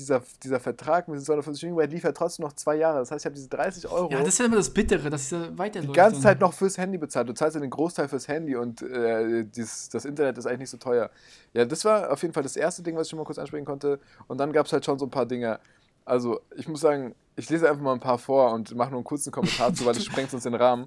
dieser, 0.00 0.22
dieser 0.42 0.58
Vertrag 0.58 1.06
mit 1.08 1.18
den 1.18 1.24
250 1.24 1.70
Megabyte 1.70 1.92
lief 1.92 2.04
ja 2.04 2.12
trotzdem 2.12 2.44
noch 2.44 2.54
zwei 2.54 2.76
Jahre. 2.76 2.98
Das 2.98 3.10
heißt, 3.10 3.22
ich 3.22 3.26
habe 3.26 3.34
diese 3.36 3.48
30 3.48 3.88
Euro 3.88 4.10
Ja, 4.10 4.18
das 4.18 4.28
ist 4.28 4.38
ja 4.38 4.46
immer 4.46 4.56
das 4.56 4.70
Bittere, 4.70 5.10
dass 5.10 5.22
es 5.22 5.30
ja 5.30 5.56
weiterläuft. 5.56 5.94
die 5.94 5.96
ganze. 5.96 6.20
Zeit 6.20 6.40
noch 6.40 6.52
fürs 6.52 6.76
Handy 6.78 6.98
bezahlt. 6.98 7.28
Du 7.28 7.32
zahlst 7.34 7.54
ja 7.54 7.60
den 7.60 7.70
Großteil 7.70 8.08
fürs 8.08 8.26
Handy 8.26 8.56
und 8.56 8.82
äh, 8.82 9.44
dies, 9.44 9.88
das 9.90 10.04
Internet 10.04 10.38
ist 10.38 10.46
eigentlich 10.46 10.60
nicht 10.60 10.70
so 10.70 10.78
teuer. 10.78 11.10
Ja, 11.52 11.64
das 11.64 11.84
war 11.84 12.10
auf 12.10 12.22
jeden 12.22 12.34
Fall 12.34 12.42
das 12.42 12.56
erste 12.56 12.82
Ding, 12.82 12.96
was 12.96 13.06
ich 13.06 13.10
schon 13.10 13.18
mal 13.18 13.24
kurz 13.24 13.38
ansprechen 13.38 13.64
konnte. 13.64 14.00
Und 14.26 14.38
dann 14.38 14.52
gab 14.52 14.66
es 14.66 14.72
halt 14.72 14.84
schon 14.84 14.98
so 14.98 15.06
ein 15.06 15.10
paar 15.10 15.26
Dinge. 15.26 15.60
Also, 16.04 16.40
ich 16.56 16.66
muss 16.66 16.80
sagen, 16.80 17.14
ich 17.36 17.48
lese 17.50 17.68
einfach 17.68 17.82
mal 17.82 17.92
ein 17.92 18.00
paar 18.00 18.18
vor 18.18 18.52
und 18.52 18.74
mache 18.74 18.90
nur 18.90 18.98
einen 18.98 19.04
kurzen 19.04 19.30
Kommentar 19.30 19.72
zu, 19.74 19.84
weil 19.86 19.94
das 19.94 20.04
sprengt 20.04 20.32
uns 20.34 20.42
den 20.42 20.54
Rahmen. 20.54 20.86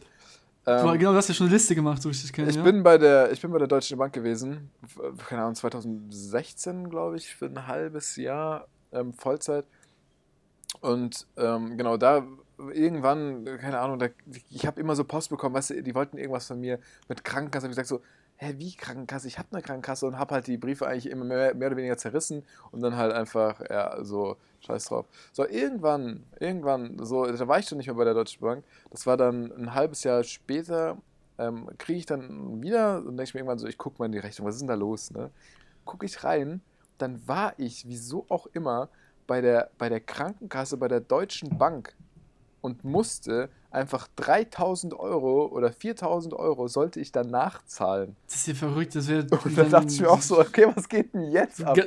Du, 0.66 0.72
Ähm, 0.72 0.97
genau, 0.97 1.11
du 1.11 1.18
hast 1.18 1.28
ja 1.28 1.34
schon 1.34 1.47
eine 1.47 1.55
Liste 1.55 1.76
gemacht, 1.76 2.01
so 2.01 2.09
ich 2.09 2.22
dich 2.22 2.32
kenne. 2.32 2.49
ich, 2.49 2.55
ja? 2.55 2.64
bin 2.64 2.84
bei 2.84 2.97
der, 2.97 3.32
ich 3.34 3.41
bin 3.41 3.51
bei 3.51 3.57
der 3.57 3.68
Deutschen 3.68 3.97
Bank 3.97 4.14
gewesen, 4.14 4.70
keine 5.28 5.41
Ahnung, 5.41 5.55
2016, 5.55 6.89
glaube 6.89 7.18
ich, 7.18 7.36
für 7.36 7.45
ein 7.47 7.68
halbes 7.68 8.16
Jahr 8.16 8.68
ähm, 8.94 9.14
Vollzeit. 9.14 9.66
Und 10.82 11.28
ähm, 11.38 11.78
genau, 11.78 11.98
da 11.98 12.26
irgendwann, 12.58 13.46
keine 13.60 13.80
Ahnung, 13.80 14.00
da, 14.00 14.08
ich 14.50 14.66
habe 14.66 14.80
immer 14.80 14.96
so 14.96 15.04
Post 15.04 15.30
bekommen, 15.30 15.56
weißt 15.56 15.72
du, 15.72 15.84
die 15.84 15.96
wollten 15.96 16.18
irgendwas 16.18 16.48
von 16.48 16.60
mir 16.60 16.80
mit 17.08 17.24
Krankenkasse. 17.24 17.66
Hab 17.66 17.72
ich 17.72 17.78
gesagt 17.78 17.88
so, 17.88 18.02
hä, 18.38 18.56
wie 18.58 18.76
Krankenkasse? 18.76 19.28
Ich 19.28 19.38
habe 19.38 19.50
eine 19.52 19.62
Krankenkasse 19.62 20.06
und 20.06 20.18
habe 20.18 20.36
halt 20.36 20.48
die 20.48 20.58
Briefe 20.58 20.88
eigentlich 20.88 21.10
immer 21.10 21.26
mehr, 21.26 21.54
mehr 21.56 21.68
oder 21.68 21.78
weniger 21.78 21.98
zerrissen 21.98 22.44
und 22.72 22.82
dann 22.82 22.96
halt 22.96 23.14
einfach, 23.14 23.62
ja, 23.70 24.04
so, 24.04 24.38
scheiß 24.62 24.86
drauf. 24.86 25.06
So, 25.32 25.48
irgendwann, 25.48 26.24
irgendwann, 26.39 26.98
so, 27.06 27.26
da 27.26 27.48
war 27.48 27.60
ich 27.60 27.68
schon 27.68 27.78
nicht 27.78 27.88
mehr 27.88 27.96
bei 27.96 28.06
der 28.06 28.14
Deutschen 28.14 28.41
Bank. 28.41 28.64
Das 28.91 29.06
war 29.06 29.18
dann 29.18 29.52
ein 29.52 29.74
halbes 29.74 30.04
Jahr 30.04 30.24
später, 30.24 30.98
ähm, 31.38 31.70
kriege 31.78 32.00
ich 32.00 32.06
dann 32.06 32.62
wieder 32.62 32.98
und 32.98 33.18
denke 33.18 33.24
ich 33.24 33.34
mir 33.34 33.41
irgendwann 33.41 33.60
so, 33.60 33.68
ich 33.68 33.78
gucke 33.78 33.98
mal 34.00 34.06
in 34.06 34.12
die 34.12 34.20
Rechnung, 34.20 34.48
was 34.48 34.56
ist 34.56 34.62
denn 34.62 34.68
da 34.68 34.76
los, 34.76 35.12
ne? 35.12 35.32
Gucke 35.86 36.06
ich 36.06 36.24
rein, 36.24 36.62
dann 36.98 37.28
war 37.28 37.54
ich, 37.58 37.88
wieso 37.88 38.26
auch 38.30 38.48
immer, 38.48 38.89
bei 39.28 39.41
der, 39.41 39.70
bei 39.78 39.89
der 39.89 40.00
Krankenkasse, 40.00 40.78
bei 40.78 40.88
der 40.88 41.00
Deutschen 41.00 41.58
Bank 41.58 41.96
und 42.62 42.84
musste 42.84 43.50
einfach 43.72 44.08
3000 44.16 44.94
Euro 44.94 45.48
oder 45.48 45.72
4000 45.72 46.34
Euro 46.34 46.68
sollte 46.68 47.00
ich 47.00 47.12
dann 47.12 47.30
nachzahlen. 47.30 48.16
Das 48.28 48.36
ist 48.38 48.48
ja 48.48 48.54
verrückt. 48.54 48.96
Das 48.96 49.08
wäre. 49.08 49.26
Und 49.44 49.58
dann 49.58 49.70
dachte 49.70 49.88
ich 49.91 50.00
mir 50.00 50.10
auch 50.10 50.22
so, 50.22 50.39
okay, 50.41 50.68
was 50.74 50.88
geht 50.88 51.14
denn 51.14 51.32
jetzt 51.32 51.64
ab? 51.64 51.78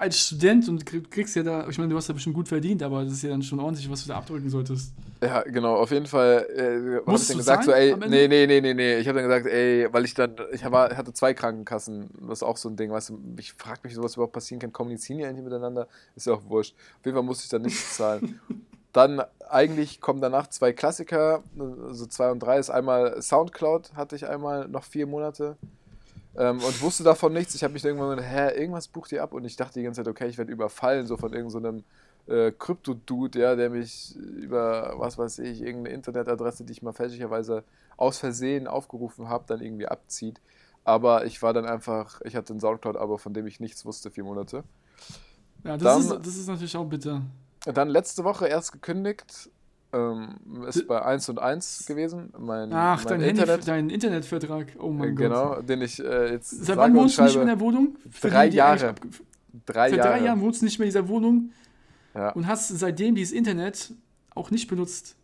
Als 0.00 0.18
Student 0.18 0.66
und 0.70 0.86
krieg- 0.86 1.10
kriegst 1.10 1.36
ja 1.36 1.42
da, 1.42 1.68
ich 1.68 1.76
meine, 1.76 1.90
du 1.90 1.96
hast 1.98 2.08
ja 2.08 2.14
bestimmt 2.14 2.34
gut 2.34 2.48
verdient, 2.48 2.82
aber 2.82 3.04
das 3.04 3.12
ist 3.12 3.22
ja 3.22 3.28
dann 3.28 3.42
schon 3.42 3.60
ordentlich, 3.60 3.90
was 3.90 4.02
du 4.02 4.08
da 4.08 4.16
abdrücken 4.16 4.48
solltest. 4.48 4.94
Ja, 5.22 5.42
genau, 5.42 5.76
auf 5.76 5.90
jeden 5.90 6.06
Fall 6.06 6.46
äh, 6.56 7.06
habe 7.06 7.18
ich 7.18 7.26
dann 7.26 7.34
du 7.34 7.36
gesagt, 7.36 7.64
so, 7.64 7.72
ey, 7.72 7.94
nee, 8.08 8.26
nee, 8.26 8.46
nee, 8.46 8.62
nee, 8.62 8.72
nee. 8.72 8.96
Ich 8.96 9.06
habe 9.06 9.18
dann 9.20 9.28
gesagt, 9.28 9.46
ey, 9.46 9.86
weil 9.92 10.06
ich 10.06 10.14
dann, 10.14 10.36
ich 10.52 10.64
war, 10.70 10.96
hatte 10.96 11.12
zwei 11.12 11.34
Krankenkassen, 11.34 12.08
das 12.22 12.38
ist 12.38 12.42
auch 12.42 12.56
so 12.56 12.70
ein 12.70 12.76
Ding, 12.76 12.90
weißt 12.90 13.10
du, 13.10 13.20
ich 13.38 13.52
frage 13.52 13.80
mich, 13.82 13.94
sowas 13.94 14.14
überhaupt 14.14 14.32
passieren 14.32 14.58
kann, 14.58 14.72
kommunizieren 14.72 15.18
die 15.18 15.26
eigentlich 15.26 15.44
miteinander? 15.44 15.86
Ist 16.16 16.26
ja 16.26 16.32
auch 16.32 16.42
wurscht. 16.48 16.74
Auf 17.00 17.04
jeden 17.04 17.16
Fall 17.16 17.24
musste 17.24 17.44
ich 17.44 17.50
dann 17.50 17.60
nichts 17.60 17.98
zahlen. 17.98 18.40
dann 18.94 19.22
eigentlich 19.50 20.00
kommen 20.00 20.22
danach 20.22 20.46
zwei 20.46 20.72
Klassiker, 20.72 21.42
also 21.86 22.06
zwei 22.06 22.30
und 22.30 22.38
drei 22.38 22.58
ist 22.58 22.70
einmal 22.70 23.20
Soundcloud, 23.20 23.92
hatte 23.96 24.16
ich 24.16 24.26
einmal 24.26 24.66
noch 24.68 24.84
vier 24.84 25.06
Monate. 25.06 25.56
Ähm, 26.36 26.62
und 26.62 26.80
wusste 26.82 27.02
davon 27.02 27.32
nichts. 27.32 27.54
Ich 27.54 27.64
habe 27.64 27.72
mich 27.72 27.84
irgendwann 27.84 28.16
gedacht, 28.16 28.28
hä, 28.30 28.58
irgendwas 28.60 28.88
bucht 28.88 29.12
ihr 29.12 29.22
ab? 29.22 29.32
Und 29.32 29.44
ich 29.44 29.56
dachte 29.56 29.78
die 29.78 29.82
ganze 29.84 30.00
Zeit, 30.02 30.08
okay, 30.08 30.28
ich 30.28 30.38
werde 30.38 30.52
überfallen, 30.52 31.06
so 31.06 31.16
von 31.16 31.32
irgendeinem 31.32 31.82
so 32.26 32.32
äh, 32.32 32.52
Krypto-Dude, 32.52 33.40
ja, 33.40 33.56
der 33.56 33.70
mich 33.70 34.14
über, 34.16 34.94
was 34.96 35.18
weiß 35.18 35.40
ich, 35.40 35.60
irgendeine 35.62 35.94
Internetadresse, 35.94 36.64
die 36.64 36.72
ich 36.72 36.82
mal 36.82 36.92
fälschlicherweise 36.92 37.64
aus 37.96 38.18
Versehen 38.18 38.66
aufgerufen 38.68 39.28
habe, 39.28 39.44
dann 39.46 39.60
irgendwie 39.60 39.86
abzieht. 39.88 40.40
Aber 40.84 41.26
ich 41.26 41.42
war 41.42 41.52
dann 41.52 41.66
einfach, 41.66 42.20
ich 42.22 42.36
hatte 42.36 42.54
ein 42.54 42.60
Soundcloud-Abo, 42.60 43.18
von 43.18 43.34
dem 43.34 43.46
ich 43.46 43.60
nichts 43.60 43.84
wusste, 43.84 44.10
vier 44.10 44.24
Monate. 44.24 44.64
Ja, 45.64 45.76
das, 45.76 45.82
Dann- 45.82 46.00
ist, 46.18 46.26
das 46.26 46.36
ist 46.36 46.46
natürlich 46.46 46.76
auch 46.76 46.86
bitter. 46.86 47.22
Dann 47.66 47.88
letzte 47.88 48.24
Woche 48.24 48.46
erst 48.46 48.72
gekündigt, 48.72 49.50
ähm, 49.92 50.36
ist 50.68 50.86
bei 50.86 51.02
1 51.02 51.28
und 51.30 51.38
1 51.38 51.84
gewesen, 51.86 52.32
mein, 52.38 52.72
Ach, 52.72 52.98
mein 53.04 53.08
dein, 53.08 53.20
Handy, 53.20 53.40
Internet. 53.42 53.68
dein 53.68 53.90
Internetvertrag. 53.90 54.66
Oh 54.78 54.90
mein 54.90 55.16
Gott. 55.16 55.26
genau, 55.26 55.60
den 55.62 55.82
ich 55.82 55.98
äh, 56.02 56.32
jetzt 56.32 56.50
Seit 56.64 56.76
wann 56.76 56.94
wohnst 56.94 57.18
du 57.18 57.22
nicht 57.22 57.34
mehr 57.34 57.42
in 57.42 57.48
der 57.48 57.60
Wohnung? 57.60 57.96
Für 58.10 58.28
Drei 58.30 58.46
Jahre. 58.46 58.94
drei 59.66 59.90
Seit 59.90 59.98
Jahre. 59.98 60.08
drei 60.18 60.24
Jahren 60.24 60.40
wohnst 60.40 60.60
du 60.60 60.64
nicht 60.66 60.78
mehr 60.78 60.86
in 60.86 60.90
dieser 60.92 61.08
Wohnung 61.08 61.50
Ja. 62.14 62.30
und 62.30 62.46
hast 62.46 62.68
seitdem 62.68 63.14
dieses 63.14 63.32
Internet 63.32 63.92
auch 64.34 64.50
nicht 64.50 64.68
benutzt. 64.68 65.16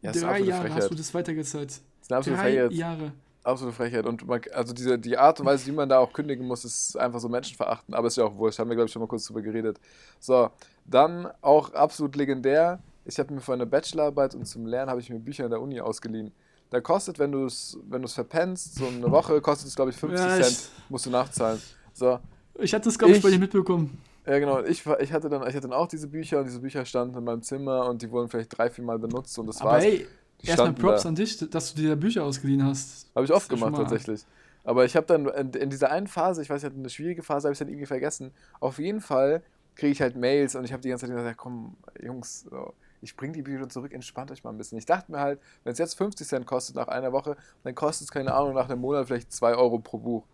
Ja, 0.00 0.12
drei 0.12 0.40
Jahre 0.40 0.64
hast 0.64 0.72
Frechheit. 0.74 0.90
du 0.90 0.94
das 0.96 1.14
weitergezeigt. 1.14 1.80
Das 2.08 2.24
Drei 2.26 2.34
Frechheit. 2.36 2.72
Jahre. 2.72 3.12
Absolute 3.42 3.76
Frechheit. 3.76 4.06
Und 4.06 4.26
man, 4.26 4.40
also 4.54 4.72
diese, 4.72 4.98
die 4.98 5.18
Art 5.18 5.38
und 5.40 5.44
Weise, 5.46 5.66
wie 5.66 5.72
man 5.72 5.86
da 5.88 5.98
auch 5.98 6.12
kündigen 6.14 6.46
muss, 6.46 6.64
ist 6.64 6.96
einfach 6.98 7.20
so 7.20 7.28
menschenverachtend. 7.28 7.94
Aber 7.94 8.06
ist 8.06 8.16
ja 8.16 8.24
auch 8.24 8.34
wurscht. 8.36 8.58
Haben 8.58 8.70
wir, 8.70 8.76
glaube 8.76 8.86
ich, 8.86 8.92
schon 8.92 9.00
mal 9.00 9.06
kurz 9.08 9.26
drüber 9.26 9.42
geredet. 9.42 9.78
So, 10.18 10.50
dann 10.86 11.28
auch 11.42 11.74
absolut 11.74 12.16
legendär. 12.16 12.78
Ich 13.04 13.18
habe 13.18 13.34
mir 13.34 13.40
für 13.40 13.52
eine 13.52 13.66
Bachelorarbeit 13.66 14.34
und 14.34 14.46
zum 14.46 14.66
Lernen 14.66 14.90
habe 14.90 15.00
ich 15.00 15.10
mir 15.10 15.18
Bücher 15.18 15.44
in 15.44 15.50
der 15.50 15.60
Uni 15.60 15.80
ausgeliehen. 15.80 16.32
Da 16.70 16.80
kostet, 16.80 17.18
wenn 17.18 17.30
du 17.32 17.44
es 17.46 17.78
wenn 17.88 18.02
du's 18.02 18.14
verpennst, 18.14 18.76
so 18.76 18.86
eine 18.86 19.10
Woche 19.10 19.40
kostet 19.40 19.68
es, 19.68 19.76
glaube 19.76 19.90
ich, 19.90 19.96
50 19.96 20.18
Ja, 20.20 20.38
ich- 20.38 20.44
Cent. 20.46 20.70
Musst 20.88 21.06
du 21.06 21.10
nachzahlen. 21.10 21.60
So, 21.92 22.18
Ich 22.58 22.72
hatte 22.74 22.86
das, 22.86 22.98
glaube 22.98 23.14
ich, 23.14 23.22
bei 23.22 23.30
dir 23.30 23.38
mitbekommen. 23.38 23.98
ja 24.26 24.38
genau. 24.38 24.62
Ich, 24.62 24.84
ich, 25.00 25.12
hatte 25.12 25.28
dann, 25.28 25.42
ich 25.42 25.48
hatte 25.54 25.60
dann 25.60 25.72
auch 25.72 25.86
diese 25.86 26.08
Bücher 26.08 26.38
und 26.38 26.46
diese 26.46 26.60
Bücher 26.60 26.84
standen 26.84 27.16
in 27.18 27.24
meinem 27.24 27.42
Zimmer 27.42 27.88
und 27.88 28.00
die 28.02 28.10
wurden 28.10 28.28
vielleicht 28.28 28.56
drei, 28.56 28.70
vier 28.70 28.84
Mal 28.84 28.98
benutzt 28.98 29.38
und 29.38 29.46
das 29.46 29.60
Aber 29.60 29.72
war's. 29.72 29.84
ey, 29.84 30.06
erstmal 30.42 30.72
Props 30.72 31.02
da. 31.02 31.10
an 31.10 31.14
dich, 31.14 31.38
dass 31.50 31.74
du 31.74 31.80
dir 31.82 31.94
Bücher 31.96 32.24
ausgeliehen 32.24 32.64
hast. 32.64 33.06
Habe 33.14 33.26
ich 33.26 33.32
oft 33.32 33.48
gemacht 33.48 33.76
tatsächlich. 33.76 34.24
Aber 34.64 34.86
ich 34.86 34.96
habe 34.96 35.06
dann 35.06 35.26
in, 35.28 35.50
in 35.52 35.68
dieser 35.70 35.90
einen 35.90 36.06
Phase, 36.06 36.40
ich 36.40 36.48
weiß 36.48 36.62
nicht, 36.62 36.74
eine 36.74 36.88
schwierige 36.88 37.22
Phase, 37.22 37.46
habe 37.48 37.52
ich 37.52 37.58
dann 37.58 37.68
irgendwie 37.68 37.86
vergessen. 37.86 38.32
Auf 38.60 38.78
jeden 38.78 39.02
Fall 39.02 39.42
kriege 39.76 39.92
ich 39.92 40.00
halt 40.00 40.16
Mails 40.16 40.54
und 40.54 40.64
ich 40.64 40.72
habe 40.72 40.80
die 40.82 40.88
ganze 40.88 41.02
Zeit 41.06 41.10
gesagt, 41.14 41.28
ja, 41.28 41.34
komm, 41.34 41.76
Jungs, 42.02 42.46
so, 42.50 42.72
ich 43.04 43.16
bringe 43.16 43.34
die 43.34 43.42
Bücher 43.42 43.68
zurück, 43.68 43.92
entspannt 43.92 44.30
euch 44.30 44.42
mal 44.42 44.50
ein 44.50 44.58
bisschen. 44.58 44.78
Ich 44.78 44.86
dachte 44.86 45.12
mir 45.12 45.20
halt, 45.20 45.38
wenn 45.62 45.72
es 45.72 45.78
jetzt 45.78 45.94
50 45.94 46.26
Cent 46.26 46.46
kostet 46.46 46.74
nach 46.74 46.88
einer 46.88 47.12
Woche, 47.12 47.36
dann 47.62 47.74
kostet 47.74 48.06
es, 48.06 48.12
keine 48.12 48.34
Ahnung, 48.34 48.54
nach 48.54 48.68
einem 48.68 48.80
Monat 48.80 49.06
vielleicht 49.06 49.30
2 49.32 49.54
Euro 49.54 49.78
pro 49.78 49.98
Buch. 49.98 50.24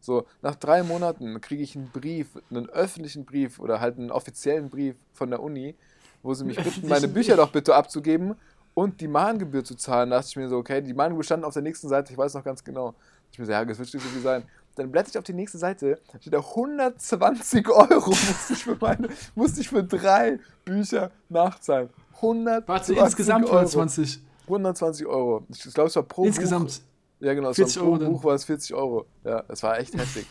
So, 0.00 0.26
nach 0.40 0.54
drei 0.54 0.82
Monaten 0.82 1.40
kriege 1.40 1.62
ich 1.62 1.76
einen 1.76 1.90
Brief, 1.90 2.28
einen 2.50 2.68
öffentlichen 2.70 3.24
Brief 3.24 3.58
oder 3.58 3.80
halt 3.80 3.98
einen 3.98 4.10
offiziellen 4.10 4.70
Brief 4.70 4.96
von 5.12 5.30
der 5.30 5.42
Uni, 5.42 5.74
wo 6.22 6.32
sie 6.32 6.44
mich 6.44 6.62
bitten, 6.62 6.88
meine 6.88 7.08
Bücher 7.08 7.36
doch 7.36 7.50
bitte 7.50 7.74
abzugeben 7.74 8.34
und 8.74 9.00
die 9.00 9.08
Mahngebühr 9.08 9.64
zu 9.64 9.74
zahlen. 9.74 10.10
Da 10.10 10.16
dachte 10.16 10.28
ich 10.30 10.36
mir 10.36 10.48
so, 10.48 10.56
okay, 10.56 10.80
die 10.80 10.94
Mahngebühr 10.94 11.24
stand 11.24 11.44
auf 11.44 11.54
der 11.54 11.62
nächsten 11.62 11.88
Seite, 11.88 12.12
ich 12.12 12.18
weiß 12.18 12.34
noch 12.34 12.44
ganz 12.44 12.64
genau. 12.64 12.94
Ich 13.32 13.38
mir 13.38 13.46
so, 13.46 13.52
ja, 13.52 13.64
das 13.64 13.78
wird 13.78 13.90
viel 13.90 14.22
sein. 14.22 14.44
Dann 14.76 14.92
blätter 14.92 15.08
ich 15.08 15.18
auf 15.18 15.24
die 15.24 15.32
nächste 15.32 15.58
Seite, 15.58 15.98
da 16.12 16.20
steht 16.20 16.34
da 16.34 16.38
120 16.38 17.68
Euro 17.68 18.10
musste 18.10 18.52
ich 18.52 18.64
für 18.64 18.76
meine, 18.78 19.08
musste 19.34 19.60
ich 19.62 19.70
für 19.70 19.82
drei 19.82 20.38
Bücher 20.64 21.10
nachzahlen. 21.30 21.88
120 22.16 22.68
Warte, 22.68 22.92
insgesamt 22.94 23.44
Euro. 23.46 23.56
120. 23.56 24.20
120 24.46 25.06
Euro. 25.06 25.44
Ich 25.48 25.74
glaube, 25.74 25.88
es 25.88 25.96
war 25.96 26.02
pro 26.02 26.22
Buch. 26.22 26.26
Insgesamt. 26.28 26.80
Ja, 27.20 27.34
genau, 27.34 27.50
es 27.50 27.56
40 27.56 27.76
war 27.76 27.82
pro 27.82 27.90
Euro 27.90 27.98
dann. 27.98 28.12
Buch 28.12 28.24
war 28.24 28.34
es 28.34 28.44
40 28.44 28.74
Euro. 28.74 29.06
Ja, 29.24 29.44
es 29.48 29.62
war 29.62 29.78
echt 29.78 29.94
heftig. 29.94 30.26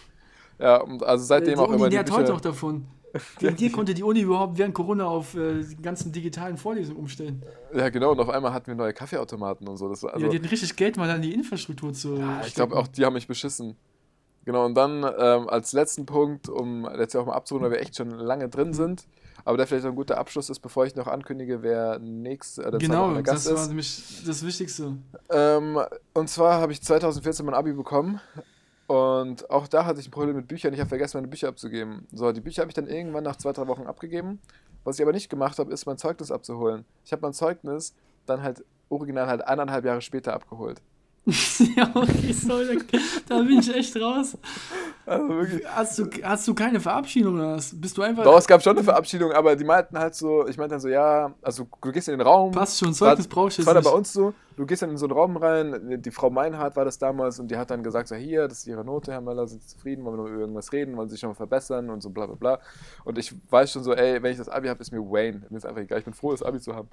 Ja, 0.59 0.77
und 0.77 1.03
also 1.03 1.25
seitdem 1.25 1.55
die 1.55 1.59
auch 1.59 1.67
Uni 1.67 1.77
immer 1.77 1.89
die 1.89 1.95
nährt 1.95 2.11
heute 2.11 2.33
auch 2.33 2.41
davon. 2.41 2.85
Wegen 3.39 3.55
dir 3.55 3.71
konnte 3.71 3.93
die 3.93 4.03
Uni 4.03 4.21
überhaupt 4.21 4.57
während 4.57 4.73
Corona 4.73 5.05
auf 5.05 5.35
äh, 5.35 5.63
die 5.63 5.81
ganzen 5.81 6.11
digitalen 6.11 6.57
Vorlesungen 6.57 6.99
umstellen. 6.99 7.41
Ja, 7.73 7.89
genau, 7.89 8.11
und 8.11 8.19
auf 8.19 8.29
einmal 8.29 8.53
hatten 8.53 8.67
wir 8.67 8.75
neue 8.75 8.93
Kaffeeautomaten 8.93 9.67
und 9.67 9.77
so. 9.77 9.87
Das 9.87 10.03
war, 10.03 10.13
also, 10.13 10.25
ja, 10.25 10.31
die 10.31 10.37
hatten 10.37 10.47
richtig 10.47 10.75
Geld 10.75 10.97
mal 10.97 11.09
an 11.09 11.21
die 11.21 11.33
Infrastruktur 11.33 11.93
zu. 11.93 12.17
Ja, 12.17 12.41
ich 12.45 12.53
glaube 12.53 12.75
auch, 12.75 12.87
die 12.87 13.05
haben 13.05 13.13
mich 13.13 13.27
beschissen. 13.27 13.75
Genau, 14.43 14.65
und 14.65 14.75
dann 14.75 15.03
ähm, 15.17 15.49
als 15.49 15.73
letzten 15.73 16.05
Punkt, 16.05 16.49
um 16.49 16.87
jetzt 16.99 17.13
ja 17.13 17.21
auch 17.21 17.25
mal 17.25 17.33
abzuholen, 17.33 17.63
weil 17.63 17.71
wir 17.71 17.81
echt 17.81 17.95
schon 17.95 18.11
lange 18.11 18.47
drin 18.47 18.73
sind, 18.73 19.07
aber 19.45 19.55
der 19.57 19.67
vielleicht 19.67 19.85
noch 19.85 19.91
ein 19.93 19.95
guter 19.95 20.17
Abschluss 20.17 20.49
ist, 20.49 20.59
bevor 20.59 20.85
ich 20.85 20.95
noch 20.95 21.07
ankündige, 21.07 21.61
wer 21.63 21.99
nächste 21.99 22.61
oder 22.61 22.71
zwei 22.71 22.75
Wochen 22.75 22.91
Genau, 22.91 23.13
der 23.13 23.23
Gast 23.23 23.45
das 23.45 23.53
war 23.53 23.61
ist. 23.61 23.67
nämlich 23.69 24.23
das 24.25 24.45
Wichtigste. 24.45 24.97
Ähm, 25.29 25.79
und 26.13 26.29
zwar 26.29 26.59
habe 26.59 26.73
ich 26.73 26.81
2014 26.81 27.45
mein 27.45 27.55
Abi 27.55 27.71
bekommen 27.73 28.19
und 28.87 29.49
auch 29.49 29.67
da 29.67 29.85
hatte 29.85 29.99
ich 29.99 30.07
ein 30.07 30.11
Problem 30.11 30.35
mit 30.35 30.47
Büchern. 30.47 30.73
Ich 30.73 30.79
habe 30.79 30.89
vergessen, 30.89 31.17
meine 31.17 31.27
Bücher 31.27 31.47
abzugeben. 31.47 32.07
So, 32.11 32.31
die 32.31 32.41
Bücher 32.41 32.61
habe 32.61 32.69
ich 32.69 32.75
dann 32.75 32.87
irgendwann 32.87 33.23
nach 33.23 33.35
zwei, 33.37 33.51
drei 33.53 33.67
Wochen 33.67 33.87
abgegeben. 33.87 34.39
Was 34.83 34.97
ich 34.97 35.01
aber 35.01 35.13
nicht 35.13 35.29
gemacht 35.29 35.57
habe, 35.57 35.71
ist 35.73 35.85
mein 35.87 35.97
Zeugnis 35.97 36.29
abzuholen. 36.31 36.85
Ich 37.03 37.11
habe 37.11 37.21
mein 37.23 37.33
Zeugnis 37.33 37.95
dann 38.27 38.43
halt 38.43 38.63
original 38.89 39.25
halt 39.27 39.47
eineinhalb 39.47 39.85
Jahre 39.85 40.01
später 40.01 40.33
abgeholt. 40.33 40.81
ja, 41.75 41.89
okay, 41.95 42.33
sorry, 42.33 42.77
da, 42.77 42.99
da 43.27 43.41
bin 43.41 43.59
ich 43.59 43.73
echt 43.73 43.95
raus. 43.99 44.37
Also 45.07 45.27
wirklich. 45.27 45.67
Hast 45.67 45.97
du, 45.97 46.09
hast 46.21 46.47
du 46.47 46.53
keine 46.53 46.79
Verabschiedung 46.79 47.35
oder 47.35 47.55
was? 47.55 47.73
Bist 47.73 47.97
du 47.97 48.03
einfach. 48.03 48.23
Doch, 48.23 48.37
es 48.37 48.45
gab 48.45 48.61
schon 48.61 48.77
eine 48.77 48.83
Verabschiedung, 48.83 49.31
aber 49.31 49.55
die 49.55 49.63
meinten 49.63 49.97
halt 49.97 50.13
so, 50.13 50.47
ich 50.47 50.57
meinte 50.57 50.73
dann 50.73 50.79
so, 50.79 50.87
ja, 50.87 51.33
also 51.41 51.67
du 51.81 51.91
gehst 51.91 52.09
in 52.09 52.19
den 52.19 52.27
Raum. 52.27 52.51
Passt 52.51 52.79
schon, 52.79 52.93
Zeugnis 52.93 53.27
brauche 53.27 53.47
ich 53.47 53.55
Das 53.55 53.65
jetzt 53.65 53.67
war 53.67 53.73
da 53.73 53.81
bei 53.81 53.89
uns 53.89 54.13
so, 54.13 54.35
du 54.55 54.67
gehst 54.67 54.83
dann 54.83 54.91
in 54.91 54.97
so 54.97 55.07
einen 55.07 55.13
Raum 55.13 55.35
rein, 55.37 55.99
die 55.99 56.11
Frau 56.11 56.29
Meinhardt 56.29 56.75
war 56.75 56.85
das 56.85 56.99
damals 56.99 57.39
und 57.39 57.49
die 57.49 57.57
hat 57.57 57.71
dann 57.71 57.81
gesagt, 57.81 58.07
so 58.07 58.15
hier, 58.15 58.47
das 58.47 58.59
ist 58.59 58.67
ihre 58.67 58.85
Note, 58.85 59.11
Herr 59.11 59.21
Möller, 59.21 59.47
sind 59.47 59.63
Sie 59.63 59.67
zufrieden, 59.67 60.05
wollen 60.05 60.17
wir 60.17 60.23
noch 60.23 60.29
über 60.29 60.41
irgendwas 60.41 60.71
reden, 60.71 60.95
wollen 60.95 61.09
Sie 61.09 61.13
sich 61.13 61.21
schon 61.21 61.29
mal 61.31 61.35
verbessern 61.35 61.89
und 61.89 62.01
so 62.01 62.11
bla 62.11 62.27
bla 62.27 62.35
bla. 62.35 62.59
Und 63.03 63.17
ich 63.17 63.33
weiß 63.49 63.71
schon 63.71 63.83
so, 63.83 63.93
ey, 63.93 64.21
wenn 64.21 64.31
ich 64.31 64.37
das 64.37 64.49
Abi 64.49 64.67
habe, 64.67 64.79
ist 64.79 64.91
mir 64.91 64.99
Wayne, 65.01 65.41
mir 65.49 65.57
ist 65.57 65.65
einfach 65.65 65.81
egal, 65.81 65.97
ich 65.97 66.05
bin 66.05 66.13
froh, 66.13 66.31
das 66.31 66.43
Abi 66.43 66.59
zu 66.59 66.75
haben. 66.75 66.89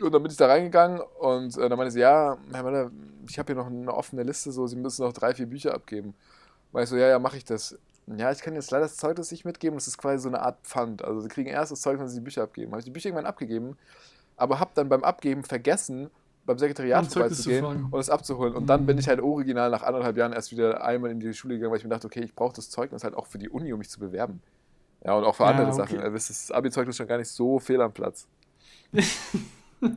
Und 0.00 0.12
dann 0.12 0.22
bin 0.22 0.30
ich 0.30 0.36
da 0.36 0.46
reingegangen 0.46 1.00
und 1.20 1.56
äh, 1.56 1.68
dann 1.68 1.78
meinte 1.78 1.90
sie, 1.92 2.00
ja, 2.00 2.36
Herr 2.52 2.62
Möller, 2.62 2.90
ich 3.28 3.38
habe 3.38 3.46
hier 3.52 3.56
noch 3.62 3.66
eine 3.68 3.92
offene 3.94 4.24
Liste, 4.24 4.52
so, 4.52 4.66
Sie 4.66 4.76
müssen 4.76 5.02
noch 5.02 5.12
drei, 5.14 5.34
vier 5.34 5.46
Bücher 5.46 5.72
abgeben. 5.74 6.14
War 6.72 6.82
ich 6.82 6.88
so, 6.90 6.96
ja, 6.96 7.08
ja, 7.08 7.18
mache 7.18 7.38
ich 7.38 7.44
das. 7.44 7.78
Ja, 8.06 8.30
ich 8.30 8.40
kann 8.42 8.54
jetzt 8.54 8.70
leider 8.70 8.84
das 8.84 8.96
Zeugnis 8.96 9.30
nicht 9.30 9.44
mitgeben, 9.46 9.76
das 9.76 9.88
ist 9.88 9.98
quasi 9.98 10.22
so 10.22 10.28
eine 10.28 10.42
Art 10.42 10.58
Pfand. 10.64 11.02
Also 11.02 11.20
sie 11.20 11.28
kriegen 11.28 11.48
erst 11.48 11.72
das 11.72 11.80
Zeugnis, 11.80 12.02
wenn 12.02 12.08
sie 12.10 12.16
die 12.16 12.24
Bücher 12.24 12.42
abgeben. 12.42 12.72
Habe 12.72 12.80
ich 12.80 12.84
die 12.84 12.90
Bücher 12.90 13.08
irgendwann 13.08 13.26
abgegeben, 13.26 13.78
aber 14.36 14.60
habe 14.60 14.70
dann 14.74 14.88
beim 14.88 15.02
Abgeben 15.02 15.44
vergessen, 15.44 16.10
beim 16.44 16.58
Sekretariat 16.58 17.06
vorbeizugehen 17.06 17.64
und 17.90 17.98
es 18.00 18.10
abzuholen. 18.10 18.54
Und 18.54 18.68
dann 18.68 18.82
Mhm. 18.82 18.86
bin 18.86 18.98
ich 18.98 19.08
halt 19.08 19.20
original 19.20 19.70
nach 19.70 19.82
anderthalb 19.82 20.16
Jahren 20.16 20.32
erst 20.34 20.52
wieder 20.52 20.84
einmal 20.84 21.10
in 21.10 21.20
die 21.20 21.34
Schule 21.34 21.54
gegangen, 21.54 21.72
weil 21.72 21.78
ich 21.78 21.84
mir 21.84 21.90
dachte, 21.90 22.06
okay, 22.06 22.20
ich 22.22 22.34
brauche 22.34 22.54
das 22.54 22.70
Zeugnis 22.70 23.02
halt 23.02 23.14
auch 23.16 23.26
für 23.26 23.38
die 23.38 23.48
Uni, 23.48 23.72
um 23.72 23.78
mich 23.78 23.90
zu 23.90 23.98
bewerben. 23.98 24.42
Ja, 25.04 25.14
und 25.14 25.24
auch 25.24 25.36
für 25.36 25.44
Ja, 25.44 25.50
andere 25.50 25.72
okay. 25.72 25.96
Sachen. 25.96 26.14
Wisst, 26.14 26.30
das 26.30 26.50
Abi-Zeugnis 26.52 26.94
ist 26.94 26.98
schon 26.98 27.08
gar 27.08 27.18
nicht 27.18 27.30
so 27.30 27.58
fehl 27.58 27.80
am 27.80 27.92
Platz. 27.92 28.28
ja, 29.80 29.90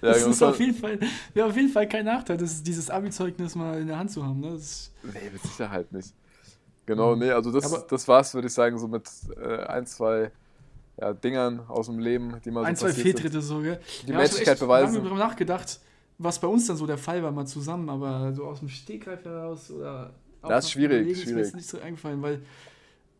das 0.00 0.26
ist 0.26 0.42
auf 0.42 0.58
jeden 0.60 0.74
Fall, 0.74 0.98
wäre 1.34 1.46
auf 1.46 1.56
jeden 1.56 1.68
Fall 1.70 1.88
kein 1.88 2.04
Nachteil, 2.04 2.36
das, 2.36 2.62
dieses 2.62 2.90
Abi-Zeugnis 2.90 3.54
mal 3.54 3.80
in 3.80 3.86
der 3.86 3.98
Hand 3.98 4.10
zu 4.10 4.24
haben. 4.24 4.40
Ne? 4.40 4.50
Das, 4.52 4.90
Nee, 5.02 5.30
mit 5.32 5.42
Sicherheit 5.42 5.90
nicht. 5.92 6.12
Genau, 6.86 7.14
nee, 7.16 7.30
also 7.30 7.50
das, 7.52 7.72
Aber- 7.72 7.86
das 7.88 8.06
war's, 8.08 8.34
würde 8.34 8.48
ich 8.48 8.54
sagen, 8.54 8.76
so 8.78 8.88
mit 8.88 9.08
äh, 9.40 9.56
ein, 9.64 9.86
zwei 9.86 10.30
ja, 11.00 11.12
Dingern 11.12 11.60
aus 11.68 11.86
dem 11.86 11.98
Leben, 11.98 12.36
die 12.44 12.50
mal 12.50 12.64
ein, 12.64 12.76
so 12.76 12.80
zwei 12.82 12.88
passiert 12.88 13.06
sind. 13.06 13.16
Fehltritte 13.20 13.40
so, 13.42 13.60
gell? 13.60 13.80
Die 14.06 14.10
Ja, 14.10 14.16
Menschlichkeit 14.18 14.56
ich 14.56 14.62
hab 14.62 14.68
echt 14.68 14.68
lange 14.70 14.86
beweisen. 14.92 15.02
drüber 15.04 15.16
nachgedacht, 15.18 15.80
was 16.18 16.38
bei 16.40 16.48
uns 16.48 16.66
dann 16.66 16.76
so 16.76 16.86
der 16.86 16.98
Fall 16.98 17.22
war, 17.22 17.30
mal 17.32 17.46
zusammen, 17.46 17.88
aber 17.88 18.32
so 18.32 18.44
aus 18.44 18.58
dem 18.60 18.68
Stegreif 18.68 19.24
heraus 19.24 19.70
oder. 19.70 20.12
Das 20.42 20.64
ist 20.64 20.72
schwierig, 20.72 21.02
Überlegen 21.02 21.10
Ist 21.12 21.18
mir 21.18 21.24
schwierig. 21.24 21.44
jetzt 21.46 21.54
nicht 21.54 21.68
so 21.68 21.80
eingefallen, 21.80 22.20
weil 22.20 22.42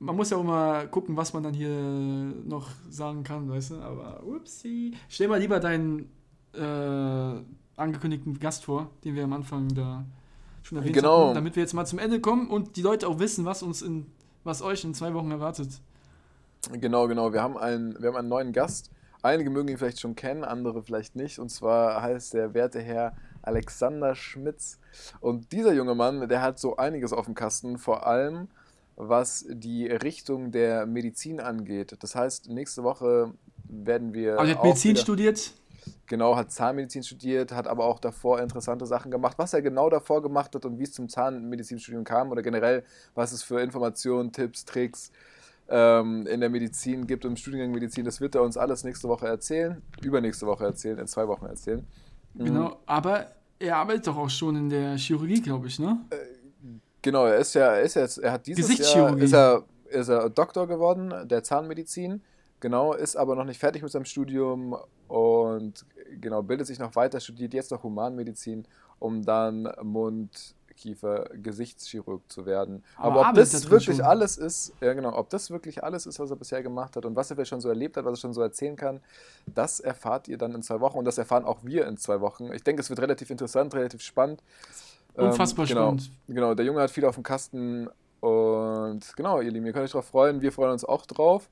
man 0.03 0.17
muss 0.17 0.31
ja 0.31 0.37
auch 0.37 0.43
mal 0.43 0.89
gucken, 0.89 1.17
was 1.17 1.33
man 1.33 1.45
dann 1.45 1.55
hier 1.55 1.71
noch 1.71 2.69
sagen 2.91 3.23
kann, 3.23 3.49
weißt 3.49 3.71
du? 3.71 3.75
Aber 3.77 4.23
upsie. 4.25 4.95
Stell 5.09 5.29
mal 5.29 5.39
lieber 5.39 5.61
deinen 5.61 6.11
äh, 6.55 7.81
angekündigten 7.81 8.39
Gast 8.41 8.65
vor, 8.65 8.91
den 9.05 9.15
wir 9.15 9.25
am 9.25 9.33
Anfang 9.33 9.69
da 9.69 10.05
schon 10.65 10.79
erwähnt 10.79 10.97
Genau. 10.97 11.27
hatten, 11.27 11.35
damit 11.37 11.55
wir 11.55 11.63
jetzt 11.63 11.73
mal 11.73 11.87
zum 11.87 12.01
Ende 12.01 12.21
kommen 12.21 12.51
und 12.51 12.77
die 12.77 12.83
Leute 12.83 13.07
auch 13.07 13.21
wissen, 13.21 13.45
was 13.45 13.63
uns 13.63 13.81
in, 13.81 14.07
was 14.43 14.61
euch 14.61 14.85
in 14.85 14.93
zwei 14.93 15.15
Wochen 15.15 15.31
erwartet. 15.31 15.81
Genau, 16.73 17.07
genau. 17.07 17.33
Wir 17.33 17.43
haben 17.43 17.57
einen, 17.57 17.97
wir 18.01 18.09
haben 18.09 18.17
einen 18.17 18.29
neuen 18.29 18.53
Gast. 18.53 18.91
Einige 19.23 19.51
mögen 19.51 19.69
ihn 19.69 19.79
vielleicht 19.79 20.01
schon 20.01 20.17
kennen, 20.17 20.43
andere 20.43 20.83
vielleicht 20.83 21.15
nicht. 21.15 21.39
Und 21.39 21.49
zwar 21.49 22.03
heißt 22.03 22.35
der 22.35 22.55
werte 22.55 22.81
Herr 22.81 23.15
Alexander 23.43 24.17
Schmitz. 24.17 24.81
Und 25.21 25.53
dieser 25.53 25.73
junge 25.73 25.95
Mann, 25.95 26.29
der 26.29 26.43
hat 26.43 26.59
so 26.59 26.77
einiges 26.77 27.13
auf 27.13 27.27
dem 27.27 27.35
Kasten, 27.35 27.79
vor 27.79 28.05
allem 28.05 28.49
was 28.97 29.47
die 29.49 29.87
Richtung 29.87 30.53
der 30.53 30.87
Medizin 30.87 31.41
angeht. 31.41 31.97
Das 32.01 32.15
heißt, 32.15 32.49
nächste 32.49 32.83
Woche 32.83 33.33
werden 33.65 34.15
wir. 34.15 34.35
Aber 34.35 34.45
er 34.47 34.51
hat 34.51 34.59
auch 34.59 34.65
Medizin 34.65 34.97
studiert. 34.97 35.53
Genau, 36.07 36.37
hat 36.37 36.53
Zahnmedizin 36.53 37.03
studiert, 37.03 37.53
hat 37.53 37.67
aber 37.67 37.87
auch 37.87 37.99
davor 37.99 38.41
interessante 38.41 38.87
Sachen 38.87 39.11
gemacht. 39.11 39.39
Was 39.39 39.53
er 39.53 39.63
genau 39.63 39.91
davor 39.91 40.23
gemacht 40.23 40.55
hat 40.55 40.65
und 40.65 40.79
wie 40.79 40.85
es 40.85 40.93
zum 40.93 41.09
Zahnmedizinstudium 41.09 42.05
kam 42.05 42.31
oder 42.31 42.43
generell, 42.43 42.85
was 43.15 43.33
es 43.33 43.43
für 43.43 43.61
Informationen, 43.61 44.31
Tipps, 44.31 44.65
Tricks 44.65 45.11
ähm, 45.69 46.27
in 46.27 46.41
der 46.41 46.51
Medizin 46.51 47.07
gibt, 47.07 47.25
im 47.25 47.37
Studiengang 47.37 47.73
Medizin, 47.73 48.05
das 48.05 48.21
wird 48.21 48.35
er 48.35 48.43
uns 48.43 48.57
alles 48.57 48.85
nächste 48.85 49.09
Woche 49.09 49.27
erzählen, 49.27 49.83
übernächste 50.03 50.47
Woche 50.47 50.65
erzählen, 50.65 50.99
in 50.99 51.07
zwei 51.07 51.27
Wochen 51.27 51.47
erzählen. 51.47 51.85
Mhm. 52.35 52.45
Genau. 52.45 52.77
Aber 52.87 53.27
er 53.59 53.77
arbeitet 53.77 54.07
doch 54.07 54.17
auch 54.17 54.31
schon 54.31 54.57
in 54.57 54.69
der 54.69 54.97
Chirurgie, 54.97 55.41
glaube 55.41 55.69
ich, 55.69 55.79
ne? 55.79 55.99
Genau, 57.03 57.27
er 57.27 57.37
ist 57.39 57.55
ja, 57.55 57.75
er 57.75 57.83
ist 57.83 57.95
jetzt, 57.95 58.19
er 58.19 58.33
hat 58.33 58.47
dieses 58.47 58.79
Jahr 58.79 59.17
ist 59.19 59.33
er, 59.33 59.65
ist 59.91 60.09
er 60.09 60.31
Doktor 60.31 60.67
geworden, 60.67 61.13
der 61.29 61.43
Zahnmedizin. 61.43 62.23
Genau, 62.61 62.93
ist 62.93 63.17
aber 63.17 63.35
noch 63.35 63.45
nicht 63.45 63.59
fertig 63.59 63.83
mit 63.83 63.91
seinem 63.91 64.05
Studium 64.05 64.77
und 65.09 65.85
genau, 66.21 66.43
bildet 66.43 66.69
sich 66.69 66.79
noch 66.79 66.95
weiter, 66.95 67.19
studiert 67.19 67.55
jetzt 67.55 67.73
noch 67.73 67.83
Humanmedizin, 67.83 68.67
um 69.01 69.25
dann 69.25 69.69
Mund, 69.83 70.55
Kiefer, 70.77 71.25
Gesichtschirurg 71.35 72.23
zu 72.31 72.47
werden. 72.47 72.85
Aber 72.97 73.21
Aber, 73.21 73.31
ob 73.31 73.35
das 73.35 73.69
wirklich 73.69 73.97
schon? 73.97 74.07
alles 74.07 74.37
ist, 74.37 74.73
ja 74.81 74.93
genau, 74.95 75.17
ob 75.17 75.29
das 75.31 75.51
wirklich 75.51 75.83
alles 75.83 76.07
ist, 76.07 76.19
was 76.21 76.31
er 76.31 76.37
bisher 76.37 76.63
gemacht 76.63 76.97
hat 76.97 77.05
und 77.05 77.17
was 77.17 77.31
er 77.31 77.37
vielleicht 77.37 77.51
schon 77.51 77.61
so 77.61 77.69
erlebt 77.69 77.97
hat, 77.97 78.05
was 78.05 78.19
er 78.19 78.21
schon 78.21 78.33
so 78.33 78.43
erzählen 78.43 78.77
kann, 78.77 79.01
das 79.47 79.81
erfahrt 79.81 80.29
ihr 80.29 80.39
dann 80.39 80.55
in 80.55 80.63
zwei 80.63 80.81
Wochen 80.81 80.99
und 80.99 81.05
das 81.05 81.19
erfahren 81.19 81.45
auch 81.45 81.59
wir 81.63 81.87
in 81.87 81.97
zwei 81.97 82.21
Wochen. 82.21 82.53
Ich 82.53 82.63
denke, 82.63 82.81
es 82.81 82.91
wird 82.91 83.01
relativ 83.01 83.31
interessant, 83.31 83.75
relativ 83.75 84.03
spannend. 84.03 84.43
Ähm, 85.17 85.27
Unfassbar 85.27 85.67
genau. 85.67 85.81
spannend. 85.83 86.11
Genau, 86.29 86.55
der 86.55 86.65
Junge 86.65 86.81
hat 86.81 86.91
viel 86.91 87.05
auf 87.05 87.15
dem 87.17 87.23
Kasten 87.25 87.89
und 88.21 89.01
genau, 89.17 89.41
ihr 89.41 89.51
Lieben, 89.51 89.67
ihr 89.67 89.73
könnt 89.73 89.85
euch 89.85 89.91
drauf 89.93 90.07
freuen, 90.07 90.41
wir 90.41 90.53
freuen 90.53 90.73
uns 90.73 90.85
auch 90.85 91.05
drauf. 91.07 91.51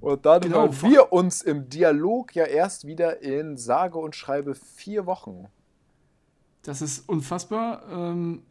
Und 0.00 0.26
dann 0.26 0.40
Genau, 0.40 0.62
hören 0.62 0.72
wir 0.90 1.12
uns 1.12 1.42
im 1.42 1.68
Dialog 1.68 2.34
ja 2.34 2.44
erst 2.44 2.86
wieder 2.88 3.22
in 3.22 3.56
sage 3.56 3.98
und 3.98 4.16
schreibe 4.16 4.54
vier 4.56 5.06
Wochen. 5.06 5.46
Das 6.62 6.82
ist 6.82 7.08
unfassbar. 7.08 7.82
Ähm, 7.90 8.42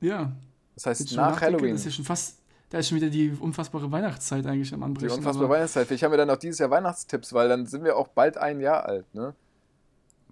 ja. 0.00 0.32
Das 0.74 0.86
heißt 0.86 1.14
nach 1.16 1.32
nachdenke, 1.32 1.44
Halloween. 1.56 1.74
Ist 1.74 1.84
ja 1.84 1.90
schon 1.90 2.04
fast. 2.06 2.38
Da 2.70 2.78
ist 2.78 2.88
schon 2.88 2.96
wieder 2.96 3.10
die 3.10 3.30
unfassbare 3.30 3.92
Weihnachtszeit 3.92 4.44
eigentlich 4.46 4.72
am 4.72 4.80
Die 4.80 4.84
Anbrechen. 4.86 5.16
unfassbare 5.18 5.44
aber- 5.46 5.54
Weihnachtszeit. 5.54 5.86
Vielleicht 5.86 6.02
haben 6.02 6.10
wir 6.12 6.18
dann 6.18 6.30
auch 6.30 6.36
dieses 6.36 6.58
Jahr 6.58 6.70
Weihnachtstipps, 6.70 7.32
weil 7.34 7.48
dann 7.48 7.66
sind 7.66 7.84
wir 7.84 7.96
auch 7.96 8.08
bald 8.08 8.38
ein 8.38 8.60
Jahr 8.60 8.86
alt, 8.86 9.14
ne? 9.14 9.34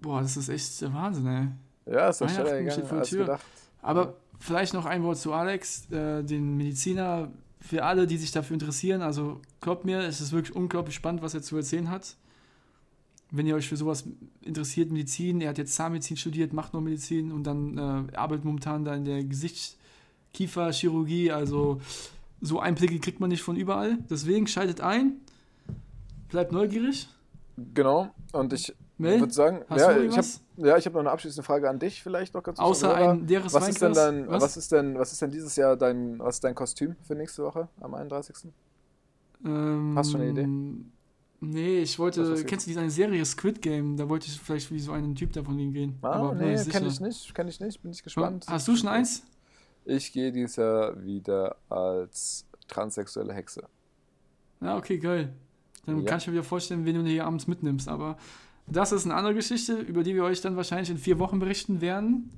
Boah, 0.01 0.21
das 0.23 0.37
ist 0.37 0.49
echt 0.49 0.81
der 0.81 0.93
Wahnsinn, 0.93 1.27
ey. 1.27 1.49
Ja, 1.87 2.09
ist 2.09 2.20
dann 2.20 2.28
schneller 2.28 2.51
Weihnachten 2.51 2.70
steht 2.70 2.85
gegangen 2.85 2.89
vor 2.89 2.99
als 2.99 3.11
Tür. 3.11 3.20
gedacht. 3.20 3.45
Aber 3.82 4.14
vielleicht 4.39 4.74
noch 4.74 4.87
ein 4.87 5.03
Wort 5.03 5.18
zu 5.18 5.32
Alex, 5.32 5.91
äh, 5.91 6.22
den 6.22 6.57
Mediziner. 6.57 7.32
Für 7.61 7.85
alle, 7.85 8.07
die 8.07 8.18
sich 8.18 8.30
dafür 8.30 8.55
interessieren, 8.55 9.01
also 9.01 9.41
glaubt 9.62 9.87
mir, 9.87 10.01
es 10.01 10.20
ist 10.20 10.32
wirklich 10.32 10.55
unglaublich 10.55 10.95
spannend, 10.95 11.22
was 11.22 11.32
er 11.32 11.41
zu 11.41 11.57
erzählen 11.57 11.89
hat. 11.89 12.14
Wenn 13.30 13.47
ihr 13.47 13.55
euch 13.55 13.66
für 13.66 13.78
sowas 13.78 14.05
interessiert, 14.43 14.93
Medizin, 14.93 15.41
er 15.41 15.49
hat 15.49 15.57
jetzt 15.57 15.74
Zahnmedizin 15.74 16.18
studiert, 16.18 16.53
macht 16.53 16.74
noch 16.74 16.82
Medizin 16.82 17.32
und 17.32 17.45
dann 17.45 17.78
äh, 17.78 18.16
arbeitet 18.16 18.45
momentan 18.45 18.85
da 18.85 18.95
in 18.95 19.07
der 19.07 19.24
Gesichtskieferchirurgie. 19.24 21.32
Also 21.32 21.80
so 22.43 22.61
Einblicke 22.61 22.99
kriegt 22.99 23.20
man 23.20 23.30
nicht 23.30 23.43
von 23.43 23.57
überall. 23.57 23.97
Deswegen 24.11 24.47
schaltet 24.47 24.82
ein, 24.82 25.22
bleibt 26.28 26.53
neugierig. 26.53 27.09
Genau, 27.72 28.11
und 28.32 28.53
ich 28.53 28.74
würde 28.99 29.32
sagen, 29.32 29.64
hast 29.70 29.80
ja, 29.80 29.87
du 29.87 29.93
ich 29.93 29.97
habe 29.97 30.01
irgendwas? 30.01 30.44
Ja, 30.57 30.77
ich 30.77 30.87
hab 30.87 30.93
noch 30.93 31.01
eine 31.01 31.11
abschließende 31.11 31.43
Frage 31.45 31.69
an 31.69 31.79
dich 31.79 32.03
vielleicht 32.03 32.35
noch 32.35 32.43
ganz 32.43 32.59
kurz, 32.59 32.69
Außer 32.85 32.95
ein 32.95 33.27
leeres 33.27 33.53
was 33.53 33.69
ist 33.69 33.83
denn 33.83 33.93
dein, 33.93 34.29
was? 34.29 34.57
ist 34.57 34.73
denn, 34.73 34.99
was 34.99 35.13
ist 35.13 35.23
denn 35.23 35.31
dieses 35.31 35.57
Jahr 35.57 35.77
dein, 35.77 36.19
was 36.19 36.37
ist 36.37 36.45
dein 36.45 36.55
Kostüm 36.55 36.97
für 37.03 37.15
nächste 37.15 37.43
Woche 37.45 37.69
am 37.81 37.95
31.? 37.95 38.53
Ähm, 39.45 39.95
Hast 39.97 40.09
du 40.09 40.13
schon 40.13 40.21
eine 40.23 40.31
Idee? 40.31 40.47
Nee, 41.41 41.79
ich 41.81 41.93
Was 41.93 41.99
wollte. 41.99 42.45
Kennst 42.45 42.67
du 42.67 42.71
diese 42.71 42.81
eine 42.81 42.91
Serie 42.91 43.25
Squid 43.25 43.61
Game? 43.61 43.97
Da 43.97 44.09
wollte 44.09 44.29
ich 44.29 44.41
vielleicht 44.41 44.71
wie 44.71 44.79
so 44.81 44.93
einen 44.93 45.15
Typ 45.15 45.33
davon 45.33 45.59
hingehen. 45.59 45.99
Ah, 46.01 46.13
aber 46.13 46.35
nee, 46.35 46.57
kenne 46.65 46.87
ich 46.87 47.01
nicht, 47.01 47.35
kenne 47.35 47.51
ich 47.51 47.61
nicht, 47.61 47.83
bin 47.83 47.91
ich 47.91 48.03
gespannt. 48.03 48.47
Hast 48.49 48.67
du 48.67 48.77
schon 48.77 48.89
eins? 48.89 49.23
Ich 49.85 50.13
gehe 50.13 50.33
dieses 50.33 50.57
Jahr 50.57 51.05
wieder 51.05 51.57
als 51.69 52.47
transsexuelle 52.69 53.35
Hexe. 53.35 53.65
Ja, 54.63 54.79
okay, 54.79 54.99
geil. 54.99 55.35
Dann 55.85 55.99
Ja. 56.01 56.05
kann 56.07 56.19
ich 56.19 56.27
mir 56.27 56.33
wieder 56.33 56.45
vorstellen, 56.45 56.87
wen 56.87 56.95
du 56.95 57.03
hier 57.11 57.27
abends 57.27 57.47
mitnimmst. 57.47 57.89
Aber 57.89 58.17
das 58.67 58.93
ist 58.93 59.05
eine 59.05 59.15
andere 59.15 59.35
Geschichte, 59.35 59.75
über 59.75 60.03
die 60.03 60.15
wir 60.15 60.25
euch 60.25 60.41
dann 60.41 60.57
wahrscheinlich 60.57 60.91
in 60.91 60.99
vier 60.99 61.19
Wochen 61.19 61.39
berichten 61.39 61.81
werden. 61.81 62.31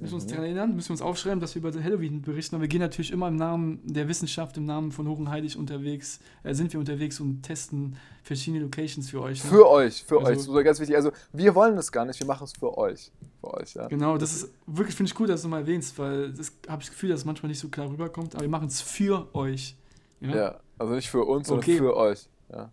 Müssen 0.00 0.12
wir 0.12 0.16
uns 0.16 0.24
Mhm. 0.24 0.28
daran 0.30 0.44
erinnern, 0.44 0.74
müssen 0.74 0.88
wir 0.88 0.94
uns 0.94 1.02
aufschreiben, 1.02 1.38
dass 1.38 1.54
wir 1.54 1.62
über 1.64 1.82
Halloween 1.82 2.20
berichten. 2.20 2.56
Aber 2.56 2.62
wir 2.62 2.68
gehen 2.68 2.80
natürlich 2.80 3.12
immer 3.12 3.28
im 3.28 3.36
Namen 3.36 3.80
der 3.84 4.08
Wissenschaft, 4.08 4.56
im 4.56 4.66
Namen 4.66 4.90
von 4.90 5.06
Hoch 5.08 5.18
und 5.20 5.30
Heilig 5.30 5.56
unterwegs, 5.56 6.18
äh, 6.42 6.52
sind 6.52 6.72
wir 6.72 6.80
unterwegs 6.80 7.20
und 7.20 7.42
testen 7.44 7.96
verschiedene 8.24 8.64
Locations 8.64 9.08
für 9.08 9.20
euch. 9.22 9.42
ne? 9.44 9.50
Für 9.50 9.68
euch, 9.70 10.02
für 10.02 10.16
Also- 10.18 10.28
euch, 10.30 10.36
das 10.38 10.46
ist 10.48 10.64
ganz 10.64 10.80
wichtig. 10.80 10.96
Also 10.96 11.12
wir 11.32 11.54
wollen 11.54 11.76
das 11.76 11.92
gar 11.92 12.04
nicht, 12.04 12.18
wir 12.18 12.26
machen 12.26 12.42
es 12.44 12.52
für 12.54 12.76
euch. 12.76 13.12
Für 13.40 13.54
euch, 13.54 13.74
ja. 13.74 13.86
Genau, 13.86 14.18
das 14.18 14.34
ist 14.34 14.50
wirklich, 14.66 14.96
finde 14.96 15.12
ich 15.12 15.20
cool, 15.20 15.28
dass 15.28 15.42
du 15.42 15.48
mal 15.48 15.60
erwähnst, 15.60 15.96
weil 15.98 16.32
das 16.32 16.52
habe 16.68 16.82
ich 16.82 16.88
das 16.88 16.94
Gefühl, 16.94 17.10
dass 17.10 17.20
es 17.20 17.24
manchmal 17.24 17.48
nicht 17.50 17.60
so 17.60 17.68
klar 17.68 17.88
rüberkommt, 17.88 18.34
aber 18.34 18.42
wir 18.42 18.50
machen 18.50 18.66
es 18.66 18.80
für 18.80 19.28
euch. 19.34 19.76
Ja? 20.20 20.34
Ja, 20.34 20.60
also 20.76 20.92
nicht 20.94 21.08
für 21.08 21.24
uns, 21.24 21.46
sondern 21.46 21.62
Okay. 21.64 21.78
für 21.78 21.96
euch. 21.96 22.26
Ja. 22.52 22.68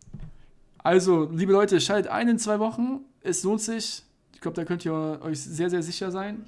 Also, 0.84 1.30
liebe 1.32 1.52
Leute, 1.54 1.80
schaltet 1.80 2.12
ein 2.12 2.28
in 2.30 2.40
zwei 2.40 2.60
Wochen. 2.60 3.02
Es 3.22 3.44
lohnt 3.44 3.62
sich. 3.62 4.04
Ich 4.34 4.42
glaube, 4.42 4.56
da 4.56 4.66
könnt 4.66 4.84
ihr 4.86 5.20
euch 5.22 5.40
sehr, 5.42 5.70
sehr 5.70 5.84
sicher 5.84 6.10
sein. 6.12 6.46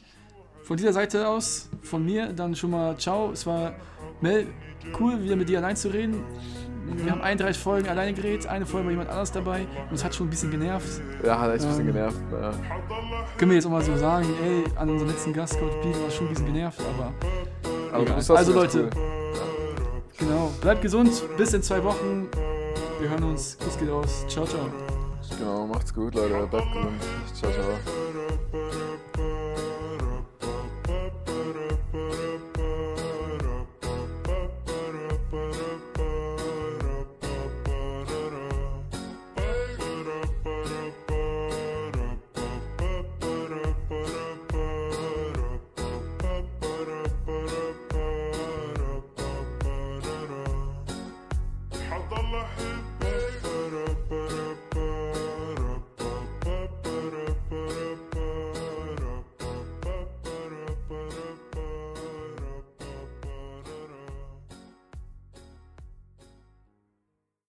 Von 0.64 0.78
dieser 0.78 0.94
Seite 0.94 1.28
aus, 1.28 1.70
von 1.82 2.04
mir, 2.06 2.28
dann 2.34 2.56
schon 2.56 2.72
mal 2.72 2.98
ciao. 2.98 3.32
Es 3.32 3.46
war 3.46 3.74
Mel, 4.22 4.48
cool, 5.00 5.22
wieder 5.22 5.36
mit 5.36 5.50
dir 5.50 5.60
allein 5.60 5.76
zu 5.76 5.90
reden. 5.90 6.24
Wir 6.96 7.12
haben 7.12 7.22
31 7.22 7.62
Folgen 7.62 7.88
alleine 7.88 8.14
geredet, 8.14 8.46
eine 8.48 8.66
Folge 8.66 8.86
war 8.86 8.92
jemand 8.92 9.10
anders 9.10 9.32
dabei 9.32 9.62
und 9.90 9.94
es 9.96 10.04
hat 10.04 10.14
schon 10.14 10.28
ein 10.28 10.30
bisschen 10.30 10.52
genervt. 10.52 11.02
ja, 11.24 11.40
hat 11.40 11.54
echt 11.54 11.64
ein 11.64 11.70
bisschen 11.70 11.88
Ähm, 11.88 11.94
genervt. 11.94 12.18
Ja. 12.32 12.52
Können 13.38 13.52
wir 13.52 13.56
jetzt 13.56 13.66
auch 13.66 13.72
mal 13.72 13.82
so 13.82 13.96
sagen, 13.96 14.28
ey, 14.44 14.64
an 14.76 14.90
unseren 14.90 15.08
letzten 15.10 15.32
Gast, 15.32 15.58
Coach 15.60 15.76
B, 15.82 15.90
war 15.94 16.12
schon 16.12 16.28
ein 16.28 16.30
bisschen 16.34 16.48
genervt, 16.48 16.82
aber 16.82 17.14
Aber 17.94 18.16
Also 18.36 18.54
Leute, 18.54 18.90
cool. 18.94 19.34
genau, 20.18 20.52
bleibt 20.62 20.82
gesund, 20.82 21.24
bis 21.38 21.54
in 21.54 21.62
zwei 21.64 21.82
Wochen. 21.84 22.28
Wir 23.04 23.10
hören 23.10 23.24
uns, 23.26 23.58
Kuss 23.58 23.78
geht 23.78 23.89
aus, 23.89 24.26
ciao, 24.30 24.45
ciao. 24.45 24.72
Genau, 25.38 25.68
macht's 25.68 25.93
gut, 25.93 26.16
Leute. 26.16 26.47
Bleibt 26.47 26.72
gesund. 26.72 27.01
Ciao, 27.34 27.51
ciao. 27.51 29.24